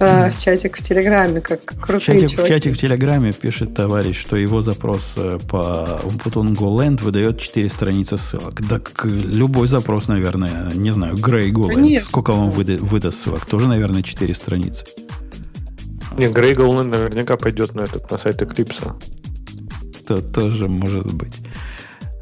Э, 0.00 0.30
в 0.30 0.36
чатик 0.36 0.78
в 0.78 0.82
Телеграме, 0.82 1.40
как 1.40 1.64
крутые 1.64 1.98
в 1.98 2.02
чатик, 2.02 2.30
чуваки. 2.30 2.44
в 2.44 2.48
чатик 2.48 2.74
в 2.74 2.78
Телеграме 2.78 3.32
пишет 3.32 3.74
товарищ, 3.74 4.16
что 4.20 4.36
его 4.36 4.60
запрос 4.60 5.14
э, 5.16 5.38
по 5.48 6.00
Umputon 6.02 6.54
GoLand 6.54 7.02
выдает 7.02 7.38
4 7.38 7.68
страницы 7.68 8.18
ссылок. 8.18 8.60
Так 8.68 9.04
любой 9.04 9.68
запрос, 9.68 10.08
наверное, 10.08 10.72
не 10.74 10.90
знаю, 10.90 11.16
Грей 11.16 11.52
GoLand, 11.52 12.00
сколько 12.00 12.32
вам 12.32 12.50
выда, 12.50 12.76
выдаст 12.76 13.22
ссылок? 13.22 13.46
Тоже, 13.46 13.68
наверное, 13.68 14.02
4 14.02 14.34
страницы. 14.34 14.84
Нет, 16.16 16.32
Грей 16.32 16.54
GoLand 16.54 16.84
наверняка 16.84 17.36
пойдет 17.36 17.74
на 17.74 17.82
этот, 17.82 18.10
на 18.10 18.18
сайт 18.18 18.40
Eclipse. 18.42 18.92
То 20.06 20.20
тоже 20.20 20.68
может 20.68 21.12
быть. 21.12 21.40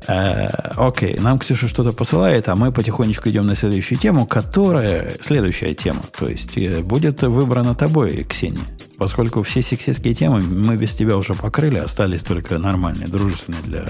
Э, 0.09 0.47
окей, 0.77 1.17
нам 1.19 1.39
Ксюша 1.39 1.69
что-то 1.69 1.93
посылает, 1.93 2.49
а 2.49 2.57
мы 2.57 2.73
потихонечку 2.73 3.29
идем 3.29 3.47
на 3.47 3.55
следующую 3.55 3.99
тему, 3.99 4.27
которая 4.27 5.13
следующая 5.21 5.75
тема. 5.75 6.03
То 6.19 6.27
есть 6.27 6.57
э, 6.57 6.83
будет 6.83 7.23
выбрана 7.23 7.75
тобой, 7.75 8.25
Ксения. 8.25 8.65
Поскольку 8.99 9.43
все 9.43 9.63
сексистские 9.63 10.15
темы 10.15 10.41
мы 10.41 10.77
без 10.77 10.95
тебя 10.95 11.17
уже 11.17 11.35
покрыли, 11.35 11.79
остались 11.79 12.25
только 12.25 12.59
нормальные, 12.59 13.09
дружественные 13.09 13.63
для 13.63 13.87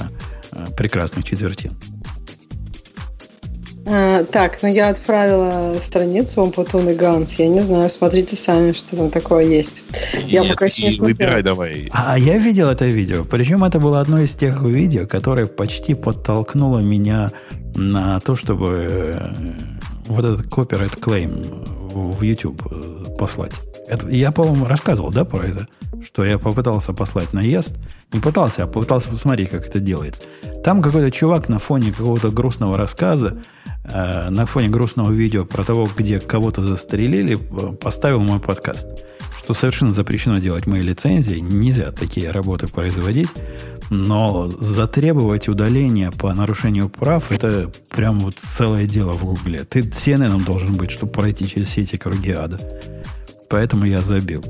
э, 0.52 0.66
прекрасных 0.76 1.24
четвертин. 1.24 1.72
А, 3.85 4.25
так, 4.25 4.63
ну 4.63 4.69
я 4.69 4.91
отправила 4.91 5.79
страницу 5.79 6.41
вам 6.41 6.53
Путун 6.53 6.89
и 6.89 6.95
Ганс. 6.95 7.35
Я 7.39 7.49
не 7.49 7.61
знаю, 7.61 7.89
смотрите 7.89 8.37
сами, 8.37 8.73
что 8.73 8.97
там 8.97 9.11
такое 9.11 9.45
есть. 9.45 9.83
Нет, 10.15 10.29
я 10.29 10.45
пока 10.45 10.67
еще 10.67 10.85
не 10.85 10.91
смотрела. 10.91 11.17
Выбирай 11.17 11.43
давай. 11.43 11.89
А 11.93 12.19
я 12.19 12.39
видел 12.39 12.69
это 12.69 12.87
видео. 12.87 13.25
Причем 13.25 13.65
это 13.65 13.81
было 13.81 14.01
одно 14.01 14.21
из 14.21 14.37
тех 14.37 14.63
видео, 14.63 15.07
которое 15.07 15.47
почти 15.47 15.95
подтолкнуло 15.95 16.79
меня 16.79 17.33
на 17.75 18.21
то, 18.21 18.37
чтобы 18.37 18.69
э, 18.89 19.29
вот 20.07 20.25
этот 20.25 20.47
copyright 20.47 20.99
claim 21.01 21.93
в 21.93 22.23
YouTube 22.23 22.63
э, 22.71 23.17
послать. 23.19 23.53
Это, 23.89 24.09
я, 24.09 24.31
по-моему, 24.31 24.67
рассказывал, 24.67 25.11
да, 25.11 25.25
про 25.25 25.45
это? 25.45 25.67
Что 26.03 26.25
я 26.25 26.39
попытался 26.39 26.93
послать 26.93 27.33
наезд. 27.33 27.77
Не 28.13 28.21
пытался, 28.21 28.65
а 28.65 28.67
попытался 28.67 29.09
посмотреть, 29.09 29.51
как 29.51 29.67
это 29.67 29.81
делается. 29.81 30.23
Там 30.63 30.83
какой-то 30.83 31.11
чувак 31.11 31.49
на 31.49 31.59
фоне 31.59 31.93
какого-то 31.93 32.31
грустного 32.31 32.77
рассказа 32.77 33.39
Э, 33.85 34.31
на 34.31 34.47
фоне 34.47 34.69
грустного 34.69 35.11
видео 35.11 35.45
про 35.45 35.65
того, 35.65 35.89
где 35.97 36.21
кого-то 36.21 36.63
застрелили, 36.63 37.37
э, 37.37 37.73
поставил 37.75 38.21
мой 38.21 38.39
подкаст. 38.39 38.89
Что 39.37 39.55
совершенно 39.55 39.91
запрещено 39.91 40.39
делать 40.39 40.67
мои 40.67 40.83
лицензии. 40.83 41.39
Нельзя 41.39 41.91
такие 41.91 42.31
работы 42.31 42.69
производить. 42.69 43.31
Но 43.91 44.49
затребовать 44.59 45.49
удаление 45.49 46.11
по 46.13 46.33
нарушению 46.33 46.89
прав 46.89 47.31
это 47.31 47.71
прям 47.91 48.21
вот 48.21 48.39
целое 48.39 48.87
дело 48.87 49.13
в 49.13 49.25
Гугле. 49.25 49.65
Ты 49.65 49.81
CNN 49.81 50.45
должен 50.45 50.77
быть, 50.77 50.91
чтобы 50.91 51.13
пройти 51.13 51.47
через 51.47 51.69
все 51.69 51.83
эти 51.83 51.97
круги 51.97 52.31
ада. 52.31 52.59
Поэтому 53.53 53.85
я 53.85 54.01
забил. 54.01 54.43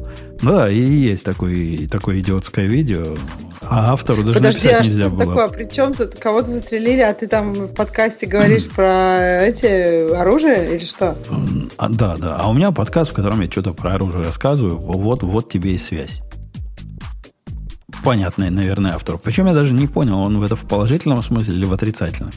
Да, 0.42 0.70
и 0.70 0.78
есть 0.78 1.24
такое, 1.24 1.88
такое 1.88 2.20
идиотское 2.20 2.66
видео. 2.66 3.16
А 3.62 3.92
автору 3.92 4.22
даже 4.22 4.38
Подожди, 4.38 4.60
написать 4.60 4.80
а 4.80 4.84
нельзя 4.84 5.08
что 5.08 5.16
было. 5.16 5.24
Такое? 5.26 5.48
Причем 5.48 5.92
тут 5.92 6.14
кого-то 6.14 6.50
застрелили, 6.50 7.00
а 7.00 7.12
ты 7.12 7.26
там 7.26 7.52
в 7.52 7.74
подкасте 7.74 8.26
говоришь 8.26 8.68
про 8.68 9.42
эти 9.42 10.14
оружие 10.14 10.76
или 10.76 10.84
что? 10.84 11.18
А, 11.78 11.88
да, 11.88 12.16
да. 12.16 12.36
А 12.36 12.48
у 12.48 12.52
меня 12.52 12.70
подкаст, 12.70 13.10
в 13.10 13.14
котором 13.14 13.40
я 13.40 13.50
что-то 13.50 13.72
про 13.72 13.94
оружие 13.94 14.22
рассказываю. 14.22 14.76
Вот, 14.76 15.24
вот 15.24 15.48
тебе 15.48 15.72
и 15.74 15.78
связь. 15.78 16.22
Понятный, 18.04 18.50
наверное, 18.50 18.94
автору. 18.94 19.18
Причем 19.18 19.46
я 19.46 19.52
даже 19.52 19.74
не 19.74 19.88
понял, 19.88 20.20
он 20.20 20.38
в 20.38 20.44
это 20.44 20.54
в 20.54 20.68
положительном 20.68 21.24
смысле 21.24 21.56
или 21.56 21.64
в 21.64 21.72
отрицательном. 21.72 22.32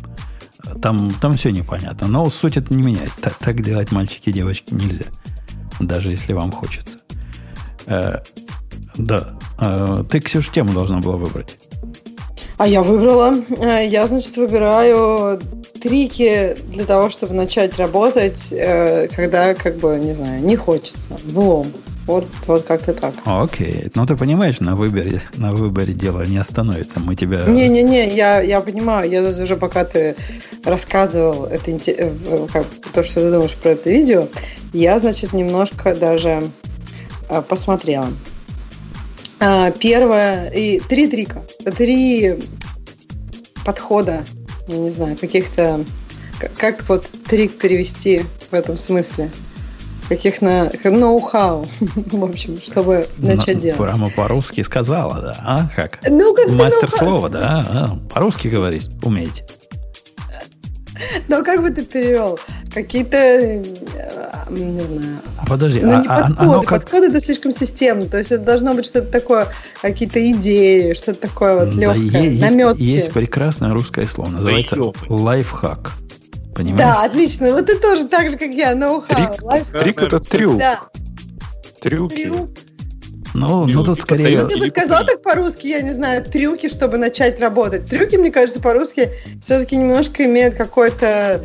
Там, 0.81 1.11
там 1.21 1.35
все 1.35 1.51
непонятно. 1.51 2.07
Но 2.07 2.27
суть 2.31 2.57
это 2.57 2.73
не 2.73 2.81
меняет. 2.81 3.11
Так, 3.21 3.35
так 3.35 3.61
делать 3.61 3.91
мальчики 3.91 4.29
и 4.29 4.33
девочки 4.33 4.73
нельзя. 4.73 5.05
Даже 5.79 6.11
если 6.11 6.33
вам 6.33 6.51
хочется. 6.51 6.99
Э, 7.85 8.19
да. 8.97 9.37
Э, 9.59 10.03
ты, 10.09 10.19
Ксюш, 10.19 10.49
тему 10.49 10.73
должна 10.73 10.99
была 10.99 11.17
выбрать. 11.17 11.57
А 12.57 12.67
я 12.67 12.81
выбрала. 12.81 13.35
Э, 13.59 13.85
я, 13.87 14.07
значит, 14.07 14.37
выбираю 14.37 15.39
трики 15.81 16.55
для 16.67 16.85
того, 16.85 17.09
чтобы 17.09 17.33
начать 17.33 17.77
работать, 17.77 18.51
э, 18.51 19.07
когда, 19.09 19.53
как 19.53 19.77
бы, 19.77 19.99
не 19.99 20.13
знаю, 20.13 20.41
не 20.41 20.55
хочется. 20.55 21.17
Влом. 21.25 21.67
Вот, 22.07 22.27
вот 22.45 22.63
как-то 22.63 22.93
так. 22.93 23.15
Окей. 23.25 23.91
Ну, 23.95 24.05
ты 24.05 24.15
понимаешь, 24.15 24.59
на 24.59 24.75
выборе, 24.75 25.21
на 25.35 25.53
выборе 25.53 25.93
дело 25.93 26.23
не 26.25 26.37
остановится. 26.37 26.99
Мы 26.99 27.15
тебя... 27.15 27.45
Не-не-не, 27.45 28.09
я, 28.15 28.41
я 28.41 28.61
понимаю. 28.61 29.09
Я 29.09 29.23
уже 29.23 29.55
пока 29.55 29.85
ты 29.85 30.15
рассказывал 30.63 31.45
это, 31.45 31.71
как, 32.53 32.67
то, 32.93 33.01
что 33.01 33.21
ты 33.21 33.31
думаешь 33.31 33.55
про 33.55 33.71
это 33.71 33.89
видео, 33.89 34.27
я, 34.71 34.99
значит, 34.99 35.33
немножко 35.33 35.95
даже 35.95 36.51
посмотрела. 37.49 38.09
А, 39.39 39.71
первое, 39.71 40.49
и 40.49 40.79
три 40.79 41.07
трика, 41.07 41.43
три 41.75 42.35
подхода, 43.65 44.23
я 44.67 44.77
не 44.77 44.91
знаю, 44.91 45.17
каких-то, 45.17 45.83
как 46.57 46.87
вот 46.87 47.11
трик 47.27 47.57
перевести 47.57 48.23
в 48.51 48.53
этом 48.53 48.77
смысле? 48.77 49.31
Каких 50.07 50.41
на 50.41 50.71
ноу-хау, 50.83 51.65
в 51.79 52.23
общем, 52.23 52.57
чтобы 52.61 53.07
начать 53.17 53.59
делать. 53.59 53.77
Прямо 53.77 54.09
по-русски 54.09 54.61
сказала, 54.61 55.21
да? 55.21 55.37
А 55.41 55.69
как? 55.75 55.99
Ну, 56.07 56.33
как 56.35 56.49
Мастер 56.49 56.91
слова, 56.91 57.29
да? 57.29 57.65
А, 57.69 58.13
по-русски 58.13 58.47
говорить 58.47 58.89
умеете. 59.03 59.45
Ну, 61.27 61.43
как 61.43 61.61
бы 61.61 61.71
ты 61.71 61.83
перевел? 61.85 62.39
Какие-то, 62.73 63.17
э, 63.17 63.63
не 64.49 64.81
знаю. 64.81 65.19
Подожди, 65.47 65.79
ну, 65.81 66.01
не 66.01 66.07
а, 66.07 66.21
подходы. 66.27 66.41
Оно 66.41 66.61
как... 66.61 66.81
Подходы 66.81 67.07
это 67.07 67.21
слишком 67.21 67.51
системно. 67.51 68.05
То 68.05 68.17
есть 68.17 68.31
это 68.31 68.43
должно 68.43 68.73
быть 68.73 68.85
что-то 68.85 69.07
такое, 69.07 69.47
какие-то 69.81 70.19
идеи, 70.31 70.93
что-то 70.93 71.27
такое 71.27 71.65
вот 71.65 71.75
да, 71.75 71.93
легкое, 71.93 72.21
есть, 72.21 72.41
наметки. 72.41 72.81
Есть 72.81 73.11
прекрасное 73.11 73.71
русское 73.73 74.05
слово, 74.07 74.29
называется 74.29 74.77
лайфхак. 75.09 75.93
Понимаешь? 76.55 76.77
Да, 76.77 77.03
отлично. 77.03 77.51
Вот 77.51 77.65
ты 77.65 77.77
тоже 77.77 78.07
так 78.07 78.29
же, 78.29 78.37
как 78.37 78.49
я, 78.51 78.73
ноу-хау. 78.75 79.35
Трик, 79.35 79.65
трик 79.81 80.01
это 80.01 80.19
трюк. 80.19 80.57
Да. 80.57 80.79
Трюки. 81.81 82.23
Трюк. 82.23 82.49
Ну, 83.33 83.65
ну 83.67 83.83
тут 83.83 83.99
скорее... 83.99 84.43
Ну, 84.43 84.47
ты 84.47 84.57
бы 84.57 84.67
сказал 84.69 85.05
так 85.05 85.21
по-русски, 85.21 85.67
я 85.67 85.81
не 85.81 85.93
знаю, 85.93 86.23
трюки, 86.23 86.69
чтобы 86.69 86.97
начать 86.97 87.41
работать. 87.41 87.85
Трюки, 87.85 88.15
мне 88.15 88.31
кажется, 88.31 88.61
по-русски 88.61 89.11
все-таки 89.41 89.75
немножко 89.75 90.23
имеют 90.25 90.55
какое-то 90.55 91.43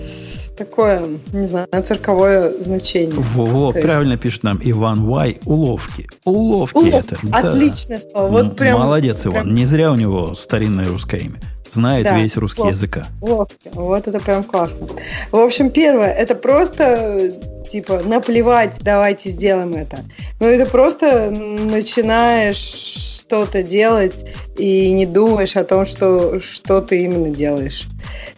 такое, 0.57 1.03
не 1.33 1.47
знаю, 1.47 1.67
цирковое 1.85 2.63
значение. 2.63 3.17
Во, 3.17 3.73
-во 3.73 3.81
правильно 3.81 4.17
пишет 4.17 4.45
нам 4.45 4.61
Иван 4.63 5.05
Вай. 5.07 5.41
Уловки. 5.45 6.07
Уловки, 6.25 6.77
Уловки. 6.77 7.17
это. 7.17 7.49
Отличное 7.49 7.99
да. 7.99 8.11
слово. 8.11 8.29
Вот 8.29 8.57
прям, 8.57 8.79
Молодец, 8.79 9.27
Иван. 9.27 9.43
Прям... 9.43 9.55
Не 9.55 9.65
зря 9.65 9.91
у 9.91 9.97
него 9.97 10.35
старинное 10.35 10.87
русское 10.87 11.21
имя. 11.23 11.41
Знает 11.71 12.05
да, 12.05 12.19
весь 12.19 12.37
русский 12.37 12.63
уловки. 12.63 12.77
языка. 12.77 13.07
Уловки. 13.21 13.71
Вот 13.73 14.07
это 14.09 14.21
прям 14.21 14.43
классно. 14.43 14.87
В 15.31 15.39
общем, 15.39 15.71
первое, 15.71 16.13
это 16.13 16.35
просто 16.35 17.33
типа, 17.71 18.03
наплевать, 18.05 18.79
давайте 18.83 19.31
сделаем 19.31 19.75
это. 19.75 20.05
Но 20.41 20.47
это 20.47 20.71
просто 20.71 21.31
начинаешь 21.31 23.21
что-то 23.31 23.63
делать 23.63 24.27
и 24.59 24.93
не 24.93 25.07
думаешь 25.07 25.57
о 25.57 25.65
том, 25.65 25.85
что, 25.85 26.41
что 26.41 26.81
ты 26.81 27.05
именно 27.05 27.31
делаешь. 27.31 27.87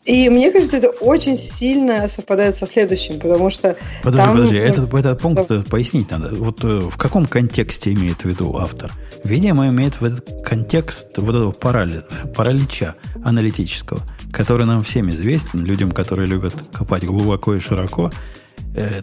И 0.04 0.28
мне 0.28 0.50
кажется, 0.50 0.76
это 0.76 0.90
очень 0.90 1.36
сильно 1.36 2.08
совпадает 2.08 2.56
со 2.56 2.66
следующим, 2.66 3.18
потому 3.18 3.48
что... 3.50 3.76
Подожди, 4.02 4.26
там... 4.26 4.36
подожди, 4.36 4.56
этот, 4.56 4.94
этот 4.94 5.20
пункт 5.22 5.48
да. 5.48 5.62
пояснить 5.62 6.10
надо. 6.10 6.34
Вот 6.34 6.62
э, 6.64 6.80
в 6.80 6.96
каком 6.98 7.24
контексте 7.24 7.92
имеет 7.92 8.22
в 8.22 8.24
виду 8.26 8.56
автор? 8.58 8.92
Видимо, 9.24 9.68
имеет 9.68 10.00
в 10.00 10.04
этот 10.04 10.44
контекст 10.44 11.16
вот 11.16 11.34
этого 11.34 11.52
парали, 11.52 12.02
паралича 12.34 12.96
аналитического, 13.24 14.00
который 14.32 14.66
нам 14.66 14.82
всем 14.82 15.08
известен, 15.10 15.64
людям, 15.64 15.92
которые 15.92 16.26
любят 16.26 16.54
копать 16.72 17.04
глубоко 17.04 17.54
и 17.54 17.60
широко, 17.60 18.10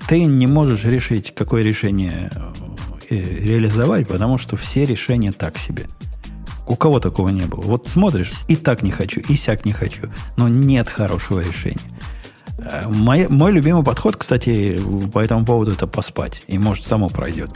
ты 0.08 0.26
не 0.26 0.48
можешь 0.48 0.86
решить, 0.86 1.34
какое 1.36 1.64
решение 1.64 2.32
э, 3.10 3.16
реализовать, 3.16 4.08
потому 4.08 4.38
что 4.38 4.56
все 4.58 4.86
решения 4.86 5.32
так 5.32 5.58
себе. 5.58 5.86
У 6.68 6.76
кого 6.76 7.00
такого 7.00 7.30
не 7.30 7.46
было? 7.46 7.62
Вот 7.62 7.88
смотришь, 7.88 8.32
и 8.48 8.56
так 8.56 8.84
не 8.84 8.92
хочу, 8.92 9.22
и 9.22 9.36
сяк 9.36 9.66
не 9.66 9.74
хочу, 9.74 10.04
но 10.38 10.48
нет 10.48 10.88
хорошего 10.88 11.40
решения. 11.40 11.80
Э, 12.60 12.88
мой, 12.88 13.28
мой 13.28 13.52
любимый 13.52 13.84
подход, 13.84 14.18
кстати, 14.18 14.82
по 15.14 15.20
этому 15.20 15.46
поводу 15.46 15.72
это 15.72 15.88
поспать, 15.88 16.44
и 16.48 16.58
может 16.58 16.84
само 16.84 17.10
пройдет. 17.10 17.50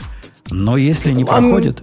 Но 0.50 0.76
если 0.76 1.12
не 1.12 1.24
проходит... 1.24 1.82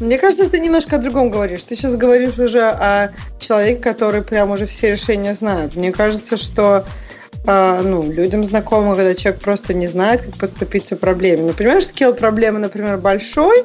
Мне 0.00 0.16
кажется, 0.16 0.48
ты 0.48 0.60
немножко 0.60 0.96
о 0.96 0.98
другом 1.00 1.28
говоришь. 1.28 1.64
Ты 1.64 1.74
сейчас 1.74 1.96
говоришь 1.96 2.38
уже 2.38 2.62
о 2.62 3.10
человеке, 3.40 3.80
который 3.82 4.22
прям 4.22 4.50
уже 4.50 4.66
все 4.66 4.92
решения 4.92 5.34
знает. 5.34 5.74
Мне 5.74 5.90
кажется, 5.90 6.36
что 6.36 6.86
ну, 7.48 8.10
людям 8.10 8.44
знакомо, 8.44 8.94
когда 8.94 9.14
человек 9.14 9.40
просто 9.40 9.74
не 9.74 9.86
знает, 9.86 10.22
как 10.22 10.36
поступить 10.36 10.86
с 10.86 10.96
проблемой. 10.96 11.46
Ну, 11.46 11.52
понимаешь, 11.54 11.86
скилл 11.86 12.14
проблемы, 12.14 12.58
например, 12.58 12.98
большой, 12.98 13.64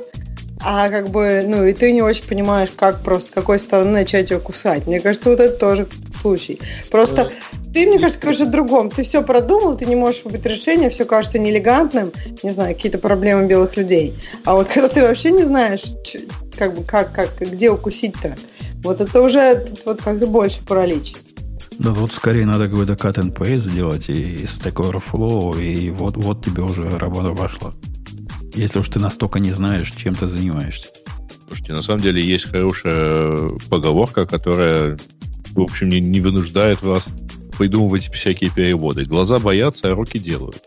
а 0.65 0.89
как 0.89 1.09
бы, 1.09 1.43
ну, 1.45 1.65
и 1.65 1.73
ты 1.73 1.91
не 1.91 2.01
очень 2.01 2.25
понимаешь, 2.25 2.69
как 2.73 3.03
просто, 3.03 3.29
с 3.29 3.31
какой 3.31 3.59
стороны 3.59 3.91
начать 3.91 4.31
ее 4.31 4.39
кусать. 4.39 4.87
Мне 4.87 5.01
кажется, 5.01 5.29
вот 5.29 5.41
это 5.41 5.57
тоже 5.57 5.87
случай. 6.19 6.61
Просто 6.89 7.29
ты, 7.73 7.85
мне 7.85 7.99
кажется, 7.99 8.21
говоришь 8.21 8.41
о 8.41 8.45
другом. 8.45 8.89
Ты 8.89 9.03
все 9.03 9.21
продумал, 9.21 9.75
ты 9.75 9.85
не 9.85 9.95
можешь 9.95 10.23
выбрать 10.23 10.45
решение, 10.45 10.89
все 10.89 11.03
кажется 11.03 11.37
неэлегантным, 11.37 12.13
не 12.43 12.51
знаю, 12.51 12.75
какие-то 12.75 12.99
проблемы 12.99 13.47
белых 13.47 13.75
людей. 13.75 14.15
А 14.45 14.53
вот 14.53 14.67
когда 14.67 14.87
ты 14.87 15.01
вообще 15.01 15.31
не 15.31 15.43
знаешь, 15.43 15.83
как 16.57 16.75
бы, 16.75 16.85
как, 16.85 17.13
как, 17.13 17.37
где 17.39 17.69
укусить-то, 17.69 18.37
вот 18.83 19.01
это 19.01 19.21
уже 19.21 19.55
тут 19.55 19.85
вот 19.85 20.01
как-то 20.01 20.27
больше 20.27 20.63
паралич. 20.65 21.15
Да 21.79 21.93
тут 21.93 22.11
скорее 22.11 22.45
надо 22.45 22.69
какой-то 22.69 22.93
cut 22.93 23.15
and 23.15 23.35
paste 23.35 23.57
сделать 23.57 24.09
и 24.09 24.43
Stack 24.43 24.75
Overflow, 24.75 25.61
и 25.61 25.89
вот, 25.89 26.17
вот 26.17 26.45
тебе 26.45 26.63
уже 26.63 26.97
работа 26.97 27.33
пошла. 27.33 27.73
Если 28.53 28.79
уж 28.79 28.89
ты 28.89 28.99
настолько 28.99 29.39
не 29.39 29.51
знаешь, 29.51 29.91
чем 29.91 30.15
ты 30.15 30.27
занимаешься. 30.27 30.89
Слушайте, 31.47 31.73
на 31.73 31.81
самом 31.81 32.01
деле 32.01 32.23
есть 32.23 32.45
хорошая 32.45 33.49
поговорка, 33.69 34.25
которая, 34.25 34.97
в 35.51 35.61
общем, 35.61 35.89
не, 35.89 35.99
не 35.99 36.19
вынуждает 36.19 36.81
вас 36.81 37.07
придумывать 37.57 38.11
всякие 38.13 38.49
переводы. 38.49 39.05
Глаза 39.05 39.39
боятся, 39.39 39.91
а 39.91 39.95
руки 39.95 40.19
делают. 40.19 40.61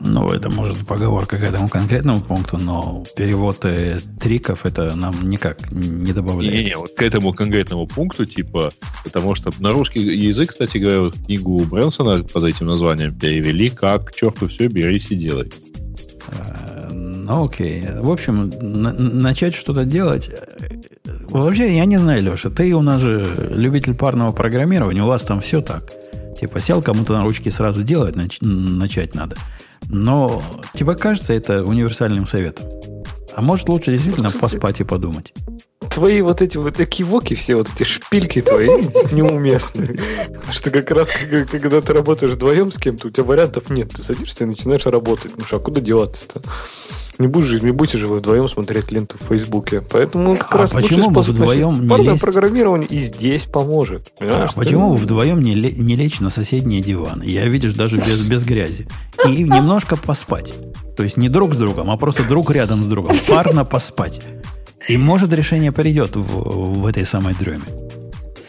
Ну, 0.00 0.28
это 0.30 0.48
может 0.48 0.76
поговорка 0.86 1.38
к 1.38 1.42
этому 1.42 1.68
конкретному 1.68 2.20
пункту, 2.20 2.56
но 2.58 3.04
перевод 3.16 3.64
э, 3.64 3.98
триков 4.20 4.64
это 4.64 4.94
нам 4.94 5.28
никак 5.28 5.72
не 5.72 6.12
добавляет. 6.12 6.54
Не-не, 6.54 6.76
вот 6.76 6.94
к 6.94 7.02
этому 7.02 7.32
конкретному 7.32 7.86
пункту, 7.86 8.24
типа, 8.24 8.72
потому 9.04 9.34
что 9.34 9.50
на 9.58 9.72
русский 9.72 10.00
язык, 10.00 10.50
кстати 10.50 10.78
говоря, 10.78 11.10
книгу 11.26 11.58
Брэнсона 11.64 12.22
под 12.22 12.44
этим 12.44 12.66
названием 12.66 13.12
перевели 13.18 13.70
как 13.70 14.14
«Черту 14.14 14.46
все, 14.46 14.68
берись 14.68 15.10
и 15.10 15.16
делай». 15.16 15.50
Э, 16.28 16.90
ну, 16.92 17.44
окей. 17.46 17.84
В 18.00 18.10
общем, 18.10 18.50
на- 18.60 18.92
начать 18.92 19.54
что-то 19.54 19.84
делать... 19.84 20.30
Э, 20.30 20.78
вообще, 21.28 21.76
я 21.76 21.84
не 21.86 21.98
знаю, 21.98 22.22
Леша, 22.22 22.50
ты 22.50 22.72
у 22.74 22.82
нас 22.82 23.02
же 23.02 23.26
любитель 23.50 23.94
парного 23.94 24.30
программирования, 24.32 25.02
у 25.02 25.06
вас 25.08 25.24
там 25.24 25.40
все 25.40 25.60
так. 25.60 25.90
Типа 26.40 26.60
сел 26.60 26.82
кому-то 26.82 27.14
на 27.14 27.24
ручки 27.24 27.48
сразу 27.48 27.82
делать, 27.82 28.14
нач- 28.14 28.38
начать 28.44 29.16
надо. 29.16 29.34
Но 29.90 30.42
тебе 30.74 30.94
кажется 30.94 31.32
это 31.32 31.64
универсальным 31.64 32.26
советом? 32.26 32.66
А 33.34 33.40
может 33.40 33.68
лучше 33.68 33.92
действительно 33.92 34.30
поспать 34.30 34.80
и 34.80 34.84
подумать? 34.84 35.32
Твои 35.98 36.22
вот 36.22 36.42
эти 36.42 36.56
вот 36.58 36.78
экивоки, 36.78 37.34
все 37.34 37.56
вот 37.56 37.72
эти 37.74 37.82
шпильки 37.82 38.40
твои 38.40 38.82
здесь 38.82 39.10
неуместны. 39.10 39.98
Потому 40.28 40.52
что 40.52 40.70
как 40.70 40.88
раз, 40.92 41.08
когда 41.50 41.80
ты 41.80 41.92
работаешь 41.92 42.34
вдвоем 42.34 42.70
с 42.70 42.78
кем-то, 42.78 43.08
у 43.08 43.10
тебя 43.10 43.24
вариантов 43.24 43.68
нет. 43.68 43.88
Ты 43.88 44.04
садишься 44.04 44.44
и 44.44 44.46
начинаешь 44.46 44.86
работать. 44.86 45.32
Ну 45.36 45.44
что, 45.44 45.56
а 45.56 45.58
куда 45.58 45.80
деваться-то? 45.80 46.40
Не 47.18 47.26
будешь 47.26 47.60
не 47.62 47.72
будете 47.72 47.98
же 47.98 48.06
вы 48.06 48.18
вдвоем 48.18 48.46
смотреть 48.46 48.92
ленту 48.92 49.16
в 49.18 49.26
Фейсбуке. 49.26 49.80
Поэтому 49.80 50.36
как 50.36 50.54
а 50.54 50.58
раз 50.58 50.70
почему 50.72 51.10
бы 51.10 51.20
вдвоем 51.20 51.88
не 51.88 52.04
лезть? 52.04 52.22
программирование 52.22 52.86
и 52.86 52.98
здесь 52.98 53.46
поможет. 53.46 54.12
А 54.20 54.46
почему 54.54 54.92
вы 54.92 54.98
вдвоем 54.98 55.42
не, 55.42 55.54
не 55.56 55.96
лечь 55.96 56.20
на 56.20 56.30
соседние 56.30 56.80
диваны? 56.80 57.24
Я, 57.24 57.48
видишь, 57.48 57.74
даже 57.74 57.96
без, 57.96 58.22
без 58.22 58.44
грязи. 58.44 58.86
И 59.26 59.42
немножко 59.42 59.96
поспать. 59.96 60.54
То 60.96 61.02
есть 61.02 61.16
не 61.16 61.28
друг 61.28 61.54
с 61.54 61.56
другом, 61.56 61.90
а 61.90 61.96
просто 61.96 62.22
друг 62.22 62.52
рядом 62.52 62.84
с 62.84 62.86
другом. 62.86 63.16
Парно 63.28 63.64
поспать. 63.64 64.20
И 64.86 64.96
может 64.96 65.32
решение 65.32 65.72
придет 65.72 66.14
в, 66.14 66.80
в 66.80 66.86
этой 66.86 67.04
самой 67.04 67.34
дреме. 67.34 67.64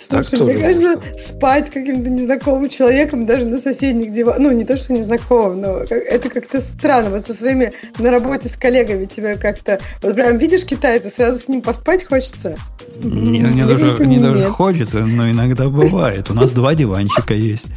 Слушай, 0.09 0.41
мне 0.41 0.53
кажется, 0.55 0.95
можно. 0.95 1.17
спать 1.19 1.67
с 1.67 1.71
каким-то 1.71 2.09
незнакомым 2.09 2.67
человеком 2.67 3.27
даже 3.27 3.45
на 3.45 3.59
соседних 3.59 4.11
диванах, 4.11 4.39
ну, 4.39 4.51
не 4.51 4.65
то, 4.65 4.75
что 4.75 4.91
незнакомым, 4.91 5.61
но 5.61 5.77
это 5.81 6.29
как-то 6.29 6.59
странно. 6.61 7.11
Вот 7.11 7.25
со 7.25 7.35
своими 7.35 7.71
на 7.99 8.09
работе 8.09 8.49
с 8.49 8.55
коллегами 8.55 9.05
тебя 9.05 9.35
как-то... 9.35 9.79
Вот 10.01 10.15
прям 10.15 10.37
видишь 10.37 10.65
китайца, 10.65 11.11
сразу 11.11 11.39
с 11.39 11.47
ним 11.47 11.61
поспать 11.61 12.05
хочется? 12.05 12.55
Не, 13.03 13.39
не 13.39 13.67
даже, 13.67 14.03
не 14.05 14.17
даже 14.17 14.45
хочется, 14.45 15.05
но 15.05 15.29
иногда 15.29 15.69
бывает. 15.69 16.31
У 16.31 16.33
нас 16.33 16.51
два 16.51 16.73
диванчика 16.73 17.35
есть. 17.35 17.67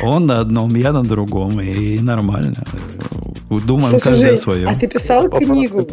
Он 0.00 0.26
на 0.26 0.40
одном, 0.40 0.74
я 0.74 0.92
на 0.92 1.02
другом, 1.02 1.60
и 1.60 1.98
нормально. 1.98 2.64
Думаем 3.48 3.90
Слушай, 3.90 4.04
каждый 4.04 4.26
Жень, 4.26 4.34
о 4.34 4.36
своем. 4.36 4.68
А 4.68 4.74
ты 4.74 4.86
писал 4.86 5.28
книгу? 5.30 5.88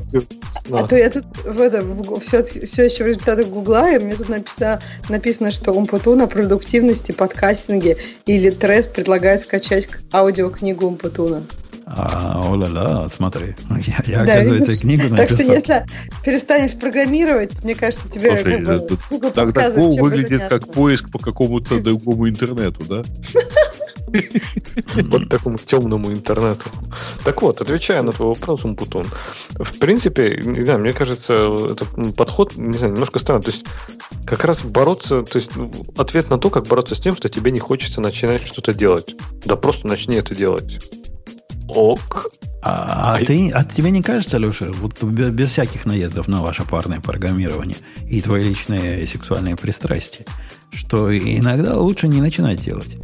А 0.71 0.83
то 0.83 0.95
я 0.95 1.09
тут 1.09 1.25
в 1.45 1.59
этом, 1.61 1.93
в, 1.93 2.19
все, 2.19 2.43
все 2.43 2.85
еще 2.85 3.03
в 3.05 3.07
результатах 3.07 3.47
Гугла, 3.47 3.95
и 3.95 3.99
мне 3.99 4.15
тут 4.15 4.27
написано, 4.27 4.81
написано, 5.07 5.51
что 5.51 5.71
Умпутун 5.71 6.21
о 6.21 6.27
продуктивности, 6.27 7.13
подкастинге 7.13 7.97
или 8.25 8.49
Трес 8.49 8.87
предлагает 8.87 9.41
скачать 9.41 9.87
аудиокнигу 10.11 10.85
Умпутуна. 10.85 11.43
А, 11.87 12.41
о-ла-ла, 12.43 13.07
смотри. 13.07 13.55
Я, 13.69 14.03
я 14.05 14.25
да, 14.25 14.33
оказывается, 14.33 14.71
видишь? 14.71 14.81
книгу 14.81 15.03
написал. 15.03 15.17
Так 15.17 15.29
что 15.29 15.43
если 15.43 15.85
перестанешь 16.25 16.73
программировать, 16.73 17.63
мне 17.63 17.75
кажется, 17.75 18.09
тебе 18.09 18.37
Слушай, 18.37 18.59
Google, 18.59 18.99
Google 19.11 19.31
так, 19.31 19.53
так 19.53 19.75
выглядит 19.75 20.45
как 20.49 20.73
поиск 20.73 21.11
по 21.11 21.19
какому-то 21.19 21.79
другому 21.79 22.27
интернету, 22.27 22.81
да? 22.87 23.03
Вот 24.95 25.29
такому 25.29 25.57
темному 25.57 26.11
интернету. 26.11 26.69
Так 27.23 27.41
вот, 27.41 27.61
отвечая 27.61 28.01
на 28.01 28.11
твой 28.11 28.29
вопрос, 28.29 28.65
Умпутун, 28.65 29.05
в 29.51 29.79
принципе, 29.79 30.41
не 30.43 30.63
знаю, 30.63 30.79
мне 30.79 30.93
кажется, 30.93 31.33
это 31.71 31.85
подход, 32.13 32.55
не 32.57 32.77
знаю, 32.77 32.93
немножко 32.93 33.19
странный. 33.19 33.43
То 33.43 33.51
есть, 33.51 33.65
как 34.25 34.43
раз 34.45 34.63
бороться, 34.63 35.21
то 35.21 35.37
есть, 35.37 35.51
ответ 35.97 36.29
на 36.29 36.37
то, 36.37 36.49
как 36.49 36.67
бороться 36.67 36.95
с 36.95 36.99
тем, 36.99 37.15
что 37.15 37.29
тебе 37.29 37.51
не 37.51 37.59
хочется 37.59 38.01
начинать 38.01 38.45
что-то 38.45 38.73
делать. 38.73 39.15
Да 39.45 39.55
просто 39.55 39.87
начни 39.87 40.15
это 40.15 40.35
делать. 40.35 40.79
Ок. 41.67 42.29
А, 42.67 43.15
а, 43.15 43.23
ты, 43.23 43.51
а 43.51 43.63
тебе 43.63 43.91
не 43.91 44.01
кажется, 44.01 44.39
Леша, 44.39 44.71
вот 44.71 45.03
без, 45.03 45.29
без 45.31 45.51
всяких 45.51 45.85
наездов 45.85 46.27
на 46.27 46.41
ваше 46.41 46.63
парное 46.63 46.99
программирование 46.99 47.77
и 48.07 48.21
твои 48.21 48.43
личные 48.43 49.05
сексуальные 49.05 49.55
пристрастия, 49.55 50.25
что 50.71 51.15
иногда 51.15 51.77
лучше 51.77 52.07
не 52.07 52.21
начинать 52.21 52.59
делать? 52.59 52.97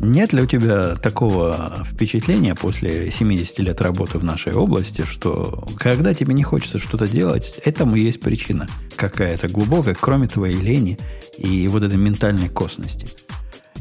Нет 0.00 0.32
ли 0.32 0.42
у 0.42 0.46
тебя 0.46 0.94
такого 0.96 1.84
впечатления 1.84 2.54
после 2.54 3.10
70 3.10 3.60
лет 3.60 3.80
работы 3.80 4.18
в 4.18 4.24
нашей 4.24 4.52
области, 4.52 5.04
что 5.04 5.66
когда 5.78 6.14
тебе 6.14 6.34
не 6.34 6.42
хочется 6.42 6.78
что-то 6.78 7.08
делать, 7.08 7.58
этому 7.64 7.96
есть 7.96 8.20
причина 8.20 8.68
какая-то 8.96 9.48
глубокая, 9.48 9.96
кроме 9.98 10.28
твоей 10.28 10.60
лени 10.60 10.98
и 11.38 11.66
вот 11.68 11.82
этой 11.82 11.96
ментальной 11.96 12.48
косности? 12.48 13.08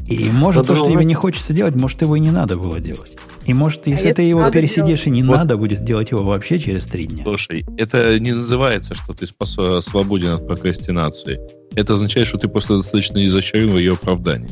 И 0.07 0.29
может, 0.29 0.67
то, 0.67 0.75
что 0.75 0.89
тебе 0.89 1.03
не 1.03 1.15
хочется 1.15 1.53
делать, 1.53 1.75
может, 1.75 2.01
его 2.01 2.15
и 2.15 2.19
не 2.19 2.31
надо 2.31 2.57
было 2.57 2.79
делать. 2.79 3.17
И 3.45 3.53
может, 3.53 3.85
если 3.87 4.09
а 4.09 4.13
ты 4.13 4.23
его 4.23 4.49
пересидишь 4.49 5.03
делать. 5.03 5.07
и 5.07 5.09
не 5.09 5.23
вот. 5.23 5.35
надо 5.35 5.57
будет 5.57 5.83
делать 5.83 6.11
его 6.11 6.23
вообще 6.23 6.59
через 6.59 6.85
три 6.85 7.05
дня. 7.05 7.23
Слушай, 7.23 7.65
это 7.77 8.19
не 8.19 8.33
называется, 8.33 8.95
что 8.95 9.13
ты 9.13 9.25
свободен 9.27 10.31
от 10.31 10.47
прокрастинации. 10.47 11.39
Это 11.75 11.93
означает, 11.93 12.27
что 12.27 12.37
ты 12.37 12.47
просто 12.47 12.77
достаточно 12.77 13.23
изощрен 13.25 13.69
в 13.69 13.77
ее 13.77 13.93
оправдании. 13.93 14.49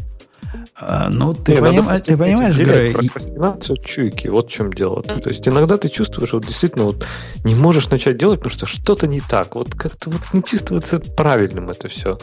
А, 0.75 1.09
ну, 1.09 1.33
ты, 1.33 1.59
поним... 1.59 1.85
надо, 1.85 2.03
ты 2.03 2.17
понимаешь, 2.17 2.57
Грей... 2.57 2.93
Прокрастинацию 2.93 3.77
чуйки, 3.77 4.27
вот 4.27 4.49
в 4.49 4.51
чем 4.51 4.73
дело. 4.73 5.03
То 5.03 5.29
есть 5.29 5.47
иногда 5.47 5.77
ты 5.77 5.89
чувствуешь, 5.89 6.29
что 6.29 6.37
вот 6.37 6.47
действительно 6.47 6.85
вот 6.85 7.05
не 7.43 7.53
можешь 7.53 7.89
начать 7.89 8.17
делать, 8.17 8.39
потому 8.39 8.53
что 8.53 8.65
что-то 8.65 9.05
не 9.05 9.21
так. 9.21 9.55
Вот 9.55 9.75
как-то 9.75 10.09
вот 10.09 10.21
не 10.33 10.43
чувствуется 10.43 10.99
правильным 10.99 11.69
это 11.69 11.87
все. 11.87 12.17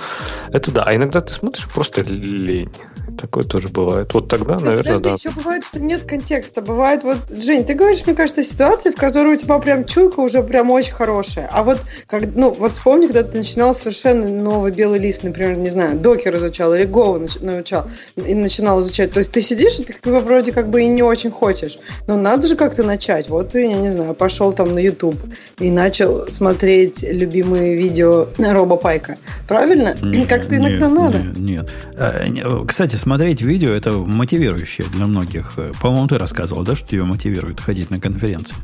Это 0.48 0.72
да. 0.72 0.82
А 0.82 0.94
иногда 0.94 1.20
ты 1.20 1.32
смотришь, 1.32 1.68
просто 1.68 2.02
лень. 2.02 2.72
Такое 3.18 3.44
тоже 3.44 3.68
бывает. 3.68 4.12
Вот 4.14 4.28
тогда, 4.28 4.56
да, 4.56 4.64
наверное, 4.64 4.94
подожди, 4.96 5.04
да. 5.04 5.14
еще 5.14 5.30
бывает, 5.30 5.64
что 5.64 5.80
нет 5.80 6.02
контекста. 6.02 6.60
Бывает 6.60 7.04
вот, 7.04 7.18
Жень, 7.30 7.64
ты 7.64 7.74
говоришь, 7.74 8.04
мне 8.06 8.14
кажется, 8.14 8.42
ситуации, 8.42 8.90
в 8.90 8.96
которой 8.96 9.34
у 9.34 9.36
тебя 9.36 9.58
прям 9.58 9.84
чуйка 9.84 10.20
уже 10.20 10.42
прям 10.42 10.70
очень 10.70 10.94
хорошая. 10.94 11.48
А 11.52 11.62
вот, 11.62 11.80
как, 12.06 12.24
ну, 12.34 12.50
вот 12.50 12.72
вспомни, 12.72 13.06
когда 13.06 13.22
ты 13.22 13.38
начинал 13.38 13.74
совершенно 13.74 14.28
новый 14.28 14.72
белый 14.72 14.98
лист, 14.98 15.22
например, 15.22 15.58
не 15.58 15.70
знаю, 15.70 15.98
докер 15.98 16.36
изучал 16.36 16.74
или 16.74 16.84
Go 16.84 17.20
научал, 17.40 17.88
и 18.16 18.34
начинал 18.34 18.80
изучать. 18.82 19.12
То 19.12 19.20
есть 19.20 19.32
ты 19.32 19.40
сидишь, 19.40 19.80
и 19.80 19.84
ты 19.84 20.12
вроде 20.12 20.52
как 20.52 20.70
бы 20.70 20.82
и 20.82 20.88
не 20.88 21.02
очень 21.02 21.30
хочешь. 21.30 21.78
Но 22.06 22.16
надо 22.16 22.46
же 22.46 22.56
как-то 22.56 22.82
начать. 22.82 23.28
Вот 23.28 23.50
ты, 23.50 23.66
я 23.66 23.78
не 23.78 23.90
знаю, 23.90 24.14
пошел 24.14 24.52
там 24.52 24.74
на 24.74 24.78
YouTube 24.78 25.16
и 25.58 25.70
начал 25.70 26.28
смотреть 26.28 27.02
любимые 27.02 27.76
видео 27.76 28.28
Роба 28.38 28.76
Пайка. 28.76 29.18
Правильно? 29.48 29.94
Как-то 30.28 30.56
иногда 30.56 30.86
нет, 30.86 30.98
надо. 30.98 31.18
Нет, 31.18 31.38
нет. 31.38 31.70
А, 31.96 32.66
кстати, 32.66 32.96
смотреть 33.00 33.42
видео 33.42 33.70
это 33.70 33.92
мотивирующее 33.92 34.86
для 34.88 35.06
многих. 35.06 35.54
По-моему, 35.80 36.08
ты 36.08 36.18
рассказывал, 36.18 36.62
да, 36.62 36.74
что 36.74 36.88
тебя 36.88 37.04
мотивирует 37.04 37.60
ходить 37.60 37.90
на 37.90 37.98
конференции? 37.98 38.56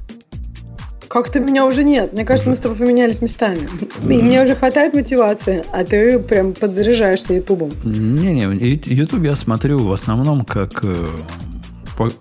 Как-то 1.09 1.41
меня 1.41 1.65
уже 1.65 1.85
нет. 1.85 2.13
Мне 2.13 2.25
кажется, 2.25 2.51
мы 2.51 2.57
с 2.57 2.61
тобой 2.61 2.77
поменялись 2.77 3.23
местами. 3.23 3.61
И 4.03 4.23
мне 4.23 4.43
уже 4.43 4.55
хватает 4.57 4.93
мотивации, 4.93 5.65
а 5.73 5.85
ты 5.85 6.19
прям 6.19 6.53
подзаряжаешься 6.53 7.35
Ютубом. 7.35 7.71
Не-не, 7.85 8.43
Ютуб 8.85 9.23
я 9.23 9.37
смотрю 9.37 9.79
в 9.79 9.93
основном 9.93 10.45
как 10.45 10.81
э, 10.83 11.07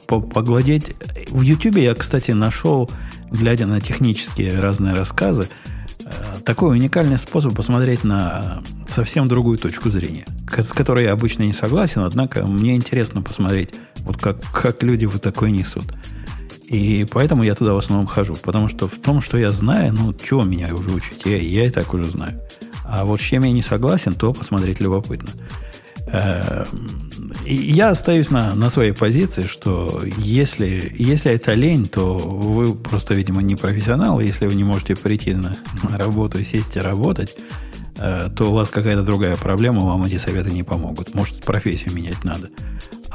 погладеть. 0.07 0.93
В 1.29 1.41
Ютубе 1.41 1.83
я, 1.83 1.95
кстати, 1.95 2.31
нашел, 2.31 2.89
глядя 3.31 3.65
на 3.65 3.81
технические 3.81 4.59
разные 4.59 4.93
рассказы, 4.93 5.47
такой 6.43 6.77
уникальный 6.77 7.17
способ 7.17 7.55
посмотреть 7.55 8.03
на 8.03 8.61
совсем 8.87 9.27
другую 9.27 9.57
точку 9.57 9.89
зрения, 9.89 10.25
с 10.47 10.73
которой 10.73 11.05
я 11.05 11.13
обычно 11.13 11.43
не 11.43 11.53
согласен, 11.53 12.01
однако 12.01 12.45
мне 12.45 12.75
интересно 12.75 13.21
посмотреть, 13.21 13.73
вот 13.99 14.17
как, 14.17 14.37
как 14.51 14.83
люди 14.83 15.05
вот 15.05 15.21
такое 15.21 15.49
несут. 15.49 15.85
И 16.67 17.05
поэтому 17.11 17.43
я 17.43 17.55
туда 17.55 17.73
в 17.73 17.77
основном 17.77 18.07
хожу. 18.07 18.35
Потому 18.35 18.67
что 18.67 18.87
в 18.87 18.97
том, 18.97 19.21
что 19.21 19.37
я 19.37 19.51
знаю, 19.51 19.93
ну, 19.93 20.13
чего 20.13 20.43
меня 20.43 20.73
уже 20.73 20.89
учить, 20.91 21.21
я, 21.25 21.37
я 21.37 21.67
и 21.67 21.69
так 21.69 21.93
уже 21.93 22.05
знаю. 22.05 22.41
А 22.83 23.05
вот 23.05 23.19
с 23.19 23.23
чем 23.23 23.43
я 23.43 23.51
не 23.51 23.61
согласен, 23.61 24.13
то 24.13 24.33
посмотреть 24.33 24.79
любопытно. 24.79 25.29
Эм, 26.07 27.33
я 27.45 27.89
остаюсь 27.89 28.29
на, 28.29 28.53
на 28.55 28.69
своей 28.69 28.91
позиции, 28.91 29.43
что 29.43 30.03
если, 30.17 30.93
если 30.95 31.31
это 31.31 31.53
лень, 31.53 31.87
то 31.87 32.17
вы 32.17 32.75
просто, 32.75 33.13
видимо, 33.13 33.41
не 33.41 33.55
профессионал. 33.55 34.19
Если 34.19 34.45
вы 34.45 34.55
не 34.55 34.63
можете 34.63 34.95
прийти 34.95 35.33
на, 35.33 35.57
на 35.89 35.97
работу 35.97 36.37
и 36.37 36.43
сесть 36.43 36.75
и 36.75 36.79
работать, 36.79 37.35
э, 37.97 38.29
то 38.35 38.51
у 38.51 38.53
вас 38.53 38.69
какая-то 38.69 39.03
другая 39.03 39.35
проблема, 39.35 39.81
вам 39.81 40.05
эти 40.05 40.17
советы 40.17 40.51
не 40.51 40.63
помогут. 40.63 41.13
Может, 41.15 41.43
профессию 41.43 41.93
менять 41.93 42.23
надо. 42.23 42.49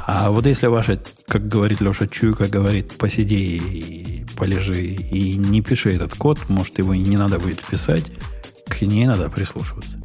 А 0.05 0.31
вот 0.31 0.45
если 0.45 0.67
ваша, 0.67 1.01
как 1.27 1.47
говорит 1.47 1.79
Леша 1.79 2.07
Чуйка, 2.07 2.47
говорит, 2.47 2.97
посиди 2.97 3.57
и 3.57 4.25
полежи 4.35 4.81
и 4.83 5.37
не 5.37 5.61
пиши 5.61 5.93
этот 5.93 6.15
код, 6.15 6.39
может, 6.49 6.79
его 6.79 6.95
не 6.95 7.17
надо 7.17 7.39
будет 7.39 7.61
писать, 7.61 8.11
к 8.67 8.81
ней 8.81 9.05
надо 9.05 9.29
прислушиваться. 9.29 10.01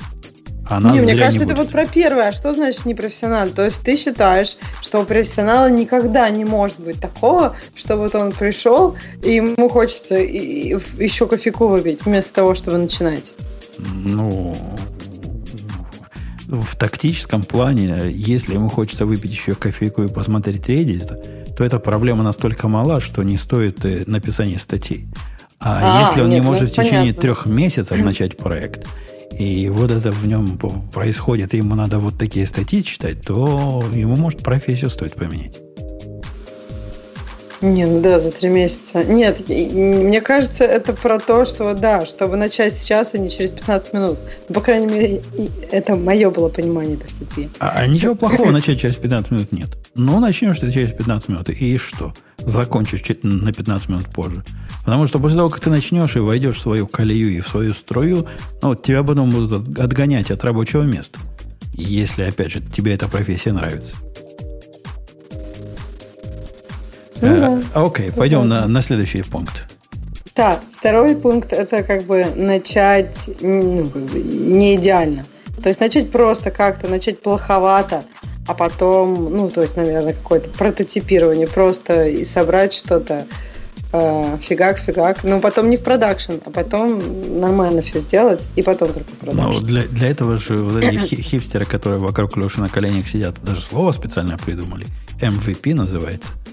Она 0.69 0.93
не, 0.93 1.01
мне 1.01 1.17
кажется, 1.17 1.45
не 1.45 1.53
это 1.53 1.63
вот 1.63 1.71
про 1.71 1.87
первое. 1.87 2.29
А 2.29 2.33
что 2.33 2.53
значит 2.53 2.87
непрофессионал? 2.87 3.49
То 3.49 3.65
есть 3.65 3.81
ты 3.83 3.97
считаешь, 3.97 4.57
что 4.83 5.01
у 5.01 5.05
профессионала 5.05 5.71
никогда 5.71 6.29
не 6.31 6.45
может 6.45 6.81
быть 6.81 7.01
такого, 7.01 7.57
что 7.75 7.97
вот 7.97 8.15
он 8.15 8.33
пришел, 8.33 8.97
и 9.23 9.35
ему 9.35 9.69
хочется 9.69 10.17
еще 10.17 11.27
кофейку 11.27 11.69
выпить, 11.69 12.05
вместо 12.05 12.35
того, 12.35 12.55
чтобы 12.55 12.79
начинать? 12.79 13.35
Ну, 13.79 14.57
в 16.49 16.77
тактическом 16.77 17.43
плане, 17.43 18.11
если 18.11 18.55
ему 18.55 18.69
хочется 18.69 19.07
выпить 19.07 19.33
еще 19.33 19.55
кофейку 19.55 20.05
и 20.05 20.09
посмотреть 20.09 20.69
Reddit, 20.69 21.55
то 21.57 21.65
эта 21.65 21.79
проблема 21.79 22.23
настолько 22.23 22.69
мала, 22.69 23.01
что 23.01 23.23
не 23.23 23.37
стоит 23.37 23.85
э, 23.85 24.05
написания 24.07 24.59
статей. 24.59 25.09
А, 25.59 26.01
а 26.01 26.01
если 26.03 26.21
он 26.21 26.29
нет, 26.29 26.41
не 26.41 26.47
может 26.47 26.63
ну, 26.63 26.69
в 26.69 26.71
течение 26.71 27.01
понятно. 27.01 27.23
трех 27.23 27.47
месяцев 27.47 27.97
начать 28.05 28.37
проект, 28.37 28.87
и 29.39 29.69
вот 29.69 29.91
это 29.91 30.11
в 30.13 30.27
нем 30.27 30.59
происходит, 30.93 31.55
и 31.55 31.59
ему 31.59 31.75
надо 31.75 31.99
вот 31.99 32.17
такие 32.19 32.47
статьи 32.47 32.83
читать, 32.83 33.23
то 33.23 33.83
ему, 33.93 34.17
может, 34.17 34.43
профессию 34.43 34.91
стоит 34.91 35.15
поменять. 35.15 35.66
Не, 37.63 37.87
ну 37.87 38.01
да, 38.01 38.19
за 38.19 38.33
три 38.33 38.49
месяца. 38.49 39.03
Нет, 39.03 39.49
мне 39.49 40.21
кажется, 40.21 40.65
это 40.65 40.93
про 40.93 41.19
то, 41.19 41.45
что 41.47 41.73
да, 41.75 42.05
чтобы 42.05 42.37
начать 42.37 42.75
сейчас, 42.75 43.15
а 43.15 43.19
не 43.19 43.29
через 43.29 43.51
15 43.53 43.93
минут. 43.95 44.19
Ну, 44.49 44.55
по 44.55 44.61
крайней 44.61 44.87
мере, 44.87 45.23
это 45.71 45.97
мое 45.97 46.31
было 46.31 46.49
понимание 46.49 46.97
этой 46.97 47.09
статьи. 47.09 47.49
А, 47.59 47.73
а 47.77 47.87
ничего 47.87 48.15
плохого 48.15 48.51
начать 48.51 48.81
через 48.81 48.97
15 48.97 49.31
минут 49.31 49.53
нет. 49.53 49.71
Ну, 49.95 50.21
начнешь 50.21 50.59
ты 50.59 50.71
через 50.71 50.93
15 50.93 51.29
минут, 51.31 51.49
и 51.49 51.79
что? 51.79 52.13
Закончишь 52.39 53.03
на 53.23 53.53
15 53.53 53.89
минут 53.89 54.07
позже. 54.09 54.45
Потому 54.85 55.07
что 55.07 55.19
после 55.19 55.39
того, 55.39 55.49
как 55.49 55.61
ты 55.61 55.71
начнешь 55.71 56.17
и 56.17 56.21
войдешь 56.21 56.57
в 56.57 56.61
свою 56.61 56.87
колею 56.87 57.31
и 57.31 57.41
в 57.41 57.49
свою 57.49 57.73
струю, 57.73 58.27
ну, 58.61 58.75
тебя 58.75 59.03
потом 59.03 59.31
будут 59.31 59.79
отгонять 59.79 60.31
от 60.31 60.45
рабочего 60.45 60.83
места. 60.83 61.19
Если, 61.73 62.23
опять 62.23 62.53
же, 62.53 62.61
тебе 62.61 62.95
эта 62.95 63.09
профессия 63.09 63.53
нравится. 63.53 63.97
Ну, 67.21 67.29
э, 67.29 67.41
да. 67.41 67.61
Окей, 67.75 68.11
пойдем 68.13 68.49
на, 68.49 68.67
на 68.67 68.83
следующий 68.83 69.23
пункт. 69.23 69.69
Так, 70.35 70.61
второй 70.73 71.17
пункт 71.17 71.53
это 71.53 71.83
как 71.83 72.05
бы 72.05 72.27
начать 72.37 73.31
ну, 73.41 73.89
как 73.89 74.03
бы 74.03 74.21
не 74.21 74.77
идеально. 74.77 75.25
То 75.63 75.69
есть 75.71 75.81
начать 75.81 76.11
просто 76.11 76.51
как-то, 76.51 76.89
начать 76.89 77.23
плоховато, 77.23 78.05
а 78.47 78.55
потом, 78.55 79.35
ну, 79.35 79.49
то 79.49 79.63
есть, 79.63 79.77
наверное, 79.77 80.13
какое-то 80.13 80.51
прототипирование 80.51 81.49
просто 81.49 82.07
и 82.07 82.23
собрать 82.23 82.75
что-то 82.75 83.27
э, 83.93 84.39
фигак, 84.43 84.79
фигак. 84.79 85.25
Но 85.25 85.41
потом 85.41 85.71
не 85.71 85.79
в 85.79 85.83
продакшн, 85.83 86.35
а 86.45 86.51
потом 86.51 87.01
нормально 87.41 87.81
все 87.81 87.99
сделать, 87.99 88.47
и 88.57 88.63
потом 88.63 88.93
только 88.93 89.15
в 89.15 89.19
продакшн. 89.19 89.61
Ну, 89.61 89.61
для, 89.61 89.83
для 89.85 90.09
этого 90.09 90.37
же 90.37 90.59
вот 90.59 90.85
эти 90.85 90.97
хипстеры, 90.99 91.65
которые 91.65 91.99
вокруг 91.99 92.37
Леши 92.37 92.61
на 92.61 92.69
коленях 92.69 93.09
сидят, 93.09 93.43
даже 93.43 93.63
слово 93.63 93.93
специально 93.93 94.37
придумали. 94.37 94.87
MVP 95.21 95.75
называется– 95.75 96.33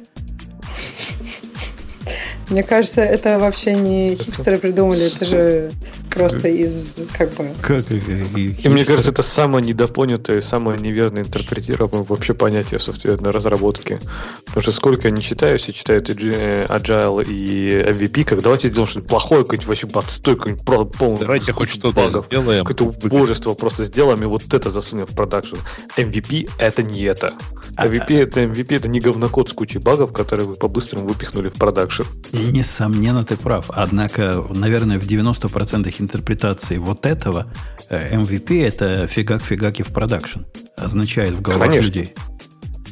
мне 2.49 2.63
кажется, 2.63 3.01
это 3.01 3.39
вообще 3.39 3.75
не 3.75 4.15
хипстеры 4.15 4.57
придумали, 4.57 5.15
это 5.15 5.25
же 5.25 5.71
просто 6.14 6.48
из 6.48 7.02
как 7.14 7.34
бы. 7.35 7.53
Как, 7.61 7.91
и 7.91 8.69
мне 8.69 8.85
кажется, 8.85 9.11
это 9.11 9.23
самое 9.23 9.65
недопонятое, 9.65 10.41
самое 10.41 10.80
неверно 10.80 11.19
интерпретируемое 11.19 12.03
вообще 12.03 12.34
понятие 12.34 12.80
софтверной 12.80 13.31
разработки. 13.31 13.99
Потому 14.45 14.61
что 14.61 14.72
сколько 14.72 15.07
я 15.07 15.11
не 15.14 15.22
читаю, 15.22 15.57
все 15.60 15.73
читают 15.73 16.10
и 16.10 16.14
Agile 16.14 17.26
и 17.26 17.84
MVP, 17.91 18.23
как 18.23 18.41
давайте 18.41 18.69
сделаем 18.69 18.88
что-нибудь 18.88 19.10
плохое, 19.10 19.44
какой-нибудь 19.44 19.68
вообще 19.68 19.88
отстой, 19.94 20.35
какой-нибудь 20.35 20.98
полный. 20.98 21.19
Давайте 21.19 21.52
хоть 21.52 21.69
что-то 21.69 22.10
сделаем. 22.10 22.65
Какое-то 22.65 22.85
убожество 22.85 23.53
просто 23.53 23.84
сделаем 23.84 24.22
и 24.23 24.26
вот 24.26 24.53
это 24.53 24.69
засунем 24.69 25.06
в 25.06 25.15
продакшн. 25.15 25.57
MVP 25.98 26.49
это 26.57 26.84
не 26.84 27.02
это. 27.03 27.34
MVP 27.77 28.18
это 28.18 28.44
MVP 28.44 28.76
это 28.76 28.90
не 28.90 28.99
говнокод 28.99 29.49
с 29.49 29.53
кучей 29.53 29.80
багов, 29.80 30.11
которые 30.14 30.48
вы 30.48 30.56
по-быстрому 30.56 31.07
выпихнули 31.07 31.49
в 31.49 31.53
продакшн. 31.53 32.03
Несомненно, 32.31 33.23
ты 33.23 33.35
прав. 33.35 33.69
Однако, 33.69 34.45
наверное, 34.49 34.99
в 34.99 35.03
90% 35.03 35.91
интерпретации 36.03 36.77
вот 36.77 37.05
этого 37.05 37.47
MVP 37.89 38.61
э, 38.61 38.67
это 38.67 39.07
фигак-фигак 39.07 39.75
и 39.75 39.81
в 39.81 39.88
продакшн. 39.88 40.41
Означает 40.77 41.34
в 41.34 41.41
головах 41.41 41.69
Конечно. 41.69 41.88
людей. 41.88 42.13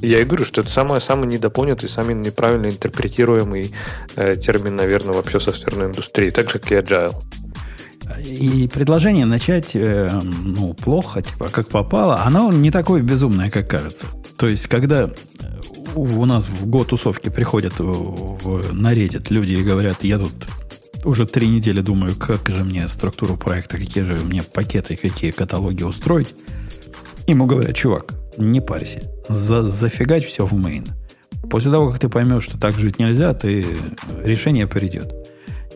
Я 0.02 0.20
и 0.20 0.26
говорю, 0.26 0.46
что 0.46 0.62
это 0.62 0.70
самый, 0.70 1.00
самый 1.00 1.28
недопонятый, 1.28 1.88
самый 1.88 2.16
неправильно 2.16 2.68
интерпретируемый 2.68 3.74
э, 4.16 4.36
термин, 4.36 4.76
наверное, 4.76 5.14
вообще 5.14 5.40
софтверной 5.40 5.88
индустрии, 5.88 6.32
так 6.32 6.50
же, 6.50 6.58
как 6.58 6.72
и 6.72 6.76
agile. 6.76 7.16
И 8.26 8.68
предложение 8.74 9.26
начать 9.26 9.76
э, 9.76 10.12
ну, 10.22 10.74
плохо, 10.74 11.22
типа, 11.22 11.50
как 11.50 11.70
попало, 11.70 12.22
оно 12.24 12.52
не 12.52 12.72
такое 12.72 13.04
безумное, 13.04 13.52
как 13.52 13.70
кажется. 13.70 14.08
То 14.38 14.48
есть, 14.48 14.68
когда 14.68 15.12
у 15.96 16.26
нас 16.26 16.48
в 16.48 16.66
Go 16.66 16.90
тусовке 16.90 17.30
приходят 17.30 17.80
в, 17.80 17.84
в, 17.84 18.74
на 18.74 18.94
Reddit 18.94 19.28
люди 19.30 19.54
и 19.54 19.64
говорят, 19.64 20.04
я 20.04 20.18
тут 20.18 20.34
уже 21.04 21.26
три 21.26 21.48
недели 21.48 21.82
думаю, 21.82 22.16
как 22.16 22.50
же 22.50 22.64
мне 22.64 22.88
структуру 22.88 23.38
проекта, 23.38 23.78
какие 23.78 24.04
же 24.04 24.16
мне 24.16 24.44
пакеты, 24.44 24.96
какие 24.96 25.32
каталоги 25.32 25.84
устроить. 25.84 26.36
Ему 27.28 27.46
говорят, 27.46 27.76
чувак, 27.76 28.14
не 28.38 28.62
парься, 28.62 29.12
за, 29.28 29.64
зафигать 29.64 30.26
все 30.26 30.46
в 30.46 30.54
main. 30.54 30.90
После 31.50 31.72
того, 31.72 31.90
как 31.90 32.00
ты 32.00 32.10
поймешь, 32.10 32.44
что 32.44 32.60
так 32.60 32.78
жить 32.78 33.00
нельзя, 33.00 33.34
ты, 33.34 33.66
решение 34.24 34.68
придет. 34.68 35.14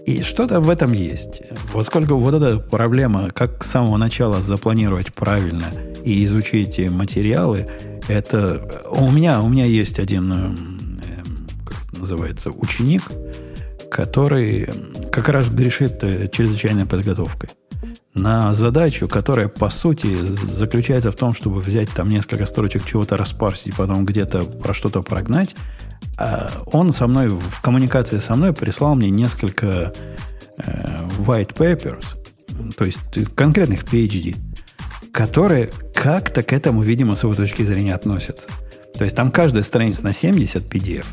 И 0.05 0.21
что-то 0.21 0.59
в 0.59 0.69
этом 0.69 0.91
есть. 0.91 1.41
Поскольку 1.73 2.17
вот 2.17 2.35
эта 2.35 2.59
проблема, 2.59 3.31
как 3.31 3.63
с 3.63 3.71
самого 3.71 3.97
начала 3.97 4.39
запланировать 4.39 5.13
правильно 5.13 5.65
и 6.03 6.23
изучить 6.25 6.79
материалы, 6.89 7.67
это 8.07 8.83
у 8.91 9.09
меня, 9.09 9.41
у 9.41 9.49
меня 9.49 9.65
есть 9.65 9.99
один, 9.99 10.31
э, 10.31 10.55
как 11.65 11.75
это 11.89 11.99
называется, 11.99 12.51
ученик, 12.51 13.11
который 13.89 14.67
как 15.11 15.29
раз 15.29 15.49
грешит 15.49 16.03
э, 16.03 16.27
чрезвычайной 16.27 16.85
подготовкой 16.85 17.49
на 18.15 18.53
задачу, 18.53 19.07
которая, 19.07 19.49
по 19.49 19.69
сути, 19.69 20.15
заключается 20.23 21.11
в 21.11 21.15
том, 21.15 21.33
чтобы 21.33 21.59
взять 21.59 21.89
там 21.91 22.09
несколько 22.09 22.45
строчек 22.45 22.85
чего-то 22.85 23.17
распарсить, 23.17 23.75
потом 23.75 24.05
где-то 24.05 24.43
про 24.43 24.73
что-то 24.73 25.01
прогнать. 25.01 25.55
А 26.17 26.49
он 26.67 26.91
со 26.91 27.07
мной, 27.07 27.27
в 27.27 27.61
коммуникации 27.61 28.17
со 28.17 28.35
мной 28.35 28.53
прислал 28.53 28.95
мне 28.95 29.09
несколько 29.09 29.93
э, 30.57 31.07
white 31.19 31.53
papers, 31.53 32.15
то 32.77 32.85
есть 32.85 32.99
конкретных 33.35 33.83
PhD, 33.83 34.37
которые 35.11 35.69
как-то 35.93 36.41
к 36.41 36.53
этому, 36.53 36.81
видимо, 36.83 37.15
с 37.15 37.23
его 37.23 37.35
точки 37.35 37.63
зрения 37.63 37.93
относятся. 37.93 38.49
То 38.97 39.03
есть 39.03 39.15
там 39.15 39.29
каждая 39.29 39.63
страница 39.63 40.05
на 40.05 40.13
70 40.13 40.73
PDF, 40.73 41.05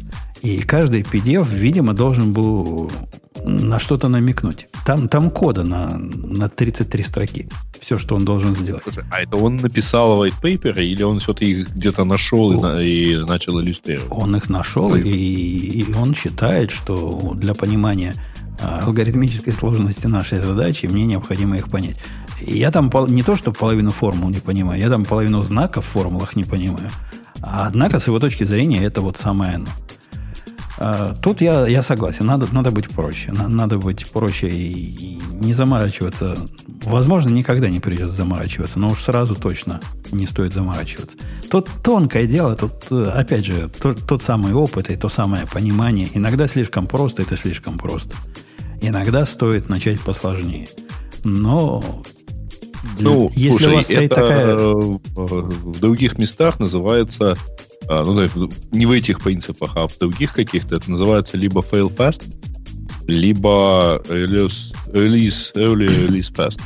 и 0.43 0.60
каждый 0.60 1.02
PDF, 1.02 1.48
видимо, 1.55 1.94
должен 1.94 2.32
был 2.32 2.90
на 3.44 3.78
что-то 3.78 4.09
намекнуть. 4.09 4.69
Там, 4.85 5.09
там 5.09 5.31
кода 5.31 5.62
на, 5.62 5.98
на 5.98 6.48
33 6.48 7.02
строки. 7.05 7.48
Все, 7.78 7.97
что 7.97 8.16
он 8.16 8.24
должен 8.24 8.55
сделать. 8.55 8.82
А 9.10 9.20
это 9.20 9.36
он 9.36 9.56
написал 9.56 10.24
white 10.24 10.35
paper, 10.43 10.82
или 10.82 11.02
он 11.02 11.20
все-таки 11.20 11.51
их 11.51 11.70
где-то 11.70 12.05
нашел 12.05 12.64
он, 12.64 12.81
и, 12.81 12.86
и 12.86 13.16
начал 13.19 13.60
иллюстрировать? 13.60 14.10
Он 14.10 14.36
их 14.36 14.48
нашел, 14.48 14.94
и, 14.94 15.02
и 15.02 15.94
он 15.94 16.14
считает, 16.14 16.70
что 16.70 17.32
для 17.35 17.55
понимания 17.55 18.14
а, 18.60 18.82
алгоритмической 18.85 19.52
сложности 19.52 20.09
нашей 20.09 20.40
задачи 20.40 20.86
мне 20.86 21.06
необходимо 21.06 21.56
их 21.56 21.69
понять. 21.69 21.98
Я 22.40 22.70
там 22.73 22.90
не 23.09 23.23
то, 23.23 23.36
что 23.36 23.52
половину 23.52 23.93
формул 23.93 24.28
не 24.31 24.40
понимаю, 24.40 24.81
я 24.81 24.89
там 24.89 25.05
половину 25.05 25.43
знаков 25.43 25.85
в 25.85 25.89
формулах 25.89 26.35
не 26.35 26.44
понимаю. 26.44 26.90
Однако, 27.40 27.98
с 27.98 28.06
его 28.06 28.20
точки 28.20 28.44
зрения, 28.44 28.85
это 28.85 29.01
вот 29.01 29.16
самое 29.16 29.55
оно. 29.55 29.66
А, 30.85 31.15
тут 31.23 31.41
я, 31.41 31.67
я 31.67 31.83
согласен, 31.83 32.27
надо, 32.27 32.49
надо 32.53 32.71
быть 32.71 32.89
проще. 32.89 33.33
Надо 33.33 33.79
быть 33.79 34.11
проще 34.11 34.49
и, 34.49 34.73
и 34.73 35.21
не 35.41 35.53
заморачиваться 35.53 36.37
возможно, 36.85 37.31
никогда 37.31 37.69
не 37.69 37.81
придется 37.81 38.15
заморачиваться, 38.17 38.79
но 38.79 38.91
уж 38.91 39.03
сразу 39.03 39.35
точно 39.35 39.81
не 40.11 40.27
стоит 40.27 40.53
заморачиваться. 40.53 41.17
Тут 41.51 41.69
тонкое 41.83 42.27
дело, 42.27 42.55
тут, 42.55 42.73
э, 42.91 43.11
опять 43.15 43.45
же, 43.45 43.71
тот, 43.81 44.07
тот 44.07 44.23
самый 44.23 44.53
опыт 44.53 44.91
и 44.91 44.97
то 44.97 45.09
самое 45.09 45.47
понимание. 45.47 46.09
Иногда 46.15 46.47
слишком 46.47 46.87
просто, 46.87 47.23
это 47.23 47.37
слишком 47.37 47.79
просто. 47.79 48.17
Иногда 48.81 49.27
стоит 49.27 49.69
начать 49.69 50.01
посложнее. 50.01 50.69
Но 51.25 52.03
ну, 53.01 53.31
если 53.35 53.51
слушай, 53.51 53.73
у 53.73 53.77
вас 53.77 53.85
стоит 53.85 54.13
это 54.13 54.21
такая... 54.21 54.57
в 54.57 55.81
других 55.81 56.19
местах 56.19 56.59
называется, 56.59 57.37
а, 58.01 58.05
ну, 58.05 58.48
не 58.70 58.86
в 58.86 58.90
этих 58.90 59.20
принципах, 59.20 59.73
а 59.77 59.86
в 59.86 59.98
других 59.98 60.32
каких-то, 60.32 60.77
это 60.77 60.90
называется 60.90 61.36
либо 61.36 61.60
fail 61.60 61.94
fast, 61.94 62.23
либо 63.06 64.02
release, 64.09 64.74
release 64.93 65.52
early, 65.55 65.89
release 65.89 66.32
fast. 66.32 66.60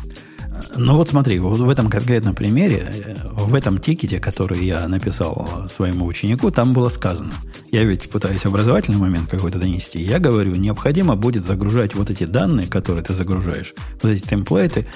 Ну 0.78 0.96
вот 0.96 1.08
смотри, 1.08 1.38
вот 1.38 1.60
в 1.60 1.68
этом 1.68 1.88
конкретном 1.88 2.34
примере, 2.34 2.82
э, 2.86 3.14
в 3.32 3.54
этом 3.54 3.78
тикете, 3.78 4.20
который 4.20 4.64
я 4.64 4.86
написал 4.88 5.64
своему 5.68 6.06
ученику, 6.06 6.50
там 6.50 6.72
было 6.72 6.88
сказано. 6.88 7.32
Я 7.70 7.84
ведь 7.84 8.10
пытаюсь 8.10 8.44
образовательный 8.44 8.98
момент 8.98 9.30
какой-то 9.30 9.58
донести. 9.58 10.00
Я 10.00 10.18
говорю, 10.18 10.54
необходимо 10.56 11.16
будет 11.16 11.44
загружать 11.44 11.94
вот 11.94 12.10
эти 12.10 12.24
данные, 12.24 12.66
которые 12.66 13.04
ты 13.04 13.14
загружаешь, 13.14 13.74
вот 14.02 14.12
эти 14.12 14.22
темплейты, 14.22 14.86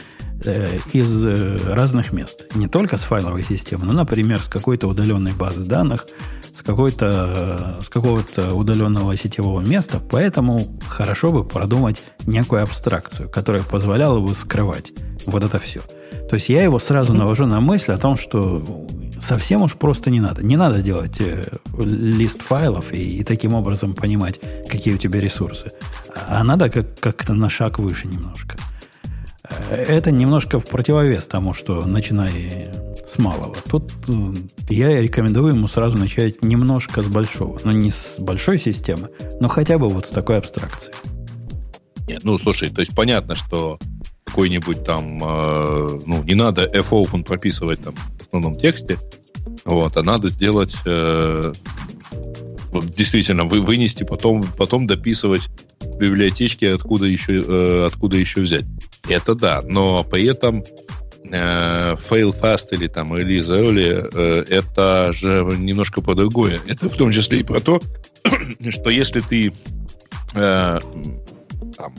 Э, 0.43 0.79
из 0.95 1.27
э, 1.27 1.59
разных 1.67 2.15
мест. 2.15 2.47
Не 2.55 2.67
только 2.67 2.97
с 2.97 3.03
файловой 3.03 3.45
системы, 3.45 3.85
но, 3.85 3.93
например, 3.93 4.43
с 4.43 4.49
какой-то 4.49 4.89
удаленной 4.89 5.33
базы 5.33 5.67
данных, 5.67 6.07
с, 6.53 6.63
какой-то, 6.63 7.79
э, 7.81 7.83
с 7.83 7.89
какого-то 7.89 8.55
удаленного 8.55 9.17
сетевого 9.17 9.61
места. 9.61 10.01
Поэтому 10.11 10.67
хорошо 10.87 11.33
бы 11.33 11.45
продумать 11.45 12.03
некую 12.27 12.63
абстракцию, 12.63 13.29
которая 13.29 13.63
позволяла 13.63 14.21
бы 14.21 14.35
скрывать 14.35 14.93
вот 15.27 15.43
это 15.43 15.59
все. 15.59 15.81
То 16.29 16.37
есть 16.37 16.49
я 16.49 16.63
его 16.63 16.79
сразу 16.79 17.13
навожу 17.13 17.47
на 17.47 17.61
мысль 17.61 17.93
о 17.93 17.99
том, 17.99 18.17
что 18.17 18.87
совсем 19.19 19.63
уж 19.63 19.75
просто 19.75 20.11
не 20.11 20.21
надо. 20.21 20.43
Не 20.43 20.57
надо 20.57 20.81
делать 20.81 21.21
лист 21.77 22.43
файлов 22.43 22.93
и, 22.93 23.19
и 23.19 23.25
таким 23.25 23.55
образом 23.55 23.95
понимать, 23.95 24.41
какие 24.69 24.95
у 24.95 24.99
тебя 24.99 25.21
ресурсы. 25.21 25.73
А 26.29 26.43
надо 26.45 26.71
как- 26.71 26.99
как-то 27.01 27.35
на 27.35 27.49
шаг 27.49 27.79
выше 27.79 28.07
немножко 28.07 28.57
это 29.71 30.11
немножко 30.11 30.59
в 30.59 30.67
противовес 30.67 31.27
тому, 31.29 31.53
что 31.55 31.85
начинай 31.87 32.69
с 33.11 33.19
малого. 33.19 33.57
Тут 33.69 33.93
э, 34.09 34.13
я 34.69 35.01
рекомендую 35.01 35.55
ему 35.55 35.67
сразу 35.67 35.99
начать 35.99 36.43
немножко 36.43 37.03
с 37.03 37.09
большого. 37.09 37.61
Ну, 37.65 37.73
не 37.73 37.91
с 37.91 38.21
большой 38.21 38.59
системы, 38.59 39.11
но 39.41 39.49
хотя 39.49 39.79
бы 39.79 39.89
вот 39.89 40.07
с 40.07 40.11
такой 40.11 40.39
абстракции. 40.39 40.95
Нет, 42.07 42.23
ну, 42.23 42.39
слушай, 42.39 42.71
то 42.71 42.81
есть 42.81 42.95
понятно, 42.95 43.35
что 43.35 43.79
какой-нибудь 44.25 44.85
там, 44.85 45.23
э, 45.23 46.01
ну, 46.07 46.23
не 46.23 46.35
надо 46.35 46.67
fopen 46.67 47.25
прописывать 47.25 47.83
там 47.83 47.95
в 47.95 48.23
основном 48.23 48.57
тексте, 48.57 48.99
вот, 49.65 49.97
а 49.97 50.03
надо 50.03 50.29
сделать, 50.29 50.77
э, 50.87 51.53
действительно, 52.97 53.45
вы, 53.45 53.61
вынести, 53.61 54.05
потом, 54.05 54.45
потом 54.57 54.87
дописывать 54.87 55.49
библиотечки, 55.99 56.65
откуда 56.65 57.07
еще, 57.07 57.43
э, 57.47 57.87
откуда 57.87 58.17
еще 58.17 58.43
взять. 58.43 58.65
Это 59.09 59.35
да, 59.35 59.63
но 59.65 60.05
при 60.05 60.27
этом 60.27 60.63
fail 61.31 62.35
fast 62.39 62.69
или 62.73 62.87
там 62.89 63.15
release 63.15 63.49
early 63.49 64.11
э, 64.13 64.45
это 64.49 65.13
же 65.13 65.45
немножко 65.59 66.01
по 66.01 66.15
другое. 66.15 66.61
Это 66.67 66.89
в 66.89 66.97
том 66.97 67.13
числе 67.13 67.41
и 67.41 67.43
про 67.43 67.61
то, 67.61 67.81
что 68.71 68.91
если 68.91 69.21
ты 69.21 69.53
э, 70.35 70.79
там, 71.77 71.95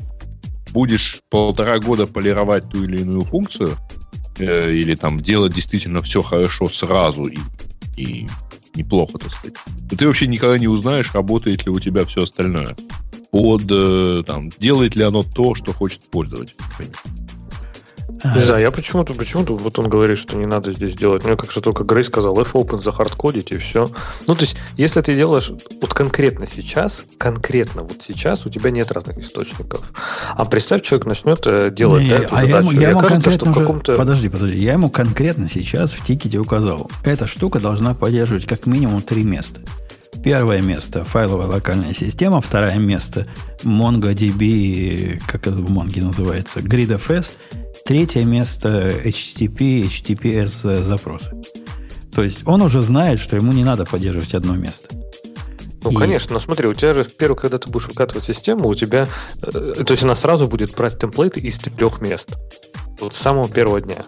будешь 0.72 1.22
полтора 1.30 1.80
года 1.80 2.08
полировать 2.08 2.70
ту 2.70 2.84
или 2.84 3.02
иную 3.02 3.24
функцию, 3.24 3.78
э, 4.38 4.74
или 4.74 4.96
там 4.96 5.22
делать 5.22 5.54
действительно 5.54 6.02
все 6.02 6.22
хорошо 6.22 6.68
сразу 6.68 7.28
и, 7.28 7.38
и 7.98 8.28
неплохо, 8.76 9.18
так 9.18 9.32
сказать, 9.32 9.56
то 9.90 9.98
ты 9.98 10.08
вообще 10.08 10.28
никогда 10.28 10.58
не 10.58 10.68
узнаешь, 10.68 11.14
работает 11.14 11.66
ли 11.66 11.72
у 11.72 11.80
тебя 11.80 12.06
все 12.06 12.24
остальное 12.24 12.76
под, 13.32 13.64
э, 13.70 14.24
там, 14.28 14.50
делает 14.50 14.96
ли 14.96 15.04
оно 15.04 15.24
то, 15.24 15.56
что 15.56 15.74
хочет 15.74 16.02
пользователь. 16.12 16.56
Не 18.24 18.42
знаю, 18.42 18.62
я 18.62 18.72
почему-то, 18.72 19.14
почему-то 19.14 19.56
вот 19.56 19.80
он 19.80 19.90
говорит, 19.90 20.18
что 20.18 20.36
не 20.36 20.46
надо 20.46 20.72
здесь 20.72 20.96
делать. 20.96 21.24
Мне 21.26 21.36
как 21.36 21.52
же 21.52 21.62
только 21.62 21.84
Грей 21.84 22.04
сказал, 22.04 22.40
F-Open 22.40 22.82
захардкодить 22.82 23.52
и 23.52 23.58
все. 23.58 23.92
Ну, 24.28 24.36
то 24.36 24.42
есть, 24.42 24.56
если 24.78 25.02
ты 25.02 25.16
делаешь 25.16 25.52
вот 25.82 25.94
конкретно 25.94 26.46
сейчас, 26.46 27.04
конкретно 27.18 27.84
вот 27.84 27.98
сейчас, 28.02 28.46
у 28.46 28.50
тебя 28.50 28.72
нет 28.72 28.92
разных 28.92 29.18
источников. 29.18 29.92
А 30.36 30.46
представь, 30.46 30.84
человек 30.84 31.08
начнет 31.08 31.42
э, 31.46 31.72
делать 31.72 32.04
не, 32.04 32.10
да, 32.10 32.16
эту 32.18 32.36
а 32.36 32.46
задачу. 32.46 32.52
Я 32.52 32.58
ему, 32.60 32.72
я 32.72 32.90
ему 32.90 33.00
кажется, 33.00 33.32
что 33.32 33.50
уже... 33.50 33.60
каком-то... 33.60 33.96
Подожди, 33.96 34.30
подожди. 34.30 34.58
Я 34.60 34.74
ему 34.74 34.90
конкретно 34.90 35.48
сейчас 35.48 35.92
в 35.94 36.04
тикете 36.04 36.38
указал. 36.38 36.90
Эта 37.04 37.28
штука 37.28 37.60
должна 37.60 37.94
поддерживать 37.94 38.46
как 38.46 38.66
минимум 38.66 39.02
три 39.02 39.24
места. 39.24 39.62
Первое 40.24 40.62
место– 40.62 41.04
файловая 41.06 41.48
локальная 41.48 41.94
система. 41.94 42.42
Второе 42.42 42.78
место– 42.78 43.28
MongoDB, 43.64 45.20
как 45.28 45.48
это 45.48 45.56
в 45.56 45.72
Mongo 45.72 46.04
называется, 46.04 46.60
GridFS. 46.60 47.34
Третье 47.86 48.24
место– 48.26 48.90
HTTP, 49.06 49.86
HTTPS 49.88 50.84
запросы. 50.84 51.32
То 52.14 52.24
есть 52.24 52.46
он 52.46 52.62
уже 52.62 52.82
знает, 52.82 53.20
что 53.20 53.36
ему 53.36 53.54
не 53.54 53.64
надо 53.64 53.86
поддерживать 53.86 54.34
одно 54.34 54.56
место. 54.56 54.96
Ну, 55.84 55.92
и... 55.92 55.96
конечно, 55.96 56.34
но 56.34 56.40
смотри, 56.40 56.68
у 56.68 56.74
тебя 56.74 56.94
же, 56.94 57.06
первый, 57.06 57.36
когда 57.36 57.58
ты 57.58 57.70
будешь 57.70 57.88
выкатывать 57.88 58.26
систему, 58.26 58.68
у 58.68 58.76
тебя, 58.76 59.08
э, 59.42 59.84
то 59.86 59.92
есть 59.92 60.04
она 60.04 60.16
сразу 60.16 60.48
будет 60.48 60.76
брать 60.76 61.00
темплейты 61.00 61.40
из 61.40 61.58
трех 61.58 62.02
мест. 62.02 62.30
Вот 63.00 63.14
с 63.16 63.18
самого 63.18 63.50
первого 63.50 63.82
дня. 63.82 64.06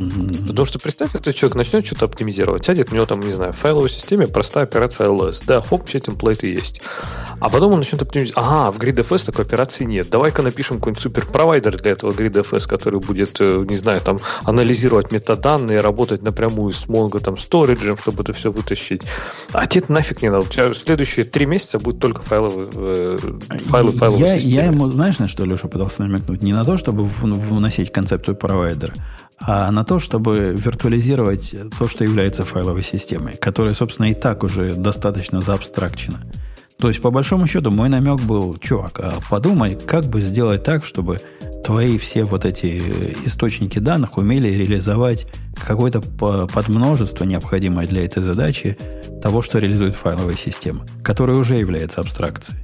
Потому 0.00 0.64
что 0.64 0.78
представь, 0.78 1.14
этот 1.14 1.34
человек 1.34 1.56
начнет 1.56 1.84
что-то 1.86 2.06
оптимизировать, 2.06 2.64
сядет, 2.64 2.90
у 2.90 2.94
него 2.94 3.04
там, 3.04 3.20
не 3.20 3.34
знаю, 3.34 3.52
в 3.52 3.56
файловой 3.56 3.90
системе 3.90 4.26
простая 4.26 4.64
операция 4.64 5.08
LS. 5.08 5.42
Да, 5.46 5.60
хоп, 5.60 5.86
все 5.86 6.00
темплейты 6.00 6.46
есть. 6.46 6.80
А 7.38 7.50
потом 7.50 7.72
он 7.72 7.78
начнет 7.78 8.00
оптимизировать. 8.00 8.46
Ага, 8.46 8.72
в 8.72 8.78
GridFS 8.78 9.26
такой 9.26 9.44
операции 9.44 9.84
нет. 9.84 10.08
Давай-ка 10.08 10.42
напишем 10.42 10.78
какой-нибудь 10.78 11.02
суперпровайдер 11.02 11.76
для 11.82 11.90
этого 11.90 12.12
GridFS, 12.12 12.66
который 12.66 13.00
будет, 13.00 13.36
э, 13.40 13.66
не 13.68 13.76
знаю, 13.76 14.00
там, 14.00 14.18
анализировать 14.44 15.12
метаданные, 15.12 15.80
работать 15.80 16.22
напрямую 16.22 16.72
с 16.72 16.86
Mongo, 16.86 17.20
там, 17.20 17.36
сториджем, 17.36 17.98
чтобы 17.98 18.22
это 18.22 18.32
все 18.32 18.50
вытащить. 18.50 19.02
А 19.52 19.66
тебе 19.66 19.84
нафиг 19.88 20.22
не 20.22 20.30
надо. 20.30 20.46
У 20.46 20.48
тебя 20.48 20.72
следующие 20.72 21.26
три 21.26 21.44
месяца 21.44 21.78
будет 21.78 22.00
только 22.00 22.22
файловые, 22.22 22.68
э, 22.74 23.18
файлы 23.66 23.92
файловые 23.92 24.38
я, 24.38 24.62
я 24.62 24.64
ему, 24.66 24.90
знаешь, 24.90 25.18
на 25.18 25.28
что 25.28 25.44
Леша 25.44 25.68
пытался 25.68 26.02
намекнуть? 26.04 26.42
Не 26.42 26.54
на 26.54 26.64
то, 26.64 26.78
чтобы 26.78 27.04
вносить 27.04 27.92
концепцию 27.92 28.36
провайдера, 28.36 28.94
а 29.40 29.70
на 29.70 29.84
то, 29.84 29.98
чтобы 29.98 30.54
виртуализировать 30.56 31.54
то, 31.78 31.88
что 31.88 32.04
является 32.04 32.44
файловой 32.44 32.82
системой, 32.82 33.36
которая, 33.36 33.74
собственно, 33.74 34.10
и 34.10 34.14
так 34.14 34.42
уже 34.44 34.74
достаточно 34.74 35.40
заабстракчена. 35.40 36.20
То 36.78 36.88
есть, 36.88 37.02
по 37.02 37.10
большому 37.10 37.46
счету, 37.46 37.70
мой 37.70 37.90
намек 37.90 38.20
был, 38.20 38.56
чувак, 38.56 39.00
а 39.00 39.18
подумай, 39.28 39.74
как 39.74 40.06
бы 40.06 40.22
сделать 40.22 40.62
так, 40.64 40.84
чтобы 40.84 41.20
твои 41.62 41.98
все 41.98 42.24
вот 42.24 42.46
эти 42.46 42.82
источники 43.26 43.78
данных 43.78 44.16
умели 44.16 44.48
реализовать 44.48 45.26
какое-то 45.54 46.00
подмножество, 46.00 47.24
необходимое 47.24 47.86
для 47.86 48.04
этой 48.04 48.22
задачи, 48.22 48.78
того, 49.22 49.42
что 49.42 49.58
реализует 49.58 49.94
файловая 49.94 50.36
система, 50.36 50.86
которая 51.02 51.36
уже 51.36 51.56
является 51.56 52.00
абстракцией. 52.00 52.58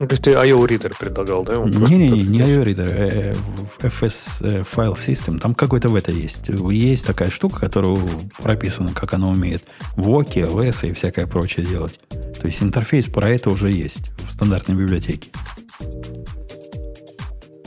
Ну, 0.00 0.06
то 0.06 0.14
есть 0.14 0.22
ты 0.22 0.30
IO 0.30 0.66
Reader 0.66 0.94
предлагал, 0.98 1.44
да? 1.44 1.56
Не-не-не, 1.56 2.22
не 2.22 2.40
IO 2.40 2.64
Reader, 2.64 2.88
э, 2.88 3.34
FS 3.82 4.64
File 4.64 4.96
System, 4.96 5.38
там 5.38 5.54
какой-то 5.54 5.90
в 5.90 5.94
это 5.94 6.10
есть. 6.10 6.48
Есть 6.48 7.06
такая 7.06 7.28
штука, 7.28 7.60
которая 7.60 7.98
прописана, 8.42 8.94
как 8.94 9.12
она 9.12 9.28
умеет 9.28 9.62
в 9.96 10.08
ОКи, 10.08 10.38
LS 10.38 10.88
и 10.88 10.92
всякое 10.94 11.26
прочее 11.26 11.66
делать. 11.66 12.00
То 12.08 12.46
есть 12.46 12.62
интерфейс 12.62 13.08
про 13.08 13.28
это 13.28 13.50
уже 13.50 13.70
есть 13.70 14.10
в 14.26 14.32
стандартной 14.32 14.74
библиотеке. 14.74 15.28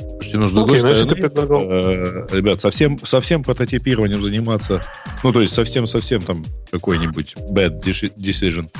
Слушайте, 0.10 0.38
ну, 0.40 0.46
с 0.48 0.52
другой 0.54 0.78
okay, 0.80 1.28
стороны, 1.36 1.64
э, 1.64 2.28
ребят, 2.32 2.62
совсем, 2.62 2.98
совсем 3.06 3.44
прототипированием 3.44 4.24
заниматься, 4.24 4.82
ну, 5.22 5.32
то 5.32 5.42
есть 5.42 5.54
совсем-совсем 5.54 6.24
там 6.24 6.44
какой-нибудь 6.72 7.36
bad 7.52 7.80
decision 7.84 8.72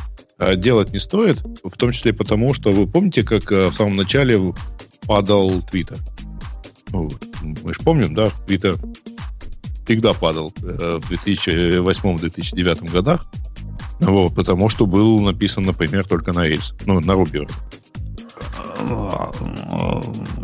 делать 0.56 0.94
не 0.94 1.00
стоит, 1.00 1.42
в 1.64 1.78
том 1.78 1.92
числе 1.92 2.14
потому, 2.14 2.54
что 2.54 2.72
вы 2.72 2.88
помните, 2.88 3.24
как 3.24 3.52
э, 3.52 3.68
в 3.68 3.74
самом 3.74 3.96
начале 3.96 4.54
падал 5.06 5.62
Твиттер? 5.62 5.98
Ну, 6.92 7.12
мы 7.42 7.74
же 7.74 7.80
помним, 7.82 8.14
да, 8.14 8.30
Твиттер 8.48 8.78
всегда 9.86 10.14
падал 10.14 10.54
э, 10.62 11.00
в 11.02 11.12
2008-2009 11.12 12.92
годах, 12.92 13.26
вот, 14.00 14.36
потому 14.36 14.70
что 14.70 14.86
был 14.86 15.20
написан, 15.20 15.64
например, 15.64 16.06
только 16.06 16.34
на 16.34 16.48
Rails, 16.48 16.74
ну, 16.86 17.00
на 17.00 17.12
Ruby. 17.14 17.50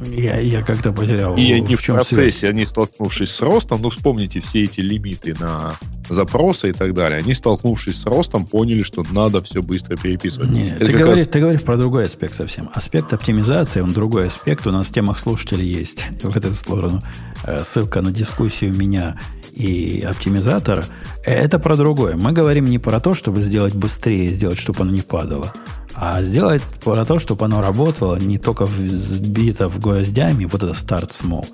Я, 0.05 0.39
я 0.39 0.61
как-то 0.61 0.91
потерял. 0.91 1.35
И 1.35 1.51
они 1.51 1.75
в, 1.75 1.81
в 1.81 1.85
процессе, 1.85 2.31
связь? 2.31 2.51
они 2.51 2.65
столкнувшись 2.65 3.31
с 3.31 3.41
ростом, 3.41 3.81
ну, 3.81 3.89
вспомните 3.89 4.41
все 4.41 4.63
эти 4.63 4.81
лимиты 4.81 5.35
на 5.39 5.73
запросы 6.09 6.69
и 6.69 6.73
так 6.73 6.93
далее, 6.93 7.19
они, 7.19 7.33
столкнувшись 7.33 8.01
с 8.01 8.05
ростом, 8.05 8.45
поняли, 8.45 8.81
что 8.81 9.03
надо 9.11 9.41
все 9.41 9.61
быстро 9.61 9.95
переписывать. 9.95 10.49
Не, 10.49 10.69
ты, 10.71 10.91
говоришь, 10.91 11.25
раз... 11.25 11.27
ты 11.27 11.39
говоришь 11.39 11.61
про 11.61 11.77
другой 11.77 12.05
аспект 12.05 12.33
совсем. 12.33 12.69
Аспект 12.73 13.13
оптимизации, 13.13 13.81
он 13.81 13.93
другой 13.93 14.27
аспект. 14.27 14.65
У 14.67 14.71
нас 14.71 14.87
в 14.87 14.91
темах 14.91 15.19
слушателей 15.19 15.67
есть 15.67 16.07
в 16.23 16.35
эту 16.35 16.53
сторону 16.53 17.03
э, 17.43 17.63
ссылка 17.63 18.01
на 18.01 18.11
дискуссию 18.11 18.75
меня 18.75 19.17
и 19.53 20.05
оптимизатора. 20.09 20.85
Это 21.25 21.59
про 21.59 21.75
другое. 21.75 22.15
Мы 22.15 22.31
говорим 22.31 22.65
не 22.65 22.79
про 22.79 22.99
то, 22.99 23.13
чтобы 23.13 23.41
сделать 23.41 23.73
быстрее, 23.73 24.29
сделать, 24.31 24.57
чтобы 24.57 24.81
оно 24.81 24.91
не 24.91 25.01
падало, 25.01 25.53
а 25.95 26.21
сделать 26.21 26.61
про 26.83 27.05
то, 27.05 27.19
чтобы 27.19 27.45
оно 27.45 27.61
работало 27.61 28.17
не 28.17 28.37
только 28.37 28.65
сбито 28.65 29.69
в 29.69 29.79
гвоздями, 29.79 30.45
вот 30.45 30.63
это 30.63 30.73
small, 30.73 31.45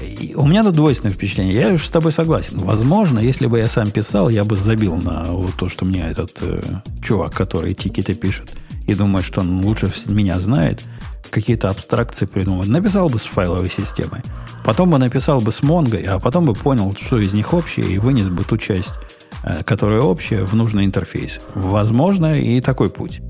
и 0.00 0.34
у 0.34 0.46
меня 0.46 0.64
тут 0.64 0.74
двойственное 0.74 1.12
впечатление. 1.12 1.54
Я 1.54 1.68
уж 1.68 1.84
с 1.84 1.90
тобой 1.90 2.12
согласен. 2.12 2.58
Возможно, 2.58 3.18
если 3.18 3.46
бы 3.46 3.58
я 3.58 3.68
сам 3.68 3.90
писал, 3.90 4.28
я 4.28 4.44
бы 4.44 4.56
забил 4.56 4.96
на 4.96 5.24
вот 5.24 5.54
то, 5.54 5.68
что 5.68 5.84
мне 5.84 6.06
этот 6.08 6.38
э, 6.40 6.62
чувак, 7.02 7.34
который 7.34 7.74
тикеты 7.74 8.14
пишет, 8.14 8.50
и 8.86 8.94
думает, 8.94 9.24
что 9.24 9.42
он 9.42 9.64
лучше 9.64 9.92
меня 10.06 10.40
знает, 10.40 10.82
какие-то 11.28 11.68
абстракции 11.68 12.26
придумывает. 12.26 12.70
Написал 12.70 13.08
бы 13.08 13.18
с 13.18 13.24
файловой 13.24 13.68
системой. 13.68 14.22
Потом 14.64 14.90
бы 14.90 14.98
написал 14.98 15.40
бы 15.40 15.52
с 15.52 15.62
Монгой, 15.62 16.02
а 16.04 16.18
потом 16.18 16.46
бы 16.46 16.54
понял, 16.54 16.94
что 16.98 17.18
из 17.18 17.34
них 17.34 17.52
общее, 17.52 17.86
и 17.86 17.98
вынес 17.98 18.30
бы 18.30 18.44
ту 18.44 18.56
часть, 18.56 18.94
э, 19.42 19.62
которая 19.64 20.00
общая, 20.00 20.44
в 20.44 20.54
нужный 20.54 20.86
интерфейс. 20.86 21.40
Возможно, 21.54 22.40
и 22.40 22.60
такой 22.60 22.88
путь. 22.88 23.20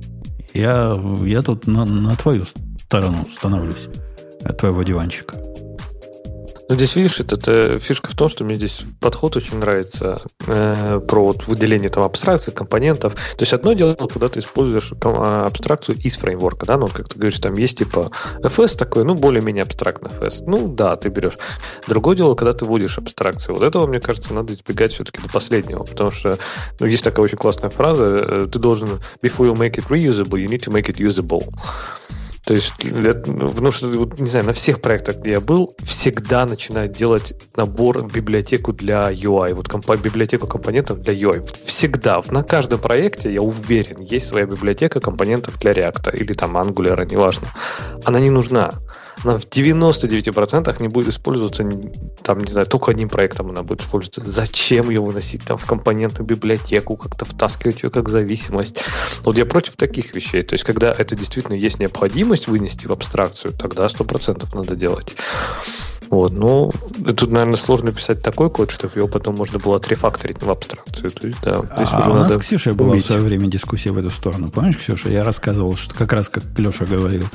Я, 0.55 0.99
я 1.25 1.43
тут 1.43 1.67
на, 1.67 1.85
на 1.85 2.17
твою 2.17 2.45
сторону 2.45 3.27
становлюсь, 3.31 3.89
от 4.45 4.59
твоего 4.59 4.83
диванчика. 4.83 5.37
Ну, 6.71 6.77
здесь, 6.77 6.95
видишь, 6.95 7.19
это, 7.19 7.35
это 7.35 7.81
фишка 7.81 8.13
в 8.13 8.15
том, 8.15 8.29
что 8.29 8.45
мне 8.45 8.55
здесь 8.55 8.83
подход 9.01 9.35
очень 9.35 9.59
нравится 9.59 10.23
э, 10.47 11.01
про 11.01 11.25
вот 11.25 11.49
выделение 11.49 11.89
там 11.89 12.05
абстракций, 12.05 12.53
компонентов. 12.53 13.15
То 13.15 13.43
есть 13.43 13.53
одно 13.53 13.73
дело, 13.73 13.97
когда 13.97 14.29
ты 14.29 14.39
используешь 14.39 14.93
а, 15.03 15.47
абстракцию 15.47 15.99
из 15.99 16.17
фреймворка, 16.17 16.67
да, 16.67 16.77
ну, 16.77 16.87
как 16.87 17.09
ты 17.09 17.19
говоришь, 17.19 17.41
там 17.41 17.55
есть 17.55 17.79
типа 17.79 18.13
FS 18.45 18.79
такой, 18.79 19.03
ну, 19.03 19.17
более-менее 19.17 19.65
абстрактный 19.65 20.11
FS. 20.11 20.45
Ну, 20.47 20.69
да, 20.69 20.95
ты 20.95 21.09
берешь. 21.09 21.39
Другое 21.89 22.15
дело, 22.15 22.37
когда 22.37 22.53
ты 22.53 22.65
вводишь 22.65 22.99
абстракцию. 22.99 23.57
Вот 23.57 23.65
этого, 23.65 23.89
мне 23.89 23.99
кажется, 23.99 24.33
надо 24.33 24.55
избегать 24.55 24.93
все-таки 24.93 25.21
до 25.21 25.29
последнего, 25.29 25.83
потому 25.83 26.13
что 26.13 26.39
ну, 26.79 26.87
есть 26.87 27.03
такая 27.03 27.25
очень 27.25 27.39
классная 27.39 27.71
фраза, 27.71 28.05
э, 28.05 28.47
ты 28.47 28.61
должен 28.61 29.01
before 29.25 29.53
you 29.53 29.57
make 29.57 29.75
it 29.75 29.89
reusable, 29.89 30.39
you 30.39 30.47
need 30.47 30.63
to 30.63 30.73
make 30.73 30.89
it 30.89 31.01
usable. 31.01 31.53
То 32.51 32.55
есть, 32.55 32.75
ну, 32.83 33.71
что, 33.71 33.87
не 34.19 34.27
знаю, 34.27 34.47
на 34.47 34.53
всех 34.53 34.81
проектах, 34.81 35.19
где 35.19 35.31
я 35.31 35.41
был, 35.41 35.77
всегда 35.85 36.45
начинают 36.47 36.91
делать 36.91 37.33
набор, 37.55 38.05
библиотеку 38.13 38.73
для 38.73 39.13
UI, 39.13 39.55
вот 39.55 39.69
компа- 39.69 39.97
библиотеку 39.97 40.49
компонентов 40.49 41.01
для 41.01 41.13
UI. 41.15 41.49
Всегда, 41.65 42.21
на 42.29 42.43
каждом 42.43 42.81
проекте, 42.81 43.33
я 43.33 43.41
уверен, 43.41 44.01
есть 44.01 44.27
своя 44.27 44.47
библиотека 44.47 44.99
компонентов 44.99 45.61
для 45.61 45.71
React 45.71 46.17
или 46.17 46.33
там 46.33 46.57
Angular, 46.57 47.09
неважно. 47.09 47.47
Она 48.05 48.19
не 48.19 48.31
нужна 48.31 48.73
она 49.25 49.39
в 49.39 49.45
99% 49.45 50.83
не 50.83 50.89
будет 50.89 51.09
использоваться, 51.09 51.69
там, 52.23 52.41
не 52.41 52.51
знаю, 52.51 52.67
только 52.67 52.91
одним 52.91 53.09
проектом 53.09 53.51
она 53.51 53.63
будет 53.63 53.83
использоваться. 53.83 54.23
Зачем 54.25 54.89
ее 54.91 55.01
выносить 55.01 55.45
там 55.45 55.59
в 55.59 55.67
компонентную 55.67 56.27
библиотеку, 56.27 56.97
как-то 56.97 57.25
втаскивать 57.25 57.83
ее 57.83 57.91
как 57.91 58.09
зависимость? 58.09 58.83
Вот 59.23 59.37
я 59.37 59.47
против 59.47 59.77
таких 59.77 60.15
вещей. 60.15 60.43
То 60.43 60.55
есть, 60.55 60.65
когда 60.65 60.93
это 60.93 61.15
действительно 61.15 61.55
есть 61.55 61.79
необходимость 61.79 62.49
вынести 62.49 62.87
в 62.87 62.93
абстракцию, 62.93 63.53
тогда 63.53 63.87
100% 63.87 64.49
надо 64.55 64.77
делать. 64.77 65.15
Вот, 66.11 66.33
ну, 66.33 66.73
тут, 67.05 67.31
наверное, 67.31 67.57
сложно 67.57 67.93
писать 67.93 68.21
такой 68.21 68.51
код, 68.51 68.73
чтобы 68.73 68.95
его 68.97 69.07
потом 69.07 69.37
можно 69.37 69.61
было 69.61 69.77
отрефакторить 69.77 70.43
в 70.43 70.51
абстракцию. 70.51 71.13
То 71.13 71.27
есть, 71.29 71.39
да, 71.41 71.63
а, 71.71 72.05
а 72.05 72.11
у 72.11 72.15
нас 72.15 72.35
с 72.35 72.39
Ксюшей 72.39 72.73
была 72.73 72.97
в 72.97 73.01
свое 73.01 73.23
время 73.23 73.47
дискуссия 73.47 73.93
в 73.93 73.99
эту 73.99 74.11
сторону. 74.11 74.51
Помнишь, 74.51 74.77
Ксюша, 74.77 75.09
я 75.09 75.23
рассказывал, 75.23 75.77
что 75.77 75.95
как 75.95 76.13
раз 76.13 76.29
как 76.29 76.43
Леша 76.59 76.85
говорил, 76.85 77.27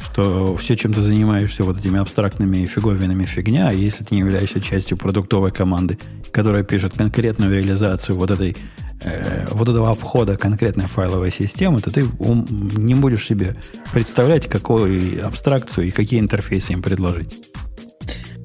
что 0.00 0.56
все, 0.56 0.76
чем 0.76 0.92
ты 0.92 1.02
занимаешься 1.02 1.64
вот 1.64 1.78
этими 1.78 2.00
абстрактными 2.00 2.66
фиговинами 2.66 3.24
фигня, 3.24 3.68
а 3.68 3.72
если 3.72 4.04
ты 4.04 4.14
не 4.14 4.20
являешься 4.20 4.60
частью 4.60 4.96
продуктовой 4.96 5.50
команды, 5.50 5.98
которая 6.32 6.64
пишет 6.64 6.94
конкретную 6.94 7.52
реализацию 7.52 8.16
вот 8.16 8.30
этой 8.30 8.56
э, 9.00 9.46
вот 9.50 9.68
этого 9.68 9.90
обхода 9.90 10.36
конкретной 10.36 10.86
файловой 10.86 11.30
системы, 11.30 11.80
то 11.80 11.90
ты 11.90 12.06
не 12.18 12.94
будешь 12.94 13.26
себе 13.26 13.56
представлять, 13.92 14.48
какую 14.48 15.26
абстракцию 15.26 15.88
и 15.88 15.90
какие 15.90 16.20
интерфейсы 16.20 16.72
им 16.72 16.82
предложить. 16.82 17.48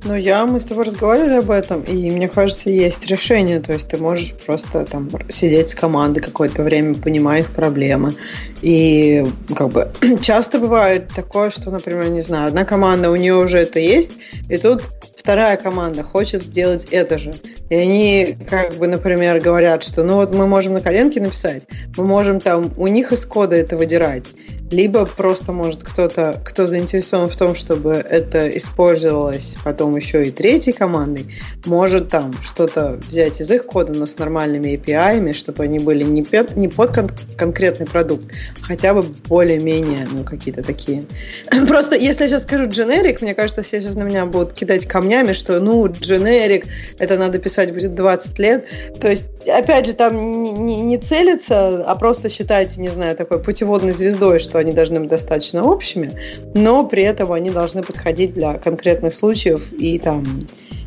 Ну, 0.04 0.16
я, 0.16 0.46
мы 0.46 0.60
с 0.60 0.66
тобой 0.66 0.86
разговаривали 0.86 1.40
об 1.40 1.50
этом, 1.50 1.82
и 1.82 2.10
мне 2.12 2.30
кажется, 2.30 2.70
есть 2.70 3.08
решение. 3.08 3.60
То 3.60 3.74
есть 3.74 3.88
ты 3.88 3.98
можешь 3.98 4.34
просто 4.46 4.86
там 4.86 5.10
сидеть 5.28 5.70
с 5.70 5.76
командой 5.76 6.22
какое-то 6.22 6.64
время, 6.64 6.94
понимать 6.96 7.48
проблемы. 7.48 8.14
И 8.62 9.26
как 9.56 9.70
бы 9.70 9.92
часто 10.22 10.60
бывает 10.60 11.10
такое, 11.16 11.50
что, 11.50 11.72
например, 11.72 12.10
не 12.10 12.22
знаю, 12.22 12.48
одна 12.48 12.64
команда, 12.64 13.12
у 13.12 13.16
нее 13.16 13.36
уже 13.36 13.60
это 13.60 13.80
есть, 13.80 14.12
и 14.50 14.58
тут 14.58 14.84
вторая 15.16 15.58
команда 15.58 16.04
хочет 16.04 16.44
сделать 16.44 16.86
это 16.92 17.18
же. 17.18 17.34
И 17.70 17.76
они, 17.76 18.38
как 18.50 18.76
бы, 18.76 18.88
например, 18.88 19.42
говорят, 19.42 19.84
что 19.84 20.04
ну 20.04 20.16
вот 20.16 20.34
мы 20.34 20.48
можем 20.48 20.74
на 20.74 20.82
коленке 20.82 21.20
написать, 21.20 21.64
мы 21.98 22.06
можем 22.06 22.40
там 22.40 22.72
у 22.78 22.88
них 22.88 23.12
из 23.12 23.26
кода 23.26 23.56
это 23.56 23.76
выдирать. 23.76 24.26
Либо 24.72 25.06
просто, 25.06 25.54
может, 25.54 25.84
кто-то, 25.84 26.42
кто 26.44 26.66
заинтересован 26.66 27.30
в 27.30 27.36
том, 27.38 27.56
чтобы 27.56 27.94
это 27.94 28.50
использовалось 28.58 29.56
потом 29.64 29.96
еще 29.96 30.28
и 30.28 30.32
третьей 30.32 30.74
командой, 30.74 31.26
может 31.66 32.10
там 32.10 32.34
что-то 32.42 33.00
взять 33.08 33.40
из 33.40 33.50
их 33.50 33.66
кода, 33.66 33.94
но 33.94 34.06
с 34.06 34.18
нормальными 34.18 34.74
API, 34.74 35.32
чтобы 35.34 35.64
они 35.64 35.80
были 35.80 36.04
не, 36.04 36.24
пет, 36.24 36.58
не 36.58 36.68
под 36.68 36.94
кон- 36.94 37.12
конкретный 37.38 37.86
продукт, 37.86 38.26
хотя 38.62 38.94
бы 38.94 39.04
более-менее, 39.28 40.06
ну, 40.12 40.24
какие-то 40.26 40.64
такие. 40.64 41.06
Просто, 41.68 41.96
если 41.96 42.24
я 42.24 42.30
сейчас 42.30 42.44
скажу 42.44 42.66
generic, 42.66 43.20
мне 43.22 43.34
кажется, 43.34 43.62
все 43.62 43.80
сейчас 43.80 43.96
на 43.96 44.04
меня 44.04 44.26
будут 44.26 44.54
кидать 44.54 44.86
камнями, 44.86 45.32
что, 45.32 45.62
ну, 45.62 45.86
generic, 45.86 46.66
это 47.00 47.18
надо 47.18 47.40
писать 47.40 47.74
будет 47.74 47.96
20 47.96 48.40
лет. 48.40 48.66
То 49.00 49.10
есть, 49.10 49.48
опять 49.48 49.86
же, 49.86 49.94
там 49.94 50.44
не, 50.44 50.52
не, 50.52 50.82
не 50.82 50.98
целиться, 50.98 51.84
а 51.86 51.96
просто 51.96 52.30
считать, 52.30 52.76
не 52.78 52.90
знаю, 52.90 53.16
такой 53.16 53.42
путеводной 53.42 53.94
звездой, 53.94 54.40
что 54.40 54.57
они 54.58 54.74
должны 54.74 55.00
быть 55.00 55.10
достаточно 55.10 55.64
общими, 55.64 56.12
но 56.54 56.86
при 56.86 57.04
этом 57.04 57.32
они 57.32 57.50
должны 57.50 57.84
подходить 57.84 58.34
для 58.34 58.56
конкретных 58.56 59.14
случаев, 59.14 59.72
и 59.74 59.98
там 60.00 60.26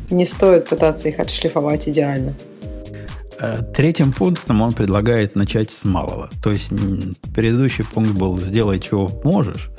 не 0.09 0.25
стоит 0.25 0.69
пытаться 0.69 1.09
их 1.09 1.19
отшлифовать 1.19 1.87
идеально. 1.87 2.35
Э, 3.39 3.61
третьим 3.73 4.13
пунктом 4.13 4.61
он 4.61 4.73
предлагает 4.73 5.35
начать 5.35 5.71
с 5.71 5.85
малого. 5.85 6.29
То 6.43 6.51
есть 6.51 6.71
предыдущий 7.33 7.83
пункт 7.83 8.11
был 8.11 8.37
«сделай, 8.37 8.79
чего 8.79 9.09
можешь», 9.23 9.69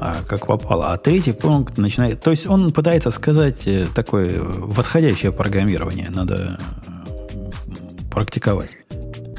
а 0.00 0.16
как 0.26 0.46
попало. 0.46 0.92
А 0.92 0.98
третий 0.98 1.32
пункт 1.32 1.78
начинает... 1.78 2.20
То 2.20 2.30
есть 2.30 2.46
он 2.46 2.72
пытается 2.72 3.10
сказать 3.10 3.66
э, 3.66 3.86
такое 3.94 4.40
восходящее 4.40 5.32
программирование. 5.32 6.08
Надо 6.10 6.58
э, 6.86 8.10
практиковать. 8.10 8.70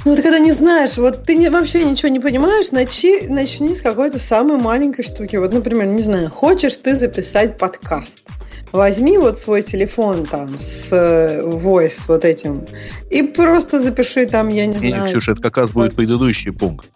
Ну, 0.10 0.16
ты 0.16 0.24
когда 0.24 0.40
не 0.40 0.52
знаешь, 0.52 0.98
вот 0.98 1.24
ты 1.24 1.36
не, 1.36 1.52
вообще 1.52 1.86
ничего 1.86 2.10
не 2.10 2.20
понимаешь, 2.20 2.72
начни, 2.72 3.28
начни 3.28 3.76
с 3.76 3.82
какой-то 3.82 4.18
самой 4.18 4.58
маленькой 4.58 5.04
штуки. 5.04 5.36
Вот, 5.36 5.54
например, 5.54 5.86
не 5.86 6.02
знаю, 6.02 6.32
хочешь 6.32 6.78
ты 6.78 6.96
записать 6.96 7.60
подкаст. 7.60 8.24
Возьми 8.72 9.20
вот 9.20 9.38
свой 9.38 9.62
телефон 9.62 10.26
там 10.26 10.58
с 10.58 10.88
э, 10.92 11.44
voice 11.44 12.06
вот 12.08 12.26
этим 12.26 12.66
и 13.12 13.22
просто 13.22 13.84
запиши 13.84 14.26
там, 14.26 14.50
я 14.50 14.66
не, 14.66 14.74
не 14.74 14.80
знаю. 14.80 15.10
Ксюша, 15.10 15.34
это 15.34 15.44
как 15.44 15.58
раз 15.58 15.70
будет 15.70 15.96
предыдущий 15.96 16.52
пункт. 16.52 16.90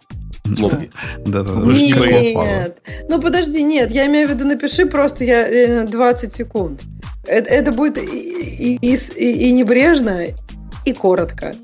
Да, 0.44 0.68
да, 1.24 1.44
да. 1.44 1.52
Нет, 1.52 2.78
ну 3.08 3.20
подожди, 3.20 3.62
нет, 3.62 3.92
я 3.92 4.06
имею 4.06 4.26
в 4.26 4.32
виду, 4.32 4.44
напиши 4.44 4.86
просто 4.86 5.22
я 5.22 5.84
20 5.84 6.32
э, 6.32 6.36
секунд. 6.36 6.82
Это, 7.26 7.48
это 7.48 7.70
будет 7.70 7.96
и, 7.96 8.76
и, 8.82 8.96
и, 8.96 9.48
и 9.48 9.52
небрежно, 9.52 10.24
и 10.84 10.92
коротко 10.92 11.54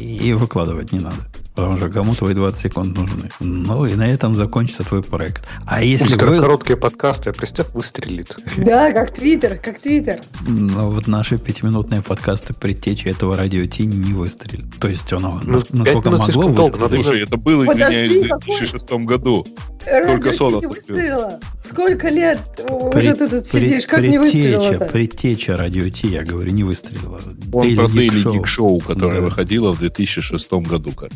и 0.00 0.32
выкладывать 0.32 0.92
не 0.92 1.00
надо. 1.00 1.16
Потому 1.56 1.78
что 1.78 1.88
кому 1.88 2.14
твои 2.14 2.34
20 2.34 2.60
секунд 2.60 2.98
нужны. 2.98 3.30
Ну 3.40 3.86
и 3.86 3.94
на 3.94 4.06
этом 4.06 4.36
закончится 4.36 4.84
твой 4.84 5.02
проект. 5.02 5.48
А 5.66 5.82
если 5.82 6.14
вы... 6.14 6.38
короткие 6.38 6.76
подкасты, 6.76 7.32
представь, 7.32 7.70
выстрелит. 7.72 8.36
Да, 8.58 8.92
как 8.92 9.14
Твиттер, 9.14 9.56
как 9.56 9.78
Твиттер. 9.78 10.20
Но 10.46 10.90
вот 10.90 11.06
наши 11.06 11.38
пятиминутные 11.38 12.02
подкасты 12.02 12.52
предтечи 12.52 13.08
этого 13.08 13.38
радио 13.38 13.64
Ти 13.64 13.86
не 13.86 14.12
выстрелит. 14.12 14.66
То 14.78 14.88
есть 14.88 15.10
оно 15.14 15.40
ну, 15.42 15.58
насколько 15.70 16.10
могло 16.10 16.48
выстрелить. 16.48 17.04
Слушай, 17.04 17.22
это 17.22 17.38
было, 17.38 17.64
извиняюсь, 17.64 18.26
в 18.26 18.44
2006 18.44 18.90
году. 19.06 19.46
Сколько 19.80 20.32
Сона 20.34 20.58
выстрелила? 20.58 21.40
Сколько 21.64 22.08
лет 22.08 22.40
уже 22.68 23.14
ты 23.14 23.30
тут 23.30 23.46
сидишь, 23.46 23.86
как 23.86 24.02
не 24.02 24.18
выстрелила 24.18 24.84
Предтеча 24.84 25.56
радио 25.56 25.88
Ти, 25.88 26.08
я 26.08 26.22
говорю, 26.22 26.50
не 26.52 26.64
выстрелила. 26.64 27.18
Он 27.52 27.76
про 27.76 27.86
Daily 27.86 28.08
Geek 28.08 28.44
Show, 28.44 28.84
которое 28.84 29.22
выходило 29.22 29.72
в 29.72 29.78
2006 29.78 30.52
году. 30.52 30.90
Как. 30.92 31.10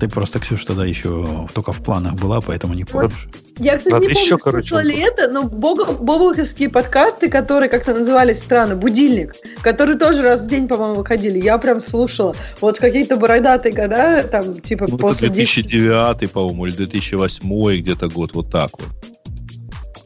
Ты 0.00 0.08
просто, 0.08 0.40
Ксюша, 0.40 0.68
тогда 0.68 0.86
еще 0.86 1.46
только 1.52 1.72
в 1.72 1.82
планах 1.84 2.14
была, 2.14 2.40
поэтому 2.40 2.72
не 2.72 2.84
помнишь. 2.84 3.28
Я, 3.58 3.76
кстати, 3.76 3.92
Надо 3.92 4.06
не 4.06 4.14
помню, 4.14 4.24
еще, 4.24 4.38
слушала 4.38 4.82
ли 4.82 4.98
это, 4.98 5.28
но 5.28 5.42
бобовские 5.42 6.70
подкасты, 6.70 7.28
которые 7.28 7.68
как-то 7.68 7.92
назывались 7.92 8.38
странно, 8.38 8.76
«Будильник», 8.76 9.34
которые 9.60 9.98
тоже 9.98 10.22
раз 10.22 10.40
в 10.40 10.48
день, 10.48 10.68
по-моему, 10.68 10.94
выходили. 10.94 11.38
Я 11.38 11.58
прям 11.58 11.80
слушала. 11.80 12.34
Вот 12.62 12.78
какие-то 12.78 13.18
бородатые 13.18 13.74
года, 13.74 14.22
там, 14.22 14.58
типа, 14.60 14.86
ну, 14.88 14.96
после... 14.96 15.28
2009, 15.28 16.30
по-моему, 16.32 16.64
или 16.64 16.76
2008 16.76 17.82
где-то 17.82 18.08
год, 18.08 18.32
вот 18.32 18.50
так 18.50 18.70
вот. 18.78 18.88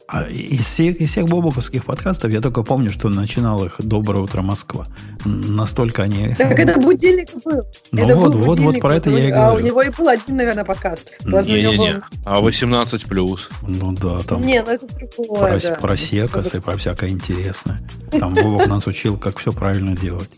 А 0.07 0.25
из 0.25 0.61
всех, 0.61 0.97
из 0.97 1.11
всех 1.11 1.27
бобоковских 1.29 1.85
подкастов 1.85 2.31
я 2.31 2.41
только 2.41 2.63
помню, 2.63 2.91
что 2.91 3.09
начинал 3.09 3.65
их 3.65 3.77
«Доброе 3.79 4.21
утро, 4.21 4.43
Москва». 4.43 4.87
Настолько 5.25 6.03
они... 6.03 6.35
Так 6.35 6.59
это 6.59 6.79
будильник 6.79 7.29
был. 7.43 7.63
Ну 7.91 8.05
это 8.05 8.17
вот, 8.17 8.33
был 8.33 8.45
вот, 8.45 8.59
вот 8.59 8.81
про 8.81 8.97
это 8.97 9.11
я 9.11 9.29
и 9.29 9.33
говорю. 9.33 9.53
А 9.53 9.55
у 9.55 9.59
него 9.59 9.83
и 9.83 9.89
был 9.89 10.09
один, 10.09 10.37
наверное, 10.37 10.65
подкаст. 10.65 11.13
Не-не-не, 11.25 12.03
а 12.25 12.41
18 12.41 13.07
плюс. 13.07 13.49
Ну 13.63 13.93
да, 13.93 14.21
там 14.21 14.45
не, 14.45 14.63
ну 14.63 14.73
это 14.73 14.87
другое, 14.87 15.59
про, 15.59 15.61
да. 15.61 15.75
про 15.77 15.97
секосы, 15.97 16.61
про 16.61 16.77
всякое 16.77 17.11
интересное. 17.11 17.81
Там 18.11 18.35
Бобок 18.35 18.67
нас 18.67 18.87
учил, 18.87 19.17
как 19.17 19.39
все 19.39 19.53
правильно 19.53 19.97
делать. 19.97 20.31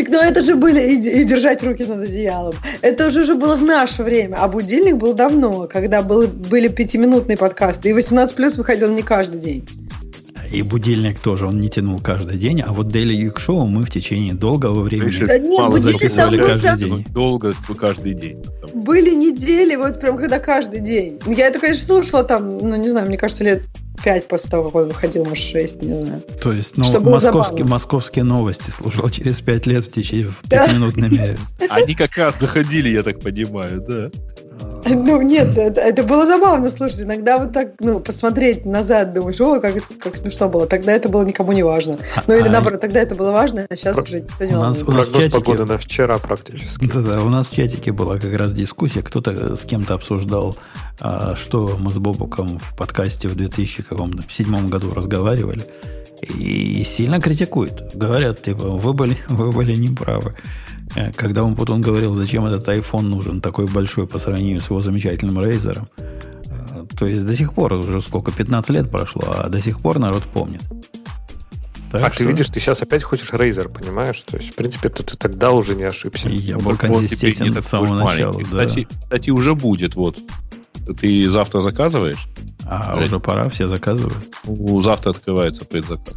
Так, 0.00 0.08
ну 0.08 0.18
это 0.22 0.40
же 0.40 0.56
были 0.56 0.80
и, 0.80 1.20
и 1.20 1.24
держать 1.24 1.62
руки 1.62 1.84
над 1.84 2.08
одеялом. 2.08 2.54
Это 2.80 3.08
уже 3.08 3.24
же 3.24 3.34
было 3.34 3.54
в 3.54 3.62
наше 3.62 4.02
время. 4.02 4.36
А 4.36 4.48
будильник 4.48 4.96
был 4.96 5.12
давно, 5.12 5.68
когда 5.70 6.00
был, 6.00 6.26
были 6.26 6.68
пятиминутные 6.68 7.36
подкасты. 7.36 7.90
И 7.90 7.92
18 7.92 8.34
плюс 8.34 8.56
выходил 8.56 8.88
не 8.90 9.02
каждый 9.02 9.40
день. 9.40 9.68
И 10.50 10.62
будильник 10.62 11.20
тоже, 11.20 11.46
он 11.46 11.60
не 11.60 11.68
тянул 11.68 12.00
каждый 12.00 12.36
день, 12.36 12.60
а 12.60 12.72
вот 12.72 12.88
Daily 12.88 13.16
Geek 13.16 13.36
Show 13.36 13.66
мы 13.66 13.84
в 13.84 13.90
течение 13.90 14.34
долгого 14.34 14.80
времени 14.80 15.24
да 15.24 15.38
нет, 15.38 15.80
записывали 15.80 16.36
каждый 16.38 16.76
день. 16.76 17.06
Долго 17.10 17.54
каждый 17.78 18.14
день. 18.14 18.42
Были 18.74 19.14
недели, 19.14 19.76
вот 19.76 20.00
прям 20.00 20.16
когда 20.16 20.38
каждый 20.38 20.80
день. 20.80 21.20
Я 21.26 21.46
это, 21.46 21.60
конечно, 21.60 21.84
слушала 21.84 22.24
там, 22.24 22.58
ну 22.58 22.76
не 22.76 22.90
знаю, 22.90 23.06
мне 23.06 23.16
кажется, 23.16 23.44
лет 23.44 23.62
5 24.02 24.28
после 24.28 24.50
того, 24.50 24.66
как 24.66 24.74
он 24.74 24.88
выходил, 24.88 25.24
может, 25.24 25.44
6, 25.44 25.82
не 25.82 25.94
знаю. 25.94 26.22
То 26.42 26.52
есть, 26.52 26.76
ну, 26.76 27.00
московские, 27.00 27.66
московские 27.66 28.24
новости 28.24 28.70
слушал 28.70 29.08
через 29.10 29.40
5 29.40 29.66
лет 29.66 29.84
в 29.84 29.90
течение 29.90 30.26
в 30.26 30.40
пятиминутными. 30.48 31.36
Они 31.68 31.94
как 31.94 32.16
раз 32.16 32.36
доходили, 32.38 32.88
я 32.88 33.02
так 33.02 33.20
понимаю, 33.20 33.84
да. 33.86 34.10
Ну, 34.86 35.22
нет, 35.22 35.56
это, 35.56 35.80
это 35.80 36.02
было 36.02 36.26
забавно, 36.26 36.70
слушайте. 36.70 37.04
Иногда 37.04 37.38
вот 37.38 37.52
так, 37.52 37.74
ну, 37.80 38.00
посмотреть 38.00 38.64
назад, 38.64 39.12
думаешь, 39.12 39.40
о, 39.40 39.60
как, 39.60 39.74
как 39.98 40.16
смешно 40.16 40.48
было. 40.48 40.66
Тогда 40.66 40.92
это 40.92 41.08
было 41.08 41.24
никому 41.24 41.52
не 41.52 41.62
важно. 41.62 41.98
Ну, 42.26 42.34
или 42.34 42.48
а, 42.48 42.50
наоборот, 42.50 42.80
тогда 42.80 43.00
это 43.00 43.14
было 43.14 43.30
важно, 43.32 43.66
а 43.68 43.76
сейчас 43.76 43.96
уже 43.98 44.24
не 44.40 44.54
у 44.54 44.60
нас, 44.60 44.82
у 44.82 44.90
нас 44.90 45.08
чатике... 45.08 45.30
погоды 45.30 45.64
на 45.64 45.78
вчера 45.78 46.18
практически. 46.18 46.86
Да-да, 46.86 47.22
у 47.22 47.28
нас 47.28 47.50
в 47.50 47.54
чатике 47.54 47.92
была 47.92 48.18
как 48.18 48.34
раз 48.34 48.52
дискуссия. 48.52 49.02
Кто-то 49.02 49.56
с 49.56 49.64
кем-то 49.64 49.94
обсуждал, 49.94 50.56
а, 50.98 51.34
что 51.36 51.76
мы 51.78 51.92
с 51.92 51.98
Бобуком 51.98 52.58
в 52.58 52.76
подкасте 52.76 53.28
в 53.28 53.34
2007 53.34 54.68
году 54.68 54.92
разговаривали. 54.94 55.64
И 56.22 56.82
сильно 56.84 57.20
критикуют. 57.20 57.94
Говорят, 57.94 58.42
типа, 58.42 58.68
вы 58.68 58.92
были, 58.92 59.16
вы 59.28 59.52
были 59.52 59.74
неправы. 59.74 60.34
Э, 60.34 60.69
когда 61.16 61.44
он 61.44 61.54
потом 61.54 61.80
говорил, 61.80 62.14
зачем 62.14 62.46
этот 62.46 62.68
iPhone 62.68 63.02
нужен, 63.02 63.40
такой 63.40 63.66
большой 63.66 64.06
по 64.06 64.18
сравнению 64.18 64.60
с 64.60 64.70
его 64.70 64.80
замечательным 64.80 65.38
Razer. 65.38 65.86
Э, 65.96 66.84
то 66.98 67.06
есть 67.06 67.26
до 67.26 67.36
сих 67.36 67.54
пор, 67.54 67.72
уже 67.74 68.00
сколько, 68.00 68.32
15 68.32 68.70
лет 68.70 68.90
прошло, 68.90 69.22
а 69.26 69.48
до 69.48 69.60
сих 69.60 69.80
пор 69.80 69.98
народ 69.98 70.22
помнит. 70.24 70.62
Так 71.90 72.02
а 72.02 72.08
что... 72.08 72.18
ты 72.18 72.24
видишь, 72.24 72.48
ты 72.48 72.60
сейчас 72.60 72.82
опять 72.82 73.02
хочешь 73.02 73.30
Razer, 73.30 73.68
понимаешь? 73.68 74.20
То 74.22 74.36
есть, 74.36 74.52
в 74.52 74.54
принципе, 74.54 74.88
ты, 74.88 75.02
ты 75.02 75.16
тогда 75.16 75.50
уже 75.50 75.74
не 75.74 75.84
ошибся. 75.84 76.28
Я 76.28 76.58
был 76.58 76.76
консистентен 76.76 77.60
с 77.60 77.66
самого 77.66 77.94
начала. 77.94 78.38
Да. 78.38 78.44
Кстати, 78.44 78.88
кстати, 79.02 79.30
уже 79.30 79.54
будет, 79.54 79.96
вот. 79.96 80.18
Ты 81.00 81.28
завтра 81.28 81.60
заказываешь? 81.60 82.26
А, 82.64 82.96
Или... 82.96 83.06
уже 83.06 83.18
пора, 83.18 83.48
все 83.48 83.66
заказывают. 83.66 84.16
У 84.44 84.80
завтра 84.80 85.10
открывается 85.10 85.64
предзаказ. 85.64 86.14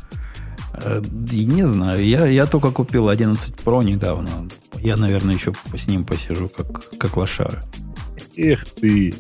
Э, 0.73 1.01
не 1.11 1.63
знаю, 1.63 2.05
я, 2.05 2.25
я 2.27 2.45
только 2.45 2.71
купил 2.71 3.09
11 3.09 3.55
Pro 3.63 3.83
недавно. 3.83 4.29
Я, 4.84 4.97
наверное, 4.97 5.35
еще 5.35 5.53
с 5.76 5.88
ним 5.88 6.03
посижу, 6.03 6.49
как, 6.49 6.97
как 6.97 7.15
лошара. 7.15 7.64
Эх 8.35 8.65
ты! 8.65 9.14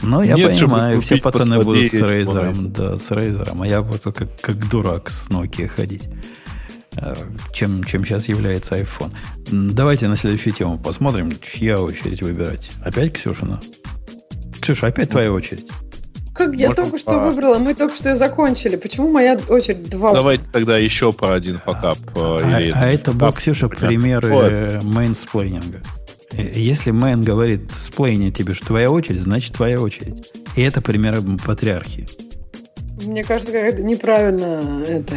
Но 0.00 0.22
я 0.22 0.34
Нет, 0.34 0.50
понимаю, 0.50 1.00
все 1.00 1.16
пацаны 1.16 1.62
будут 1.62 1.90
с 1.90 1.94
Рейзером, 1.94 2.72
да, 2.72 2.96
с 2.96 3.10
Рейзером, 3.10 3.62
а 3.62 3.66
я 3.66 3.82
буду 3.82 4.12
как, 4.12 4.40
как 4.40 4.68
дурак 4.68 5.10
с 5.10 5.28
Nokia 5.28 5.66
ходить. 5.66 6.08
Э, 6.96 7.14
чем, 7.52 7.82
чем 7.84 8.04
сейчас 8.04 8.28
является 8.28 8.76
iPhone. 8.76 9.12
Давайте 9.50 10.08
на 10.08 10.16
следующую 10.16 10.52
тему 10.52 10.78
посмотрим, 10.78 11.32
чья 11.40 11.80
очередь 11.80 12.22
выбирать. 12.22 12.70
Опять 12.84 13.14
Ксюшина? 13.14 13.60
Ксюша, 14.60 14.88
опять 14.88 15.10
твоя 15.10 15.32
очередь. 15.32 15.66
Как 16.34 16.54
я 16.54 16.68
Можно 16.68 16.84
только 16.84 16.98
что 16.98 17.18
выбрала, 17.18 17.58
мы 17.58 17.74
только 17.74 17.94
что 17.94 18.08
ее 18.10 18.16
закончили. 18.16 18.76
Почему 18.76 19.10
моя 19.10 19.38
очередь 19.48 19.88
два? 19.90 20.12
Давайте 20.12 20.44
тогда 20.50 20.78
еще 20.78 21.12
по 21.12 21.34
один 21.34 21.58
факап. 21.58 21.98
Э, 22.14 22.40
а, 22.42 22.58
а 22.74 22.86
это 22.86 23.12
был, 23.12 23.32
Ксюша, 23.32 23.68
примеры 23.68 24.80
менсплейнинга. 24.82 25.82
Э, 26.32 26.42
если 26.54 26.90
man 26.90 27.22
говорит 27.22 27.70
сплейнит 27.76 28.30
тебе, 28.30 28.54
что 28.54 28.68
твоя 28.68 28.90
очередь, 28.90 29.20
значит 29.20 29.54
твоя 29.54 29.80
очередь. 29.80 30.32
И 30.56 30.62
это 30.62 30.80
примеры 30.80 31.22
патриархии. 31.44 32.08
Мне 33.04 33.24
кажется, 33.24 33.52
как 33.52 33.62
это 33.62 33.82
неправильно 33.82 34.84
это, 34.86 35.16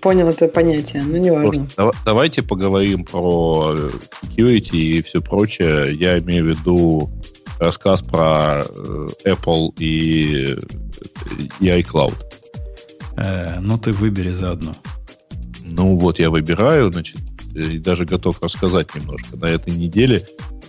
понял 0.00 0.28
это 0.28 0.48
понятие, 0.48 1.02
но 1.02 1.16
не 1.16 1.30
важно. 1.30 1.66
Давайте 2.04 2.42
поговорим 2.42 3.04
про 3.04 3.74
security 4.22 4.76
и 4.76 5.02
все 5.02 5.20
прочее. 5.20 5.94
Я 5.94 6.18
имею 6.18 6.44
в 6.44 6.48
виду 6.48 7.10
рассказ 7.58 8.02
про 8.02 8.62
э, 8.62 9.08
Apple 9.24 9.74
и, 9.78 10.56
и 11.60 11.66
iCloud. 11.66 12.14
Э, 13.16 13.60
ну, 13.60 13.78
ты 13.78 13.92
выбери 13.92 14.30
заодно. 14.30 14.74
Ну, 15.62 15.96
вот 15.96 16.18
я 16.18 16.30
выбираю, 16.30 16.92
значит, 16.92 17.18
и 17.54 17.78
даже 17.78 18.04
готов 18.04 18.42
рассказать 18.42 18.94
немножко. 18.94 19.36
На 19.36 19.46
этой 19.46 19.74
неделе 19.76 20.26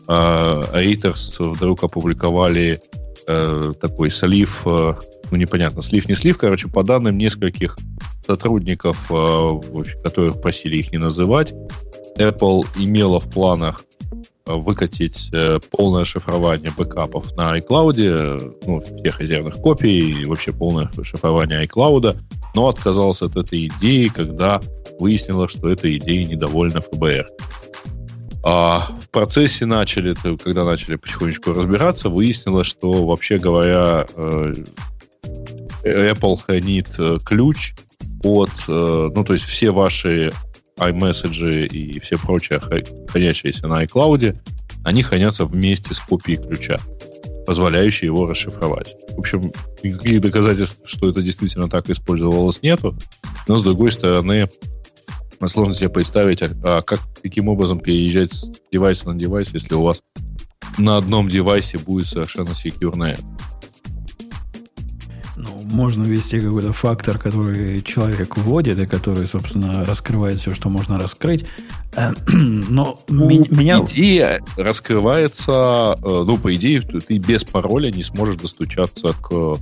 э, 0.08 0.12
Reuters 0.12 1.54
вдруг 1.54 1.84
опубликовали 1.84 2.82
э, 3.28 3.74
такой 3.80 4.10
слив, 4.10 4.62
э, 4.66 4.96
ну, 5.30 5.38
непонятно, 5.38 5.82
слив, 5.82 6.08
не 6.10 6.16
слив, 6.16 6.38
короче, 6.38 6.68
по 6.68 6.84
данным 6.84 7.18
нескольких 7.18 7.78
сотрудников, 8.26 9.12
э, 9.12 9.62
которых 10.04 10.42
просили 10.42 10.78
их 10.78 10.92
не 10.92 10.98
называть, 10.98 11.54
Apple 12.18 12.66
имела 12.78 13.20
в 13.20 13.30
планах 13.30 13.84
Э, 13.84 13.91
выкатить 14.46 15.30
э, 15.34 15.60
полное 15.70 16.06
шифрование 16.06 16.72
бэкапов 16.76 17.36
на 17.36 17.58
iCloud, 17.58 18.58
ну, 18.66 18.80
всех 18.80 19.22
резервных 19.22 19.56
копий 19.56 20.22
и 20.22 20.26
вообще 20.26 20.52
полное 20.52 20.90
шифрование 21.04 21.66
iCloud, 21.66 22.18
но 22.56 22.68
отказался 22.68 23.26
от 23.26 23.38
этой 23.38 23.68
идеи, 23.68 24.08
когда 24.08 24.62
выяснилось, 25.00 25.52
что 25.52 25.70
этой 25.70 25.98
идеей 25.98 26.26
недовольна 26.26 26.82
ФБР. 26.82 27.28
А 28.44 28.90
в 29.00 29.10
процессе 29.10 29.66
начали, 29.66 30.16
когда 30.44 30.66
начали 30.66 30.96
потихонечку 30.96 31.54
разбираться, 31.54 32.10
выяснилось, 32.10 32.68
что, 32.68 33.06
вообще 33.06 33.38
говоря, 33.38 34.08
э, 34.16 34.54
Apple 35.84 36.38
хранит 36.38 36.90
ключ 37.24 37.74
от, 38.24 38.52
ну, 38.68 39.24
то 39.24 39.34
есть 39.34 39.46
все 39.46 39.72
ваши 39.72 40.32
iMessage 40.82 41.68
и 41.68 42.00
все 42.00 42.18
прочее, 42.18 42.60
хранящиеся 42.60 43.68
на 43.68 43.84
iCloud, 43.84 44.38
они 44.84 45.04
хранятся 45.04 45.46
вместе 45.46 45.94
с 45.94 46.00
копией 46.00 46.42
ключа, 46.42 46.80
позволяющей 47.46 48.06
его 48.06 48.26
расшифровать. 48.26 48.96
В 49.16 49.20
общем, 49.20 49.54
никаких 49.84 50.22
доказательств, 50.22 50.78
что 50.86 51.10
это 51.10 51.22
действительно 51.22 51.70
так 51.70 51.90
использовалось, 51.90 52.62
нету. 52.62 52.98
Но, 53.48 53.58
с 53.58 53.64
другой 53.64 53.92
стороны, 53.92 54.50
сложно 55.48 55.74
себе 55.74 55.90
представить, 55.90 56.42
а, 56.42 56.52
а 56.64 56.82
как, 56.82 57.00
каким 57.22 57.48
образом 57.48 57.80
переезжать 57.80 58.34
с 58.34 58.52
девайса 58.72 59.10
на 59.10 59.20
девайс, 59.20 59.54
если 59.54 59.76
у 59.76 59.84
вас 59.84 60.02
на 60.78 60.98
одном 60.98 61.30
девайсе 61.30 61.78
будет 61.78 62.08
совершенно 62.08 62.56
секьюрная 62.56 63.18
можно 65.72 66.04
ввести 66.04 66.40
какой-то 66.40 66.72
фактор, 66.72 67.18
который 67.18 67.82
человек 67.82 68.38
вводит, 68.38 68.80
и 68.80 68.86
который, 68.86 69.28
собственно, 69.28 69.86
раскрывает 69.86 70.40
все, 70.40 70.54
что 70.54 70.70
можно 70.70 71.00
раскрыть. 71.00 71.46
Но 72.32 73.00
ну, 73.08 73.28
меня... 73.28 73.82
Идея 73.82 74.42
раскрывается, 74.58 75.96
э, 75.98 76.24
ну, 76.26 76.38
по 76.38 76.54
идее, 76.56 76.82
ты 76.82 77.18
без 77.18 77.44
пароля 77.44 77.92
не 77.92 78.04
сможешь 78.04 78.38
достучаться 78.38 79.14
к 79.14 79.58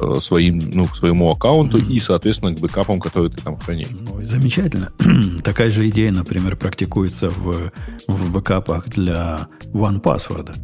э, 0.00 0.20
своим, 0.20 0.58
ну, 0.58 0.86
к 0.86 0.96
своему 0.96 1.30
аккаунту 1.30 1.78
mm-hmm. 1.78 1.92
и, 1.92 2.00
соответственно, 2.00 2.54
к 2.54 2.60
бэкапам, 2.60 3.00
которые 3.00 3.30
ты 3.30 3.42
там 3.42 3.56
хранишь. 3.56 3.88
Ну, 4.00 4.22
замечательно. 4.22 4.92
Такая 5.42 5.70
же 5.70 5.88
идея, 5.88 6.12
например, 6.12 6.56
практикуется 6.56 7.30
в, 7.30 7.72
в 8.06 8.30
бэкапах 8.30 8.88
для 8.88 9.48
OnePassword. 9.72 10.54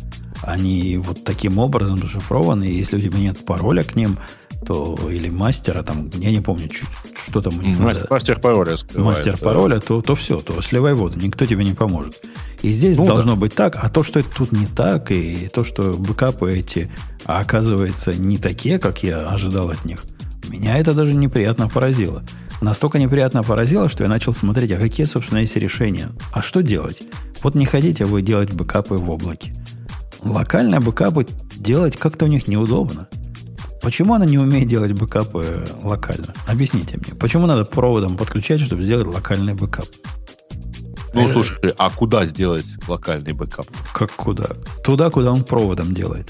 Они 0.43 0.97
вот 0.99 1.25
таким 1.25 1.59
образом 1.59 1.99
зашифрованы, 1.99 2.65
и 2.65 2.75
если 2.75 2.97
у 2.97 3.01
тебя 3.01 3.19
нет 3.19 3.45
пароля 3.45 3.83
к 3.83 3.97
ним, 3.97 4.19
то 4.67 4.99
или 5.11 5.29
мастера, 5.29 5.83
там, 5.83 6.11
я 6.15 6.31
не 6.31 6.41
помню, 6.41 6.69
что 7.15 7.41
там 7.41 7.59
у 7.59 7.63
них. 7.63 7.79
Мастер, 7.79 8.07
мастер 8.11 8.41
пароля 8.41 8.77
скрывает. 8.77 9.17
Мастер 9.19 9.37
пароля, 9.39 9.81
то, 9.81 10.03
то 10.03 10.15
все, 10.15 10.41
то 10.41 10.61
сливай 10.61 10.95
воду, 10.95 11.19
никто 11.21 11.47
тебе 11.47 11.65
не 11.65 11.73
поможет. 11.73 12.23
И 12.63 12.71
здесь 12.71 12.99
ну, 12.99 13.07
должно 13.07 13.35
да. 13.35 13.41
быть 13.41 13.55
так, 13.55 13.77
а 13.77 13.89
то, 13.89 14.03
что 14.03 14.21
это 14.21 14.29
тут 14.37 14.53
не 14.53 14.67
так, 14.67 15.11
и 15.11 15.49
то, 15.53 15.65
что 15.65 15.95
бэкапы 15.95 16.59
эти, 16.59 16.91
а 17.25 17.41
оказывается, 17.41 18.15
не 18.15 18.39
такие, 18.39 18.79
как 18.79 19.03
я 19.03 19.29
ожидал 19.29 19.71
от 19.71 19.85
них, 19.85 20.05
меня 20.49 20.79
это 20.79 20.95
даже 20.95 21.15
неприятно 21.15 21.69
поразило. 21.69 22.23
Настолько 22.61 22.99
неприятно 22.99 23.45
поразило, 23.45 23.89
что 23.89 24.03
я 24.03 24.09
начал 24.09 24.33
смотреть, 24.33 24.73
а 24.73 24.79
какие, 24.79 25.07
собственно, 25.07 25.39
есть 25.39 25.57
решения. 25.57 26.09
А 26.33 26.43
что 26.43 26.61
делать? 26.61 27.03
Вот 27.43 27.55
не 27.55 27.67
хотите 27.67 28.05
вы 28.05 28.23
делать 28.23 28.53
бэкапы 28.53 28.95
в 28.97 29.09
облаке. 29.11 29.55
Локальные 30.23 30.81
бэкапы 30.81 31.27
делать 31.57 31.97
как-то 31.97 32.25
у 32.25 32.29
них 32.29 32.49
неудобно. 32.49 33.09
Почему 33.83 34.15
она 34.15 34.27
не 34.27 34.39
умеет 34.39 34.69
делать 34.69 34.93
бэкапы 34.93 35.67
локально? 35.83 36.35
Объясните 36.47 36.99
мне. 36.99 37.15
Почему 37.15 37.47
надо 37.47 37.65
проводом 37.65 38.17
подключать, 38.17 38.61
чтобы 38.61 38.83
сделать 38.83 39.07
локальный 39.07 39.55
бэкап? 39.55 39.87
Ну, 41.15 41.29
э, 41.29 41.33
слушай, 41.33 41.75
а 41.79 41.91
куда 41.91 42.27
сделать 42.27 42.67
локальный 42.87 43.33
бэкап? 43.33 43.67
Как 43.95 44.11
куда? 44.13 44.49
Туда, 44.85 45.11
куда 45.11 45.33
он 45.33 45.45
проводом 45.45 45.95
делает. 45.95 46.29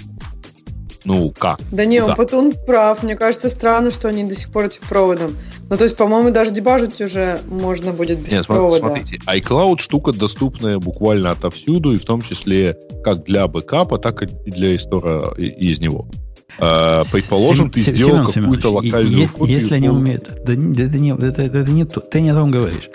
Ну, 1.04 1.32
как? 1.36 1.60
Да 1.70 1.84
не, 1.84 2.00
он, 2.02 2.14
он 2.32 2.52
прав. 2.66 3.02
Мне 3.02 3.16
кажется, 3.16 3.48
странно, 3.48 3.90
что 3.90 4.08
они 4.08 4.24
до 4.24 4.34
сих 4.34 4.50
пор 4.50 4.66
этим 4.66 4.82
проводом. 4.88 5.36
Ну, 5.70 5.76
то 5.76 5.84
есть, 5.84 5.96
по-моему, 5.96 6.30
даже 6.30 6.50
дебажить 6.50 7.00
уже 7.00 7.40
можно 7.46 7.92
будет 7.92 8.18
без 8.18 8.32
Нет, 8.32 8.46
провода. 8.46 8.76
Смотрите, 8.76 9.18
iCloud 9.26 9.78
штука 9.80 10.12
доступная 10.12 10.78
буквально 10.78 11.30
отовсюду, 11.30 11.92
и 11.92 11.98
в 11.98 12.04
том 12.04 12.20
числе 12.20 12.76
как 13.02 13.24
для 13.24 13.48
бэкапа, 13.48 13.98
так 13.98 14.22
и 14.22 14.26
для 14.50 14.76
истора 14.76 15.34
из 15.34 15.80
него. 15.80 16.08
Uh, 16.58 17.06
предположим, 17.12 17.70
ты 17.70 17.80
сделал 17.80 18.26
какую-то 18.26 18.70
локальную 18.70 19.28
копию. 19.28 19.54
Если 19.54 19.74
они 19.74 19.88
умеют... 19.88 20.28
Да, 20.44 20.54
да, 20.56 20.82
это, 20.82 20.98
не, 20.98 21.12
это, 21.12 21.42
это 21.42 21.70
не 21.70 21.84
то, 21.84 22.00
ты 22.00 22.20
не 22.20 22.30
о 22.30 22.34
том 22.34 22.50
говоришь. 22.50 22.90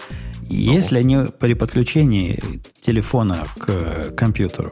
Если 0.49 0.97
они 0.97 1.17
при 1.39 1.53
подключении 1.53 2.39
телефона 2.81 3.47
к 3.57 4.11
компьютеру 4.17 4.71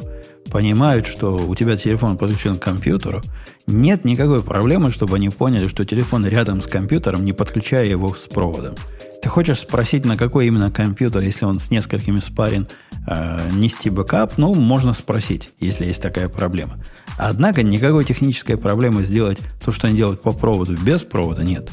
понимают, 0.51 1.07
что 1.07 1.37
у 1.37 1.55
тебя 1.55 1.77
телефон 1.77 2.17
подключен 2.17 2.55
к 2.55 2.61
компьютеру, 2.61 3.21
нет 3.67 4.03
никакой 4.03 4.43
проблемы, 4.43 4.91
чтобы 4.91 5.15
они 5.15 5.29
поняли, 5.29 5.67
что 5.67 5.85
телефон 5.85 6.25
рядом 6.25 6.59
с 6.59 6.67
компьютером, 6.67 7.23
не 7.23 7.31
подключая 7.31 7.85
его 7.85 8.13
с 8.13 8.27
проводом. 8.27 8.75
Ты 9.21 9.29
хочешь 9.29 9.59
спросить, 9.59 10.03
на 10.03 10.17
какой 10.17 10.47
именно 10.47 10.71
компьютер, 10.71 11.21
если 11.21 11.45
он 11.45 11.59
с 11.59 11.69
несколькими 11.71 12.19
спарен, 12.19 12.67
э, 13.07 13.49
нести 13.53 13.89
бэкап? 13.89 14.37
Ну, 14.37 14.55
можно 14.55 14.93
спросить, 14.93 15.51
если 15.59 15.85
есть 15.85 16.01
такая 16.01 16.27
проблема. 16.27 16.83
Однако 17.17 17.63
никакой 17.63 18.05
технической 18.05 18.57
проблемы 18.57 19.03
сделать 19.03 19.39
то, 19.63 19.71
что 19.71 19.87
они 19.87 19.97
делают 19.97 20.21
по 20.21 20.31
проводу, 20.31 20.75
без 20.77 21.03
провода 21.03 21.43
нет. 21.43 21.69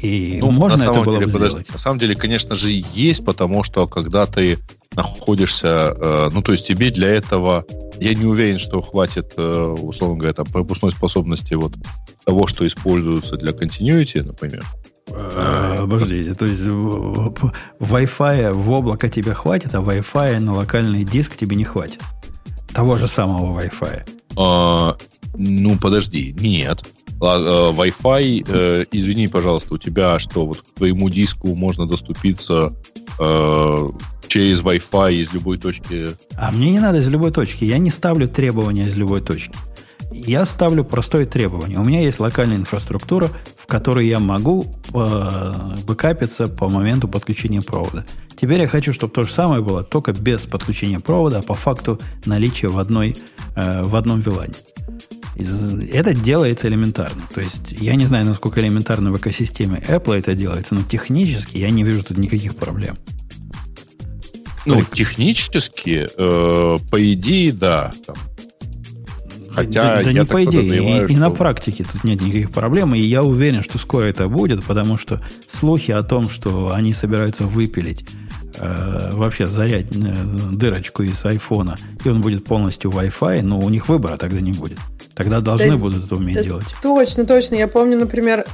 И 0.00 0.38
ну, 0.40 0.50
можно 0.50 0.82
это 0.82 1.00
было 1.00 1.16
деле, 1.16 1.26
бы 1.26 1.32
подожди, 1.32 1.48
сделать. 1.48 1.72
На 1.72 1.78
самом 1.78 1.98
деле, 1.98 2.14
конечно 2.14 2.54
же, 2.54 2.70
есть, 2.70 3.24
потому 3.24 3.64
что 3.64 3.86
когда 3.86 4.26
ты 4.26 4.58
находишься, 4.94 5.96
э, 5.98 6.30
ну, 6.32 6.42
то 6.42 6.52
есть 6.52 6.66
тебе 6.66 6.90
для 6.90 7.08
этого, 7.08 7.64
я 7.98 8.14
не 8.14 8.26
уверен, 8.26 8.58
что 8.58 8.82
хватит, 8.82 9.32
э, 9.36 9.76
условно 9.80 10.18
говоря, 10.18 10.34
там, 10.34 10.46
пропускной 10.46 10.92
способности 10.92 11.54
вот 11.54 11.72
того, 12.24 12.46
что 12.46 12.66
используется 12.66 13.36
для 13.36 13.52
continuity, 13.52 14.22
например. 14.22 14.64
А, 15.10 15.80
обождите, 15.82 16.34
то 16.34 16.46
есть 16.46 16.62
Wi-Fi 16.62 18.52
в 18.52 18.70
облако 18.70 19.08
тебе 19.08 19.34
хватит, 19.34 19.74
а 19.74 19.78
Wi-Fi 19.78 20.38
на 20.38 20.54
локальный 20.54 21.04
диск 21.04 21.36
тебе 21.36 21.56
не 21.56 21.64
хватит. 21.64 22.00
Того 22.72 22.96
же 22.96 23.06
самого 23.06 23.58
Wi-Fi. 23.60 24.02
А, 24.36 24.96
ну, 25.36 25.78
подожди, 25.78 26.34
нет. 26.38 26.84
А, 27.20 27.72
э, 27.72 27.72
Wi-Fi, 27.72 28.44
э, 28.46 28.84
извини, 28.92 29.28
пожалуйста, 29.28 29.74
у 29.74 29.78
тебя 29.78 30.18
что, 30.18 30.46
вот 30.46 30.62
к 30.62 30.74
твоему 30.74 31.08
диску 31.08 31.54
можно 31.54 31.86
доступиться 31.86 32.74
э, 33.18 33.88
через 34.28 34.62
Wi-Fi 34.62 35.14
из 35.14 35.32
любой 35.32 35.58
точки? 35.58 36.16
А 36.36 36.50
мне 36.52 36.70
не 36.70 36.80
надо 36.80 36.98
из 36.98 37.08
любой 37.08 37.30
точки. 37.30 37.64
Я 37.64 37.78
не 37.78 37.90
ставлю 37.90 38.28
требования 38.28 38.86
из 38.86 38.96
любой 38.96 39.20
точки. 39.20 39.54
Я 40.12 40.44
ставлю 40.44 40.84
простое 40.84 41.26
требование. 41.26 41.78
У 41.78 41.84
меня 41.84 42.00
есть 42.00 42.20
локальная 42.20 42.56
инфраструктура, 42.56 43.30
в 43.56 43.66
которой 43.66 44.06
я 44.06 44.20
могу 44.20 44.66
э, 44.92 45.76
бэкапиться 45.86 46.46
по 46.46 46.68
моменту 46.68 47.08
подключения 47.08 47.62
провода. 47.62 48.04
Теперь 48.36 48.60
я 48.60 48.66
хочу, 48.66 48.92
чтобы 48.92 49.12
то 49.12 49.24
же 49.24 49.32
самое 49.32 49.62
было, 49.62 49.82
только 49.82 50.12
без 50.12 50.46
подключения 50.46 51.00
провода, 51.00 51.38
а 51.38 51.42
по 51.42 51.54
факту 51.54 52.00
наличия 52.26 52.68
в, 52.68 52.78
одной, 52.78 53.16
э, 53.56 53.82
в 53.82 53.96
одном 53.96 54.20
вилане. 54.20 54.54
Это 55.92 56.14
делается 56.14 56.68
элементарно. 56.68 57.22
То 57.34 57.40
есть 57.40 57.72
я 57.72 57.96
не 57.96 58.06
знаю, 58.06 58.24
насколько 58.26 58.60
элементарно 58.60 59.10
в 59.10 59.16
экосистеме 59.16 59.82
Apple 59.88 60.18
это 60.18 60.34
делается, 60.34 60.74
но 60.74 60.82
технически 60.82 61.58
я 61.58 61.70
не 61.70 61.82
вижу 61.82 62.04
тут 62.04 62.18
никаких 62.18 62.54
проблем. 62.54 62.96
Ну, 64.66 64.76
Только... 64.76 64.96
технически, 64.96 66.08
э, 66.16 66.78
по 66.90 67.12
идее, 67.12 67.52
да. 67.52 67.92
Там. 68.06 68.16
Хотя 69.50 69.82
да, 69.82 70.02
да 70.02 70.12
не 70.12 70.24
по 70.24 70.42
идее, 70.44 71.02
и, 71.02 71.04
что... 71.04 71.12
и 71.12 71.16
на 71.16 71.30
практике 71.30 71.84
тут 71.84 72.02
нет 72.02 72.20
никаких 72.20 72.50
проблем, 72.50 72.94
и 72.94 72.98
я 72.98 73.22
уверен, 73.22 73.62
что 73.62 73.78
скоро 73.78 74.04
это 74.04 74.26
будет, 74.26 74.64
потому 74.64 74.96
что 74.96 75.20
слухи 75.46 75.92
о 75.92 76.02
том, 76.02 76.28
что 76.28 76.72
они 76.74 76.92
собираются 76.92 77.44
выпилить 77.44 78.04
э, 78.58 79.10
вообще 79.12 79.46
зарять 79.46 79.86
э, 79.90 80.14
дырочку 80.52 81.02
из 81.02 81.24
айфона, 81.24 81.76
и 82.04 82.08
он 82.08 82.20
будет 82.20 82.44
полностью 82.44 82.90
Wi-Fi, 82.90 83.42
но 83.42 83.58
у 83.58 83.68
них 83.68 83.88
выбора 83.88 84.16
тогда 84.16 84.40
не 84.40 84.52
будет. 84.52 84.78
Тогда 85.14 85.40
должны 85.40 85.70
да, 85.70 85.76
будут 85.76 86.06
это 86.06 86.16
уметь 86.16 86.36
да, 86.36 86.42
делать. 86.42 86.74
Точно, 86.82 87.24
точно. 87.24 87.54
Я 87.54 87.68
помню, 87.68 87.96
например, 87.96 88.44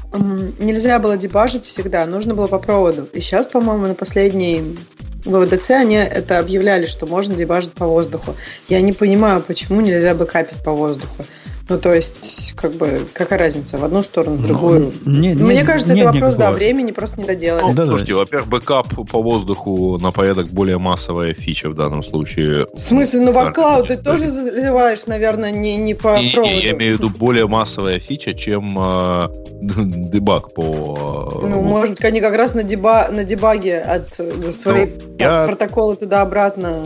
нельзя 0.58 0.98
было 0.98 1.16
дебажить 1.16 1.64
всегда, 1.64 2.04
нужно 2.04 2.34
было 2.34 2.48
по 2.48 2.58
проводу. 2.58 3.08
И 3.14 3.20
сейчас, 3.20 3.46
по-моему, 3.46 3.86
на 3.86 3.94
последней 3.94 4.76
ВВДЦ 5.24 5.70
они 5.70 5.94
это 5.94 6.38
объявляли, 6.38 6.86
что 6.86 7.06
можно 7.06 7.34
дебажить 7.34 7.72
по 7.72 7.86
воздуху. 7.86 8.36
Я 8.68 8.82
не 8.82 8.92
понимаю, 8.92 9.40
почему 9.40 9.80
нельзя 9.80 10.14
бэкапить 10.14 10.62
по 10.62 10.72
воздуху. 10.72 11.24
Ну, 11.70 11.78
то 11.78 11.94
есть, 11.94 12.52
как 12.56 12.72
бы, 12.72 13.06
какая 13.12 13.38
разница, 13.38 13.78
в 13.78 13.84
одну 13.84 14.02
сторону, 14.02 14.38
в 14.38 14.40
ну, 14.40 14.46
другую. 14.48 14.92
Ну, 15.04 15.18
не, 15.18 15.34
Мне 15.34 15.58
не, 15.58 15.64
кажется, 15.64 15.94
нет 15.94 16.08
это 16.08 16.14
вопрос, 16.14 16.34
никакого. 16.34 16.52
да, 16.52 16.52
времени 16.52 16.90
просто 16.90 17.20
не 17.20 17.26
доделали. 17.26 17.62
Ну, 17.62 17.74
да, 17.74 17.86
слушайте, 17.86 18.12
да. 18.12 18.18
во-первых, 18.18 18.48
бэкап 18.48 18.88
по 19.08 19.22
воздуху 19.22 19.96
на 19.98 20.10
порядок 20.10 20.48
более 20.48 20.78
массовая 20.78 21.32
фича 21.32 21.70
в 21.70 21.76
данном 21.76 22.02
случае. 22.02 22.66
В 22.74 22.80
смысле, 22.80 23.20
ну, 23.20 23.32
в 23.32 23.36
iCloud 23.36 23.86
ты 23.86 23.96
тоже 23.98 24.28
заливаешь, 24.32 25.06
наверное, 25.06 25.52
не, 25.52 25.76
не 25.76 25.94
по 25.94 26.20
и, 26.20 26.32
проводу. 26.32 26.52
Я 26.52 26.72
имею 26.72 26.96
в 26.96 26.98
виду 26.98 27.10
более 27.10 27.46
массовая 27.46 28.00
фича, 28.00 28.34
чем 28.34 28.76
э, 28.76 29.28
дебаг 29.60 30.52
по... 30.52 31.40
Э, 31.40 31.46
ну, 31.46 31.62
может, 31.62 32.04
они 32.04 32.20
как 32.20 32.34
раз 32.34 32.54
на, 32.54 32.64
деба, 32.64 33.10
на 33.12 33.22
дебаге 33.22 33.78
от 33.78 34.18
э, 34.18 34.52
своей 34.52 34.86
ну, 34.86 35.14
я... 35.20 35.46
протоколы 35.46 35.94
туда-обратно 35.94 36.82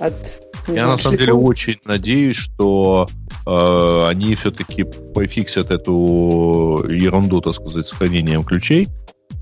от 0.00 0.14
я 0.68 0.74
знаю, 0.74 0.88
на 0.88 0.96
самом 0.96 1.18
деле 1.18 1.32
очень 1.34 1.78
надеюсь, 1.84 2.36
что 2.36 3.06
э, 3.46 4.06
они 4.08 4.34
все-таки 4.34 4.84
пофиксят 4.84 5.70
эту 5.70 6.84
ерунду, 6.88 7.40
так 7.40 7.54
сказать, 7.54 7.88
с 7.88 7.92
хранением 7.92 8.44
ключей, 8.44 8.88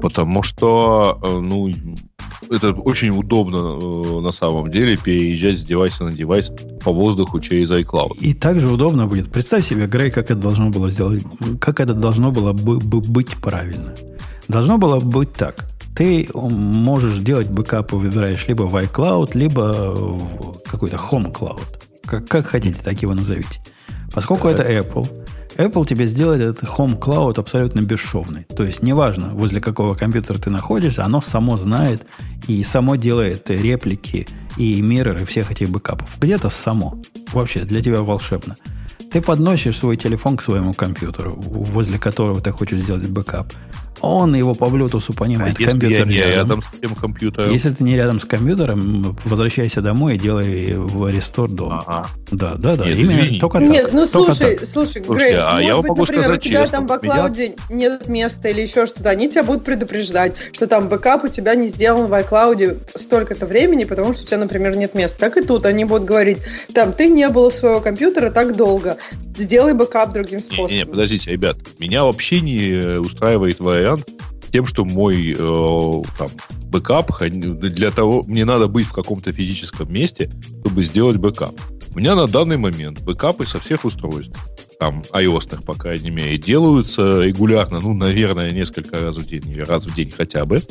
потому 0.00 0.42
что, 0.42 1.18
э, 1.22 1.38
ну, 1.38 1.72
это 2.50 2.72
очень 2.72 3.10
удобно 3.10 3.78
э, 3.80 4.20
на 4.20 4.32
самом 4.32 4.70
деле 4.70 4.96
переезжать 4.96 5.58
с 5.58 5.62
девайса 5.62 6.04
на 6.04 6.12
девайс 6.12 6.52
по 6.84 6.92
воздуху 6.92 7.40
через 7.40 7.70
iCloud. 7.70 8.18
И 8.20 8.34
также 8.34 8.68
удобно 8.68 9.06
будет. 9.06 9.30
Представь 9.30 9.66
себе, 9.66 9.86
Грей, 9.86 10.10
как 10.10 10.30
это 10.30 10.40
должно 10.40 10.70
было 10.70 10.88
сделать, 10.90 11.24
как 11.60 11.80
это 11.80 11.94
должно 11.94 12.30
было 12.32 12.52
бы, 12.52 12.78
бы 12.78 13.00
быть 13.00 13.36
правильно. 13.36 13.94
Должно 14.48 14.78
было 14.78 15.00
быть 15.00 15.32
так 15.32 15.66
ты 15.94 16.28
можешь 16.34 17.18
делать 17.18 17.48
бэкапы, 17.48 17.96
выбираешь 17.96 18.46
либо 18.48 18.62
в 18.62 18.74
iCloud, 18.76 19.32
либо 19.34 19.94
в 19.94 20.62
какой-то 20.66 20.96
Home 20.96 21.32
Cloud. 21.32 21.62
Как, 22.04 22.26
как 22.26 22.46
хотите, 22.46 22.82
так 22.82 23.00
его 23.02 23.14
назовите. 23.14 23.60
Поскольку 24.12 24.48
это 24.48 24.62
Apple, 24.62 25.08
Apple 25.56 25.86
тебе 25.86 26.06
сделает 26.06 26.40
этот 26.40 26.68
Home 26.78 26.98
Cloud 26.98 27.38
абсолютно 27.38 27.80
бесшовный. 27.80 28.44
То 28.44 28.64
есть, 28.64 28.82
неважно, 28.82 29.30
возле 29.34 29.60
какого 29.60 29.94
компьютера 29.94 30.38
ты 30.38 30.50
находишься, 30.50 31.04
оно 31.04 31.20
само 31.20 31.56
знает 31.56 32.06
и 32.48 32.62
само 32.62 32.96
делает 32.96 33.50
реплики 33.50 34.26
и 34.56 34.80
мирроры 34.80 35.24
всех 35.24 35.50
этих 35.50 35.70
бэкапов. 35.70 36.18
Где-то 36.18 36.50
само. 36.50 37.00
Вообще, 37.32 37.60
для 37.60 37.80
тебя 37.82 38.02
волшебно. 38.02 38.56
Ты 39.10 39.20
подносишь 39.20 39.76
свой 39.76 39.96
телефон 39.96 40.36
к 40.36 40.42
своему 40.42 40.72
компьютеру, 40.72 41.34
возле 41.36 41.98
которого 41.98 42.40
ты 42.40 42.50
хочешь 42.50 42.80
сделать 42.80 43.06
бэкап. 43.08 43.52
Он 44.02 44.34
его 44.34 44.54
по 44.54 44.64
Bluetooth 44.64 45.14
понимает. 45.16 45.56
А 45.58 45.62
если 45.62 45.86
я 45.86 46.04
не 46.04 46.16
рядом. 46.16 46.32
рядом 46.32 46.62
с 46.62 46.70
тем 46.80 46.94
компьютером? 46.94 47.50
Если 47.50 47.70
ты 47.70 47.84
не 47.84 47.96
рядом 47.96 48.18
с 48.18 48.24
компьютером, 48.24 49.16
возвращайся 49.24 49.80
домой 49.80 50.16
и 50.16 50.18
делай 50.18 50.74
restore 50.74 51.48
дома. 51.48 51.84
Ага. 51.86 52.08
Да, 52.30 52.54
да, 52.56 52.76
да. 52.76 52.84
Нет, 52.84 52.98
Именно 52.98 53.20
извини. 53.20 53.40
только 53.40 53.58
Нет, 53.58 53.84
так. 53.84 53.92
ну 53.92 54.06
только 54.06 54.34
слушай, 54.34 54.56
так. 54.56 54.68
слушай, 54.68 55.04
слушай, 55.04 55.30
Грей, 55.30 55.36
а 55.36 55.60
я 55.60 55.76
быть, 55.76 55.88
могу 55.88 56.00
например, 56.00 56.22
сказать 56.22 56.38
у 56.38 56.48
тебя 56.48 56.60
честно, 56.60 56.78
там 56.78 56.86
в 56.86 56.90
iCloud 56.90 57.38
меня... 57.38 57.54
нет 57.70 58.08
места 58.08 58.48
или 58.48 58.62
еще 58.62 58.86
что-то, 58.86 59.10
они 59.10 59.30
тебя 59.30 59.44
будут 59.44 59.64
предупреждать, 59.64 60.34
что 60.52 60.66
там 60.66 60.88
бэкап 60.88 61.24
у 61.24 61.28
тебя 61.28 61.54
не 61.54 61.68
сделан 61.68 62.06
в 62.06 62.12
iCloud 62.12 62.98
столько-то 62.98 63.46
времени, 63.46 63.84
потому 63.84 64.12
что 64.12 64.22
у 64.22 64.26
тебя, 64.26 64.38
например, 64.38 64.76
нет 64.76 64.94
места. 64.94 65.20
Так 65.20 65.36
и 65.36 65.42
тут 65.42 65.66
они 65.66 65.84
будут 65.84 66.04
говорить, 66.04 66.38
там, 66.74 66.92
ты 66.92 67.08
не 67.08 67.28
было 67.28 67.50
своего 67.50 67.80
компьютера 67.80 68.30
так 68.30 68.56
долго, 68.56 68.96
сделай 69.36 69.74
бэкап 69.74 70.12
другим 70.12 70.40
способом. 70.40 70.70
Не, 70.70 70.78
не, 70.78 70.86
подождите, 70.86 71.30
ребят, 71.30 71.56
меня 71.78 72.04
вообще 72.04 72.40
не 72.40 72.98
устраивает 72.98 73.60
вариант 73.60 73.91
с 73.98 74.48
тем, 74.48 74.66
что 74.66 74.84
мой 74.84 75.34
э, 75.38 76.02
там, 76.18 76.28
бэкап 76.66 77.10
для 77.20 77.90
того, 77.90 78.24
мне 78.26 78.44
надо 78.44 78.68
быть 78.68 78.86
в 78.86 78.92
каком-то 78.92 79.32
физическом 79.32 79.92
месте, 79.92 80.30
чтобы 80.60 80.82
сделать 80.82 81.16
бэкап. 81.16 81.54
У 81.94 81.98
меня 81.98 82.14
на 82.14 82.26
данный 82.26 82.56
момент 82.56 83.00
бэкапы 83.00 83.46
со 83.46 83.58
всех 83.60 83.84
устройств, 83.84 84.38
там, 84.78 85.04
iOS, 85.12 85.62
по 85.64 85.74
крайней 85.74 86.10
мере, 86.10 86.38
делаются 86.38 87.22
регулярно, 87.22 87.80
ну, 87.80 87.92
наверное, 87.92 88.50
несколько 88.50 89.00
раз 89.00 89.16
в 89.16 89.26
день, 89.26 89.48
или 89.48 89.60
раз 89.60 89.86
в 89.86 89.94
день 89.94 90.10
хотя 90.10 90.44
бы, 90.44 90.62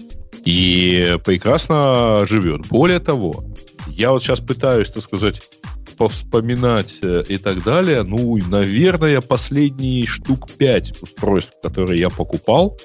и 0.44 1.18
прекрасно 1.24 2.26
живет. 2.28 2.68
Более 2.68 3.00
того, 3.00 3.46
я 3.88 4.12
вот 4.12 4.24
сейчас 4.24 4.40
пытаюсь, 4.40 4.90
так 4.90 5.04
сказать, 5.04 5.42
повспоминать 5.98 6.98
э, 7.04 7.24
и 7.30 7.38
так 7.38 7.64
далее, 7.64 8.02
ну, 8.02 8.38
наверное, 8.50 9.22
последние 9.22 10.08
штук 10.08 10.50
5 10.58 11.04
устройств, 11.04 11.54
которые 11.62 12.00
я 12.00 12.10
покупал, 12.10 12.76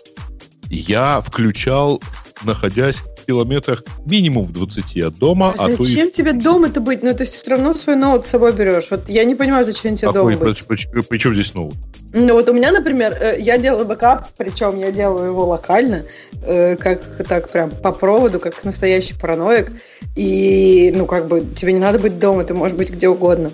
я 0.70 1.20
включал, 1.20 2.02
находясь 2.44 2.96
в 2.96 3.26
километрах 3.26 3.84
минимум 4.04 4.44
в 4.44 4.52
20 4.52 4.98
от 4.98 5.16
дома. 5.16 5.54
А, 5.58 5.66
а 5.66 5.68
зачем 5.76 6.08
и... 6.08 6.10
тебе 6.10 6.32
дома-то 6.32 6.80
быть? 6.80 7.02
Ну, 7.02 7.14
ты 7.14 7.24
все 7.24 7.50
равно 7.50 7.72
свой 7.72 7.96
ноут 7.96 8.26
с 8.26 8.30
собой 8.30 8.52
берешь. 8.52 8.90
Вот 8.90 9.08
я 9.08 9.24
не 9.24 9.34
понимаю, 9.34 9.64
зачем 9.64 9.96
тебе 9.96 10.08
Какой, 10.12 10.34
дома 10.34 10.46
быть. 10.46 10.66
При, 10.66 11.02
при, 11.02 11.32
здесь 11.34 11.54
ноут? 11.54 11.74
Ну, 12.12 12.34
вот 12.34 12.48
у 12.48 12.54
меня, 12.54 12.72
например, 12.72 13.16
э, 13.20 13.36
я 13.38 13.58
делаю 13.58 13.84
бэкап, 13.84 14.28
причем 14.36 14.78
я 14.78 14.90
делаю 14.90 15.26
его 15.26 15.44
локально, 15.44 16.04
э, 16.42 16.76
как 16.76 17.26
так 17.26 17.50
прям 17.50 17.70
по 17.70 17.92
проводу, 17.92 18.38
как 18.38 18.64
настоящий 18.64 19.14
параноик. 19.14 19.72
И, 20.14 20.92
ну, 20.94 21.06
как 21.06 21.26
бы, 21.26 21.44
тебе 21.54 21.72
не 21.72 21.80
надо 21.80 21.98
быть 21.98 22.18
дома, 22.18 22.44
ты 22.44 22.54
можешь 22.54 22.76
быть 22.76 22.90
где 22.90 23.08
угодно. 23.08 23.50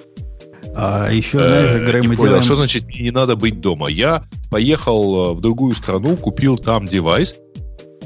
А 0.74 1.10
еще, 1.10 1.42
знаешь, 1.42 1.70
э, 1.70 1.84
Грей, 1.84 2.02
мы 2.02 2.16
делаем... 2.16 2.42
Что 2.42 2.56
значит 2.56 2.86
мне 2.86 3.00
не 3.00 3.10
надо 3.10 3.36
быть 3.36 3.60
дома? 3.60 3.88
Я 3.88 4.24
поехал 4.50 5.34
в 5.34 5.40
другую 5.40 5.74
страну, 5.74 6.16
купил 6.16 6.56
там 6.56 6.86
девайс, 6.86 7.36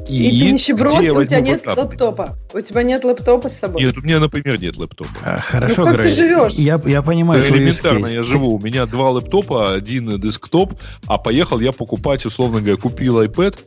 и, 0.08 0.28
и 0.28 0.40
ты 0.40 0.52
нищеброд, 0.52 0.94
у 0.94 1.24
тебя 1.24 1.40
нет 1.40 1.60
бэкап? 1.64 1.78
лэптопа. 1.78 2.38
У 2.52 2.60
тебя 2.60 2.82
нет 2.82 3.04
лэптопа 3.04 3.48
с 3.48 3.58
собой. 3.58 3.82
Нет, 3.82 3.96
у 3.96 4.02
меня, 4.02 4.20
например, 4.20 4.60
нет 4.60 4.76
лэптопа. 4.76 5.10
А, 5.24 5.38
хорошо, 5.38 5.84
ну, 5.84 5.92
как 5.92 6.00
Грей, 6.02 6.10
ты 6.10 6.16
живешь? 6.16 6.52
Я, 6.52 6.80
я 6.84 7.02
понимаю 7.02 7.42
да, 7.42 7.48
элементарно 7.48 8.06
я 8.06 8.22
живу. 8.22 8.54
У 8.54 8.60
меня 8.60 8.86
два 8.86 9.10
лэптопа, 9.10 9.74
один 9.74 10.20
десктоп, 10.20 10.74
а 11.06 11.18
поехал 11.18 11.58
я 11.58 11.72
покупать, 11.72 12.24
условно 12.24 12.60
говоря, 12.60 12.76
купил 12.76 13.20
iPad, 13.20 13.58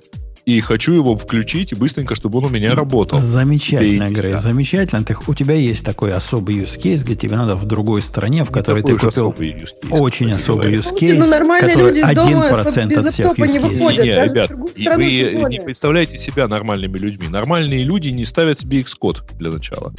и 0.45 0.60
хочу 0.61 0.94
его 0.94 1.18
включить 1.18 1.72
и 1.72 1.76
быстренько, 1.76 2.16
чтобы 2.16 2.40
он 2.40 2.45
у 2.45 2.49
меня 2.49 2.76
работал. 2.76 3.20
Замечательно, 3.20 4.10
Грей, 4.10 4.38
замечательно. 4.38 5.03
Ты, 5.03 5.16
у 5.28 5.34
тебя 5.34 5.56
есть 5.56 5.86
такой 5.86 6.14
особый 6.14 6.57
use 6.57 6.78
case, 6.78 7.03
где 7.03 7.16
тебе 7.16 7.36
надо 7.36 7.56
в 7.56 7.66
другой 7.66 8.02
стране, 8.02 8.44
в 8.44 8.52
которой 8.52 8.84
ты 8.84 8.94
купил 8.94 9.10
особый 9.10 9.52
use 9.52 9.74
case, 9.82 9.98
очень 9.98 10.32
особый 10.32 10.74
use 10.74 10.95
case, 10.95 11.18
ну, 11.18 11.60
который 11.60 12.02
один 12.02 12.40
процент 12.40 12.98
от 12.98 13.11
всех 13.11 13.38
use 13.38 13.61
case. 13.61 13.91
Не, 13.91 13.98
не, 13.98 14.24
ребят, 14.24 14.52
вы 14.52 15.49
не 15.49 15.60
представляете 15.60 16.18
себя 16.18 16.48
нормальными 16.48 16.98
людьми. 16.98 17.28
Нормальные 17.28 17.84
люди 17.84 18.10
не 18.10 18.26
ставят 18.26 18.60
себе 18.60 18.82
Xcode 18.82 19.20
для 19.38 19.52
начала. 19.52 19.94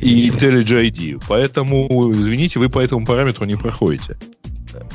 И 0.00 0.28
IntelliJ 0.28 0.90
ID. 0.90 1.22
Поэтому, 1.28 2.12
извините, 2.12 2.58
вы 2.58 2.68
по 2.68 2.80
этому 2.80 3.06
параметру 3.06 3.44
не 3.46 3.56
проходите. 3.56 4.16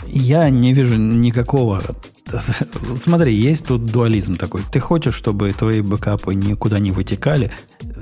Я 0.08 0.50
не 0.50 0.74
вижу 0.74 0.96
никакого 0.96 1.82
Смотри, 2.98 3.34
есть 3.34 3.68
тут 3.68 3.86
дуализм 3.86 4.36
такой. 4.36 4.62
Ты 4.72 4.80
хочешь, 4.80 5.14
чтобы 5.14 5.52
твои 5.52 5.82
бэкапы 5.82 6.34
никуда 6.34 6.80
не 6.80 6.92
вытекали. 6.92 7.52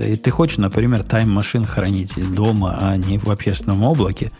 И 0.00 0.16
ты 0.16 0.30
хочешь, 0.30 0.58
например, 0.58 1.02
тайм-машин 1.02 1.64
хранить 1.64 2.14
дома, 2.34 2.78
а 2.80 2.96
не 2.96 3.18
в 3.18 3.30
общественном 3.30 3.82
облаке. 3.82 4.30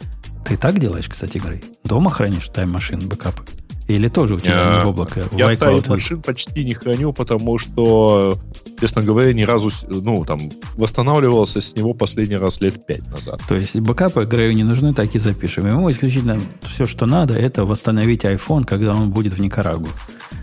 Ты 0.45 0.57
так 0.57 0.79
делаешь, 0.79 1.09
кстати, 1.09 1.39
Грей? 1.39 1.63
Дома 1.85 2.11
хранишь 2.11 2.49
тайм-машин 2.49 3.09
бэкапы? 3.09 3.45
Или 3.89 4.09
тоже 4.09 4.37
у 4.37 4.41
тебя 4.41 4.79
не 4.79 4.85
в 4.85 4.89
облако? 4.89 5.23
Я 5.33 5.49
в 5.49 5.57
тайм-машин 5.57 6.23
почти 6.23 6.65
не 6.65 6.75
храню, 6.75 7.13
потому 7.13 7.59
что, 7.59 8.39
честно 8.81 9.03
говоря, 9.03 9.33
ни 9.33 9.43
разу, 9.43 9.71
ну, 9.89 10.25
там, 10.25 10.41
восстанавливался 10.77 11.61
с 11.61 11.75
него 11.75 11.93
последний 11.93 12.37
раз 12.37 12.61
лет 12.61 12.87
пять 12.87 13.07
назад. 13.11 13.41
То 13.49 13.57
есть 13.57 13.79
бэкапы 13.79 14.25
Грею 14.25 14.55
не 14.55 14.65
нужны, 14.65 14.95
так 14.95 15.15
и 15.15 15.19
запишем. 15.19 15.67
Ему 15.67 15.91
исключительно 15.91 16.39
все, 16.63 16.87
что 16.87 17.07
надо, 17.07 17.35
это 17.35 17.65
восстановить 17.65 18.25
iPhone, 18.25 18.65
когда 18.65 18.93
он 18.93 19.11
будет 19.11 19.35
в 19.35 19.41
Никарагу. 19.41 19.89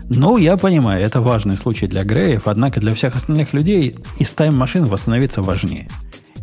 Ну, 0.08 0.36
я 0.36 0.56
понимаю, 0.56 1.02
это 1.04 1.20
важный 1.20 1.56
случай 1.56 1.86
для 1.86 2.04
Греев, 2.04 2.42
однако 2.46 2.80
для 2.80 2.94
всех 2.94 3.16
остальных 3.16 3.52
людей 3.52 3.96
из 4.18 4.30
тайм-машин 4.32 4.84
восстановиться 4.86 5.40
важнее. 5.40 5.88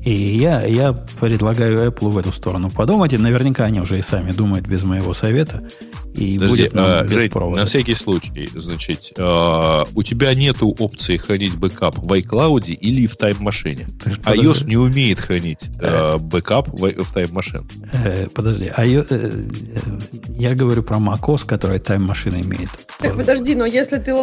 И 0.08 0.38
я, 0.38 0.64
я 0.64 0.94
предлагаю 0.94 1.92
Apple 1.92 2.10
в 2.10 2.18
эту 2.18 2.32
сторону 2.32 2.72
подумать. 2.72 3.12
И 3.12 3.18
наверняка 3.18 3.66
они 3.66 3.82
уже 3.82 4.00
и 4.00 4.02
сами 4.02 4.32
думают 4.32 4.66
без 4.66 4.86
моего 4.86 5.14
совета. 5.14 5.68
И 6.14 6.40
Подожди, 6.40 6.64
будет 6.64 6.74
нам 6.74 6.86
а, 6.88 7.04
без 7.04 7.12
Жень, 7.12 7.30
провода. 7.30 7.60
На 7.62 7.66
всякий 7.66 7.94
случай, 7.94 8.50
значит, 8.54 9.14
э, 9.18 9.84
у 9.94 10.04
тебя 10.04 10.34
нету 10.34 10.76
опции 10.80 11.18
хранить 11.18 11.56
бэкап 11.56 11.98
в 11.98 12.12
iCloud 12.12 12.72
или 12.72 13.06
в 13.06 13.16
тайм-машине. 13.16 13.88
iOS 14.26 14.66
не 14.66 14.78
умеет 14.78 15.20
хранить 15.20 15.70
э, 15.80 16.18
бэкап 16.18 16.70
в, 16.70 17.04
в 17.04 17.14
Time 17.14 17.32
Machine. 17.32 17.68
Э, 17.94 18.28
подожди, 18.34 18.72
а 18.76 18.86
я, 18.86 19.06
э, 19.10 19.44
я 20.30 20.56
говорю 20.56 20.82
про 20.84 20.98
macOS, 20.98 21.46
который 21.46 21.80
тайм-машина 21.80 22.42
имеет. 22.42 22.70
Так 23.00 23.16
подожди, 23.16 23.54
но 23.54 23.66
если 23.66 23.98
ты 23.98 24.16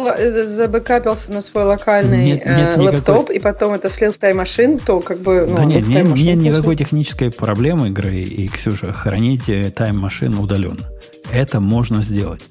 забэкапился 0.45 1.31
на 1.31 1.41
свой 1.41 1.63
локальный 1.63 2.25
нет, 2.25 2.45
нет 2.45 2.77
э, 2.77 2.81
лэптоп 2.81 3.17
никакой... 3.17 3.35
и 3.35 3.39
потом 3.39 3.73
это 3.73 3.89
слил 3.89 4.11
в 4.11 4.17
Time 4.17 4.38
Machine, 4.38 4.79
то 4.79 4.99
как 4.99 5.19
бы... 5.19 5.45
Ну, 5.47 5.55
да 5.55 5.65
нет, 5.65 5.87
нет, 5.87 6.05
нет 6.15 6.37
никакой 6.37 6.75
технической 6.75 7.31
проблемы, 7.31 7.89
Грей 7.89 8.25
и 8.25 8.47
Ксюша, 8.47 8.91
храните 8.91 9.71
Time 9.71 9.95
Machine 9.95 10.37
удаленно. 10.37 10.89
Это 11.35 11.59
можно 11.59 12.01
сделать. 12.01 12.45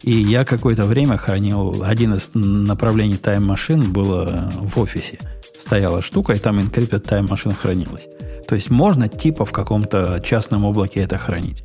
И 0.00 0.12
я 0.12 0.44
какое-то 0.44 0.84
время 0.84 1.16
хранил... 1.16 1.82
Один 1.82 2.14
из 2.14 2.30
направлений 2.34 3.16
тайм-машин 3.16 3.92
было 3.92 4.52
в 4.60 4.78
офисе. 4.78 5.18
Стояла 5.58 6.02
штука, 6.02 6.34
и 6.34 6.38
там 6.38 6.60
Encrypted 6.60 7.26
Machine 7.26 7.52
хранилась. 7.52 8.06
То 8.46 8.54
есть 8.54 8.70
можно 8.70 9.08
типа 9.08 9.44
в 9.44 9.50
каком-то 9.50 10.20
частном 10.24 10.64
облаке 10.64 11.00
это 11.00 11.18
хранить. 11.18 11.64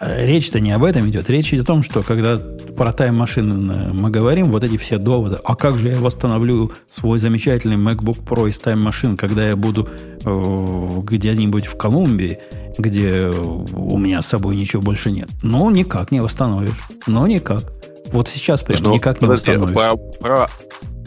Речь-то 0.00 0.60
не 0.60 0.70
об 0.70 0.84
этом 0.84 1.08
идет. 1.08 1.28
Речь 1.28 1.52
идет 1.52 1.64
о 1.64 1.66
том, 1.66 1.82
что 1.82 2.02
когда 2.02 2.36
про 2.76 2.92
тайм-машины 2.92 3.92
мы 3.92 4.10
говорим, 4.10 4.52
вот 4.52 4.62
эти 4.62 4.76
все 4.76 4.98
доводы, 4.98 5.38
а 5.44 5.56
как 5.56 5.76
же 5.76 5.88
я 5.88 5.98
восстановлю 5.98 6.70
свой 6.88 7.18
замечательный 7.18 7.76
MacBook 7.76 8.24
Pro 8.24 8.48
из 8.48 8.60
тайм-машин, 8.60 9.16
когда 9.16 9.48
я 9.48 9.56
буду 9.56 9.88
э, 10.24 11.00
где-нибудь 11.02 11.66
в 11.66 11.76
Колумбии, 11.76 12.38
где 12.78 13.26
у 13.26 13.98
меня 13.98 14.22
с 14.22 14.26
собой 14.26 14.54
ничего 14.54 14.82
больше 14.82 15.10
нет. 15.10 15.28
Ну, 15.42 15.68
никак 15.70 16.12
не 16.12 16.20
восстановишь. 16.20 16.78
Ну, 17.08 17.26
никак. 17.26 17.64
Вот 18.12 18.28
сейчас 18.28 18.62
прям 18.62 18.78
Но, 18.82 18.94
никак 18.94 19.20
не 19.20 19.26
подожди, 19.26 19.56
восстановишь. 19.56 19.74
Про, 20.20 20.46
про 20.46 20.50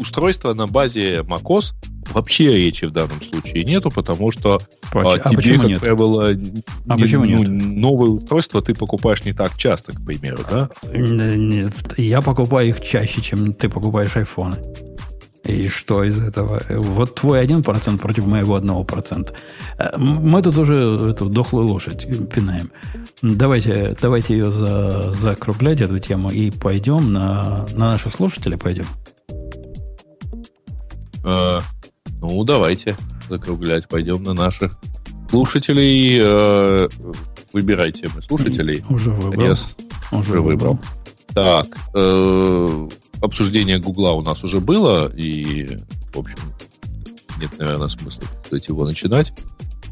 устройство 0.01 0.53
на 0.53 0.67
базе 0.67 1.19
macOS 1.19 1.73
вообще 2.11 2.53
речи 2.53 2.85
в 2.85 2.91
данном 2.91 3.21
случае 3.21 3.63
нету, 3.63 3.89
потому 3.91 4.31
что 4.31 4.59
а, 4.93 5.13
а 5.13 5.29
тебе, 5.29 5.57
как 5.57 5.67
нет? 5.67 5.79
правило, 5.79 6.27
а 6.27 6.33
не, 6.33 6.63
почему 7.01 7.25
ну, 7.25 7.43
нет? 7.43 7.49
новое 7.49 8.09
устройство 8.09 8.61
ты 8.61 8.73
покупаешь 8.73 9.23
не 9.23 9.33
так 9.33 9.57
часто, 9.57 9.93
к 9.93 10.03
примеру, 10.03 10.39
да? 10.49 10.69
Нет, 10.93 11.73
я 11.97 12.21
покупаю 12.21 12.69
их 12.69 12.81
чаще, 12.81 13.21
чем 13.21 13.53
ты 13.53 13.69
покупаешь 13.69 14.17
айфоны. 14.17 14.57
И 15.43 15.67
что 15.67 16.03
из 16.03 16.19
этого? 16.19 16.61
Вот 16.69 17.15
твой 17.15 17.41
один 17.41 17.63
процент 17.63 17.99
против 17.99 18.27
моего 18.27 18.55
одного 18.55 18.83
процента. 18.83 19.33
Э, 19.79 19.97
мы 19.97 20.41
тут 20.43 20.57
уже 20.57 21.09
эту 21.09 21.29
дохлую 21.29 21.67
лошадь 21.67 22.07
пинаем. 22.29 22.69
Давайте, 23.23 23.95
давайте 23.99 24.37
ее 24.37 24.51
за, 24.51 25.11
закруглять, 25.11 25.81
эту 25.81 25.97
тему, 25.97 26.29
и 26.29 26.51
пойдем 26.51 27.11
на, 27.11 27.65
на 27.73 27.91
наших 27.91 28.13
слушателей 28.13 28.57
пойдем. 28.57 28.85
А, 31.23 31.61
ну, 32.19 32.43
давайте 32.43 32.95
закруглять. 33.29 33.87
Пойдем 33.87 34.23
на 34.23 34.33
наших 34.33 34.77
слушателей. 35.29 36.19
Э, 36.21 36.87
выбирайте 37.53 38.09
мы 38.13 38.21
слушателей. 38.21 38.83
Уже 38.89 39.11
выбрал. 39.11 39.47
Yes. 39.47 39.75
Уже, 40.11 40.19
уже 40.19 40.41
выбрал. 40.41 40.73
выбрал. 40.73 40.79
Так, 41.33 41.67
э, 41.93 42.89
обсуждение 43.21 43.79
Гугла 43.79 44.11
у 44.11 44.21
нас 44.21 44.43
уже 44.43 44.59
было, 44.59 45.09
и, 45.15 45.77
в 46.13 46.19
общем, 46.19 46.39
нет, 47.39 47.57
наверное, 47.57 47.87
смысла 47.87 48.23
кстати, 48.43 48.69
его 48.69 48.85
начинать 48.85 49.33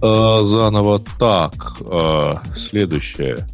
э, 0.01 0.39
заново. 0.43 0.99
Так, 1.17 1.77
э, 1.79 2.33
следующее. 2.57 3.47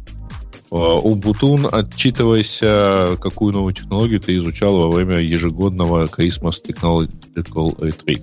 Убутун, 0.70 1.68
отчитывайся, 1.70 3.16
какую 3.20 3.52
новую 3.52 3.72
технологию 3.72 4.20
ты 4.20 4.36
изучал 4.36 4.76
во 4.78 4.90
время 4.90 5.20
ежегодного 5.20 6.06
Christmas 6.06 6.56
Technological 6.66 7.78
Retreat. 7.78 8.22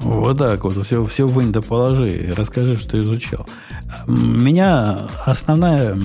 Вот 0.00 0.38
так 0.38 0.64
вот, 0.64 0.84
все, 0.84 1.04
все 1.04 1.26
вынь 1.26 1.52
да 1.52 1.60
положи, 1.60 2.32
расскажи, 2.36 2.76
что 2.76 2.98
изучал. 2.98 3.46
Меня 4.06 5.08
основная, 5.24 5.98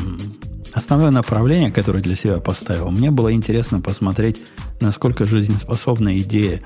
основное 0.74 1.12
направление, 1.12 1.72
которое 1.72 2.02
для 2.02 2.16
себя 2.16 2.40
поставил, 2.40 2.90
мне 2.90 3.12
было 3.12 3.34
интересно 3.34 3.80
посмотреть, 3.82 4.42
насколько 4.82 5.26
жизнеспособна 5.26 6.20
идея 6.20 6.62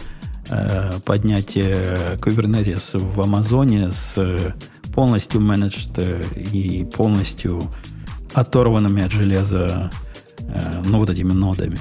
э, 0.50 1.00
поднятия 1.06 2.18
Kubernetes 2.18 2.98
в 2.98 3.22
Амазоне 3.22 3.92
с 3.92 4.18
полностью 4.94 5.42
менеджд 5.42 6.00
и 6.36 6.88
полностью 6.96 7.64
оторванными 8.34 9.04
от 9.04 9.12
железа, 9.12 9.92
э, 10.40 10.82
ну, 10.86 11.00
вот 11.00 11.10
этими 11.10 11.32
нодами 11.32 11.80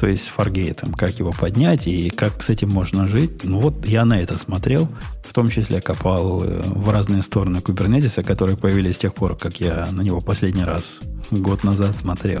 то 0.00 0.06
есть 0.06 0.28
фаргейтом, 0.28 0.94
как 0.94 1.18
его 1.18 1.30
поднять 1.30 1.86
и 1.86 2.08
как 2.08 2.42
с 2.42 2.48
этим 2.48 2.70
можно 2.70 3.06
жить. 3.06 3.44
Ну 3.44 3.58
вот 3.58 3.86
я 3.86 4.06
на 4.06 4.18
это 4.18 4.38
смотрел, 4.38 4.88
в 5.22 5.34
том 5.34 5.50
числе 5.50 5.82
копал 5.82 6.42
э, 6.42 6.62
в 6.64 6.88
разные 6.88 7.20
стороны 7.20 7.60
кубернетиса, 7.60 8.22
которые 8.22 8.56
появились 8.56 8.94
с 8.94 8.98
тех 8.98 9.14
пор, 9.14 9.36
как 9.36 9.60
я 9.60 9.90
на 9.92 10.00
него 10.00 10.22
последний 10.22 10.64
раз 10.64 11.00
год 11.30 11.64
назад 11.64 11.94
смотрел. 11.94 12.40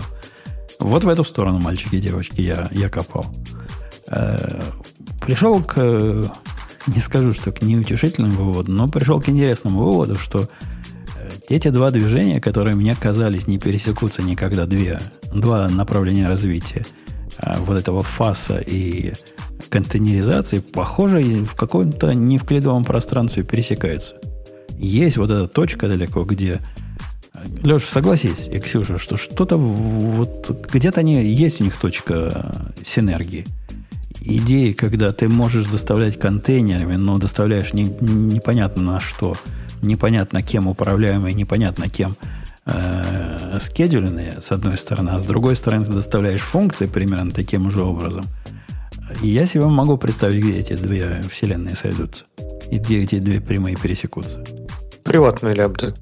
Вот 0.78 1.04
в 1.04 1.08
эту 1.08 1.22
сторону, 1.22 1.58
мальчики 1.58 1.96
и 1.96 2.00
девочки, 2.00 2.40
я, 2.40 2.66
я 2.70 2.88
копал. 2.88 3.26
Э, 4.06 4.62
пришел 5.20 5.62
к, 5.62 6.32
не 6.86 7.00
скажу, 7.00 7.34
что 7.34 7.52
к 7.52 7.60
неутешительному 7.60 8.42
выводу, 8.42 8.72
но 8.72 8.88
пришел 8.88 9.20
к 9.20 9.28
интересному 9.28 9.84
выводу, 9.84 10.16
что 10.16 10.48
эти 11.50 11.68
два 11.68 11.90
движения, 11.90 12.40
которые 12.40 12.76
мне 12.76 12.94
казались 12.94 13.46
не 13.46 13.58
пересекутся 13.58 14.22
никогда, 14.22 14.66
две, 14.66 15.00
два 15.32 15.68
направления 15.68 16.28
развития– 16.28 16.86
Э, 17.42 17.58
вот 17.58 17.78
этого 17.78 18.02
фаса 18.02 18.58
и 18.58 19.12
контейнеризации, 19.68 20.60
похоже, 20.60 21.20
в 21.44 21.54
каком-то 21.54 22.12
невклидовом 22.14 22.84
пространстве 22.84 23.44
пересекаются. 23.44 24.14
Есть 24.78 25.16
вот 25.16 25.30
эта 25.30 25.46
точка 25.46 25.88
далеко, 25.88 26.24
где... 26.24 26.60
Леша, 27.62 27.86
согласись, 27.86 28.48
и 28.52 28.58
Ксюша, 28.58 28.98
что 28.98 29.16
что-то 29.16 29.56
вот 29.56 30.68
где-то 30.70 31.00
они 31.00 31.24
есть 31.24 31.60
у 31.60 31.64
них 31.64 31.76
точка 31.76 32.74
синергии. 32.82 33.46
Идеи, 34.20 34.72
когда 34.72 35.12
ты 35.12 35.28
можешь 35.28 35.66
доставлять 35.66 36.18
контейнерами, 36.18 36.96
но 36.96 37.16
доставляешь 37.16 37.72
не, 37.72 37.84
непонятно 37.84 38.82
на 38.82 39.00
что, 39.00 39.36
непонятно 39.82 40.42
кем 40.42 40.66
управляемые, 40.66 41.34
непонятно 41.34 41.88
кем 41.88 42.16
э, 42.66 43.58
скедулиные, 43.60 44.40
с 44.40 44.52
одной 44.52 44.76
стороны, 44.76 45.10
а 45.10 45.18
с 45.18 45.24
другой 45.24 45.56
стороны 45.56 45.84
ты 45.84 45.92
доставляешь 45.92 46.40
функции 46.40 46.86
примерно 46.86 47.30
таким 47.30 47.70
же 47.70 47.82
образом. 47.82 48.24
И 49.22 49.28
я 49.28 49.46
себе 49.46 49.66
могу 49.66 49.96
представить, 49.96 50.42
где 50.42 50.58
эти 50.58 50.74
две 50.74 51.22
вселенные 51.28 51.74
сойдутся. 51.74 52.24
И 52.70 52.78
где 52.78 53.02
эти 53.02 53.18
две 53.18 53.40
прямые 53.40 53.76
пересекутся. 53.76 54.44
Приватные 55.02 55.54
лямбды. 55.54 55.94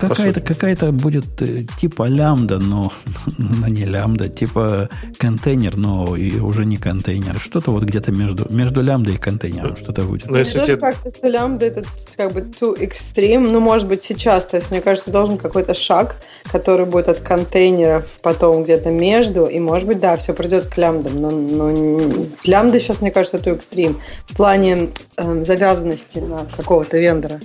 Какая-то 0.00 0.40
какая 0.40 0.76
будет 0.92 1.40
э, 1.40 1.64
типа 1.76 2.04
лямбда, 2.04 2.58
но, 2.58 2.92
но 3.38 3.68
не 3.68 3.84
лямбда, 3.84 4.28
типа 4.28 4.88
контейнер, 5.18 5.76
но 5.76 6.16
и 6.16 6.38
уже 6.38 6.64
не 6.64 6.76
контейнер. 6.76 7.38
Что-то 7.38 7.70
вот 7.70 7.84
где-то 7.84 8.12
между, 8.12 8.46
между 8.52 8.82
лямбдой 8.82 9.14
и 9.14 9.16
контейнером 9.16 9.76
что-то 9.76 10.02
будет. 10.02 10.30
Мне 10.30 10.44
тоже 10.44 10.66
тебе... 10.66 10.76
кажется, 10.76 11.10
что 11.10 11.28
лямбда 11.28 11.66
это 11.66 11.84
как 12.16 12.32
бы 12.32 12.40
too 12.40 12.78
extreme, 12.78 13.50
ну, 13.50 13.60
может 13.60 13.88
быть, 13.88 14.02
сейчас. 14.02 14.44
То 14.44 14.56
есть, 14.56 14.70
мне 14.70 14.80
кажется, 14.80 15.10
должен 15.10 15.38
какой-то 15.38 15.74
шаг, 15.74 16.16
который 16.50 16.86
будет 16.86 17.08
от 17.08 17.20
контейнеров 17.20 18.06
потом 18.22 18.64
где-то 18.64 18.90
между, 18.90 19.46
и, 19.46 19.58
может 19.58 19.86
быть, 19.86 20.00
да, 20.00 20.16
все 20.16 20.34
придет 20.34 20.66
к 20.66 20.76
лямбдам, 20.76 21.16
но, 21.16 21.30
но 21.30 22.26
лямбда 22.44 22.78
сейчас, 22.78 23.00
мне 23.00 23.10
кажется, 23.10 23.38
too 23.38 23.56
extreme 23.56 23.96
в 24.26 24.36
плане 24.36 24.90
э, 25.16 25.42
завязанности 25.42 26.18
на 26.18 26.46
какого-то 26.56 26.98
вендора. 26.98 27.40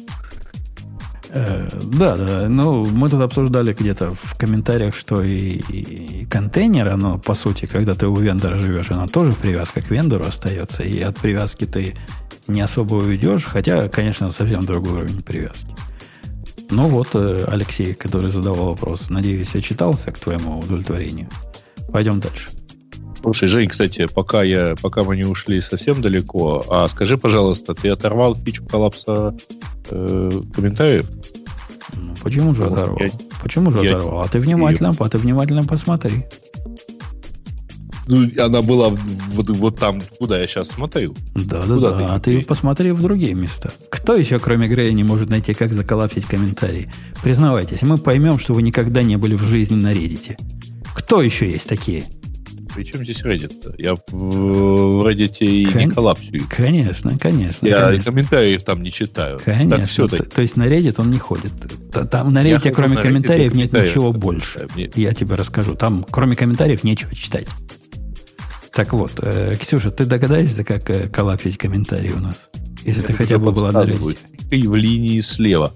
Э, 1.36 1.68
да, 1.84 2.16
да. 2.16 2.48
Ну, 2.48 2.86
мы 2.86 3.10
тут 3.10 3.22
обсуждали 3.22 3.74
где-то 3.74 4.12
в 4.14 4.36
комментариях, 4.36 4.96
что 4.96 5.24
и, 5.24 5.62
и 5.68 6.26
контейнер, 6.26 6.88
оно, 6.90 7.18
по 7.18 7.34
сути, 7.34 7.66
когда 7.66 7.96
ты 7.96 8.08
у 8.08 8.16
вендора 8.16 8.60
живешь, 8.60 8.92
оно 8.92 9.08
тоже 9.08 9.34
привязка 9.34 9.82
к 9.82 9.90
вендору 9.90 10.26
остается. 10.26 10.84
И 10.84 11.02
от 11.02 11.20
привязки 11.20 11.66
ты 11.66 11.96
не 12.48 12.62
особо 12.62 12.96
уйдешь, 12.96 13.46
хотя, 13.46 13.90
конечно, 13.90 14.30
совсем 14.30 14.64
другой 14.64 14.94
уровень 14.94 15.24
привязки. 15.24 15.74
Ну 16.70 16.88
вот, 16.88 17.10
э, 17.16 17.46
Алексей, 17.48 17.96
который 17.96 18.30
задавал 18.30 18.68
вопрос, 18.68 19.10
надеюсь, 19.10 19.56
я 19.56 19.62
читался 19.62 20.12
к 20.12 20.20
твоему 20.20 20.60
удовлетворению. 20.60 21.30
Пойдем 21.92 22.20
дальше. 22.20 22.52
Слушай, 23.24 23.48
Жень, 23.48 23.70
кстати, 23.70 24.06
пока, 24.14 24.44
я, 24.44 24.76
пока 24.82 25.06
мы 25.06 25.16
не 25.16 25.24
ушли 25.24 25.62
совсем 25.62 26.02
далеко, 26.02 26.66
а 26.68 26.90
скажи, 26.90 27.18
пожалуйста, 27.18 27.74
ты 27.74 27.88
оторвал 27.88 28.36
фичу 28.36 28.66
коллапса 28.66 29.34
э, 29.90 30.42
комментариев? 30.54 31.10
Ну, 31.96 32.14
почему 32.22 32.54
же 32.54 32.66
оторвал? 32.66 32.98
Я, 33.00 33.10
почему 33.42 33.72
же 33.72 33.82
я, 33.82 33.96
оторвал? 33.96 34.24
А 34.24 34.28
ты 34.28 34.40
внимательно, 34.40 34.88
ее... 34.88 34.96
а 35.00 35.10
ты 35.10 35.18
внимательно 35.18 35.64
посмотри. 35.64 36.26
Ну, 38.08 38.30
она 38.38 38.62
была 38.62 38.90
вот, 38.90 39.50
вот 39.52 39.80
там, 39.80 40.02
куда 40.20 40.38
я 40.38 40.46
сейчас 40.46 40.68
смотрю. 40.68 41.16
Да, 41.34 41.64
да, 41.66 41.76
куда 41.76 41.92
да. 41.92 41.98
Ты 41.98 42.04
а 42.04 42.20
ты 42.20 42.42
посмотри 42.44 42.92
в 42.92 43.02
другие 43.02 43.36
места. 43.36 43.72
Кто 43.90 44.16
еще, 44.16 44.38
кроме 44.40 44.68
Грея, 44.68 44.92
не 44.92 45.06
может 45.06 45.30
найти, 45.30 45.54
как 45.54 45.72
заколапить 45.72 46.26
комментарии? 46.26 46.92
Признавайтесь, 47.22 47.84
мы 47.84 47.98
поймем, 47.98 48.38
что 48.38 48.54
вы 48.54 48.64
никогда 48.64 49.02
не 49.02 49.16
были 49.16 49.36
в 49.36 49.44
жизни 49.44 49.76
на 49.76 49.94
Reddit. 49.94 50.36
Кто 50.94 51.22
еще 51.22 51.50
есть 51.50 51.70
такие? 51.70 52.04
Причем 52.76 53.04
здесь 53.04 53.22
Reddit? 53.22 53.76
Я 53.78 53.96
в 53.96 55.06
Reddit 55.06 55.38
и 55.40 55.66
Кон... 55.66 55.82
не 55.82 55.90
коллапсию. 55.90 56.46
Конечно, 56.50 57.18
конечно. 57.18 57.68
Я 57.68 57.88
конечно. 57.88 58.12
комментариев 58.12 58.64
там 58.64 58.82
не 58.82 58.92
читаю. 58.92 59.40
Конечно. 59.44 59.78
Так, 59.78 59.88
все 59.88 60.08
то, 60.08 60.24
то 60.24 60.42
есть 60.42 60.58
на 60.58 60.68
Reddit 60.68 60.96
он 60.98 61.10
не 61.10 61.20
ходит. 61.20 61.52
Там 62.10 62.34
на 62.34 62.44
Reddit, 62.44 62.72
кроме 62.72 62.98
комментариев, 62.98 63.54
нет 63.54 63.74
ничего 63.74 64.12
больше. 64.12 64.68
Мне... 64.76 64.90
Я 64.96 65.14
тебе 65.14 65.36
расскажу. 65.36 65.76
Там, 65.76 66.06
кроме 66.10 66.36
комментариев, 66.36 66.84
нечего 66.84 67.14
читать. 67.16 67.48
Так 68.72 68.94
вот, 68.94 69.12
э, 69.22 69.56
Ксюша, 69.60 69.92
ты 69.92 70.06
догадаешься, 70.06 70.64
как 70.64 70.90
э, 70.90 71.08
коллапсить 71.08 71.60
комментарии 71.60 72.12
у 72.12 72.20
нас? 72.20 72.50
Если 72.84 73.02
Я 73.02 73.08
ты 73.08 73.14
хотя 73.14 73.38
бы 73.38 73.52
была 73.52 73.72
на 73.72 73.84
Reddit. 73.84 74.18
И 74.50 74.68
в 74.68 74.76
линии 74.76 75.22
слева. 75.22 75.74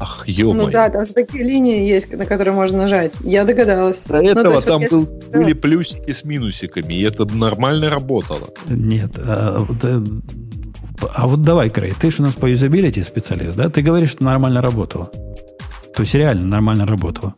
Ах, 0.00 0.26
ё 0.26 0.54
Ну 0.54 0.70
да, 0.70 0.88
там 0.88 1.04
же 1.04 1.12
такие 1.12 1.44
линии 1.44 1.86
есть, 1.86 2.10
на 2.10 2.24
которые 2.24 2.54
можно 2.54 2.78
нажать. 2.78 3.18
Я 3.20 3.44
догадалась. 3.44 4.04
До 4.06 4.16
этого 4.16 4.44
ну, 4.44 4.54
есть, 4.54 4.66
там 4.66 4.80
вот 4.80 4.90
был, 4.90 5.20
я... 5.32 5.38
были 5.38 5.52
плюсики 5.52 6.12
с 6.12 6.24
минусиками, 6.24 6.94
и 6.94 7.02
это 7.02 7.26
нормально 7.26 7.90
работало. 7.90 8.48
Нет, 8.68 9.18
а, 9.18 9.58
вот, 9.60 9.84
э, 9.84 10.00
а 11.14 11.26
вот 11.26 11.42
давай, 11.42 11.68
Крей, 11.68 11.92
ты 11.92 12.10
же 12.10 12.22
у 12.22 12.22
нас 12.22 12.34
по 12.34 12.46
юзабилити 12.46 13.02
специалист, 13.02 13.56
да? 13.56 13.68
Ты 13.68 13.82
говоришь, 13.82 14.12
что 14.12 14.24
нормально 14.24 14.62
работало. 14.62 15.10
То 15.94 16.00
есть 16.00 16.14
реально 16.14 16.46
нормально 16.46 16.86
работало. 16.86 17.34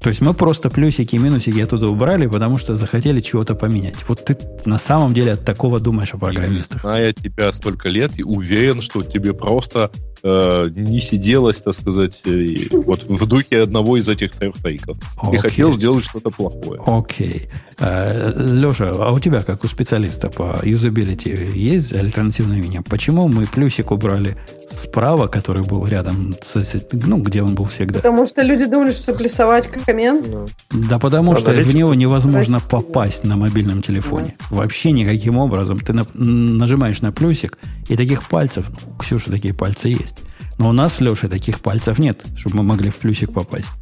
То 0.00 0.10
есть 0.10 0.20
мы 0.20 0.32
просто 0.32 0.70
плюсики 0.70 1.16
и 1.16 1.18
минусики 1.18 1.58
оттуда 1.58 1.88
убрали, 1.88 2.26
потому 2.26 2.56
что 2.58 2.74
захотели 2.74 3.20
чего-то 3.20 3.54
поменять. 3.54 3.96
Вот 4.06 4.24
ты 4.24 4.36
на 4.64 4.78
самом 4.78 5.12
деле 5.12 5.32
от 5.32 5.44
такого 5.44 5.80
думаешь 5.80 6.14
о 6.14 6.18
программистах. 6.18 6.82
Зная 6.82 7.12
тебя 7.12 7.50
столько 7.50 7.88
лет, 7.88 8.18
и 8.18 8.22
уверен, 8.22 8.80
что 8.80 9.02
тебе 9.02 9.34
просто 9.34 9.90
э, 10.22 10.70
не 10.74 11.00
сиделось, 11.00 11.60
так 11.60 11.74
сказать, 11.74 12.22
вот 12.72 13.04
в 13.04 13.26
духе 13.26 13.62
одного 13.62 13.96
из 13.96 14.08
этих 14.08 14.32
трех 14.32 14.56
фейков. 14.56 14.98
Okay. 15.22 15.34
И 15.34 15.36
хотел 15.38 15.76
сделать 15.76 16.04
что-то 16.04 16.30
плохое. 16.30 16.80
Окей. 16.86 17.28
Okay. 17.28 17.68
Э, 17.80 18.32
Леша, 18.36 18.90
а 18.90 19.12
у 19.12 19.20
тебя, 19.20 19.42
как 19.42 19.64
у 19.64 19.68
специалиста 19.68 20.30
по 20.30 20.58
юзабилити, 20.64 21.30
есть 21.54 21.92
альтернативное 21.92 22.58
мнение? 22.58 22.82
Почему 22.82 23.28
мы 23.28 23.46
плюсик 23.46 23.92
убрали 23.92 24.36
справа, 24.68 25.28
который 25.28 25.62
был 25.62 25.86
рядом, 25.86 26.34
с, 26.40 26.82
ну, 26.92 27.18
где 27.18 27.42
он 27.42 27.54
был 27.54 27.66
всегда? 27.66 28.00
Потому 28.00 28.26
что 28.26 28.42
люди 28.42 28.66
думали, 28.66 28.90
что 28.90 29.14
плюсовать 29.14 29.68
коммент. 29.68 30.26
Ну. 30.28 30.46
Да 30.70 30.98
потому 30.98 31.36
что 31.36 31.52
в 31.52 31.74
него 31.74 31.94
невозможно 31.94 32.60
попасть 32.60 33.24
на 33.24 33.36
мобильном 33.36 33.80
телефоне. 33.80 34.36
Вообще 34.50 34.90
никаким 34.90 35.36
образом. 35.36 35.78
Ты 35.78 35.92
на, 35.92 36.06
нажимаешь 36.14 37.00
на 37.00 37.12
плюсик, 37.12 37.58
и 37.88 37.96
таких 37.96 38.28
пальцев, 38.28 38.66
ну, 38.70 38.92
у 38.94 38.98
Ксюши 38.98 39.30
такие 39.30 39.54
пальцы 39.54 39.88
есть, 39.88 40.18
но 40.58 40.68
у 40.68 40.72
нас 40.72 40.96
с 40.96 41.00
Лешей 41.00 41.28
таких 41.28 41.60
пальцев 41.60 41.98
нет, 41.98 42.24
чтобы 42.36 42.58
мы 42.58 42.62
могли 42.62 42.90
в 42.90 42.98
плюсик 42.98 43.32
попасть. 43.32 43.72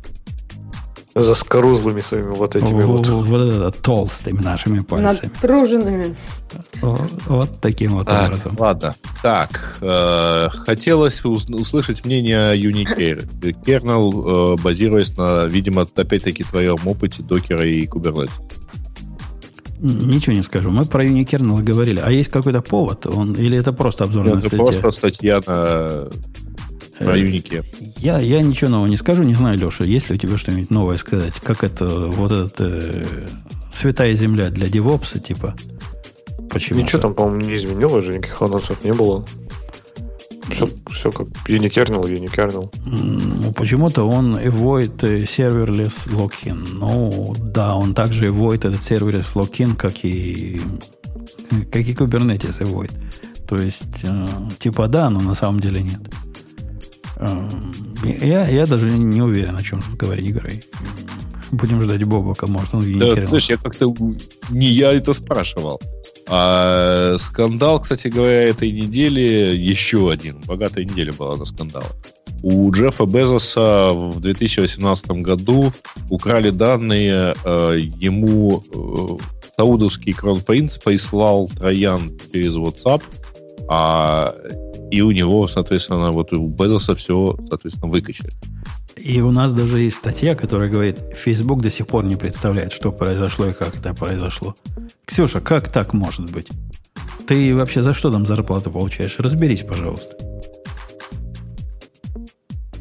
За 1.15 1.35
скорузлыми 1.35 2.01
своими 2.01 2.35
вот 2.35 2.57
этими 2.57 2.83
вот. 2.83 3.09
Вот 3.09 3.41
это 3.41 3.71
толстыми 3.71 4.43
нашими 4.43 4.81
пальцами. 4.81 5.31
Натруженными. 5.33 6.15
Вот, 6.83 7.11
вот 7.25 7.61
таким 7.63 7.93
вот 7.93 8.07
а, 8.11 8.27
образом. 8.27 8.55
Ладно. 8.59 8.95
Так, 9.23 9.79
э, 9.81 10.49
хотелось 10.51 11.25
услышать 11.25 12.05
мнение 12.05 12.55
Unicare. 12.61 13.27
Kernel, 13.65 14.57
э, 14.59 14.63
базируясь 14.63 15.17
на, 15.17 15.47
видимо, 15.47 15.89
опять-таки 15.97 16.45
твоем 16.45 16.77
опыте 16.85 17.23
докера 17.23 17.65
и 17.65 17.87
Kubernetes. 17.87 18.33
Ничего 19.79 20.35
не 20.35 20.43
скажу. 20.43 20.71
Мы 20.71 20.87
про 20.87 21.05
Unikernel 21.05 21.63
говорили. 21.63 22.01
А 22.05 22.11
есть 22.11 22.31
какой-то 22.31 22.63
повод? 22.63 23.07
Он, 23.07 23.35
или 23.35 23.59
это 23.59 23.73
просто 23.73 24.05
обзорная 24.05 24.35
Нет, 24.35 24.45
статья? 24.45 24.65
Это 24.65 24.81
просто 24.81 24.91
статья 24.91 25.41
на 25.47 26.09
про 26.99 27.19
Unicap. 27.19 27.65
Я, 27.99 28.19
я 28.21 28.41
ничего 28.41 28.71
нового 28.71 28.87
не 28.87 28.97
скажу, 28.97 29.23
не 29.23 29.35
знаю, 29.35 29.59
Леша, 29.59 29.85
есть 29.85 30.09
ли 30.09 30.17
у 30.17 30.19
тебя 30.19 30.37
что-нибудь 30.37 30.71
новое 30.71 30.97
сказать? 30.97 31.41
Как 31.41 31.63
это, 31.63 31.87
вот 31.87 32.33
это 32.33 32.65
э, 32.65 33.27
святая 33.71 34.15
земля 34.15 34.51
для 34.51 34.69
девопса, 34.69 35.19
типа? 35.19 35.55
Почему? 36.51 36.81
Ничего 36.81 37.03
там, 37.03 37.15
по-моему, 37.15 37.43
не 37.43 37.57
изменилось 37.57 38.05
же, 38.05 38.15
никаких 38.15 38.41
анонсов 38.41 38.83
не 38.83 38.93
было. 38.93 39.27
Все, 40.51 40.69
все 40.91 41.11
как 41.11 41.27
unikernel, 41.49 42.03
unikernel. 42.03 42.73
Ну, 42.85 43.53
почему-то 43.53 44.05
он 44.05 44.37
avoid 44.37 44.97
serverless 45.25 46.09
login. 46.11 46.67
Ну, 46.73 47.35
да, 47.39 47.75
он 47.75 47.95
также 47.95 48.29
avoid 48.29 48.69
этот 48.69 48.81
serverless 48.81 49.35
login, 49.35 49.75
как 49.75 50.05
и, 50.05 50.61
как 51.73 51.83
и 51.89 51.93
Kubernetes 51.93 52.61
avoid. 52.61 52.93
То 53.49 53.57
есть, 53.57 54.05
э, 54.05 54.29
типа 54.59 54.89
да, 54.89 55.11
но 55.11 55.21
на 55.21 55.35
самом 55.35 55.61
деле 55.61 55.83
нет. 55.83 56.01
Э, 57.17 57.49
я, 58.05 58.49
я 58.49 58.67
даже 58.67 58.91
не 58.91 59.23
уверен, 59.23 59.57
о 59.57 59.63
чем 59.63 59.83
тут 59.83 59.97
говорить 59.97 60.35
Грей. 60.35 60.65
Будем 61.53 61.81
ждать 61.83 62.03
Бобока, 62.05 62.47
может 62.47 62.75
он 62.75 62.81
в 62.81 62.99
да, 62.99 63.27
Слышь, 63.27 63.51
я 63.51 63.57
как-то 63.57 63.95
не 64.51 64.67
я 64.67 64.93
это 64.93 65.13
спрашивал. 65.13 65.81
А 66.29 67.17
скандал, 67.19 67.81
кстати 67.81 68.09
говоря, 68.09 68.43
этой 68.43 68.71
недели 68.73 69.57
еще 69.57 70.11
один. 70.11 70.41
Богатая 70.47 70.85
неделя 70.85 71.13
была 71.13 71.37
на 71.37 71.45
скандал. 71.45 71.85
У 72.43 72.71
Джеффа 72.71 73.07
Безоса 73.07 73.91
в 73.93 74.21
2018 74.21 75.11
году 75.23 75.73
украли 76.11 76.51
данные, 76.51 77.35
э, 77.45 77.81
ему 77.99 78.63
э, 78.73 79.25
саудовский 79.57 80.13
кронпринц 80.13 80.79
прислал 80.79 81.49
троян 81.49 82.13
через 82.33 82.57
WhatsApp, 82.57 83.03
а, 83.69 84.35
и 84.91 85.01
у 85.01 85.11
него, 85.11 85.49
соответственно, 85.49 86.13
вот 86.13 86.33
у 86.33 86.47
Безоса 86.49 86.95
все, 86.95 87.37
соответственно, 87.49 87.91
выкачали. 87.91 88.31
И 88.97 89.21
у 89.21 89.31
нас 89.31 89.53
даже 89.53 89.81
есть 89.81 89.97
статья, 89.97 90.35
которая 90.35 90.71
говорит, 90.71 90.99
Facebook 91.15 91.61
до 91.61 91.71
сих 91.71 91.87
пор 91.87 92.05
не 92.05 92.17
представляет, 92.17 92.73
что 92.73 92.93
произошло 92.93 93.47
и 93.47 93.53
как 93.53 93.77
это 93.77 93.95
произошло. 93.95 94.57
Ксюша, 95.05 95.41
как 95.41 95.69
так 95.69 95.93
может 95.93 96.31
быть? 96.31 96.49
Ты 97.27 97.55
вообще 97.55 97.83
за 97.83 97.93
что 97.93 98.11
там 98.11 98.25
зарплату 98.25 98.71
получаешь? 98.71 99.19
Разберись, 99.19 99.63
пожалуйста. 99.63 100.17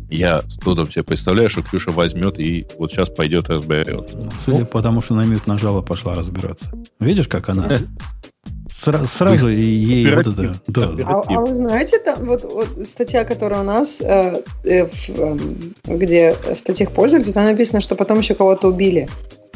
Я 0.10 0.42
с 0.44 0.58
трудом 0.58 0.90
себе 0.90 1.04
представляю, 1.04 1.50
что 1.50 1.64
Ксюша 1.64 1.92
возьмет 1.92 2.40
и 2.40 2.66
вот 2.78 2.92
сейчас 2.92 3.10
пойдет 3.10 3.50
и 3.50 3.54
разберет. 3.54 4.12
Ну, 4.14 4.30
судя 4.44 4.60
ну, 4.60 4.66
по 4.66 4.82
тому, 4.82 5.02
что 5.02 5.16
на 5.16 5.26
мют 5.26 5.48
нажала, 5.48 5.82
пошла 5.82 6.16
разбираться. 6.16 6.72
Видишь, 7.00 7.28
как 7.28 7.50
она 7.50 7.80
Сра- 8.70 9.06
сразу 9.06 9.50
ей 9.50 10.10
вот 10.14 10.28
это... 10.28 10.56
Да. 10.68 10.92
А, 11.06 11.22
а 11.26 11.42
вы 11.42 11.54
знаете, 11.54 12.00
там 12.00 12.26
вот, 12.26 12.44
вот 12.44 12.88
статья, 12.88 13.24
которая 13.24 13.62
у 13.62 13.64
нас, 13.64 14.02
э, 14.02 14.42
э, 14.64 14.86
в, 14.86 15.10
э, 15.10 15.38
где 15.86 16.34
в 16.34 16.56
статьях 16.56 16.92
пользователей, 16.92 17.34
там 17.34 17.46
написано, 17.46 17.80
что 17.80 17.96
потом 17.96 18.20
еще 18.20 18.34
кого-то 18.34 18.70
убили. 18.70 19.08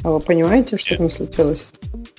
А 0.03 0.11
вы 0.11 0.19
понимаете, 0.19 0.77
что 0.77 0.95
там 0.95 1.09
случилось? 1.09 1.71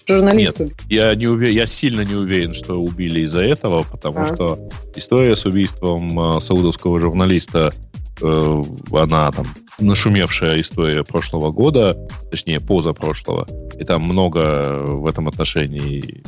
Журналист 0.07 0.59
Нет, 0.59 0.73
я, 0.89 1.15
не 1.15 1.29
уверен, 1.29 1.55
я 1.55 1.67
сильно 1.67 2.01
не 2.03 2.15
уверен, 2.15 2.53
что 2.53 2.75
убили 2.75 3.21
из-за 3.21 3.41
этого, 3.41 3.85
потому 3.85 4.21
а. 4.21 4.27
что 4.27 4.69
история 4.97 5.37
с 5.37 5.47
убийством 5.47 6.37
э, 6.37 6.41
саудовского 6.41 6.99
журналиста, 6.99 7.73
э, 8.21 8.63
она 8.93 9.31
там 9.31 9.47
нашумевшая 9.79 10.61
история 10.61 11.05
прошлого 11.05 11.53
года, 11.53 11.97
точнее, 12.31 12.61
позапрошлого, 12.61 13.47
и 13.79 13.85
там 13.85 14.03
много 14.03 14.83
в 14.85 15.07
этом 15.07 15.29
отношении 15.29 16.23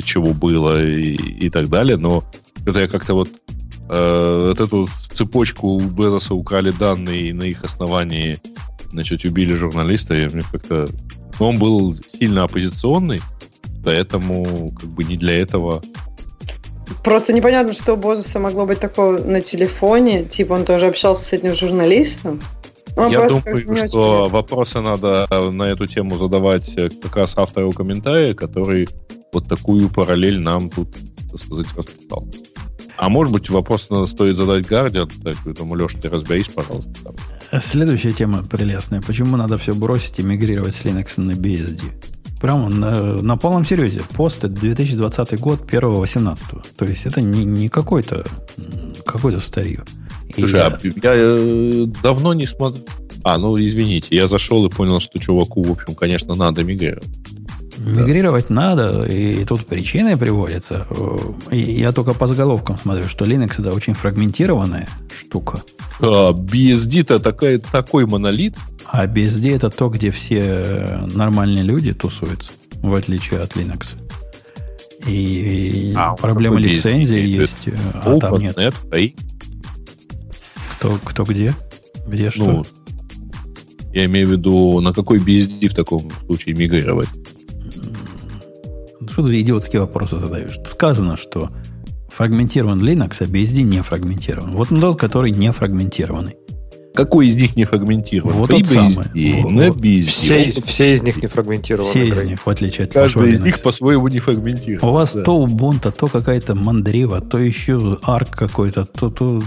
чего 0.00 0.32
было 0.32 0.84
и, 0.84 1.14
и 1.14 1.50
так 1.50 1.68
далее, 1.68 1.96
но 1.96 2.24
когда 2.64 2.80
я 2.80 2.88
как-то 2.88 3.14
вот 3.14 3.28
э, 3.88 4.40
вот 4.48 4.60
эту 4.60 4.88
цепочку 5.12 5.68
у 5.68 5.80
Безоса 5.80 6.34
украли 6.34 6.70
данные 6.70 7.28
и 7.28 7.32
на 7.32 7.44
их 7.44 7.64
основании 7.64 8.38
значит, 8.90 9.24
убили 9.24 9.54
журналиста, 9.54 10.14
и 10.14 10.28
мне 10.28 10.42
как-то... 10.50 10.88
Он 11.38 11.58
был 11.58 11.96
сильно 11.96 12.44
оппозиционный, 12.44 13.20
поэтому 13.84 14.70
как 14.78 14.90
бы 14.90 15.02
не 15.04 15.16
для 15.16 15.40
этого 15.40 15.82
Просто 17.02 17.32
непонятно, 17.32 17.72
что 17.72 17.94
у 17.94 17.96
Бозуса 17.96 18.38
могло 18.38 18.66
быть 18.66 18.78
такого 18.78 19.18
на 19.18 19.40
телефоне. 19.40 20.24
Типа 20.24 20.52
он 20.52 20.64
тоже 20.64 20.86
общался 20.86 21.24
с 21.24 21.32
этим 21.32 21.54
журналистом. 21.54 22.40
Он 22.96 23.10
Я 23.10 23.26
думаю, 23.26 23.88
что 23.88 24.28
вопросы 24.28 24.80
надо 24.80 25.26
на 25.52 25.64
эту 25.64 25.86
тему 25.86 26.18
задавать 26.18 26.74
как 27.02 27.16
раз 27.16 27.34
автору 27.36 27.72
комментария, 27.72 28.34
который 28.34 28.88
вот 29.32 29.48
такую 29.48 29.88
параллель 29.88 30.38
нам 30.38 30.70
тут, 30.70 30.88
так 31.30 31.40
сказать, 31.40 31.66
расписал. 31.76 32.28
А 32.98 33.08
может 33.08 33.32
быть, 33.32 33.48
вопрос 33.50 33.88
надо 33.90 34.06
стоит 34.06 34.36
задать 34.36 34.64
Guardian, 34.66 35.10
поэтому, 35.44 35.74
Леша, 35.74 35.98
ты 35.98 36.08
разберись, 36.10 36.48
пожалуйста. 36.48 36.92
Там. 37.02 37.60
Следующая 37.60 38.12
тема 38.12 38.44
прелестная. 38.44 39.00
Почему 39.00 39.36
надо 39.36 39.56
все 39.56 39.74
бросить 39.74 40.18
и 40.20 40.22
мигрировать 40.22 40.74
с 40.74 40.84
Linux 40.84 41.20
на 41.20 41.32
BSD? 41.32 41.84
Прямо 42.40 42.68
на, 42.68 43.22
на 43.22 43.36
полном 43.36 43.64
серьезе. 43.64 44.02
Пост 44.14 44.44
2020 44.44 45.40
год, 45.40 45.62
1-18. 45.62 46.66
То 46.76 46.84
есть 46.84 47.06
это 47.06 47.22
не, 47.22 47.44
не 47.44 47.68
какой-то 47.68 48.26
какой-то 49.06 49.40
старье. 49.40 49.84
Слушай, 50.34 50.60
я... 50.60 50.66
А 50.66 50.78
я 50.84 51.12
э, 51.14 51.86
давно 52.02 52.34
не 52.34 52.46
смотрю. 52.46 52.84
А, 53.24 53.38
ну 53.38 53.56
извините, 53.56 54.16
я 54.16 54.26
зашел 54.26 54.66
и 54.66 54.70
понял, 54.70 55.00
что 55.00 55.18
чуваку, 55.18 55.62
в 55.62 55.70
общем, 55.70 55.94
конечно, 55.94 56.34
надо 56.34 56.64
мигрировать. 56.64 57.08
Мигрировать 57.84 58.50
надо, 58.50 59.04
и 59.04 59.44
тут 59.44 59.66
причины 59.66 60.16
приводятся. 60.16 60.86
И 61.50 61.58
я 61.58 61.92
только 61.92 62.14
по 62.14 62.26
заголовкам 62.26 62.78
смотрю, 62.78 63.08
что 63.08 63.24
Linux 63.24 63.60
это 63.60 63.72
очень 63.72 63.94
фрагментированная 63.94 64.88
штука. 65.12 65.62
А, 66.00 66.32
BSD-то 66.32 67.18
такая, 67.18 67.58
такой 67.58 68.06
монолит. 68.06 68.56
А 68.86 69.06
BSD 69.06 69.54
это 69.54 69.70
то, 69.70 69.88
где 69.88 70.10
все 70.10 71.06
нормальные 71.12 71.64
люди 71.64 71.92
тусуются, 71.92 72.52
в 72.82 72.94
отличие 72.94 73.40
от 73.40 73.56
Linux. 73.56 73.96
И 75.06 75.94
а, 75.96 76.14
проблема 76.14 76.58
лицензии 76.58 77.20
есть, 77.20 77.68
а 77.94 78.18
там 78.18 78.36
нет. 78.36 78.56
Net, 78.56 78.74
кто, 80.78 80.98
кто 81.04 81.24
где? 81.24 81.54
Где 82.06 82.30
что? 82.30 82.44
Ну, 82.44 82.66
я 83.92 84.06
имею 84.06 84.26
в 84.26 84.32
виду, 84.32 84.80
на 84.80 84.92
какой 84.92 85.18
BSD 85.18 85.68
в 85.68 85.74
таком 85.74 86.10
случае 86.26 86.54
мигрировать? 86.54 87.08
Что 89.12 89.26
ты 89.26 89.38
идиотские 89.42 89.80
вопросы 89.82 90.18
задаешь? 90.18 90.58
Сказано, 90.64 91.18
что 91.18 91.50
фрагментирован 92.08 92.80
Linux, 92.80 93.18
а 93.20 93.24
BSD 93.24 93.60
не 93.60 93.82
фрагментирован. 93.82 94.52
Вот 94.52 94.68
тот, 94.70 94.98
который 94.98 95.30
не 95.32 95.52
фрагментированный. 95.52 96.36
Какой 96.94 97.28
из 97.28 97.36
них 97.36 97.56
не 97.56 97.64
фрагментирован? 97.64 98.34
Вот 98.34 98.50
тот 98.50 98.66
самый. 98.66 99.06
BSD. 99.14 100.00
Все, 100.02 100.50
все 100.50 100.92
из 100.92 101.02
них 101.02 101.22
не 101.22 101.28
фрагментированы. 101.28 101.88
Все 101.88 102.08
из 102.08 102.24
них, 102.24 102.44
в 102.44 102.48
отличие 102.48 102.84
от 102.84 102.92
Каждый 102.92 103.32
из 103.32 103.40
Linux. 103.40 103.44
них 103.44 103.62
по-своему 103.62 104.08
не 104.08 104.18
фрагментирован. 104.18 104.88
У 104.88 104.92
вас 104.92 105.14
да. 105.14 105.22
то 105.22 105.44
Ubuntu, 105.44 105.90
то 105.90 106.08
какая-то 106.08 106.54
Мандрива, 106.54 107.20
то 107.20 107.38
еще 107.38 107.98
Arc 108.06 108.30
какой-то, 108.32 108.84
то, 108.84 109.08
то 109.08 109.42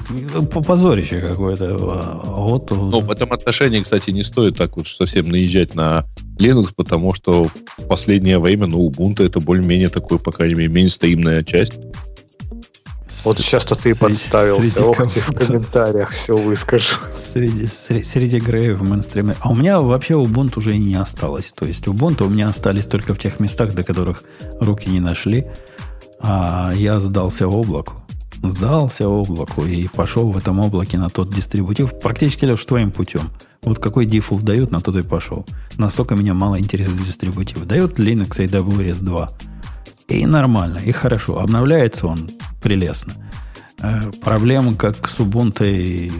позорище 0.66 1.22
какое-то. 1.22 1.78
Вот, 1.78 2.72
ну, 2.72 3.00
в 3.00 3.12
этом 3.12 3.32
отношении, 3.32 3.82
кстати, 3.82 4.10
не 4.12 4.24
стоит 4.24 4.58
так 4.58 4.76
вот 4.78 4.88
совсем 4.88 5.30
наезжать 5.30 5.76
на 5.76 6.06
Linux, 6.40 6.70
потому 6.76 7.14
что 7.14 7.46
в 7.46 7.88
последнее 7.88 8.40
время, 8.40 8.68
ну, 8.68 8.90
Ubuntu 8.90 9.26
это 9.26 9.40
более-менее 9.40 9.90
такой, 9.90 10.20
по 10.20 10.32
крайней 10.32 10.56
мере, 10.56 10.70
мейнстримная 10.70 11.44
часть. 11.44 11.74
Вот 13.24 13.38
сейчас-то 13.38 13.76
ты 13.76 13.96
подставился. 13.96 14.70
Среди 14.70 14.84
Ох, 14.84 14.98
ты 14.98 15.20
в 15.20 15.26
комментариях 15.28 16.12
все 16.12 16.38
выскажу. 16.38 16.96
Среди, 17.16 17.68
среди, 17.68 18.04
среди 18.04 18.40
греев 18.40 18.80
в 18.80 18.84
мейнстриме. 18.84 19.36
А 19.40 19.50
у 19.50 19.56
меня 19.56 19.80
вообще 19.80 20.16
Ubuntu 20.16 20.58
уже 20.58 20.76
и 20.76 20.80
не 20.80 20.96
осталось. 20.96 21.52
То 21.54 21.66
есть 21.66 21.88
Ubuntu 21.88 22.26
у 22.26 22.30
меня 22.30 22.50
остались 22.50 22.88
только 22.88 23.14
в 23.14 23.20
тех 23.20 23.40
местах, 23.40 23.74
до 23.74 23.84
которых 23.84 24.24
руки 24.60 24.90
не 24.90 25.00
нашли. 25.00 25.46
А 26.20 26.72
я 26.76 27.00
сдался 27.00 27.48
облаку. 27.48 27.94
Сдался 28.44 29.08
облаку 29.08 29.66
и 29.66 29.88
пошел 29.88 30.32
в 30.32 30.38
этом 30.38 30.60
облаке 30.60 30.98
на 30.98 31.10
тот 31.10 31.34
дистрибутив. 31.34 32.00
Практически, 32.00 32.46
лишь 32.46 32.66
твоим 32.66 32.92
путем. 32.92 33.30
Вот 33.64 33.80
какой 33.80 34.06
дефолт 34.06 34.44
дают, 34.44 34.72
на 34.72 34.82
тот 34.82 34.98
и 34.98 35.02
пошел. 35.02 35.46
Настолько 35.78 36.16
меня 36.16 36.34
мало 36.34 36.60
интересует 36.60 37.04
дистрибутив. 37.04 37.66
Дает 37.66 37.98
Linux 37.98 38.44
и 38.44 38.48
AWS 38.48 39.04
2 39.04 39.32
и 40.08 40.26
нормально, 40.26 40.80
и 40.86 40.92
хорошо. 40.92 41.40
Обновляется 41.40 42.08
он 42.08 42.30
прелестно. 42.66 43.14
Э, 43.80 44.12
проблем 44.24 44.76
как 44.76 45.08
с 45.08 45.20
Ubuntu, 45.20 46.12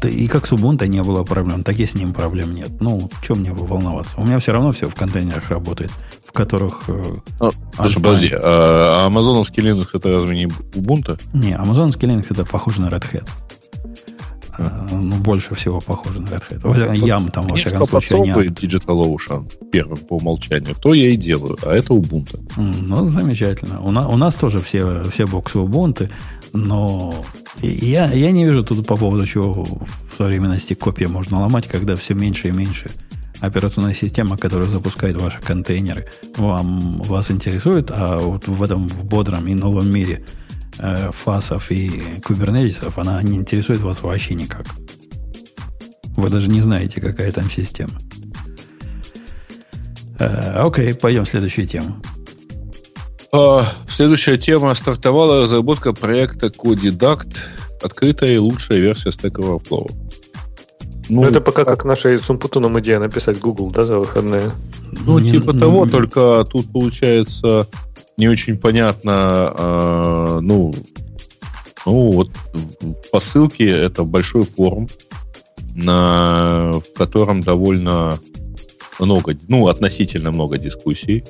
да 0.00 0.08
и 0.08 0.28
как 0.28 0.46
с 0.46 0.52
Ubuntu 0.52 0.86
не 0.86 1.02
было 1.02 1.24
проблем, 1.24 1.64
так 1.64 1.80
и 1.80 1.86
с 1.86 1.96
ним 1.96 2.12
проблем 2.12 2.54
нет. 2.54 2.80
Ну, 2.80 3.10
чем 3.20 3.40
мне 3.40 3.52
волноваться? 3.52 4.20
У 4.20 4.24
меня 4.24 4.38
все 4.38 4.52
равно 4.52 4.70
все 4.70 4.88
в 4.88 4.94
контейнерах 4.94 5.48
работает, 5.48 5.90
в 6.24 6.30
которых... 6.30 6.84
Э, 6.86 7.16
ну, 7.40 7.52
слушай, 7.74 7.96
подожди, 7.96 8.30
а 8.32 9.06
амазоновский 9.06 9.60
Linux 9.64 9.88
это 9.92 10.10
разве 10.10 10.36
не 10.36 10.44
Ubuntu? 10.46 11.20
Не, 11.32 11.56
амазоновский 11.56 12.08
Linux 12.08 12.26
это 12.30 12.44
похоже 12.44 12.82
на 12.82 12.86
Red 12.86 13.12
Hat. 13.12 13.28
А, 14.58 14.88
ну, 14.90 15.16
больше 15.16 15.54
всего 15.54 15.80
похоже 15.80 16.20
на 16.20 16.26
Red 16.26 16.60
Hat. 16.62 16.96
Ям 16.96 17.28
там, 17.28 17.46
во 17.46 17.56
всяком 17.56 17.86
случае, 17.86 18.20
не 18.20 18.32
Digital 18.32 19.06
Ocean 19.06 19.50
первым 19.70 19.98
по 19.98 20.16
умолчанию. 20.16 20.74
То 20.74 20.94
я 20.94 21.10
и 21.10 21.16
делаю, 21.16 21.56
а 21.62 21.74
это 21.74 21.94
Ubuntu. 21.94 22.40
Ну, 22.56 23.06
замечательно. 23.06 23.80
У, 23.80 23.90
на, 23.90 24.08
у 24.08 24.16
нас 24.16 24.34
тоже 24.34 24.58
все, 24.58 25.04
все 25.10 25.26
боксы 25.26 25.58
Ubuntu, 25.58 26.10
но 26.52 27.14
я, 27.62 28.12
я 28.12 28.30
не 28.32 28.44
вижу 28.44 28.64
тут 28.64 28.86
по 28.86 28.96
поводу 28.96 29.26
чего 29.26 29.64
в 29.64 30.16
современности 30.16 30.74
копии 30.74 31.04
можно 31.04 31.40
ломать, 31.40 31.68
когда 31.68 31.94
все 31.94 32.14
меньше 32.14 32.48
и 32.48 32.50
меньше 32.50 32.90
операционная 33.40 33.94
система, 33.94 34.36
которая 34.36 34.68
запускает 34.68 35.20
ваши 35.20 35.38
контейнеры, 35.40 36.08
вам, 36.36 37.00
вас 37.02 37.30
интересует, 37.30 37.90
а 37.92 38.18
вот 38.18 38.48
в 38.48 38.62
этом 38.62 38.88
в 38.88 39.04
бодром 39.04 39.46
и 39.46 39.54
новом 39.54 39.90
мире 39.92 40.24
э, 40.78 41.10
фасов 41.12 41.70
и 41.70 42.02
кубернетисов 42.24 42.98
она 42.98 43.22
не 43.22 43.36
интересует 43.36 43.80
вас 43.80 44.02
вообще 44.02 44.34
никак. 44.34 44.66
Вы 46.16 46.30
даже 46.30 46.50
не 46.50 46.60
знаете, 46.60 47.00
какая 47.00 47.30
там 47.32 47.48
система. 47.48 47.98
Э, 50.18 50.62
окей, 50.64 50.94
пойдем 50.94 51.24
в 51.24 51.28
следующую 51.28 51.66
тему. 51.66 51.96
А, 53.32 53.64
следующая 53.88 54.36
тема. 54.36 54.74
Стартовала 54.74 55.42
разработка 55.42 55.92
проекта 55.92 56.46
Codidact. 56.48 57.36
Открытая 57.82 58.32
и 58.32 58.38
лучшая 58.38 58.78
версия 58.78 59.10
Stack 59.10 59.34
Overflow. 59.34 59.90
Ну, 61.08 61.24
это 61.24 61.40
пока 61.40 61.64
как 61.64 61.84
наша 61.84 62.18
с 62.18 62.28
Умпутуном 62.28 62.78
идея 62.80 62.98
написать 62.98 63.38
Google, 63.38 63.70
да, 63.70 63.84
за 63.84 63.98
выходные? 63.98 64.50
Ну, 65.06 65.18
не, 65.18 65.30
типа 65.30 65.52
не, 65.52 65.60
того, 65.60 65.86
не. 65.86 65.90
только 65.90 66.44
тут 66.50 66.70
получается 66.70 67.66
не 68.18 68.28
очень 68.28 68.58
понятно, 68.58 69.54
э, 69.56 70.38
ну, 70.42 70.74
ну, 71.86 72.10
вот 72.10 72.30
по 73.10 73.20
ссылке 73.20 73.70
это 73.70 74.02
большой 74.02 74.42
форум, 74.42 74.88
на, 75.74 76.72
в 76.72 76.98
котором 76.98 77.40
довольно 77.40 78.18
много, 78.98 79.38
ну, 79.46 79.68
относительно 79.68 80.32
много 80.32 80.58
дискуссий. 80.58 81.24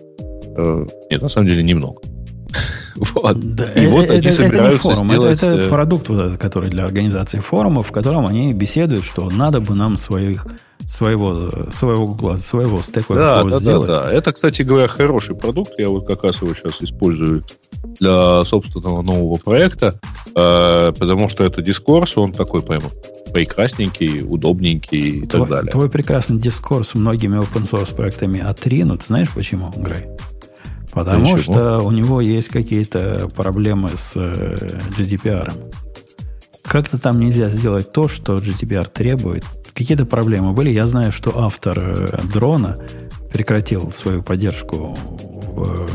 Э, 0.56 0.86
нет, 1.10 1.22
на 1.22 1.28
самом 1.28 1.48
деле 1.48 1.62
немного. 1.62 2.00
Вот. 3.14 3.54
Да, 3.54 3.72
и 3.72 3.82
это, 3.82 3.90
вот 3.90 4.10
они 4.10 4.20
это, 4.20 4.32
собираются 4.32 4.78
это 4.80 4.88
не 4.88 4.94
форум, 4.94 5.08
сделать... 5.08 5.38
это, 5.38 5.46
это 5.46 5.62
э, 5.64 5.68
продукт, 5.68 6.08
вот 6.08 6.20
этот, 6.20 6.40
который 6.40 6.70
для 6.70 6.84
организации 6.84 7.38
форумов, 7.38 7.88
в 7.88 7.92
котором 7.92 8.26
они 8.26 8.52
беседуют, 8.52 9.04
что 9.04 9.30
надо 9.30 9.60
бы 9.60 9.74
нам 9.74 9.96
своих 9.96 10.46
своего, 10.86 11.70
своего 11.72 12.06
Google, 12.06 12.36
своего 12.36 12.80
стека 12.80 13.14
да, 13.14 13.44
да, 13.44 13.58
сделать. 13.58 13.88
Да, 13.88 14.04
да, 14.04 14.12
это, 14.12 14.32
кстати 14.32 14.62
говоря, 14.62 14.88
хороший 14.88 15.36
продукт. 15.36 15.72
Я 15.78 15.88
вот 15.88 16.06
как 16.06 16.24
раз 16.24 16.40
его 16.40 16.54
сейчас 16.54 16.80
использую 16.80 17.44
для 18.00 18.44
собственного 18.44 19.02
нового 19.02 19.38
проекта, 19.38 19.98
э, 20.34 20.92
потому 20.98 21.28
что 21.28 21.44
это 21.44 21.62
дискурс, 21.62 22.16
он 22.16 22.32
такой 22.32 22.62
прямо 22.62 22.90
прекрасненький, 23.32 24.22
удобненький 24.22 25.20
и 25.20 25.26
твой, 25.26 25.42
так 25.42 25.48
далее. 25.50 25.72
Твой 25.72 25.90
прекрасный 25.90 26.38
дискурс 26.38 26.94
многими 26.94 27.38
open 27.38 27.70
source 27.70 27.94
проектами 27.94 28.40
отринут. 28.40 29.02
Знаешь 29.02 29.30
почему, 29.30 29.70
Грей? 29.76 30.06
Потому 30.98 31.36
да 31.36 31.42
что 31.42 31.80
у 31.82 31.92
него 31.92 32.20
есть 32.20 32.48
какие-то 32.48 33.30
проблемы 33.34 33.90
с 33.94 34.14
э, 34.16 34.80
GDPR. 34.98 35.52
Как-то 36.62 36.98
там 36.98 37.20
нельзя 37.20 37.48
сделать 37.48 37.92
то, 37.92 38.08
что 38.08 38.38
GDPR 38.38 38.90
требует. 38.90 39.44
Какие-то 39.74 40.06
проблемы 40.06 40.52
были. 40.54 40.70
Я 40.70 40.88
знаю, 40.88 41.12
что 41.12 41.38
автор 41.38 41.78
э, 41.78 42.20
дрона 42.32 42.78
прекратил 43.32 43.92
свою 43.92 44.24
поддержку 44.24 44.98
в, 44.98 45.88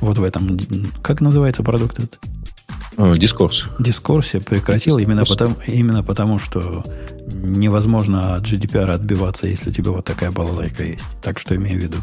вот 0.00 0.18
в 0.18 0.24
этом... 0.24 0.58
Как 1.02 1.20
называется 1.20 1.62
продукт 1.62 2.00
этот? 2.00 2.18
Э, 2.96 3.16
дискурс. 3.16 3.66
Дискурсе 3.78 4.40
прекратил 4.40 4.98
Дискурс. 4.98 5.04
именно 5.04 5.24
потому, 5.24 5.56
именно 5.68 6.02
потому, 6.02 6.38
что 6.40 6.84
невозможно 7.32 8.34
от 8.34 8.42
GDPR 8.42 8.90
отбиваться, 8.90 9.46
если 9.46 9.70
у 9.70 9.72
тебя 9.72 9.92
вот 9.92 10.04
такая 10.04 10.32
балалайка 10.32 10.82
есть. 10.82 11.06
Так 11.22 11.38
что 11.38 11.54
имею 11.54 11.78
в 11.78 11.82
виду. 11.84 11.98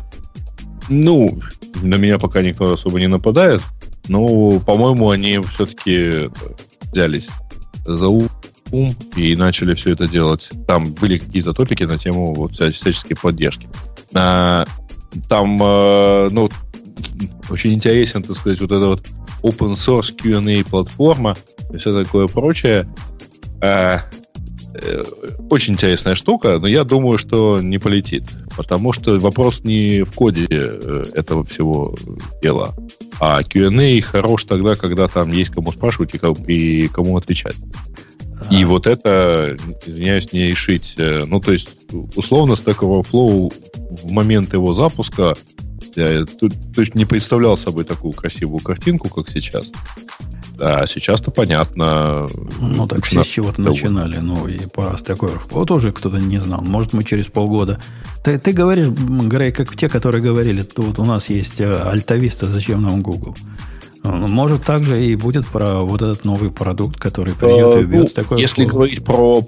Ну, 0.89 1.39
на 1.81 1.95
меня 1.95 2.17
пока 2.17 2.41
никто 2.41 2.73
особо 2.73 2.99
не 2.99 3.07
нападает. 3.07 3.61
Но, 4.07 4.59
по-моему, 4.59 5.09
они 5.09 5.39
все-таки 5.39 6.29
взялись 6.91 7.27
за 7.85 8.07
ум 8.07 8.29
и 9.15 9.35
начали 9.35 9.73
все 9.73 9.91
это 9.91 10.07
делать. 10.07 10.49
Там 10.67 10.93
были 10.93 11.17
какие-то 11.17 11.53
топики 11.53 11.83
на 11.83 11.97
тему 11.97 12.33
вот, 12.33 12.53
всяческой 12.53 13.15
поддержки. 13.15 13.67
А, 14.13 14.65
там, 15.29 15.59
э, 15.61 16.29
ну, 16.31 16.49
очень 17.49 17.73
интересен, 17.73 18.23
так 18.23 18.35
сказать, 18.35 18.59
вот 18.61 18.71
эта 18.71 18.87
вот 18.87 19.05
open 19.43 19.73
source 19.73 20.13
Q&A 20.13 20.63
платформа 20.63 21.35
и 21.71 21.77
все 21.77 21.93
такое 21.93 22.27
прочее. 22.27 22.87
А, 23.61 24.03
очень 25.49 25.73
интересная 25.73 26.15
штука, 26.15 26.59
но 26.59 26.67
я 26.67 26.83
думаю, 26.83 27.17
что 27.17 27.61
не 27.61 27.77
полетит. 27.77 28.23
Потому 28.55 28.93
что 28.93 29.19
вопрос 29.19 29.63
не 29.63 30.03
в 30.03 30.11
коде 30.13 30.47
э, 30.49 31.05
этого 31.13 31.43
всего 31.43 31.95
дела. 32.41 32.75
А 33.19 33.41
Q&A 33.43 34.01
хорош 34.01 34.45
тогда, 34.45 34.75
когда 34.75 35.07
там 35.07 35.31
есть 35.31 35.51
кому 35.51 35.71
спрашивать 35.71 36.13
и 36.13 36.17
кому, 36.17 36.35
и 36.47 36.87
кому 36.87 37.17
отвечать. 37.17 37.55
А. 38.49 38.53
И 38.53 38.65
вот 38.65 38.87
это, 38.87 39.57
извиняюсь, 39.85 40.31
не 40.33 40.49
решить. 40.49 40.95
Э, 40.97 41.23
ну, 41.25 41.39
то 41.39 41.51
есть, 41.51 41.69
условно, 42.15 42.53
Stack 42.53 42.79
Overflow 42.79 43.53
в 44.03 44.11
момент 44.11 44.53
его 44.53 44.73
запуска 44.73 45.35
я, 45.95 46.25
то, 46.25 46.49
то 46.49 46.81
есть 46.81 46.93
не 46.93 47.05
представлял 47.05 47.57
собой 47.57 47.83
такую 47.83 48.13
красивую 48.13 48.59
картинку, 48.59 49.09
как 49.09 49.29
сейчас. 49.29 49.71
Да, 50.57 50.87
сейчас-то 50.87 51.29
понятно. 51.29 52.27
Ну, 52.59 52.87
так 52.87 53.05
все 53.05 53.23
с 53.23 53.27
чего-то 53.27 53.61
начинали. 53.61 54.17
Ну, 54.17 54.47
и 54.47 54.59
пора 54.67 54.97
с 54.97 55.03
такой. 55.03 55.29
Вот 55.51 55.67
тоже 55.67 55.91
кто-то 55.91 56.17
не 56.17 56.39
знал. 56.39 56.61
Может, 56.61 56.93
мы 56.93 57.03
через 57.03 57.27
полгода... 57.27 57.79
Ты, 58.23 58.39
ты 58.39 58.53
говоришь, 58.53 58.87
Грей, 58.87 59.51
как 59.51 59.75
те, 59.75 59.87
которые 59.87 60.21
говорили, 60.21 60.63
тут 60.63 60.97
у 60.97 61.05
нас 61.05 61.29
есть 61.29 61.61
э, 61.61 61.73
альтависта, 61.73 62.47
зачем 62.47 62.81
нам 62.81 63.01
Google? 63.03 63.37
Ну, 64.03 64.27
может, 64.27 64.63
также 64.63 65.03
и 65.03 65.15
будет 65.15 65.45
про 65.45 65.81
вот 65.81 66.01
этот 66.01 66.25
новый 66.25 66.49
продукт, 66.49 66.99
который 66.99 67.33
придет 67.35 67.75
и 67.75 67.79
убьет 67.79 68.03
ну, 68.03 68.09
такой. 68.09 68.39
Если 68.41 68.65
говорить 68.65 69.05
про 69.05 69.43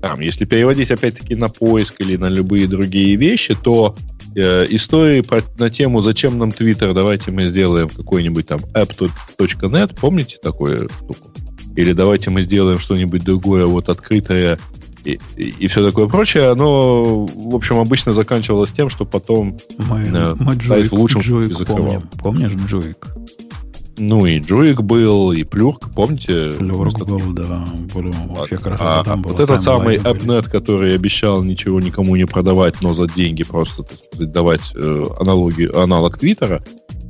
там, 0.00 0.20
если 0.20 0.44
переводить 0.44 0.90
опять-таки 0.90 1.34
на 1.34 1.48
поиск 1.48 2.00
или 2.00 2.16
на 2.16 2.28
любые 2.28 2.66
другие 2.66 3.16
вещи, 3.16 3.54
то 3.54 3.96
э, 4.34 4.66
истории 4.70 5.20
про, 5.20 5.42
на 5.58 5.70
тему 5.70 6.00
«Зачем 6.00 6.38
нам 6.38 6.50
Twitter? 6.50 6.92
Давайте 6.92 7.30
мы 7.30 7.44
сделаем 7.44 7.88
какой-нибудь 7.88 8.46
там 8.46 8.60
app.net». 8.74 9.98
Помните 10.00 10.38
такую 10.42 10.88
штуку? 10.88 11.30
Или 11.76 11.92
давайте 11.92 12.30
мы 12.30 12.42
сделаем 12.42 12.78
что-нибудь 12.78 13.24
другое, 13.24 13.66
вот 13.66 13.88
открытое 13.88 14.58
и, 15.04 15.20
и, 15.36 15.54
и 15.58 15.66
все 15.66 15.84
такое 15.84 16.06
прочее, 16.06 16.50
оно, 16.50 17.26
в 17.26 17.54
общем, 17.54 17.76
обычно 17.76 18.12
заканчивалось 18.12 18.72
тем, 18.72 18.88
что 18.88 19.04
потом 19.04 19.58
мы, 19.76 20.00
э, 20.00 20.34
мы 20.38 20.54
Джуик, 20.54 20.90
в 20.90 20.94
лучшем 20.94 21.20
Джуик. 21.20 21.66
Помним. 21.66 22.02
Помнишь 22.18 22.52
Джуик? 22.52 23.08
Ну, 23.96 24.26
и 24.26 24.40
Джуик 24.40 24.80
был, 24.82 25.32
и 25.32 25.44
Плюрк, 25.44 25.90
помните? 25.94 26.50
Плюрк 26.58 27.06
был, 27.06 27.32
да. 27.32 27.64
Был, 27.94 28.12
вообще 28.28 28.58
красота 28.58 29.00
а, 29.00 29.04
там. 29.04 29.22
Вот 29.22 29.38
этот 29.38 29.62
самый 29.62 29.98
AppNet, 29.98 30.50
который 30.50 30.94
обещал 30.94 31.42
ничего 31.44 31.80
никому 31.80 32.16
не 32.16 32.24
продавать, 32.24 32.82
но 32.82 32.92
за 32.92 33.06
деньги 33.06 33.44
просто, 33.44 33.84
сказать, 33.84 34.32
давать 34.32 34.72
э, 34.74 35.04
аналогию, 35.20 35.80
аналог 35.80 36.18
Твиттера, 36.18 36.64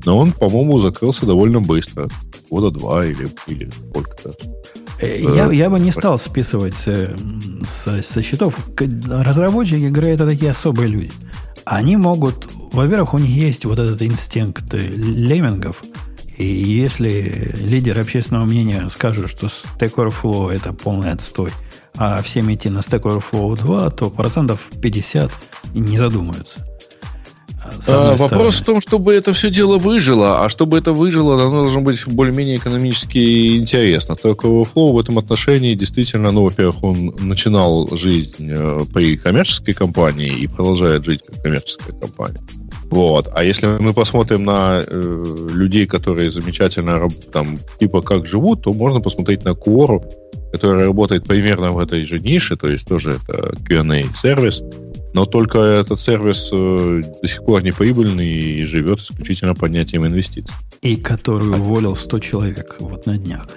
но 0.05 0.19
он, 0.19 0.33
по-моему, 0.33 0.79
закрылся 0.79 1.25
довольно 1.25 1.61
быстро. 1.61 2.09
Года 2.51 2.71
два 2.71 3.05
или, 3.05 3.29
или 3.47 3.71
сколько-то. 3.71 4.35
Э, 5.01 5.23
я, 5.35 5.51
я 5.51 5.71
бы 5.71 5.81
не 5.81 5.91
стал 5.91 6.19
списывать 6.19 6.77
с, 6.77 7.17
с, 7.63 8.03
со 8.03 8.23
счетов. 8.23 8.59
Разработчики 9.09 9.85
игры 9.85 10.11
это 10.11 10.27
такие 10.27 10.51
особые 10.51 10.89
люди. 10.89 11.13
Они 11.65 11.97
могут... 11.97 12.47
Во-первых, 12.73 13.15
у 13.15 13.19
них 13.19 13.31
есть 13.31 13.65
вот 13.65 13.79
этот 13.79 14.03
инстинкт 14.03 14.75
леммингов– 14.75 15.83
и 16.37 16.45
если 16.45 17.53
лидер 17.63 17.99
общественного 17.99 18.45
мнения 18.45 18.89
скажет, 18.89 19.31
что 19.31 19.47
Stack 19.47 19.95
Overflow 19.95 20.51
это 20.53 20.73
полный 20.73 21.11
отстой, 21.11 21.51
а 21.97 22.23
всем 22.23 22.53
идти 22.53 22.71
на 22.71 22.79
Stack 22.79 23.03
Overflow 23.03 23.57
2, 23.57 23.91
то 23.91 24.11
процентов 24.11 24.71
50 24.81 25.31
не 25.75 25.97
задумаются. 25.97 26.67
А, 27.89 28.17
вопрос 28.17 28.61
в 28.61 28.65
том, 28.65 28.81
чтобы 28.81 29.15
это 29.15 29.33
все 29.33 29.51
дело 29.51 29.79
выжило, 29.79 30.45
а 30.45 30.49
чтобы 30.49 30.79
это 30.79 30.93
выжило, 30.93 31.35
оно 31.35 31.63
должно 31.63 31.81
быть 31.81 32.07
более-менее 32.07 32.57
экономически 32.57 33.57
интересно. 33.57 34.13
Stack 34.13 34.39
Overflow 34.39 34.93
в 34.93 34.99
этом 34.99 35.19
отношении 35.19 35.75
действительно, 35.75 36.31
ну, 36.31 36.45
во-первых, 36.45 36.83
он 36.83 37.15
начинал 37.21 37.89
жизнь 37.97 38.49
э, 38.51 38.81
при 38.93 39.17
коммерческой 39.17 39.73
компании 39.73 40.37
и 40.37 40.47
продолжает 40.47 41.05
жить 41.05 41.21
как 41.27 41.43
коммерческая 41.43 41.99
компания. 41.99 42.41
Вот. 42.95 43.29
А 43.35 43.43
если 43.43 43.67
мы 43.67 43.93
посмотрим 43.93 44.45
на 44.45 44.81
э, 44.87 45.49
людей, 45.53 45.85
которые 45.85 46.31
замечательно 46.31 47.09
там 47.33 47.59
типа 47.81 48.03
как 48.03 48.25
живут, 48.25 48.63
то 48.63 48.73
можно 48.73 49.01
посмотреть 49.01 49.45
на 49.45 49.51
Quora, 49.51 50.01
который 50.53 50.85
работает 50.85 51.25
примерно 51.25 51.73
в 51.73 51.81
этой 51.81 52.05
же 52.05 52.21
нише, 52.21 52.57
то 52.57 52.69
есть 52.69 52.87
тоже 52.87 53.19
это 53.27 53.57
Q&A 53.67 54.05
сервис. 54.23 54.63
Но 55.13 55.27
только 55.27 55.59
этот 55.59 56.01
сервис 56.01 56.51
э, 56.53 57.01
до 57.21 57.29
сих 57.29 57.45
пор 57.45 57.65
не 57.65 57.73
прибыльный 57.73 58.29
и 58.29 58.65
живет 58.65 59.01
исключительно 59.01 59.57
поднятием 59.57 60.07
инвестиций. 60.07 60.55
И 60.81 60.95
который 60.95 61.49
уволил 61.49 61.97
100 61.97 62.19
человек 62.21 62.77
вот 62.79 63.07
на 63.07 63.19
днях. 63.19 63.49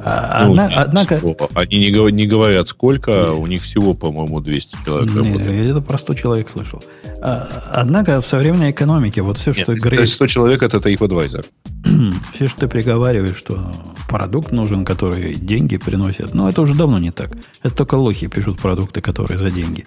А, 0.00 0.44
ну, 0.46 0.52
одна, 0.52 0.70
однако... 0.76 1.20
Они 1.54 1.78
не, 1.78 2.12
не 2.12 2.26
говорят, 2.26 2.68
сколько, 2.68 3.10
нет. 3.10 3.30
у 3.30 3.46
них 3.46 3.62
всего, 3.62 3.94
по-моему, 3.94 4.40
200 4.40 4.76
человек 4.84 5.14
нет, 5.14 5.24
работает. 5.24 5.64
Я 5.64 5.70
это 5.70 5.80
про 5.80 5.98
100 5.98 6.14
человек 6.14 6.48
слышал. 6.48 6.82
А, 7.20 7.48
однако 7.72 8.20
в 8.20 8.26
современной 8.26 8.70
экономике 8.70 9.22
вот 9.22 9.38
все, 9.38 9.50
нет, 9.50 9.62
что... 9.62 9.74
Говорит... 9.74 10.08
100 10.08 10.26
человек 10.26 10.62
это 10.62 10.78
TripAdvisor. 10.78 11.44
все, 12.32 12.46
что 12.46 12.60
ты 12.60 12.68
приговариваешь, 12.68 13.36
что 13.36 13.72
продукт 14.08 14.52
нужен, 14.52 14.84
который 14.84 15.34
деньги 15.34 15.76
приносит, 15.76 16.32
ну, 16.32 16.48
это 16.48 16.62
уже 16.62 16.74
давно 16.74 16.98
не 16.98 17.10
так. 17.10 17.32
Это 17.62 17.74
только 17.74 17.96
лохи 17.96 18.28
пишут 18.28 18.60
продукты, 18.60 19.00
которые 19.00 19.38
за 19.38 19.50
деньги. 19.50 19.84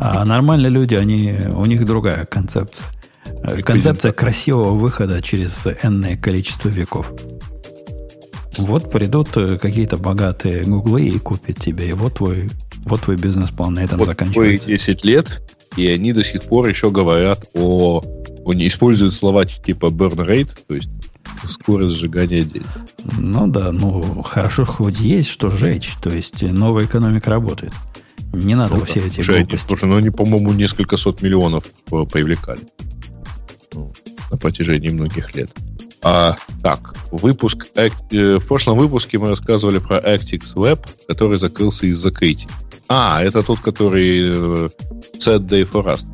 А 0.00 0.24
нормальные 0.26 0.70
люди, 0.70 0.94
они, 0.94 1.36
у 1.54 1.64
них 1.64 1.84
другая 1.84 2.26
концепция. 2.26 2.86
Концепция 3.64 4.12
красивого 4.12 4.72
выхода 4.72 5.20
через 5.22 5.66
энное 5.82 6.16
количество 6.16 6.68
веков. 6.68 7.12
Вот 8.58 8.90
придут 8.90 9.36
э, 9.36 9.58
какие-то 9.58 9.96
богатые 9.96 10.64
гуглы 10.64 11.08
и 11.08 11.18
купят 11.18 11.58
тебе, 11.58 11.88
и 11.88 11.92
вот 11.92 12.14
твой, 12.14 12.50
вот 12.84 13.02
твой 13.02 13.16
бизнес-план 13.16 13.74
на 13.74 13.80
этом 13.80 13.98
вот 13.98 14.06
заканчивается. 14.06 14.66
10 14.66 15.04
лет, 15.04 15.42
и 15.76 15.86
они 15.86 16.12
до 16.12 16.24
сих 16.24 16.42
пор 16.42 16.68
еще 16.68 16.90
говорят 16.90 17.46
о... 17.54 18.02
Они 18.46 18.66
используют 18.66 19.14
слова 19.14 19.44
типа 19.44 19.86
burn 19.86 20.16
rate, 20.26 20.58
то 20.66 20.74
есть 20.74 20.88
скорость 21.48 21.96
сжигания 21.96 22.42
денег. 22.42 22.66
Ну 23.18 23.46
да, 23.46 23.72
ну 23.72 24.22
хорошо 24.22 24.64
хоть 24.64 25.00
есть 25.00 25.28
что 25.28 25.50
сжечь, 25.50 25.92
то 26.02 26.10
есть 26.10 26.42
новая 26.42 26.86
экономика 26.86 27.30
работает. 27.30 27.72
Не 28.32 28.54
надо 28.54 28.76
ну, 28.76 28.84
все 28.84 29.00
эти 29.00 29.16
слушай, 29.16 29.38
глупости. 29.40 29.66
Слушай, 29.66 29.88
ну 29.88 29.96
они, 29.96 30.10
по-моему, 30.10 30.52
несколько 30.52 30.96
сот 30.96 31.22
миллионов 31.22 31.72
э, 31.90 32.04
привлекали 32.10 32.60
ну, 33.72 33.92
на 34.30 34.36
протяжении 34.36 34.90
многих 34.90 35.34
лет. 35.34 35.50
А, 36.02 36.36
так, 36.62 36.94
выпуск, 37.10 37.66
э, 37.74 37.90
в 38.38 38.46
прошлом 38.46 38.78
выпуске 38.78 39.18
мы 39.18 39.28
рассказывали 39.28 39.78
про 39.78 39.98
Actix 39.98 40.54
Web, 40.54 40.86
который 41.08 41.38
закрылся 41.38 41.86
из 41.86 41.98
закрытий. 41.98 42.48
А, 42.88 43.22
это 43.22 43.42
тот, 43.42 43.58
который 43.60 44.18
э, 44.20 44.68
Set 45.18 45.46
Day 45.46 45.68
for 45.70 45.84
Rust. 45.84 46.06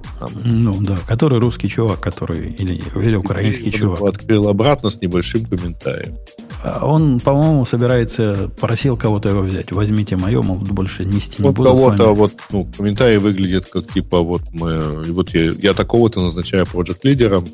Ну 0.44 0.74
да, 0.81 0.98
который 1.06 1.39
русский 1.39 1.69
чувак, 1.69 2.01
который 2.01 2.51
или, 2.51 2.82
или 2.97 3.15
украинский 3.15 3.69
и 3.69 3.73
чувак. 3.73 4.01
Открыл 4.02 4.48
обратно 4.48 4.90
с 4.90 5.01
небольшим 5.01 5.44
комментарием. 5.44 6.16
А 6.65 6.85
он, 6.85 7.20
по-моему, 7.20 7.65
собирается, 7.65 8.51
просил 8.59 8.97
кого-то 8.97 9.28
его 9.28 9.43
взять. 9.43 9.70
Возьмите 9.70 10.16
мое, 10.16 10.43
мол, 10.43 10.56
больше 10.56 11.05
нести 11.05 11.43
не 11.43 11.48
вот 11.48 11.56
буду 11.56 11.70
кого-то, 11.70 12.15
вот, 12.15 12.32
ну, 12.51 12.66
комментарий 12.77 13.19
выглядит 13.19 13.66
как 13.66 13.93
типа, 13.93 14.20
вот 14.20 14.43
мы, 14.52 15.05
вот 15.12 15.31
я, 15.35 15.52
я 15.52 15.74
такого-то 15.74 16.23
назначаю 16.23 16.66
проект 16.66 17.05
лидером, 17.05 17.47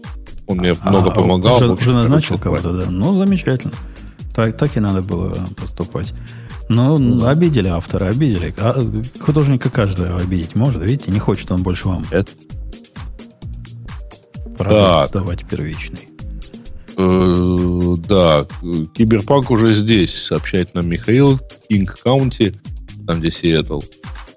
он 0.51 0.59
мне 0.59 0.75
а, 0.81 0.91
много 0.91 1.13
помогал. 1.13 1.57
Уже, 1.57 1.73
уже 1.73 1.93
назначил 1.93 2.37
кого-то, 2.37 2.73
да. 2.73 2.87
Ну, 2.91 3.15
замечательно. 3.15 3.73
Так, 4.35 4.57
так 4.57 4.77
и 4.77 4.81
надо 4.81 5.01
было 5.01 5.37
поступать. 5.57 6.13
Ну, 6.69 6.99
ну 6.99 7.27
обидели 7.27 7.69
автора, 7.69 8.07
обидели. 8.07 8.53
А 8.59 8.85
художника 9.21 9.71
каждого 9.71 10.19
обидеть 10.21 10.57
может. 10.57 10.83
Видите, 10.83 11.13
не 11.13 11.21
хочет 11.21 11.53
он 11.53 11.63
больше 11.63 11.87
вам. 11.87 12.05
Это... 12.11 12.33
Продать, 14.59 15.13
давать 15.13 15.47
первичный. 15.47 16.09
Э, 16.97 17.97
да, 18.09 18.45
Киберпанк 18.95 19.53
уже 19.53 19.73
здесь, 19.73 20.15
сообщает 20.15 20.75
нам 20.75 20.89
Михаил. 20.89 21.41
King 21.69 21.97
County, 22.03 22.55
там 23.07 23.21
где 23.21 23.31
Сиэтл, 23.31 23.81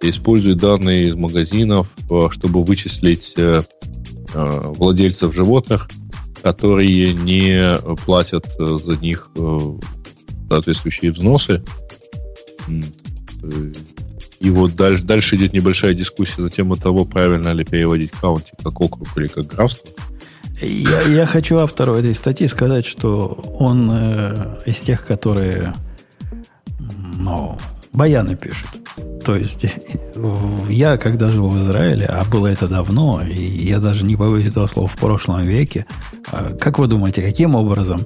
использует 0.02 0.57
данные 0.57 1.07
из 1.07 1.15
магазинов, 1.15 1.91
э, 2.10 2.27
чтобы 2.30 2.61
вычислить 2.61 3.34
э, 3.35 3.64
владельцев 4.34 5.34
животных– 5.34 5.90
которые 6.44 7.14
не 7.14 7.78
платят 8.06 8.45
э, 8.60 8.78
за 8.84 8.98
них 8.98 9.32
э, 9.36 9.60
соответствующие 10.49 11.11
взносы. 11.11 11.64
И 14.40 14.49
вот 14.49 14.76
дальше, 14.76 15.03
дальше 15.03 15.36
идет 15.38 15.53
небольшая 15.53 15.94
дискуссия 15.94 16.41
на 16.41 16.49
тему 16.49 16.76
того, 16.76 17.06
правильно 17.06 17.53
ли 17.53 17.64
переводить 17.64 18.11
каунти 18.11 18.52
как 18.61 18.80
округ 18.82 19.07
или 19.18 19.28
как 19.28 19.48
графство. 19.48 19.90
Я, 20.61 21.02
я 21.03 21.26
хочу 21.26 21.57
автору 21.57 21.95
этой 21.95 22.14
статьи 22.14 22.48
сказать, 22.49 22.86
что 22.86 23.28
он 23.57 23.90
э, 23.91 24.57
из 24.65 24.78
тех, 24.80 25.06
которые 25.06 25.74
ну, 27.18 27.57
баяны 27.94 28.36
пишут. 28.36 28.70
То 29.24 29.36
есть 29.38 29.66
я, 30.70 30.98
когда 30.98 31.30
жил 31.30 31.48
в 31.48 31.58
Израиле, 31.58 32.06
а 32.06 32.26
было 32.26 32.48
это 32.48 32.68
давно, 32.68 33.22
и 33.24 33.41
я 33.41 33.80
даже 33.80 34.06
не 34.06 34.16
боюсь 34.16 34.48
этого 34.48 34.68
слова 34.68 34.88
в 34.88 34.98
прошлом 34.98 35.41
веке, 35.44 35.86
а 36.32 36.54
как 36.54 36.80
вы 36.80 36.88
думаете, 36.88 37.22
каким 37.22 37.56
образом 37.56 38.06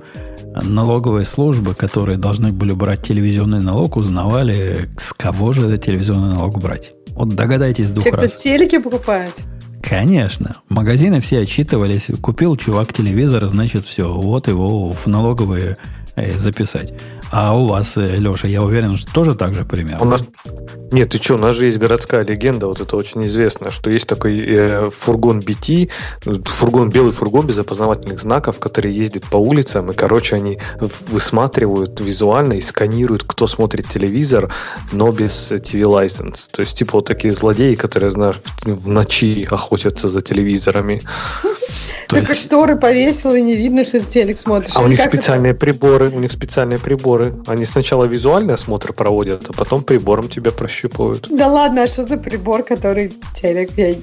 налоговые 0.63 1.25
службы, 1.25 1.73
которые 1.73 2.17
должны 2.17 2.51
были 2.51 2.73
брать 2.73 3.01
телевизионный 3.01 3.61
налог, 3.61 3.97
узнавали, 3.97 4.89
с 4.97 5.13
кого 5.13 5.53
же 5.53 5.67
этот 5.67 5.83
телевизионный 5.83 6.35
налог 6.35 6.59
брать? 6.59 6.91
Вот 7.11 7.29
догадайтесь 7.29 7.91
двух 7.91 8.03
Те, 8.03 8.11
раз. 8.11 8.33
Кто 8.33 8.43
телеки 8.43 8.77
покупает? 8.77 9.33
Конечно. 9.81 10.57
Магазины 10.69 11.19
все 11.21 11.39
отчитывались. 11.39 12.07
Купил 12.21 12.57
чувак 12.57 12.93
телевизор, 12.93 13.47
значит, 13.47 13.85
все. 13.85 14.13
Вот 14.13 14.47
его 14.47 14.91
в 14.91 15.07
налоговые 15.07 15.77
э, 16.15 16.37
записать. 16.37 16.93
А 17.31 17.57
у 17.57 17.67
вас, 17.67 17.97
э, 17.97 18.15
Леша, 18.17 18.47
я 18.47 18.63
уверен, 18.63 18.95
что 18.95 19.11
тоже 19.11 19.35
так 19.35 19.53
же 19.53 19.65
примерно. 19.65 20.05
У 20.05 20.09
нас... 20.09 20.21
Нет, 20.91 21.09
ты 21.09 21.21
что, 21.21 21.35
у 21.35 21.37
нас 21.37 21.55
же 21.55 21.65
есть 21.65 21.79
городская 21.79 22.25
легенда, 22.25 22.67
вот 22.67 22.79
это 22.79 22.95
очень 22.95 23.25
известно, 23.25 23.71
что 23.71 23.89
есть 23.89 24.07
такой 24.07 24.39
э, 24.39 24.89
фургон 24.89 25.39
BT, 25.39 25.89
фургон, 26.45 26.89
белый 26.89 27.11
фургон 27.11 27.45
без 27.45 27.59
опознавательных 27.59 28.21
знаков, 28.21 28.59
который 28.59 28.93
ездит 28.93 29.25
по 29.25 29.35
улицам, 29.35 29.91
и, 29.91 29.93
короче, 29.93 30.37
они 30.37 30.59
высматривают 30.79 31.99
визуально 31.99 32.53
и 32.53 32.61
сканируют, 32.61 33.23
кто 33.23 33.47
смотрит 33.47 33.89
телевизор, 33.89 34.49
но 34.93 35.11
без 35.11 35.51
TV-license. 35.51 36.49
То 36.51 36.61
есть, 36.61 36.77
типа, 36.77 36.93
вот 36.93 37.05
такие 37.05 37.33
злодеи, 37.33 37.75
которые, 37.75 38.11
знаешь, 38.11 38.37
в, 38.37 38.65
в 38.65 38.87
ночи 38.87 39.45
охотятся 39.51 40.07
за 40.07 40.21
телевизорами. 40.21 41.01
Так 42.07 42.33
шторы 42.33 42.77
повесил, 42.77 43.33
и 43.33 43.41
не 43.41 43.57
видно, 43.57 43.83
что 43.83 43.99
ты 43.99 44.05
телек 44.05 44.37
смотришь. 44.37 44.71
А 44.75 44.81
у 44.81 44.87
них 44.87 45.01
специальные 45.01 45.53
приборы, 45.53 46.09
у 46.09 46.19
них 46.19 46.31
специальные 46.31 46.79
приборы 46.79 47.16
приборы. 47.17 47.43
Они 47.47 47.65
сначала 47.65 48.05
визуальный 48.05 48.53
осмотр 48.53 48.93
проводят, 48.93 49.49
а 49.49 49.53
потом 49.53 49.83
прибором 49.83 50.29
тебя 50.29 50.51
прощупывают. 50.51 51.27
Да 51.29 51.47
ладно, 51.47 51.83
а 51.83 51.87
что 51.87 52.05
за 52.05 52.17
прибор, 52.17 52.63
который 52.63 53.13
телек? 53.33 53.71
Я... 53.77 53.95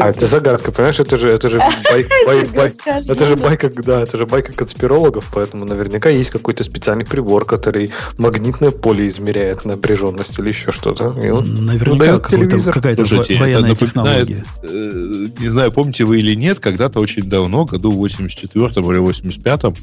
А 0.00 0.10
это 0.10 0.26
загадка, 0.26 0.72
понимаешь? 0.72 1.00
Это 1.00 1.16
же, 1.16 1.30
это 1.30 1.48
же 1.48 1.58
это 3.08 3.26
же 3.26 3.36
байка, 3.36 3.70
да, 3.70 4.02
это 4.02 4.18
же 4.18 4.26
байка 4.26 4.52
конспирологов, 4.52 5.30
поэтому 5.32 5.64
наверняка 5.64 6.08
есть 6.08 6.30
какой-то 6.30 6.64
специальный 6.64 7.04
прибор, 7.04 7.44
который 7.44 7.92
магнитное 8.18 8.70
поле 8.70 9.06
измеряет 9.06 9.64
напряженность 9.64 10.38
или 10.38 10.48
еще 10.48 10.70
что-то. 10.70 11.10
Наверняка 11.10 12.18
какая-то 12.18 13.04
военная 13.38 13.74
технология. 13.74 14.42
Э, 14.62 15.26
не 15.38 15.48
знаю, 15.48 15.72
помните 15.72 16.04
вы 16.04 16.18
или 16.18 16.34
нет, 16.34 16.60
когда-то 16.60 17.00
очень 17.00 17.22
давно, 17.22 17.64
году 17.64 17.90
в 17.90 18.04
84-м 18.04 18.90
или 18.92 19.00
85-м, 19.00 19.74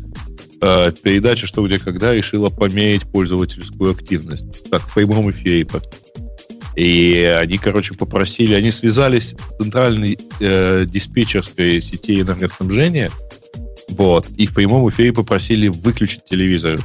э, 0.61 0.91
передача 1.01 1.47
«Что, 1.47 1.65
где, 1.65 1.79
когда» 1.79 2.13
решила 2.13 2.49
померить 2.49 3.03
пользовательскую 3.03 3.91
активность. 3.91 4.69
Так, 4.69 4.81
в 4.81 4.93
прямом 4.93 5.29
эфире. 5.31 5.67
И 6.75 7.23
они, 7.39 7.57
короче, 7.57 7.95
попросили, 7.95 8.53
они 8.53 8.69
связались 8.69 9.31
с 9.31 9.57
центральной 9.57 10.19
э, 10.39 10.85
диспетчерской 10.87 11.81
сети 11.81 12.21
энергоснабжения, 12.21 13.09
вот, 13.89 14.27
и 14.35 14.45
в 14.45 14.53
прямом 14.53 14.87
эфире 14.89 15.13
попросили 15.13 15.69
выключить 15.69 16.25
телевизор, 16.25 16.79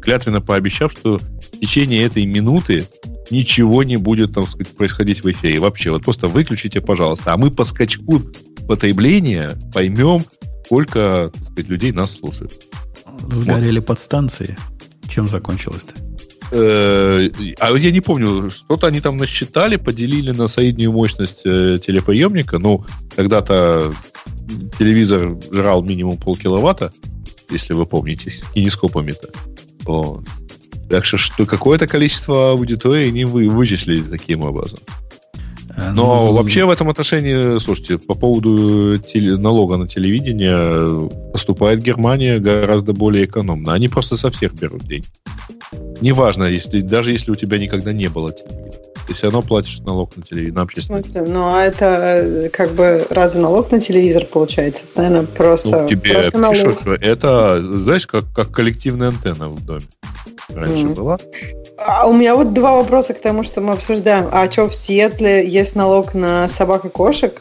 клятвенно 0.00 0.40
пообещав, 0.40 0.92
что 0.92 1.18
в 1.18 1.60
течение 1.60 2.04
этой 2.04 2.24
минуты 2.24 2.86
ничего 3.30 3.82
не 3.82 3.96
будет, 3.96 4.32
там 4.32 4.46
сказать, 4.46 4.74
происходить 4.74 5.22
в 5.22 5.30
эфире. 5.30 5.58
Вообще, 5.58 5.90
вот 5.90 6.04
просто 6.04 6.28
выключите, 6.28 6.80
пожалуйста. 6.80 7.32
А 7.32 7.36
мы 7.36 7.50
по 7.50 7.64
скачку 7.64 8.22
потребления 8.66 9.58
поймем, 9.72 10.24
сколько 10.68 11.30
так 11.32 11.44
сказать, 11.44 11.68
людей 11.68 11.92
нас 11.92 12.12
слушают. 12.12 12.52
Сгорели 13.30 13.78
вот. 13.78 13.86
подстанции. 13.86 14.56
Чем 15.08 15.26
закончилось-то? 15.26 15.94
Э, 16.50 17.30
а 17.58 17.72
я 17.72 17.90
не 17.90 18.02
помню, 18.02 18.50
что-то 18.50 18.86
они 18.86 19.00
там 19.00 19.16
насчитали, 19.16 19.76
поделили 19.76 20.32
на 20.32 20.46
среднюю 20.46 20.92
мощность 20.92 21.40
э, 21.46 21.78
телеприемника. 21.82 22.58
Ну, 22.58 22.84
когда-то 23.16 23.94
телевизор 24.78 25.38
жрал 25.50 25.82
минимум 25.82 26.18
полкиловатта, 26.18 26.92
если 27.48 27.72
вы 27.72 27.86
помните, 27.86 28.28
с 28.28 28.44
кинескопами-то. 28.52 29.30
Вот. 29.84 30.26
Так 30.90 31.06
что, 31.06 31.16
что 31.16 31.46
какое-то 31.46 31.86
количество 31.86 32.50
аудитории 32.50 33.08
не 33.08 33.24
вы 33.24 33.48
вычислили 33.48 34.02
таким 34.02 34.42
образом. 34.42 34.80
Э, 35.78 35.92
Но 35.92 36.26
ну, 36.26 36.32
вообще 36.32 36.64
в 36.64 36.70
этом 36.70 36.88
отношении, 36.90 37.58
слушайте, 37.58 37.98
по 37.98 38.14
поводу 38.14 38.98
теле, 38.98 39.36
налога 39.36 39.76
на 39.76 39.86
телевидение 39.86 41.08
поступает 41.32 41.82
Германия 41.82 42.38
гораздо 42.38 42.92
более 42.92 43.24
экономно. 43.24 43.72
Они 43.72 43.88
просто 43.88 44.16
со 44.16 44.30
всех 44.30 44.54
берут 44.54 44.84
деньги. 44.84 45.06
Неважно, 46.00 46.44
если, 46.44 46.80
даже 46.80 47.12
если 47.12 47.30
у 47.30 47.34
тебя 47.34 47.58
никогда 47.58 47.92
не 47.92 48.08
было 48.08 48.32
телевидения. 48.32 48.72
ты 49.06 49.14
все 49.14 49.26
равно 49.26 49.42
платишь 49.42 49.80
налог 49.80 50.16
на 50.16 50.22
телевизор, 50.22 50.56
на 50.56 50.62
общественный. 50.62 51.02
В 51.02 51.06
смысле? 51.06 51.32
Ну, 51.32 51.46
а 51.46 51.62
это 51.62 51.84
э, 51.84 52.48
как 52.50 52.72
бы 52.72 53.06
разве 53.10 53.40
налог 53.40 53.70
на 53.70 53.80
телевизор 53.80 54.24
получается? 54.24 54.84
Наверное, 54.96 55.26
просто, 55.26 55.82
ну, 55.82 55.88
тебе 55.88 56.14
просто 56.14 56.38
налог. 56.38 56.56
пишут, 56.56 56.80
что 56.80 56.94
это, 56.94 57.62
знаешь, 57.78 58.06
как, 58.06 58.24
как 58.34 58.50
коллективная 58.50 59.08
антенна 59.08 59.48
в 59.48 59.64
доме. 59.64 59.86
Раньше 60.54 60.86
mm. 60.86 60.94
была. 60.94 61.18
А 61.78 62.06
у 62.08 62.12
меня 62.12 62.34
вот 62.34 62.52
два 62.52 62.72
вопроса 62.76 63.14
к 63.14 63.20
тому, 63.20 63.44
что 63.44 63.60
мы 63.60 63.74
обсуждаем. 63.74 64.28
А 64.32 64.50
что 64.50 64.68
в 64.68 64.74
Сиэтле 64.74 65.48
есть 65.48 65.76
налог 65.76 66.12
на 66.12 66.48
собак 66.48 66.84
и 66.84 66.88
кошек? 66.88 67.40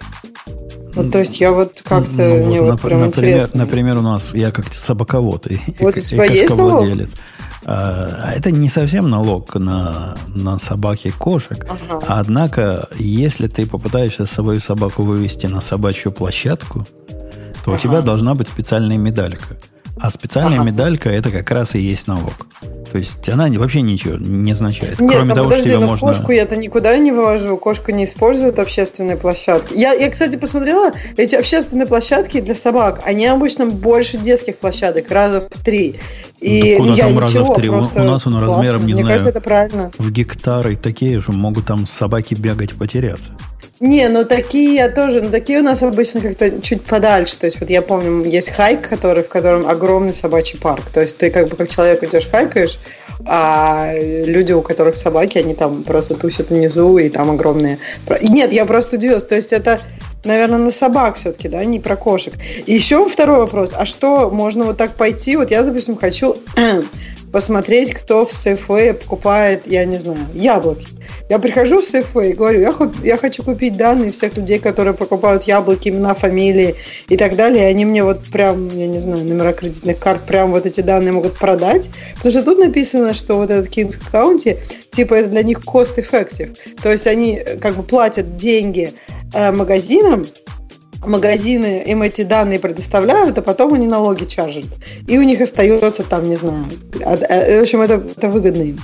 Ну, 0.96 1.12
то 1.12 1.20
есть 1.20 1.40
я 1.40 1.52
вот 1.52 1.82
как-то 1.84 2.22
ну, 2.22 2.46
мне 2.46 2.62
вот, 2.62 2.72
вот 2.72 2.82
прям 2.82 3.02
например, 3.02 3.36
интересно. 3.36 3.60
Например, 3.60 3.98
у 3.98 4.02
нас 4.02 4.34
я 4.34 4.52
как 4.52 4.74
собаковод 4.74 5.48
и, 5.48 5.60
вот 5.80 5.98
и, 5.98 6.16
и 6.16 6.18
кошковладелец. 6.18 7.18
А, 7.66 8.32
это 8.36 8.52
не 8.52 8.70
совсем 8.70 9.10
налог 9.10 9.54
на, 9.56 10.18
на 10.28 10.58
собак 10.58 11.06
и 11.06 11.12
кошек. 11.12 11.66
Ага. 11.70 12.00
Однако, 12.08 12.88
если 12.98 13.48
ты 13.48 13.68
попытаешься 13.68 14.26
свою 14.26 14.60
собаку 14.60 15.04
вывести 15.04 15.48
на 15.48 15.62
собачью 15.62 16.12
площадку, 16.12 16.88
то 17.66 17.72
ага. 17.72 17.76
у 17.76 17.78
тебя 17.78 18.02
должна 18.02 18.36
быть 18.36 18.48
специальная 18.48 18.98
медалька. 18.98 19.58
А 20.00 20.10
специальная 20.10 20.60
ага. 20.60 20.70
медалька 20.70 21.10
это 21.10 21.32
как 21.32 21.50
раз 21.52 21.76
и 21.76 21.80
есть 21.80 22.08
налог. 22.08 22.34
То 22.92 22.98
есть 22.98 23.28
она 23.30 23.48
вообще 23.48 23.82
ничего 23.82 24.16
не 24.18 24.52
означает. 24.52 25.00
Нет, 25.00 25.12
Кроме 25.12 25.30
ну, 25.30 25.36
того, 25.36 25.50
подожди, 25.50 25.70
что 25.70 25.78
тебя 25.78 25.88
можно... 25.88 26.08
кошку 26.08 26.32
я-то 26.32 26.56
никуда 26.56 26.98
не 26.98 27.12
вывожу. 27.12 27.58
Кошку 27.58 27.92
не 27.92 28.06
используют 28.06 28.60
общественные 28.60 29.18
площадки. 29.18 29.74
Я, 29.76 29.94
я, 29.94 30.10
кстати, 30.10 30.36
посмотрела, 30.36 30.92
эти 31.18 31.36
общественные 31.36 31.88
площадки 31.88 32.40
для 32.40 32.56
собак, 32.56 33.02
они 33.04 33.26
обычно 33.26 33.66
больше 33.66 34.18
детских 34.18 34.58
площадок, 34.58 35.12
раза 35.12 35.42
в 35.42 35.64
три. 35.64 36.00
И 36.40 36.72
да 36.72 36.78
куда 36.78 36.94
я 36.94 37.10
там 37.10 37.20
раза 37.20 37.44
в 37.44 37.54
три? 37.56 37.70
У, 37.70 37.78
у 37.78 38.04
нас 38.04 38.28
он 38.28 38.38
размером, 38.38 38.86
не 38.86 38.94
Мне 38.94 39.02
знаю, 39.02 39.08
кажется, 39.16 39.30
это 39.30 39.42
правильно. 39.42 39.92
в 39.98 40.12
гектары 40.12 40.76
такие, 40.76 41.20
что 41.20 41.34
могут 41.34 41.66
там 41.66 41.86
собаки 41.86 42.36
бегать 42.36 42.74
потеряться. 42.74 43.32
Не, 43.80 44.08
ну 44.10 44.26
такие 44.26 44.76
я 44.76 44.90
тоже, 44.90 45.22
ну 45.22 45.30
такие 45.30 45.60
у 45.60 45.64
нас 45.64 45.84
обычно 45.84 46.22
как-то 46.22 46.62
чуть 46.62 46.84
подальше. 46.84 47.38
То 47.38 47.46
есть 47.46 47.60
вот 47.60 47.70
я 47.70 47.82
помню, 47.82 48.24
есть 48.26 48.50
хайк, 48.50 48.90
который, 48.90 49.24
в 49.24 49.30
котором 49.30 49.68
огромный 49.68 50.14
собачий 50.14 50.60
парк. 50.60 50.84
То 50.92 51.02
есть 51.02 51.18
ты 51.18 51.30
как 51.30 51.50
бы 51.50 51.56
как 51.56 51.70
человек 51.70 52.04
идешь 52.04 52.28
хайкаешь, 52.28 52.80
а 53.26 53.94
люди, 53.96 54.52
у 54.52 54.62
которых 54.62 54.96
собаки, 54.96 55.38
они 55.38 55.54
там 55.54 55.84
просто 55.84 56.16
тусят 56.16 56.50
внизу, 56.50 56.98
и 56.98 57.10
там 57.10 57.30
огромные... 57.30 57.80
Нет, 58.22 58.52
я 58.52 58.66
просто 58.66 58.96
удивилась. 58.96 59.24
То 59.24 59.36
есть 59.36 59.54
это, 59.54 59.80
наверное, 60.24 60.60
на 60.60 60.72
собак 60.72 61.18
все-таки, 61.18 61.48
да, 61.48 61.64
не 61.64 61.80
про 61.80 61.96
кошек. 61.96 62.34
И 62.66 62.74
еще 62.74 63.08
второй 63.08 63.40
вопрос. 63.40 63.74
А 63.78 63.86
что, 63.86 64.30
можно 64.32 64.66
вот 64.66 64.78
так 64.78 64.96
пойти? 64.96 65.36
Вот 65.36 65.52
я, 65.52 65.64
допустим, 65.64 65.98
хочу 65.98 66.38
посмотреть, 67.38 67.94
кто 67.94 68.26
в 68.26 68.32
Safeway 68.32 68.96
покупает, 68.96 69.68
я 69.68 69.86
не 69.86 70.00
знаю, 70.00 70.18
яблоки. 70.34 70.88
Я 71.30 71.38
прихожу 71.38 71.84
в 71.84 71.86
Safeway 71.86 72.32
и 72.32 72.34
говорю, 72.34 72.62
я, 72.62 72.74
я 73.04 73.16
хочу 73.16 73.44
купить 73.44 73.78
данные 73.78 74.12
всех 74.12 74.36
людей, 74.38 74.58
которые 74.58 74.96
покупают 74.96 75.44
яблоки, 75.44 75.90
имена, 75.90 76.16
фамилии 76.16 76.74
и 77.08 77.16
так 77.16 77.36
далее. 77.36 77.66
И 77.66 77.68
они 77.68 77.86
мне 77.86 78.04
вот 78.04 78.24
прям, 78.32 78.76
я 78.76 78.88
не 78.88 78.98
знаю, 78.98 79.24
номера 79.24 79.54
кредитных 79.54 80.00
карт, 80.00 80.26
прям 80.26 80.50
вот 80.50 80.66
эти 80.66 80.82
данные 80.82 81.12
могут 81.12 81.38
продать. 81.38 81.92
Потому 82.16 82.32
что 82.32 82.44
тут 82.44 82.58
написано, 82.58 83.14
что 83.14 83.36
вот 83.36 83.52
этот 83.52 83.68
Kings 83.68 84.02
County, 84.12 84.58
типа 84.90 85.14
это 85.14 85.30
для 85.30 85.44
них 85.44 85.60
cost-effective. 85.60 86.58
То 86.82 86.92
есть 86.92 87.06
они 87.06 87.36
э, 87.36 87.60
как 87.60 87.76
бы 87.76 87.84
платят 87.84 88.36
деньги 88.36 88.94
э, 89.36 89.52
магазинам, 89.52 90.26
магазины 91.06 91.84
им 91.86 92.02
эти 92.02 92.24
данные 92.24 92.60
предоставляют, 92.60 93.38
а 93.38 93.42
потом 93.42 93.74
они 93.74 93.88
налоги 93.88 94.26
чаржат. 94.26 94.66
И 95.08 95.18
у 95.18 95.24
них 95.24 95.42
остается 95.42 96.04
там, 96.04 96.28
не 96.30 96.36
знаю, 96.36 96.66
в 96.94 97.62
общем, 97.62 97.82
это, 97.82 97.96
это 97.96 98.30
выгодно 98.30 98.64
им. 98.64 98.80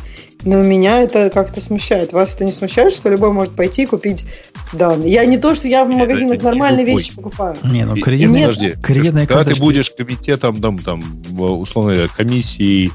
Но 0.45 0.61
меня 0.61 1.01
это 1.01 1.29
как-то 1.29 1.61
смущает. 1.61 2.11
Вас 2.11 2.35
это 2.35 2.43
не 2.43 2.51
смущает, 2.51 2.93
что 2.93 3.09
любой 3.09 3.31
может 3.31 3.55
пойти 3.55 3.83
и 3.83 3.85
купить 3.85 4.25
данные? 4.73 5.09
Я 5.09 5.25
не 5.25 5.37
то, 5.37 5.55
что 5.55 5.67
я 5.67 5.85
в 5.85 5.89
магазинах 5.89 6.41
нормальные 6.41 6.85
вещи 6.85 7.15
покупаю. 7.15 7.55
Не, 7.63 7.85
ну 7.85 7.95
кредитная, 7.95 8.47
Подожди, 8.47 8.73
кредитная 8.81 9.25
когда 9.25 9.45
ты 9.45 9.55
будешь 9.55 9.89
комитетом, 9.91 10.61
там, 10.61 10.79
там, 10.79 11.03
условно, 11.37 12.07
комиссией 12.15 12.91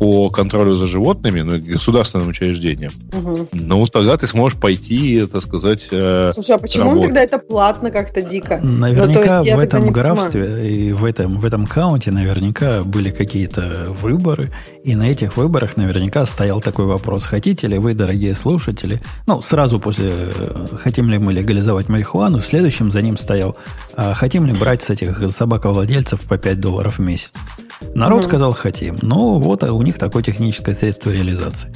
по 0.00 0.30
контролю 0.30 0.76
за 0.76 0.86
животными, 0.86 1.42
ну, 1.42 1.60
государственным 1.60 2.28
учреждением, 2.28 2.90
угу. 3.12 3.46
ну, 3.52 3.86
тогда 3.86 4.16
ты 4.16 4.26
сможешь 4.26 4.58
пойти, 4.58 5.26
так 5.30 5.42
сказать, 5.42 5.88
э, 5.90 6.30
Слушай, 6.32 6.56
а 6.56 6.58
почему 6.58 6.84
работать. 6.84 7.04
тогда 7.04 7.22
это 7.22 7.38
платно 7.38 7.90
как-то 7.90 8.22
дико? 8.22 8.60
Наверняка 8.62 9.42
ну, 9.42 9.56
в 9.56 9.58
этом 9.58 9.92
графстве 9.92 10.44
понимаю. 10.44 10.70
и 10.70 10.92
в 10.94 11.04
этом, 11.04 11.38
в 11.38 11.44
этом 11.44 11.66
каунте 11.66 12.12
наверняка 12.12 12.82
были 12.82 13.10
какие-то 13.10 13.94
выборы, 14.00 14.50
и 14.84 14.94
на 14.94 15.02
этих 15.02 15.36
выборах 15.36 15.76
наверняка 15.76 16.24
стоял 16.24 16.62
такой 16.62 16.86
вопрос. 16.86 17.26
Хотите 17.26 17.66
ли 17.66 17.76
вы, 17.76 17.92
дорогие 17.92 18.34
слушатели, 18.34 19.02
ну, 19.26 19.42
сразу 19.42 19.78
после 19.78 20.10
э, 20.10 20.66
хотим 20.78 21.10
ли 21.10 21.18
мы 21.18 21.34
легализовать 21.34 21.90
марихуану, 21.90 22.38
в 22.38 22.46
следующем 22.46 22.90
за 22.90 23.02
ним 23.02 23.18
стоял, 23.18 23.54
а 23.94 24.14
хотим 24.14 24.46
ли 24.46 24.54
брать 24.54 24.80
с 24.80 24.88
этих 24.88 25.30
собаковладельцев 25.30 26.22
по 26.22 26.38
5 26.38 26.58
долларов 26.58 26.98
в 26.98 27.02
месяц. 27.02 27.34
Народ 27.94 28.22
mm 28.22 28.28
сказал 28.28 28.52
хотим. 28.52 28.98
Ну, 29.02 29.38
вот 29.40 29.62
у 29.62 29.82
них 29.82 29.98
такое 29.98 30.22
техническое 30.22 30.74
средство 30.74 31.10
реализации 31.10 31.72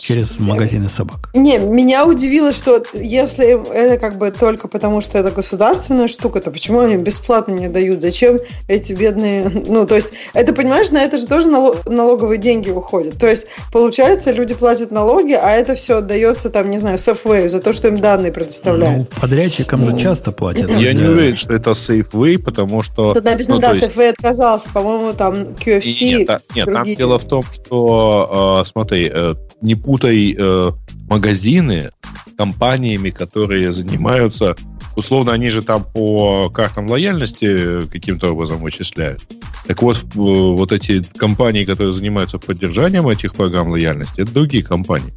через 0.00 0.38
магазины 0.38 0.88
собак. 0.88 1.30
Не, 1.34 1.58
меня 1.58 2.06
удивило, 2.06 2.52
что 2.52 2.82
если 2.94 3.72
это 3.72 3.98
как 3.98 4.18
бы 4.18 4.30
только 4.30 4.68
потому, 4.68 5.00
что 5.00 5.18
это 5.18 5.30
государственная 5.30 6.08
штука, 6.08 6.40
то 6.40 6.50
почему 6.50 6.80
они 6.80 6.96
бесплатно 6.96 7.52
не 7.52 7.68
дают? 7.68 8.02
Зачем 8.02 8.40
эти 8.68 8.92
бедные... 8.92 9.50
Ну, 9.66 9.86
то 9.86 9.96
есть, 9.96 10.12
это, 10.32 10.52
понимаешь, 10.52 10.90
на 10.90 10.98
это 10.98 11.18
же 11.18 11.26
тоже 11.26 11.48
налоговые 11.48 12.38
деньги 12.38 12.70
уходят. 12.70 13.18
То 13.18 13.26
есть, 13.26 13.46
получается, 13.72 14.30
люди 14.30 14.54
платят 14.54 14.90
налоги, 14.90 15.32
а 15.32 15.50
это 15.50 15.74
все 15.74 15.98
отдается, 15.98 16.50
там, 16.50 16.70
не 16.70 16.78
знаю, 16.78 16.96
Safeway 16.98 17.48
за 17.48 17.60
то, 17.60 17.72
что 17.72 17.88
им 17.88 18.00
данные 18.00 18.32
предоставляют. 18.32 18.98
Ну, 18.98 19.20
подрядчикам 19.20 19.84
же 19.84 19.98
часто 19.98 20.32
платят. 20.32 20.70
Я 20.70 20.92
не 20.92 21.04
уверен, 21.04 21.36
что 21.36 21.52
это 21.52 21.70
Safeway, 21.70 22.38
потому 22.38 22.82
что... 22.82 23.12
Тут 23.14 23.24
написано, 23.24 23.56
ну, 23.56 23.60
да, 23.60 23.72
есть... 23.72 23.88
Safeway 23.88 24.10
отказался. 24.10 24.68
По-моему, 24.72 25.12
там 25.12 25.34
QFC... 25.34 26.04
Нет, 26.04 26.42
нет 26.54 26.66
там 26.72 26.94
дело 26.94 27.18
в 27.18 27.24
том, 27.24 27.44
что, 27.50 28.62
э, 28.62 28.68
смотри, 28.68 29.10
э, 29.12 29.34
не 29.62 29.74
путай 29.74 30.34
э, 30.38 30.72
магазины 31.08 31.90
компаниями, 32.36 33.10
которые 33.10 33.72
занимаются, 33.72 34.56
условно, 34.94 35.32
они 35.32 35.50
же 35.50 35.62
там 35.62 35.84
по 35.84 36.50
картам 36.50 36.88
лояльности 36.88 37.86
каким-то 37.86 38.32
образом 38.32 38.58
вычисляют. 38.58 39.24
Так 39.66 39.82
вот, 39.82 40.04
вот 40.14 40.72
эти 40.72 41.02
компании, 41.16 41.64
которые 41.64 41.92
занимаются 41.92 42.38
поддержанием 42.38 43.08
этих 43.08 43.34
программ 43.34 43.68
лояльности, 43.68 44.20
это 44.20 44.32
другие 44.32 44.62
компании. 44.62 45.12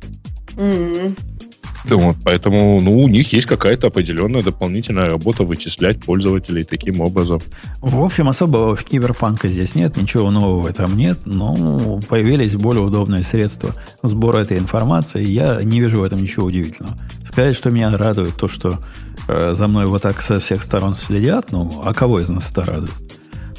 Mm-hmm. 0.55 1.38
Вот, 1.85 2.17
поэтому 2.23 2.79
ну, 2.81 2.99
у 2.99 3.07
них 3.07 3.31
есть 3.33 3.47
какая-то 3.47 3.87
определенная 3.87 4.43
дополнительная 4.43 5.09
работа 5.09 5.43
вычислять 5.43 6.03
пользователей 6.03 6.63
таким 6.63 7.01
образом. 7.01 7.41
В 7.81 8.01
общем, 8.01 8.29
особого 8.29 8.75
в 8.75 8.83
киберпанка 8.83 9.47
здесь 9.47 9.75
нет, 9.75 9.97
ничего 9.97 10.29
нового 10.31 10.71
там 10.73 10.95
нет, 10.97 11.19
но 11.25 11.99
появились 12.07 12.55
более 12.55 12.83
удобные 12.83 13.23
средства 13.23 13.73
сбора 14.03 14.39
этой 14.39 14.57
информации. 14.57 15.25
Я 15.25 15.63
не 15.63 15.79
вижу 15.79 16.01
в 16.01 16.03
этом 16.03 16.21
ничего 16.21 16.47
удивительного. 16.47 16.97
Сказать, 17.25 17.55
что 17.55 17.71
меня 17.71 17.95
радует 17.95 18.35
то, 18.35 18.47
что 18.47 18.79
э, 19.27 19.53
за 19.53 19.67
мной 19.67 19.85
вот 19.87 20.01
так 20.01 20.21
со 20.21 20.39
всех 20.39 20.63
сторон 20.63 20.95
следят, 20.95 21.51
ну, 21.51 21.81
а 21.83 21.93
кого 21.93 22.19
из 22.19 22.29
нас 22.29 22.51
это 22.51 22.63
радует? 22.63 22.91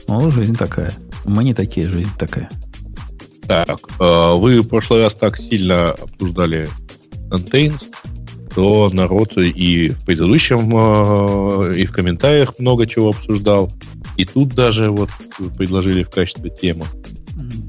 Ну, 0.09 0.31
жизнь 0.31 0.57
такая. 0.57 0.93
Мы 1.25 1.45
не 1.45 1.55
такие, 1.55 1.89
жизнь 1.89 2.11
такая. 2.19 2.51
Так, 3.47 3.81
э, 3.99 4.35
вы 4.35 4.61
в 4.61 4.69
прошлый 4.69 5.03
раз 5.03 5.15
так 5.15 5.37
сильно 5.37 5.91
обсуждали 5.91 6.69
Contains, 7.31 7.87
то 8.55 8.91
народ 8.93 9.37
и 9.37 9.91
в 9.91 10.05
предыдущем, 10.05 10.71
э, 10.75 11.75
и 11.77 11.85
в 11.87 11.93
комментариях 11.93 12.59
много 12.59 12.87
чего 12.87 13.11
обсуждал. 13.11 13.73
И 14.17 14.25
тут 14.25 14.55
даже 14.55 14.91
вот 14.91 15.11
предложили 15.57 16.03
в 16.03 16.11
качестве 16.11 16.51
темы. 16.51 16.87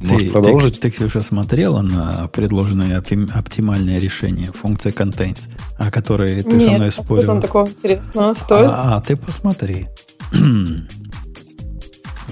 Может, 0.03 0.27
ты, 0.27 0.33
продолжить? 0.33 0.75
Ты, 0.75 0.81
ты, 0.81 0.89
Ксюша, 0.89 1.21
смотрела 1.21 1.81
на 1.81 2.27
предложенное 2.27 2.97
оптимальное 2.97 3.99
решение 3.99 4.51
функции 4.51 4.91
contains, 4.91 5.49
о 5.77 5.91
которой 5.91 6.43
ты 6.43 6.55
Нет, 6.55 6.61
со 6.61 6.71
мной 6.71 6.91
спорил? 6.91 7.33
Нет, 7.33 7.41
такого 7.41 7.67
интересного 7.67 8.33
стоит. 8.33 8.67
А, 8.67 8.97
а 8.97 9.01
ты 9.01 9.15
посмотри. 9.15 9.87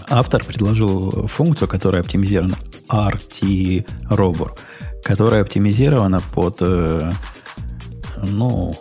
Автор 0.09 0.43
предложил 0.43 1.27
функцию, 1.27 1.67
которая 1.67 2.01
оптимизирована 2.01 2.57
RT-Robor, 2.89 4.51
которая 5.03 5.43
оптимизирована 5.43 6.21
под 6.33 6.57
э, 6.61 7.11
ну, 8.23 8.75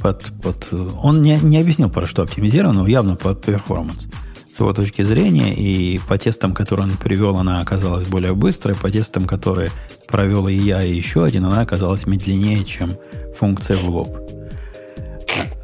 под, 0.00 0.24
под, 0.42 0.68
он 1.02 1.22
не, 1.22 1.38
не 1.38 1.58
объяснил, 1.58 1.90
про 1.90 2.06
что 2.06 2.22
оптимизировано, 2.22 2.82
но 2.82 2.86
явно 2.86 3.16
под 3.16 3.42
перформанс. 3.42 4.08
С 4.50 4.60
его 4.60 4.72
точки 4.72 5.02
зрения, 5.02 5.52
и 5.52 5.98
по 6.06 6.16
тестам, 6.16 6.54
которые 6.54 6.88
он 6.88 6.96
привел, 6.96 7.36
она 7.38 7.60
оказалась 7.60 8.04
более 8.04 8.34
быстрой, 8.34 8.76
по 8.76 8.90
тестам, 8.90 9.26
которые 9.26 9.70
провел 10.06 10.46
и 10.46 10.54
я, 10.54 10.82
и 10.82 10.94
еще 10.94 11.24
один, 11.24 11.46
она 11.46 11.60
оказалась 11.60 12.06
медленнее, 12.06 12.64
чем 12.64 12.96
функция 13.36 13.76
в 13.76 13.88
лоб. 13.88 14.23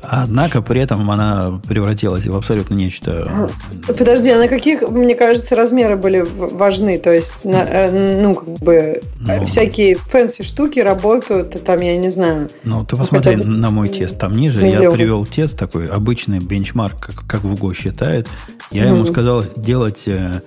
Однако 0.02 0.62
при 0.62 0.80
этом 0.80 1.10
она 1.10 1.60
превратилась 1.68 2.26
в 2.26 2.36
абсолютно 2.36 2.74
нечто... 2.74 3.48
Подожди, 3.86 4.30
а 4.30 4.38
на 4.38 4.48
каких, 4.48 4.82
мне 4.82 5.14
кажется, 5.14 5.54
размеры 5.54 5.96
были 5.96 6.24
важны? 6.26 6.98
То 6.98 7.12
есть, 7.12 7.44
на, 7.44 7.62
э, 7.62 8.22
ну, 8.22 8.34
как 8.34 8.48
бы, 8.58 9.02
ну, 9.20 9.46
всякие 9.46 9.96
fancy 9.96 10.42
штуки 10.42 10.80
работают, 10.80 11.62
там, 11.64 11.80
я 11.80 11.96
не 11.96 12.10
знаю... 12.10 12.48
Ну, 12.64 12.84
ты 12.84 12.96
посмотри 12.96 13.36
бы... 13.36 13.44
на 13.44 13.70
мой 13.70 13.88
тест. 13.88 14.18
Там 14.18 14.32
ниже 14.32 14.62
миллион. 14.62 14.82
я 14.82 14.90
привел 14.90 15.26
тест 15.26 15.58
такой, 15.58 15.88
обычный 15.88 16.40
бенчмарк, 16.40 16.98
как, 16.98 17.26
как 17.26 17.42
в 17.42 17.54
Go 17.54 17.74
считает. 17.74 18.26
Я 18.70 18.84
mm 18.84 18.90
ему 18.90 19.04
сказал 19.04 19.44
делать 19.56 20.04
э, 20.06 20.40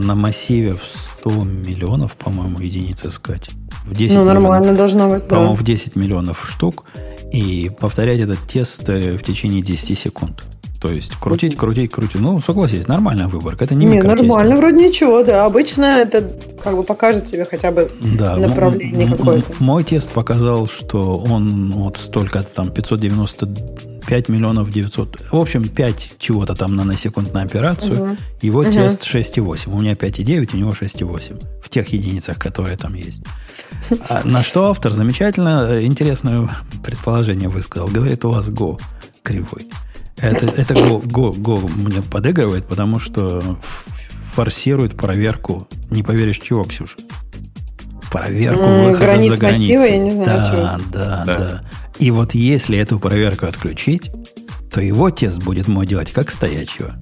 на 0.00 0.14
массиве 0.14 0.74
в 0.74 0.84
100 0.84 1.30
миллионов, 1.44 2.16
по-моему, 2.16 2.58
единиц 2.60 3.04
искать. 3.04 3.50
В 3.86 3.94
10 3.94 4.16
ну, 4.16 4.24
нормально 4.24 4.70
миллионов, 4.70 4.78
должно 4.78 5.10
быть, 5.10 5.28
По-моему, 5.28 5.54
в 5.54 5.62
10 5.62 5.96
миллионов 5.96 6.46
штук 6.48 6.84
и 7.32 7.70
повторять 7.78 8.20
этот 8.20 8.38
тест 8.46 8.88
э, 8.88 9.16
в 9.16 9.22
течение 9.22 9.62
10 9.62 9.98
секунд. 9.98 10.42
То 10.80 10.88
есть 10.88 11.14
крутить, 11.16 11.56
крутить, 11.56 11.90
крутить. 11.90 12.20
Ну, 12.22 12.40
согласись, 12.40 12.88
нормальная 12.88 13.28
выборка. 13.28 13.64
Это 13.64 13.74
не 13.74 13.84
Не, 13.84 14.00
нормально, 14.00 14.56
вроде 14.56 14.88
ничего, 14.88 15.22
да. 15.22 15.44
Обычно 15.44 15.84
это 15.84 16.22
как 16.64 16.74
бы 16.74 16.82
покажет 16.84 17.26
тебе 17.26 17.44
хотя 17.44 17.70
бы 17.70 17.90
да, 18.00 18.36
направление 18.36 19.08
какое-то. 19.08 19.52
Мой 19.58 19.84
тест 19.84 20.08
показал, 20.08 20.66
что 20.66 21.18
он 21.18 21.72
вот 21.72 21.98
столько-то 21.98 22.48
там 22.54 22.70
595 24.00 24.28
миллионов 24.28 24.70
900. 24.70 25.30
В 25.32 25.36
общем, 25.36 25.68
5 25.68 26.16
чего-то 26.18 26.54
там 26.54 26.74
наносекунд 26.74 27.32
на 27.34 27.42
операцию. 27.42 28.02
Угу. 28.02 28.16
Его 28.42 28.60
угу. 28.60 28.72
тест 28.72 29.02
6,8. 29.02 29.72
У 29.72 29.80
меня 29.80 29.92
5,9, 29.92 30.54
у 30.54 30.56
него 30.56 30.72
6,8. 30.72 31.60
В 31.62 31.68
тех 31.68 31.88
единицах, 31.88 32.38
которые 32.38 32.76
там 32.76 32.94
есть. 32.94 33.22
А 34.08 34.22
на 34.24 34.42
что 34.42 34.70
автор 34.70 34.92
замечательно 34.92 35.68
э, 35.70 35.84
интересное 35.84 36.48
предположение 36.82 37.48
высказал. 37.48 37.88
Говорит, 37.88 38.24
у 38.24 38.30
вас 38.30 38.48
Go 38.48 38.80
кривой. 39.22 39.68
Это, 40.16 40.46
это 40.46 40.74
Go, 40.74 41.02
Go, 41.02 41.34
Go 41.34 41.70
мне 41.70 42.02
подыгрывает, 42.02 42.66
потому 42.66 42.98
что 42.98 43.42
форсирует 43.62 44.96
проверку. 44.96 45.66
Не 45.90 46.02
поверишь, 46.02 46.38
чего, 46.38 46.64
Ксюша? 46.64 46.98
Проверку 48.10 48.64
mm, 48.64 48.88
выхода 48.88 49.06
границ 49.06 49.32
за 49.32 49.40
границей. 49.40 49.76
Массива, 49.76 49.84
я 49.84 49.98
не 49.98 50.10
знаю, 50.10 50.26
да, 50.26 50.50
чего. 50.50 50.90
да, 50.92 51.24
да, 51.24 51.36
да. 51.36 51.62
И 52.00 52.10
вот 52.10 52.34
если 52.34 52.78
эту 52.78 52.98
проверку 52.98 53.46
отключить, 53.46 54.10
то 54.72 54.80
его 54.80 55.10
тест 55.10 55.42
будет 55.42 55.68
мой 55.68 55.86
делать 55.86 56.10
как 56.10 56.30
стоячего. 56.30 56.94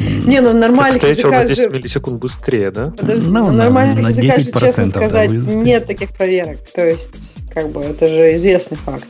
Не, 0.00 0.40
ну 0.40 0.52
нормально. 0.52 0.98
Стоячего 0.98 1.32
на 1.32 1.44
10 1.44 1.56
же... 1.56 1.70
миллисекунд 1.70 2.20
быстрее, 2.20 2.70
да? 2.70 2.90
Подожди, 2.90 3.26
ну, 3.26 3.46
ну 3.46 3.52
нормально 3.52 3.94
на, 3.96 4.10
на 4.10 4.12
10% 4.12 4.38
же, 4.38 4.52
честно 4.60 4.86
сказать, 4.86 5.30
нет 5.30 5.86
таких 5.86 6.10
проверок. 6.10 6.60
То 6.74 6.86
есть, 6.86 7.34
как 7.52 7.70
бы, 7.70 7.80
это 7.80 8.06
же 8.06 8.34
известный 8.34 8.76
факт. 8.76 9.06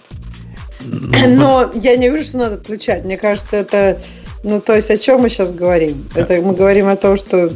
Ну, 0.80 1.10
Но 1.36 1.70
я 1.74 1.96
не 1.96 2.08
говорю, 2.08 2.24
что 2.24 2.38
надо 2.38 2.54
отключать. 2.56 3.04
Мне 3.04 3.18
кажется, 3.18 3.56
это... 3.56 4.00
Ну, 4.44 4.60
то 4.60 4.74
есть, 4.74 4.90
о 4.90 4.98
чем 4.98 5.22
мы 5.22 5.30
сейчас 5.30 5.52
говорим? 5.52 6.06
Это 6.14 6.40
мы 6.42 6.54
говорим 6.54 6.88
о 6.88 6.96
том, 6.96 7.16
что 7.16 7.50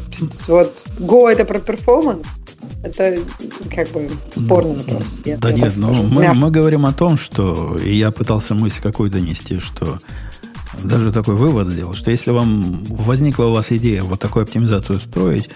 вот 0.47 0.84
Go 0.99 1.28
это 1.28 1.44
про 1.44 1.60
перформанс, 1.60 2.26
это 2.83 3.18
как 3.75 3.91
бы 3.91 4.10
спорный 4.34 4.78
вопрос. 4.78 5.20
Я 5.26 5.36
да 5.36 5.52
нет, 5.52 5.76
но 5.76 5.92
мы, 5.92 6.33
мы 6.33 6.50
говорим 6.50 6.86
о 6.86 6.92
том, 6.92 7.18
что, 7.18 7.76
и 7.76 7.94
я 7.94 8.10
пытался 8.10 8.55
мысль 8.55 8.81
какой 8.83 9.10
донести, 9.10 9.58
что 9.58 9.99
даже 10.83 11.10
такой 11.10 11.34
вывод 11.34 11.67
сделал, 11.67 11.94
что 11.94 12.10
если 12.10 12.31
вам 12.31 12.84
возникла 12.86 13.44
у 13.44 13.52
вас 13.52 13.70
идея 13.70 14.02
вот 14.02 14.20
такую 14.20 14.44
оптимизацию 14.44 14.99
строить, 14.99 15.50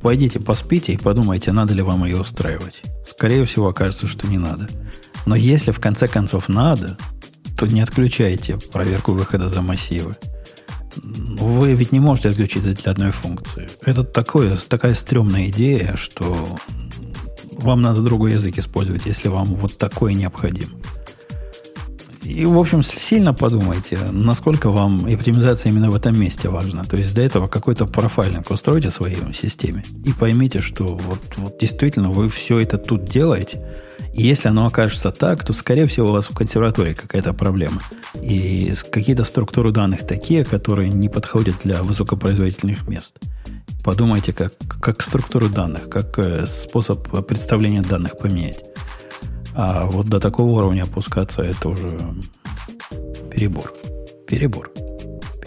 пойдите 0.00 0.40
поспите 0.40 0.94
и 0.94 0.96
подумайте, 0.96 1.52
надо 1.52 1.74
ли 1.74 1.82
вам 1.82 2.04
ее 2.06 2.18
устраивать. 2.18 2.82
Скорее 3.04 3.44
всего, 3.44 3.68
окажется, 3.68 4.06
что 4.06 4.26
не 4.26 4.38
надо. 4.38 4.68
Но 5.26 5.36
если 5.36 5.70
в 5.70 5.80
конце 5.80 6.08
концов 6.08 6.48
надо, 6.48 6.96
то 7.60 7.66
не 7.66 7.82
отключайте 7.82 8.56
проверку 8.56 9.12
выхода 9.12 9.50
за 9.50 9.60
массивы. 9.60 10.16
Вы 10.96 11.74
ведь 11.74 11.92
не 11.92 12.00
можете 12.00 12.30
отключить 12.30 12.64
это 12.64 12.82
для 12.82 12.92
одной 12.92 13.10
функции. 13.10 13.68
Это 13.84 14.02
такое, 14.02 14.56
такая 14.56 14.94
стрёмная 14.94 15.48
идея, 15.48 15.94
что 15.96 16.58
вам 17.52 17.82
надо 17.82 18.00
другой 18.00 18.32
язык 18.32 18.56
использовать, 18.56 19.04
если 19.04 19.28
вам 19.28 19.54
вот 19.56 19.76
такое 19.76 20.14
необходимо. 20.14 20.72
И, 22.22 22.46
в 22.46 22.58
общем, 22.58 22.82
сильно 22.82 23.34
подумайте, 23.34 23.98
насколько 24.10 24.70
вам 24.70 25.04
оптимизация 25.04 25.70
именно 25.70 25.90
в 25.90 25.94
этом 25.94 26.18
месте 26.18 26.48
важна. 26.48 26.84
То 26.84 26.96
есть 26.96 27.14
до 27.14 27.20
этого 27.20 27.46
какой-то 27.46 27.84
профайлинг 27.84 28.50
устройте 28.50 28.88
в 28.88 28.94
своей 28.94 29.18
системе 29.34 29.84
и 30.06 30.14
поймите, 30.14 30.62
что 30.62 30.96
вот, 30.96 31.20
вот 31.36 31.58
действительно 31.60 32.08
вы 32.08 32.30
все 32.30 32.58
это 32.60 32.78
тут 32.78 33.04
делаете– 33.04 33.62
если 34.20 34.48
оно 34.48 34.66
окажется 34.66 35.10
так, 35.10 35.44
то, 35.44 35.52
скорее 35.52 35.86
всего, 35.86 36.08
у 36.08 36.12
вас 36.12 36.28
в 36.28 36.34
консерватории 36.34 36.94
какая-то 36.94 37.32
проблема. 37.32 37.80
И 38.22 38.72
какие-то 38.90 39.24
структуры 39.24 39.72
данных 39.72 40.06
такие, 40.06 40.44
которые 40.44 40.90
не 40.90 41.08
подходят 41.08 41.56
для 41.64 41.82
высокопроизводительных 41.82 42.88
мест. 42.88 43.18
Подумайте, 43.84 44.32
как, 44.32 44.52
как 44.80 45.02
структуру 45.02 45.48
данных, 45.48 45.88
как 45.88 46.18
э, 46.18 46.44
способ 46.46 47.26
представления 47.26 47.82
данных 47.82 48.18
поменять. 48.18 48.64
А 49.54 49.86
вот 49.86 50.06
до 50.06 50.20
такого 50.20 50.50
уровня 50.58 50.82
опускаться 50.82 51.42
это 51.42 51.68
уже 51.68 51.98
перебор. 53.30 53.72
Перебор. 54.26 54.70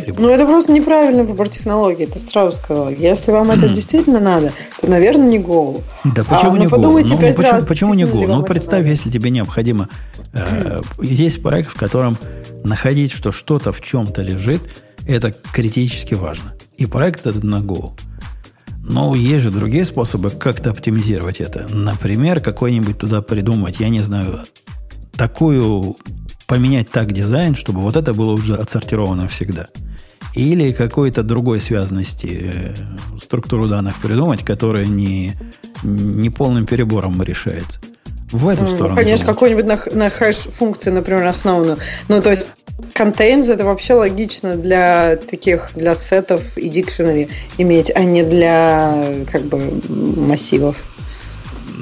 Ну, 0.08 0.30
это 0.30 0.46
просто 0.46 0.72
неправильный 0.72 1.24
выбор 1.24 1.50
технологии, 1.50 2.06
ты 2.06 2.20
сразу 2.20 2.58
сказал. 2.58 2.90
Если 2.90 3.32
вам 3.32 3.52
это 3.52 3.70
действительно 3.70 4.20
надо, 4.20 4.52
то, 4.80 4.88
наверное, 4.88 5.28
не 5.28 5.40
Go. 5.40 5.82
Да 6.04 6.24
почему 6.24 6.52
а, 6.52 6.56
ну, 6.56 6.62
не 6.62 6.66
Go? 6.66 6.78
Ну, 6.78 7.00
ну 7.00 7.34
почему, 7.36 7.66
почему 7.66 7.94
не 7.94 8.04
Go? 8.04 8.28
Ну, 8.28 8.44
представь, 8.44 8.86
если 8.86 9.10
тебе 9.10 9.30
необходимо... 9.30 9.90
Э, 10.34 10.82
есть 11.02 11.42
проект, 11.42 11.72
в 11.72 11.76
котором 11.76 12.18
находить, 12.64 13.12
что 13.12 13.32
что-то 13.32 13.72
в 13.72 13.82
чем-то 13.82 14.22
лежит, 14.22 14.62
это 15.08 15.32
критически 15.32 16.14
важно. 16.14 16.54
И 16.78 16.86
проект 16.86 17.26
этот 17.28 17.44
на 17.44 17.58
Go. 17.58 17.92
Но 18.86 19.16
есть 19.16 19.44
же 19.44 19.52
другие 19.52 19.86
способы 19.86 20.30
как-то 20.30 20.72
оптимизировать 20.72 21.40
это. 21.40 21.68
Например, 21.70 22.42
какой-нибудь 22.42 22.98
туда 22.98 23.22
придумать, 23.22 23.80
я 23.80 23.90
не 23.90 24.02
знаю, 24.02 24.40
такую 25.14 25.96
поменять 26.48 26.90
так 26.90 27.12
дизайн, 27.12 27.56
чтобы 27.56 27.80
вот 27.80 27.96
это 27.96 28.14
было 28.14 28.34
уже 28.34 28.56
отсортировано 28.56 29.28
всегда 29.28 29.70
или 30.36 30.72
какой-то 30.72 31.24
другой 31.24 31.60
связности 31.60 32.54
э, 32.54 33.18
структуру 33.18 33.68
данных 33.68 33.96
придумать, 34.02 34.44
которая 34.44 34.86
не, 34.86 35.34
не 35.84 36.30
полным 36.30 36.66
перебором 36.66 37.22
решается. 37.22 37.80
В 38.32 38.48
эту 38.48 38.64
ну, 38.64 38.68
сторону. 38.68 38.96
Конечно, 38.96 39.28
какой-нибудь 39.28 39.66
на, 39.66 39.80
на 39.94 40.10
хэш-функции, 40.10 40.90
например, 40.90 41.24
основную. 41.26 41.78
Ну, 42.08 42.20
то 42.20 42.32
есть 42.32 42.50
contains 42.96 43.52
это 43.52 43.64
вообще 43.64 43.94
логично 43.94 44.56
для 44.56 45.18
таких, 45.18 45.72
для 45.76 45.94
сетов 45.96 46.58
и 46.58 46.68
дикшенери 46.68 47.30
иметь, 47.60 47.92
а 47.94 48.04
не 48.04 48.24
для 48.24 49.24
как 49.32 49.44
бы 49.44 49.60
массивов. 49.88 50.78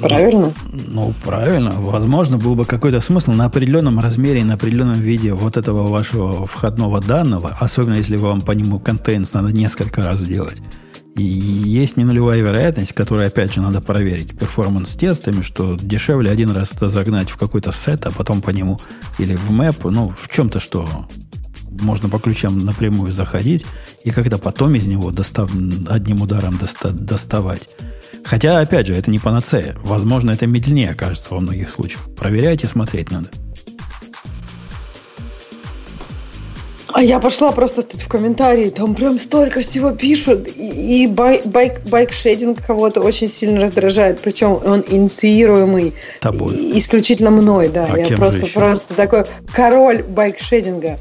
Правильно? 0.00 0.52
Ну, 0.72 1.14
правильно. 1.24 1.72
Возможно, 1.76 2.38
был 2.38 2.54
бы 2.54 2.64
какой-то 2.64 3.00
смысл 3.00 3.32
на 3.32 3.44
определенном 3.44 4.00
размере 4.00 4.40
и 4.40 4.44
на 4.44 4.54
определенном 4.54 5.00
виде 5.00 5.32
вот 5.34 5.56
этого 5.56 5.86
вашего 5.86 6.46
входного 6.46 7.00
данного, 7.00 7.56
особенно 7.60 7.94
если 7.94 8.16
вам 8.16 8.42
по 8.42 8.52
нему 8.52 8.78
контейнс 8.78 9.32
надо 9.34 9.52
несколько 9.52 10.02
раз 10.02 10.24
делать. 10.24 10.62
И 11.14 11.22
есть 11.22 11.98
не 11.98 12.04
нулевая 12.04 12.40
вероятность, 12.40 12.94
которую, 12.94 13.26
опять 13.26 13.52
же, 13.52 13.60
надо 13.60 13.82
проверить 13.82 14.38
перформанс-тестами, 14.38 15.42
что 15.42 15.76
дешевле 15.76 16.30
один 16.30 16.50
раз 16.50 16.72
это 16.72 16.88
загнать 16.88 17.28
в 17.28 17.36
какой-то 17.36 17.70
сет, 17.70 18.06
а 18.06 18.10
потом 18.10 18.40
по 18.40 18.48
нему 18.48 18.80
или 19.18 19.34
в 19.34 19.50
мэп, 19.50 19.84
ну, 19.84 20.14
в 20.16 20.30
чем-то, 20.30 20.58
что 20.58 20.88
можно 21.80 22.08
по 22.08 22.18
ключам 22.18 22.64
напрямую 22.64 23.12
заходить, 23.12 23.66
и 24.04 24.10
когда 24.10 24.38
потом 24.38 24.74
из 24.74 24.86
него 24.86 25.10
достав, 25.10 25.50
одним 25.88 26.22
ударом 26.22 26.56
доста, 26.56 26.90
доставать. 26.90 27.68
Хотя, 28.24 28.60
опять 28.60 28.86
же, 28.86 28.94
это 28.94 29.10
не 29.10 29.18
панацея. 29.18 29.76
Возможно, 29.82 30.30
это 30.30 30.46
медленнее 30.46 30.90
окажется 30.90 31.34
во 31.34 31.40
многих 31.40 31.70
случаях. 31.70 32.14
Проверять 32.14 32.64
и 32.64 32.66
смотреть 32.66 33.10
надо. 33.10 33.28
А 36.94 37.02
я 37.02 37.20
пошла 37.20 37.52
просто 37.52 37.82
тут 37.82 38.00
в 38.00 38.08
комментарии, 38.08 38.70
там 38.70 38.94
прям 38.94 39.18
столько 39.18 39.60
всего 39.60 39.92
пишут, 39.92 40.48
и, 40.48 41.04
и 41.04 41.06
bike, 41.06 41.46
bike, 41.46 41.80
bikeshedding 41.84 42.64
кого-то 42.64 43.00
очень 43.00 43.28
сильно 43.28 43.60
раздражает, 43.60 44.20
причем 44.20 44.60
он 44.64 44.84
инициируемый 44.88 45.94
Тобой. 46.20 46.78
исключительно 46.78 47.30
мной, 47.30 47.68
да. 47.68 47.88
А 47.90 47.98
я 47.98 48.16
просто, 48.16 48.46
просто 48.46 48.94
такой 48.94 49.24
король 49.54 50.02
байкшединга. 50.02 50.98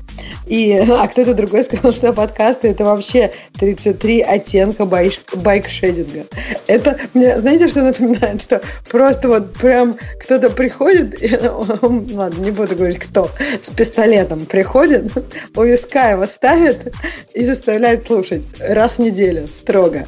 И, 0.48 0.74
а 0.90 1.08
кто-то 1.08 1.34
другой 1.34 1.64
сказал, 1.64 1.92
что 1.92 2.14
подкасты 2.14 2.70
это 2.70 2.86
вообще 2.86 3.32
33 3.60 4.22
оттенка 4.22 4.86
байк, 4.86 5.14
байкшединга. 5.34 6.26
Это, 6.68 6.98
мне, 7.14 7.40
знаете, 7.40 7.68
что 7.68 7.84
напоминает? 7.84 8.42
Что 8.42 8.62
просто 8.90 9.28
вот 9.28 9.54
прям 9.54 9.96
кто-то 10.20 10.50
приходит, 10.50 11.16
он, 11.82 12.10
ладно, 12.14 12.42
не 12.42 12.52
буду 12.52 12.76
говорить 12.76 13.00
кто, 13.00 13.30
с 13.62 13.70
пистолетом 13.72 14.46
приходит, 14.46 15.12
увез 15.56 15.81
виска 15.82 16.12
его 16.12 16.26
ставит 16.26 16.94
и 17.34 17.44
заставляет 17.44 18.08
слушать 18.08 18.54
раз 18.60 18.96
в 18.96 19.00
неделю, 19.00 19.48
строго. 19.48 20.08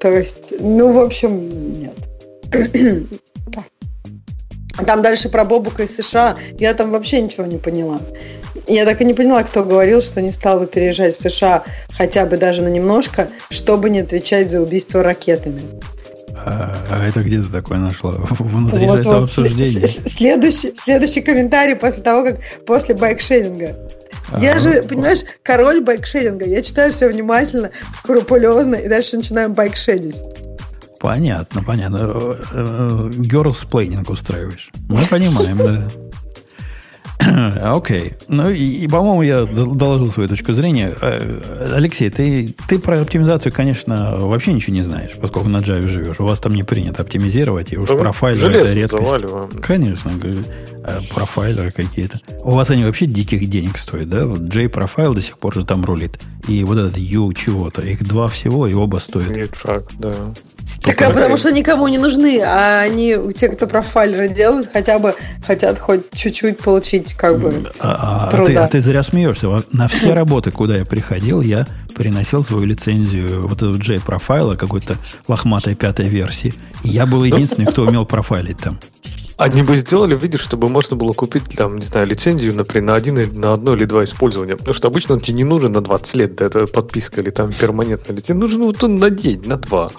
То 0.00 0.10
есть, 0.12 0.54
ну, 0.60 0.92
в 0.92 0.98
общем, 0.98 1.80
нет. 1.80 1.94
Там 4.86 5.02
дальше 5.02 5.28
про 5.28 5.44
Бобука 5.44 5.82
из 5.82 5.96
США. 5.96 6.36
Я 6.56 6.72
там 6.72 6.92
вообще 6.92 7.20
ничего 7.20 7.46
не 7.46 7.58
поняла. 7.58 8.00
Я 8.68 8.84
так 8.84 9.00
и 9.00 9.04
не 9.04 9.12
поняла, 9.12 9.42
кто 9.42 9.64
говорил, 9.64 10.00
что 10.00 10.22
не 10.22 10.30
стал 10.30 10.60
бы 10.60 10.66
переезжать 10.68 11.14
в 11.14 11.20
США 11.20 11.64
хотя 11.96 12.26
бы 12.26 12.36
даже 12.36 12.62
на 12.62 12.68
немножко, 12.68 13.28
чтобы 13.50 13.90
не 13.90 14.00
отвечать 14.00 14.50
за 14.50 14.62
убийство 14.62 15.02
ракетами. 15.02 15.62
А, 16.44 17.04
это 17.06 17.22
где 17.22 17.40
ты 17.40 17.48
такое 17.48 17.78
нашла? 17.78 18.12
Внутри 18.38 18.86
вот, 18.86 18.98
этого 18.98 19.14
вот, 19.14 19.22
обсуждения? 19.24 19.86
Следующий, 19.86 20.74
следующий 20.74 21.20
комментарий 21.20 21.76
после 21.76 22.02
того, 22.02 22.24
как 22.24 22.40
после 22.66 22.94
байкшеринга. 22.94 23.76
А, 24.30 24.40
я 24.40 24.58
же, 24.60 24.82
понимаешь, 24.82 25.20
король 25.42 25.80
байкшеринга. 25.80 26.46
Я 26.46 26.62
читаю 26.62 26.92
все 26.92 27.08
внимательно, 27.08 27.70
скрупулезно, 27.94 28.74
и 28.76 28.88
дальше 28.88 29.16
начинаем 29.16 29.54
байкшедить. 29.54 30.22
Понятно, 31.00 31.62
понятно. 31.62 32.40
Girlsplaining 33.16 34.10
устраиваешь. 34.10 34.70
Мы 34.88 35.00
понимаем, 35.08 35.58
да. 35.58 35.88
Окей. 37.18 38.00
Okay. 38.00 38.12
Ну, 38.28 38.50
и, 38.50 38.84
и, 38.84 38.88
по-моему, 38.88 39.22
я 39.22 39.44
доложил 39.44 40.10
свою 40.10 40.28
точку 40.28 40.52
зрения. 40.52 40.94
Э, 41.00 41.72
Алексей, 41.74 42.10
ты, 42.10 42.54
ты 42.68 42.78
про 42.78 43.00
оптимизацию, 43.00 43.52
конечно, 43.52 44.18
вообще 44.18 44.52
ничего 44.52 44.74
не 44.74 44.82
знаешь, 44.82 45.12
поскольку 45.20 45.48
на 45.48 45.58
Java 45.58 45.88
живешь. 45.88 46.20
У 46.20 46.24
вас 46.24 46.40
там 46.40 46.54
не 46.54 46.62
принято 46.62 47.02
оптимизировать, 47.02 47.72
и 47.72 47.76
уж 47.76 47.88
да 47.88 47.96
профайлеры 47.96 48.54
это 48.54 48.72
редкость. 48.72 49.04
Заваливаем. 49.04 49.50
Конечно, 49.60 50.12
э, 50.22 51.00
профайлеры 51.14 51.70
какие-то. 51.70 52.20
У 52.42 52.52
вас 52.52 52.70
они 52.70 52.84
вообще 52.84 53.06
диких 53.06 53.48
денег 53.48 53.78
стоят, 53.78 54.08
да? 54.08 54.24
JProfiler 54.24 55.14
до 55.14 55.20
сих 55.20 55.38
пор 55.38 55.54
же 55.54 55.64
там 55.64 55.84
рулит. 55.84 56.18
И 56.46 56.62
вот 56.64 56.78
этот 56.78 56.98
U 56.98 57.32
чего-то. 57.32 57.82
Их 57.82 58.04
два 58.04 58.28
всего, 58.28 58.66
и 58.66 58.74
оба 58.74 58.98
стоят. 58.98 59.30
Нет, 59.30 59.56
шаг, 59.56 59.84
да. 59.98 60.14
Так, 60.82 61.00
а 61.02 61.10
потому 61.10 61.36
что 61.36 61.50
никому 61.50 61.88
не 61.88 61.98
нужны, 61.98 62.40
а 62.44 62.80
они, 62.80 63.16
те, 63.34 63.48
кто 63.48 63.66
профайлеры 63.66 64.28
делают, 64.28 64.68
хотя 64.72 64.98
бы 64.98 65.14
хотят 65.46 65.78
хоть 65.78 66.10
чуть-чуть 66.12 66.58
получить 66.58 67.14
как 67.14 67.38
бы 67.38 67.70
а, 67.80 68.28
труда. 68.30 68.44
А 68.44 68.46
ты, 68.46 68.56
а 68.56 68.68
ты 68.68 68.80
зря 68.80 69.02
смеешься. 69.02 69.62
На 69.72 69.88
все 69.88 70.14
работы, 70.14 70.50
куда 70.50 70.76
я 70.76 70.84
приходил, 70.84 71.40
я 71.40 71.66
приносил 71.94 72.42
свою 72.42 72.64
лицензию 72.64 73.48
вот 73.48 73.58
этого 73.58 73.78
J-профайла, 73.78 74.54
какой-то 74.56 74.96
лохматой 75.26 75.74
пятой 75.74 76.08
версии. 76.08 76.54
Я 76.84 77.06
был 77.06 77.24
единственный, 77.24 77.66
кто 77.66 77.82
умел 77.82 78.04
профайлить 78.04 78.58
там. 78.58 78.78
Они 79.38 79.62
бы 79.62 79.76
сделали, 79.76 80.16
видишь, 80.16 80.40
чтобы 80.40 80.68
можно 80.68 80.96
было 80.96 81.12
купить, 81.12 81.44
там, 81.56 81.78
не 81.78 81.86
знаю, 81.86 82.08
лицензию, 82.08 82.56
например, 82.56 82.88
на, 82.88 82.94
один, 82.96 83.40
на 83.40 83.52
одно 83.52 83.74
или 83.74 83.84
два 83.84 84.02
использования. 84.02 84.56
Потому 84.56 84.74
что 84.74 84.88
обычно 84.88 85.14
он 85.14 85.20
тебе 85.20 85.36
не 85.36 85.44
нужен 85.44 85.72
на 85.72 85.80
20 85.80 86.14
лет, 86.16 86.34
да, 86.34 86.46
это 86.46 86.66
подписка 86.66 87.20
или 87.20 87.30
там 87.30 87.52
перманентная 87.52 88.16
лицензия. 88.16 88.34
Нужен 88.34 88.62
вот 88.62 88.82
он 88.82 88.96
на 88.96 89.10
день, 89.10 89.42
на 89.46 89.56
два. 89.56 89.90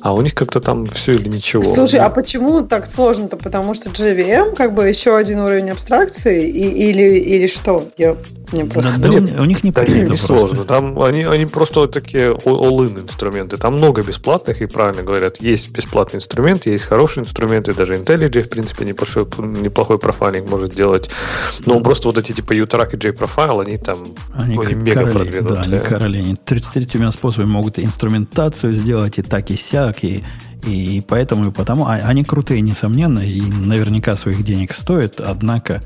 А 0.00 0.14
у 0.14 0.22
них 0.22 0.34
как-то 0.34 0.60
там 0.60 0.86
все 0.86 1.14
или 1.14 1.28
ничего. 1.28 1.62
Слушай, 1.62 2.00
а 2.00 2.08
почему 2.08 2.62
так 2.62 2.86
сложно-то? 2.86 3.36
Потому 3.36 3.74
что 3.74 3.90
JVM 3.90 4.54
как 4.54 4.74
бы 4.74 4.88
еще 4.88 5.14
один 5.14 5.40
уровень 5.40 5.70
абстракции 5.70 6.48
и, 6.48 6.90
или, 6.90 7.18
или 7.18 7.46
что? 7.46 7.86
Я 7.98 8.16
мне 8.52 8.64
просто... 8.64 8.92
Да, 8.98 9.08
да, 9.08 9.14
нет, 9.14 9.40
у 9.40 9.44
них 9.44 9.64
не 9.64 9.72
да, 9.72 9.82
принято 9.82 10.10
не 10.10 10.16
сложно. 10.16 10.64
Там 10.64 11.00
они, 11.02 11.24
они 11.24 11.46
просто 11.46 11.80
вот 11.80 11.92
такие 11.92 12.32
all-in 12.32 13.02
инструменты. 13.02 13.56
Там 13.56 13.76
много 13.76 14.02
бесплатных, 14.02 14.62
и 14.62 14.66
правильно 14.66 15.02
говорят, 15.02 15.40
есть 15.40 15.70
бесплатный 15.70 16.18
инструмент, 16.18 16.66
есть 16.66 16.84
хорошие 16.84 17.24
инструменты, 17.24 17.74
даже 17.74 17.94
IntelliJ, 17.94 18.42
в 18.42 18.48
принципе, 18.48 18.85
неплохой, 18.86 19.26
неплохой 19.62 19.98
профайлинг 19.98 20.50
может 20.50 20.74
делать. 20.74 21.10
Но 21.64 21.80
просто 21.80 22.08
вот 22.08 22.18
эти 22.18 22.32
типа 22.32 22.52
U-Track 22.52 22.94
и 22.94 23.06
J-Profile, 23.06 23.62
они 23.66 23.76
там 23.76 24.14
они, 24.34 24.58
они 24.58 24.74
мега 24.74 25.04
короли, 25.04 25.12
продвинутые. 25.12 25.56
Да, 25.56 25.62
они 25.62 25.78
короли. 25.78 26.18
Они 26.20 26.36
33 26.36 27.10
способами 27.10 27.50
могут 27.50 27.78
инструментацию 27.78 28.72
сделать 28.72 29.18
и 29.18 29.22
так, 29.22 29.50
и 29.50 29.56
сяк, 29.56 30.04
и, 30.04 30.22
и, 30.64 31.02
поэтому, 31.06 31.48
и 31.48 31.52
потому. 31.52 31.86
А, 31.86 31.94
они 31.94 32.24
крутые, 32.24 32.60
несомненно, 32.60 33.20
и 33.20 33.40
наверняка 33.40 34.16
своих 34.16 34.42
денег 34.42 34.72
стоят, 34.72 35.20
однако 35.20 35.82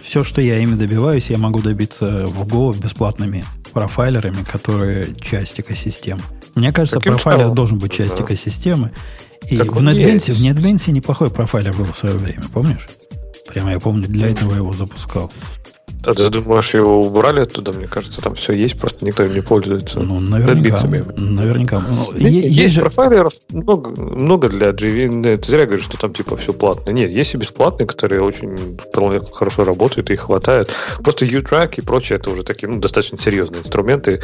все, 0.00 0.24
что 0.24 0.40
я 0.40 0.58
ими 0.58 0.74
добиваюсь, 0.74 1.30
я 1.30 1.38
могу 1.38 1.60
добиться 1.60 2.26
в 2.26 2.42
Go 2.46 2.76
бесплатными 2.76 3.44
профайлерами, 3.72 4.42
которые 4.42 5.08
часть 5.20 5.60
экосистемы. 5.60 6.22
Мне 6.54 6.72
кажется, 6.72 6.98
Каким 6.98 7.14
профайлер 7.14 7.46
стал? 7.46 7.54
должен 7.54 7.78
быть 7.78 7.92
часть 7.92 8.18
да. 8.18 8.24
экосистемы. 8.24 8.90
И 9.48 9.56
так 9.56 9.72
в 9.72 9.78
NetBeans, 9.82 10.32
в 10.32 10.40
NetBeans 10.40 10.90
неплохой 10.90 11.30
профайлер 11.30 11.74
был 11.74 11.84
в 11.84 11.96
свое 11.96 12.16
время, 12.16 12.44
помнишь? 12.52 12.88
Прямо 13.46 13.72
я 13.72 13.80
помню, 13.80 14.08
для 14.08 14.28
этого 14.28 14.52
я 14.52 14.58
его 14.58 14.72
запускал. 14.72 15.30
А 16.04 16.14
ты 16.14 16.28
думаешь, 16.30 16.74
его 16.74 17.02
убрали 17.02 17.40
оттуда? 17.40 17.72
Мне 17.72 17.86
кажется, 17.86 18.20
там 18.20 18.34
все 18.34 18.52
есть, 18.52 18.78
просто 18.78 19.04
никто 19.04 19.24
им 19.24 19.34
не 19.34 19.40
пользуется. 19.40 20.00
Ну, 20.00 20.18
наверняка. 20.18 20.78
Наверняка. 21.16 21.80
Ну, 21.80 22.18
есть, 22.18 22.56
есть 22.56 22.74
же... 22.74 22.80
профайлеров 22.80 23.34
много, 23.50 23.90
много 24.00 24.48
для 24.48 24.70
GV. 24.70 25.36
Ты 25.38 25.50
зря 25.50 25.66
говоришь, 25.66 25.84
что 25.84 25.98
там 25.98 26.12
типа 26.12 26.36
все 26.36 26.52
платно. 26.52 26.90
Нет, 26.90 27.10
есть 27.10 27.34
и 27.34 27.36
бесплатные, 27.36 27.86
которые 27.86 28.22
очень 28.22 28.78
хорошо 29.32 29.64
работают, 29.64 30.10
и 30.10 30.14
их 30.14 30.22
хватает. 30.22 30.70
Просто 31.04 31.24
U-Track 31.24 31.74
и 31.76 31.80
прочее, 31.82 32.18
это 32.18 32.30
уже 32.30 32.42
такие 32.42 32.68
ну, 32.68 32.80
достаточно 32.80 33.18
серьезные 33.18 33.60
инструменты. 33.60 34.20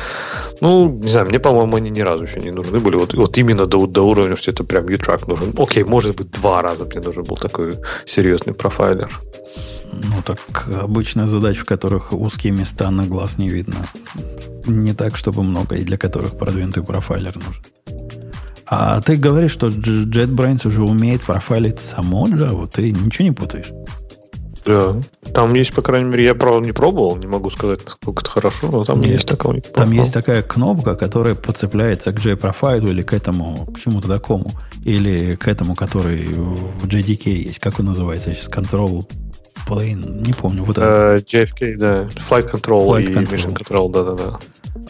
Ну, 0.61 0.89
не 0.89 1.09
знаю, 1.09 1.29
мне, 1.29 1.39
по-моему, 1.39 1.77
они 1.77 1.91
ни 1.91 2.01
разу 2.01 2.25
еще 2.25 2.41
не 2.41 2.51
нужны 2.51 2.81
были. 2.81 2.97
Вот, 2.97 3.15
вот 3.15 3.39
именно 3.39 3.67
до, 3.67 3.87
до 3.87 4.03
уровня, 4.03 4.35
что 4.37 4.51
это 4.51 4.65
прям 4.65 4.87
U-Track 4.89 5.29
нужен. 5.29 5.55
Окей, 5.57 5.85
может 5.85 6.17
быть, 6.17 6.31
два 6.33 6.61
раза 6.63 6.85
мне 6.85 7.01
нужен 7.01 7.23
был 7.23 7.37
такой 7.37 7.75
серьезный 8.05 8.55
профайлер. 8.55 9.11
Ну, 9.93 10.23
так 10.25 10.69
обычная 10.83 11.27
задача, 11.27 11.61
в 11.61 11.65
которых 11.65 12.13
узкие 12.13 12.53
места 12.53 12.91
на 12.91 13.07
глаз 13.07 13.39
не 13.39 13.49
видно. 13.49 13.77
Не 14.67 14.93
так, 14.93 15.17
чтобы 15.17 15.43
много, 15.43 15.77
и 15.77 15.85
для 15.85 15.97
которых 15.97 16.37
продвинутый 16.37 16.83
профайлер 16.83 17.35
нужен. 17.37 17.65
А 18.67 19.01
ты 19.01 19.17
говоришь, 19.17 19.53
что 19.53 19.69
JetBrains 19.69 20.67
уже 20.69 20.83
умеет 20.83 21.23
профайлить 21.23 21.81
само 21.81 22.27
Java, 22.29 22.69
ты 22.69 22.93
ничего 22.93 23.25
не 23.25 23.33
путаешь? 23.33 23.73
Да. 24.67 25.01
Там 25.33 25.55
есть, 25.55 25.73
по 25.73 25.81
крайней 25.81 26.11
мере, 26.11 26.25
я 26.25 26.35
правда 26.35 26.67
не 26.67 26.73
пробовал, 26.73 27.17
не 27.17 27.27
могу 27.27 27.49
сказать, 27.49 27.83
насколько 27.87 28.21
это 28.21 28.31
хорошо, 28.31 28.69
но 28.71 28.85
там 28.85 29.01
Нет, 29.01 29.13
есть 29.13 29.29
такая. 29.29 29.63
Там 29.63 29.91
есть 29.93 30.13
такая 30.13 30.43
кнопка, 30.43 30.95
которая 30.95 31.35
подцепляется 31.35 32.13
к 32.13 32.19
JProfile 32.19 32.91
или 32.91 33.01
к 33.01 33.15
этому, 33.15 33.67
к 33.67 33.81
чему-то 33.81 34.09
такому, 34.09 34.51
или 34.85 35.37
к 35.37 35.49
этому, 35.49 35.75
который 35.75 36.27
в 36.27 36.85
JDK 36.85 37.31
есть. 37.31 37.61
Как 37.61 37.81
он 37.81 37.87
называется 37.87 38.35
сейчас? 38.35 38.51
Control 38.51 39.07
Plane, 39.69 40.23
не 40.23 40.33
помню. 40.33 40.65
Вот 40.65 40.79
uh, 40.79 41.23
JFK, 41.23 41.77
да. 41.77 42.05
Flight 42.05 42.51
Control 42.51 42.87
Flight 42.87 43.11
и 43.11 43.13
control. 43.13 43.27
Mission 43.27 43.55
Control, 43.55 43.93
да-да-да. 43.93 44.39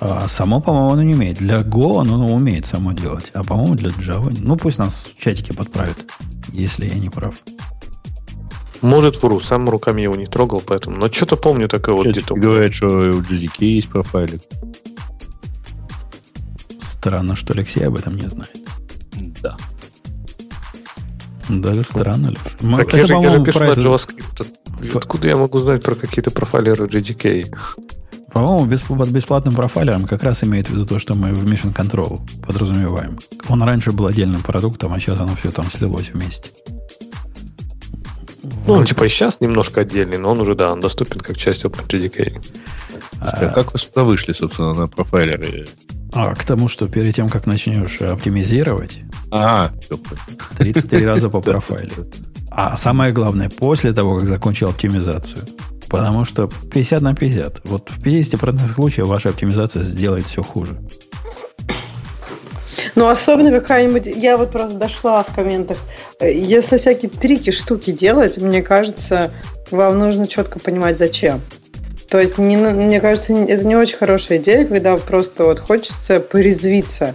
А 0.01 0.29
само, 0.29 0.61
по-моему, 0.61 0.91
оно 0.93 1.03
не 1.03 1.15
умеет. 1.15 1.39
Для 1.39 1.61
Go 1.61 2.01
оно 2.01 2.27
умеет 2.29 2.67
само 2.67 2.93
делать. 2.93 3.31
А, 3.35 3.43
по-моему, 3.43 3.75
для 3.75 3.91
Java... 3.91 4.37
Ну, 4.39 4.57
пусть 4.57 4.79
нас 4.79 5.11
в 5.17 5.21
чатике 5.21 5.53
подправят, 5.55 5.97
если 6.53 6.87
я 6.87 6.95
не 6.95 7.11
прав. 7.11 7.35
Может, 8.81 9.21
вру. 9.23 9.41
Сам 9.41 9.69
руками 9.69 10.03
его 10.03 10.15
не 10.15 10.27
трогал, 10.27 10.63
поэтому... 10.65 10.97
Но 10.97 11.09
что-то 11.09 11.37
помню 11.37 11.69
такое 11.69 11.97
вот 11.97 12.07
где-то. 12.07 12.35
говорят, 12.35 12.73
что 12.73 12.87
у 12.87 13.21
GDK 13.21 13.65
есть 13.65 13.89
профайлик. 13.89 14.43
Странно, 16.79 17.35
что 17.35 17.55
Алексей 17.55 17.85
об 17.85 17.97
этом 17.97 18.17
не 18.17 18.29
знает. 18.29 18.57
Да. 19.43 19.57
Даже 21.49 21.83
странно, 21.83 22.29
Леша. 22.29 22.77
Так 22.77 22.89
это, 22.89 22.97
я, 22.99 23.07
же, 23.07 23.15
я 23.15 23.31
же 23.31 23.43
пишу 23.43 23.61
на 23.61 23.73
JavaScript. 23.73 24.47
Откуда 24.95 25.29
я 25.29 25.37
могу 25.37 25.59
знать 25.59 25.83
про 25.83 25.95
какие-то 25.95 26.31
профайлеры 26.31 26.87
GDK? 26.87 27.55
По-моему, 28.33 28.67
без, 28.67 28.83
под 28.83 29.09
бесплатным 29.09 29.55
профайлером 29.55 30.07
как 30.07 30.23
раз 30.23 30.45
имеет 30.45 30.69
в 30.69 30.73
виду 30.73 30.87
то, 30.87 30.99
что 30.99 31.15
мы 31.15 31.33
в 31.33 31.47
Mission 31.47 31.75
Control 31.75 32.21
подразумеваем. 32.47 33.19
Он 33.49 33.63
раньше 33.63 33.93
был 33.93 34.07
отдельным 34.07 34.43
продуктом, 34.43 34.93
а 34.93 35.01
сейчас 35.01 35.19
оно 35.19 35.35
все 35.35 35.51
там 35.51 35.71
слилось 35.71 36.11
вместе. 36.13 36.51
Ну, 38.67 38.75
он 38.75 38.85
типа 38.85 39.05
и 39.05 39.09
сейчас 39.09 39.41
немножко 39.41 39.81
отдельный, 39.81 40.19
но 40.19 40.31
он 40.31 40.41
уже, 40.41 40.55
да, 40.55 40.73
он 40.73 40.81
доступен 40.81 41.21
как 41.21 41.37
часть 41.37 41.65
OpenGDK. 41.65 42.45
А, 43.21 43.25
а 43.25 43.49
как 43.49 43.73
вы 43.73 43.79
сюда 43.79 44.05
вышли, 44.05 44.33
собственно, 44.33 44.75
на 44.75 44.89
профайлеры? 44.89 45.67
А, 46.13 46.35
к 46.35 46.45
тому, 46.45 46.69
что 46.69 46.89
перед 46.89 47.15
тем, 47.15 47.29
как 47.29 47.47
начнешь 47.47 48.01
оптимизировать, 48.01 49.01
а, 49.31 49.71
33 50.59 51.05
раза 51.05 51.31
по 51.31 51.41
профайле. 51.43 51.93
А 52.61 52.77
самое 52.77 53.13
главное, 53.13 53.49
после 53.49 53.93
того, 53.93 54.17
как 54.17 54.27
закончил 54.27 54.69
оптимизацию. 54.69 55.45
Потому 55.89 56.25
что 56.25 56.51
50 56.73 57.01
на 57.03 57.15
50. 57.15 57.61
Вот 57.63 57.89
в 57.89 58.05
50% 58.05 58.59
случаев 58.75 59.07
ваша 59.07 59.29
оптимизация 59.29 59.85
сделает 59.85 60.27
все 60.27 60.43
хуже. 60.43 60.77
Ну, 62.97 63.09
особенно 63.09 63.53
какая-нибудь... 63.53 64.09
Я 64.09 64.37
вот 64.37 64.51
просто 64.51 64.77
дошла 64.77 65.23
в 65.23 65.33
комментах. 65.33 65.79
Если 66.21 66.79
всякие 66.79 67.13
трики, 67.13 67.51
штуки 67.51 67.93
делать, 67.93 68.39
мне 68.39 68.61
кажется, 68.61 69.31
вам 69.71 69.97
нужно 70.01 70.27
четко 70.27 70.59
понимать, 70.59 70.99
зачем. 70.99 71.41
То 72.09 72.19
есть, 72.19 72.39
не, 72.39 72.57
мне 72.57 73.01
кажется, 73.01 73.35
это 73.35 73.65
не 73.69 73.77
очень 73.77 73.99
хорошая 73.99 74.39
идея, 74.39 74.65
когда 74.65 74.97
просто 74.97 75.45
вот 75.45 75.61
хочется 75.61 76.19
порезвиться. 76.19 77.15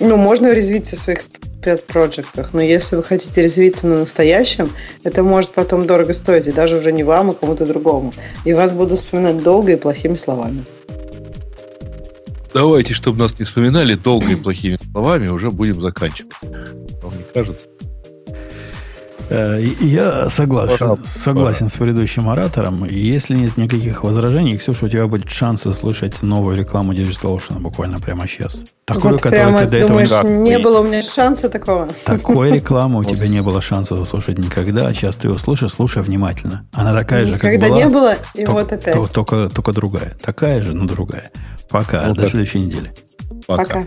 Ну, 0.00 0.16
можно 0.16 0.54
резвиться 0.54 0.96
в 0.96 1.00
своих 1.00 1.24
pet 1.68 1.84
проектах, 1.84 2.54
но 2.54 2.62
если 2.62 2.96
вы 2.96 3.02
хотите 3.02 3.42
резвиться 3.42 3.86
на 3.86 3.98
настоящем, 3.98 4.70
это 5.04 5.22
может 5.22 5.50
потом 5.50 5.86
дорого 5.86 6.12
стоить, 6.12 6.46
и 6.46 6.52
даже 6.52 6.76
уже 6.76 6.92
не 6.92 7.04
вам, 7.04 7.30
а 7.30 7.34
кому-то 7.34 7.66
другому. 7.66 8.12
И 8.44 8.54
вас 8.54 8.72
будут 8.72 8.98
вспоминать 8.98 9.42
долго 9.42 9.72
и 9.72 9.76
плохими 9.76 10.16
словами. 10.16 10.64
Давайте, 12.54 12.94
чтобы 12.94 13.18
нас 13.18 13.38
не 13.38 13.44
вспоминали 13.44 13.94
долго 13.94 14.32
и 14.32 14.36
плохими 14.36 14.78
словами, 14.90 15.28
уже 15.28 15.50
будем 15.50 15.80
заканчивать. 15.80 16.32
Вам 17.02 17.16
не 17.16 17.24
кажется? 17.34 17.68
Э, 19.30 19.60
я 19.80 20.28
согласен, 20.28 21.04
согласен 21.04 21.68
с 21.68 21.74
предыдущим 21.74 22.28
оратором. 22.28 22.84
Если 22.84 23.34
нет 23.34 23.56
никаких 23.56 24.02
возражений, 24.02 24.56
Ксюша, 24.56 24.86
у 24.86 24.88
тебя 24.88 25.06
будет 25.06 25.30
шанс 25.30 25.66
услышать 25.66 26.22
новую 26.22 26.56
рекламу 26.56 26.92
Digital 26.92 27.36
Ocean 27.36 27.58
буквально 27.60 28.00
прямо 28.00 28.26
сейчас. 28.26 28.60
Такую, 28.86 29.14
вот 29.14 29.22
которую 29.22 29.48
прямо, 29.48 29.60
ты 29.60 29.80
до 29.80 29.88
думаешь, 29.88 30.08
этого 30.08 30.28
не... 30.28 30.50
не 30.50 30.58
было 30.58 30.80
у 30.80 30.84
меня 30.84 31.02
шанса 31.02 31.50
такого? 31.50 31.88
Такой 32.04 32.52
рекламы 32.52 33.00
у 33.00 33.04
тебя 33.12 33.28
не 33.28 33.42
было 33.42 33.60
шанса 33.60 33.94
услышать 33.96 34.38
никогда. 34.38 34.86
А 34.86 34.94
сейчас 34.94 35.16
ты 35.16 35.28
услышишь, 35.30 35.72
слушай 35.72 36.02
внимательно. 36.02 36.66
Она 36.72 36.94
такая 36.94 37.26
же, 37.26 37.38
как 37.38 37.42
была. 37.42 37.52
Никогда 37.52 37.76
не 37.76 37.88
было, 37.88 38.14
и 38.34 38.44
только, 38.44 38.52
вот 38.52 38.72
опять. 38.72 39.12
Только, 39.12 39.48
только 39.50 39.72
другая. 39.72 40.16
Такая 40.22 40.62
же, 40.62 40.74
но 40.74 40.86
другая. 40.86 41.30
Пока. 41.68 42.06
Ну, 42.06 42.14
до 42.14 42.26
следующей 42.26 42.60
недели. 42.60 42.92
Пока. 43.46 43.64
Пока. 43.64 43.86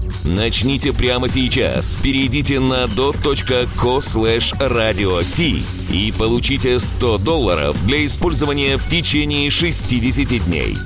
Начните 0.25 0.93
прямо 0.93 1.27
сейчас. 1.27 1.97
Перейдите 2.03 2.59
на 2.59 2.87
dot.co 2.87 4.01
slash 4.01 4.53
radio 4.59 5.23
t 5.23 5.63
и 5.91 6.11
получите 6.11 6.79
100 6.79 7.17
долларов 7.17 7.75
для 7.85 8.05
использования 8.05 8.77
в 8.77 8.87
течение 8.87 9.49
60 9.49 10.45
дней. 10.45 10.77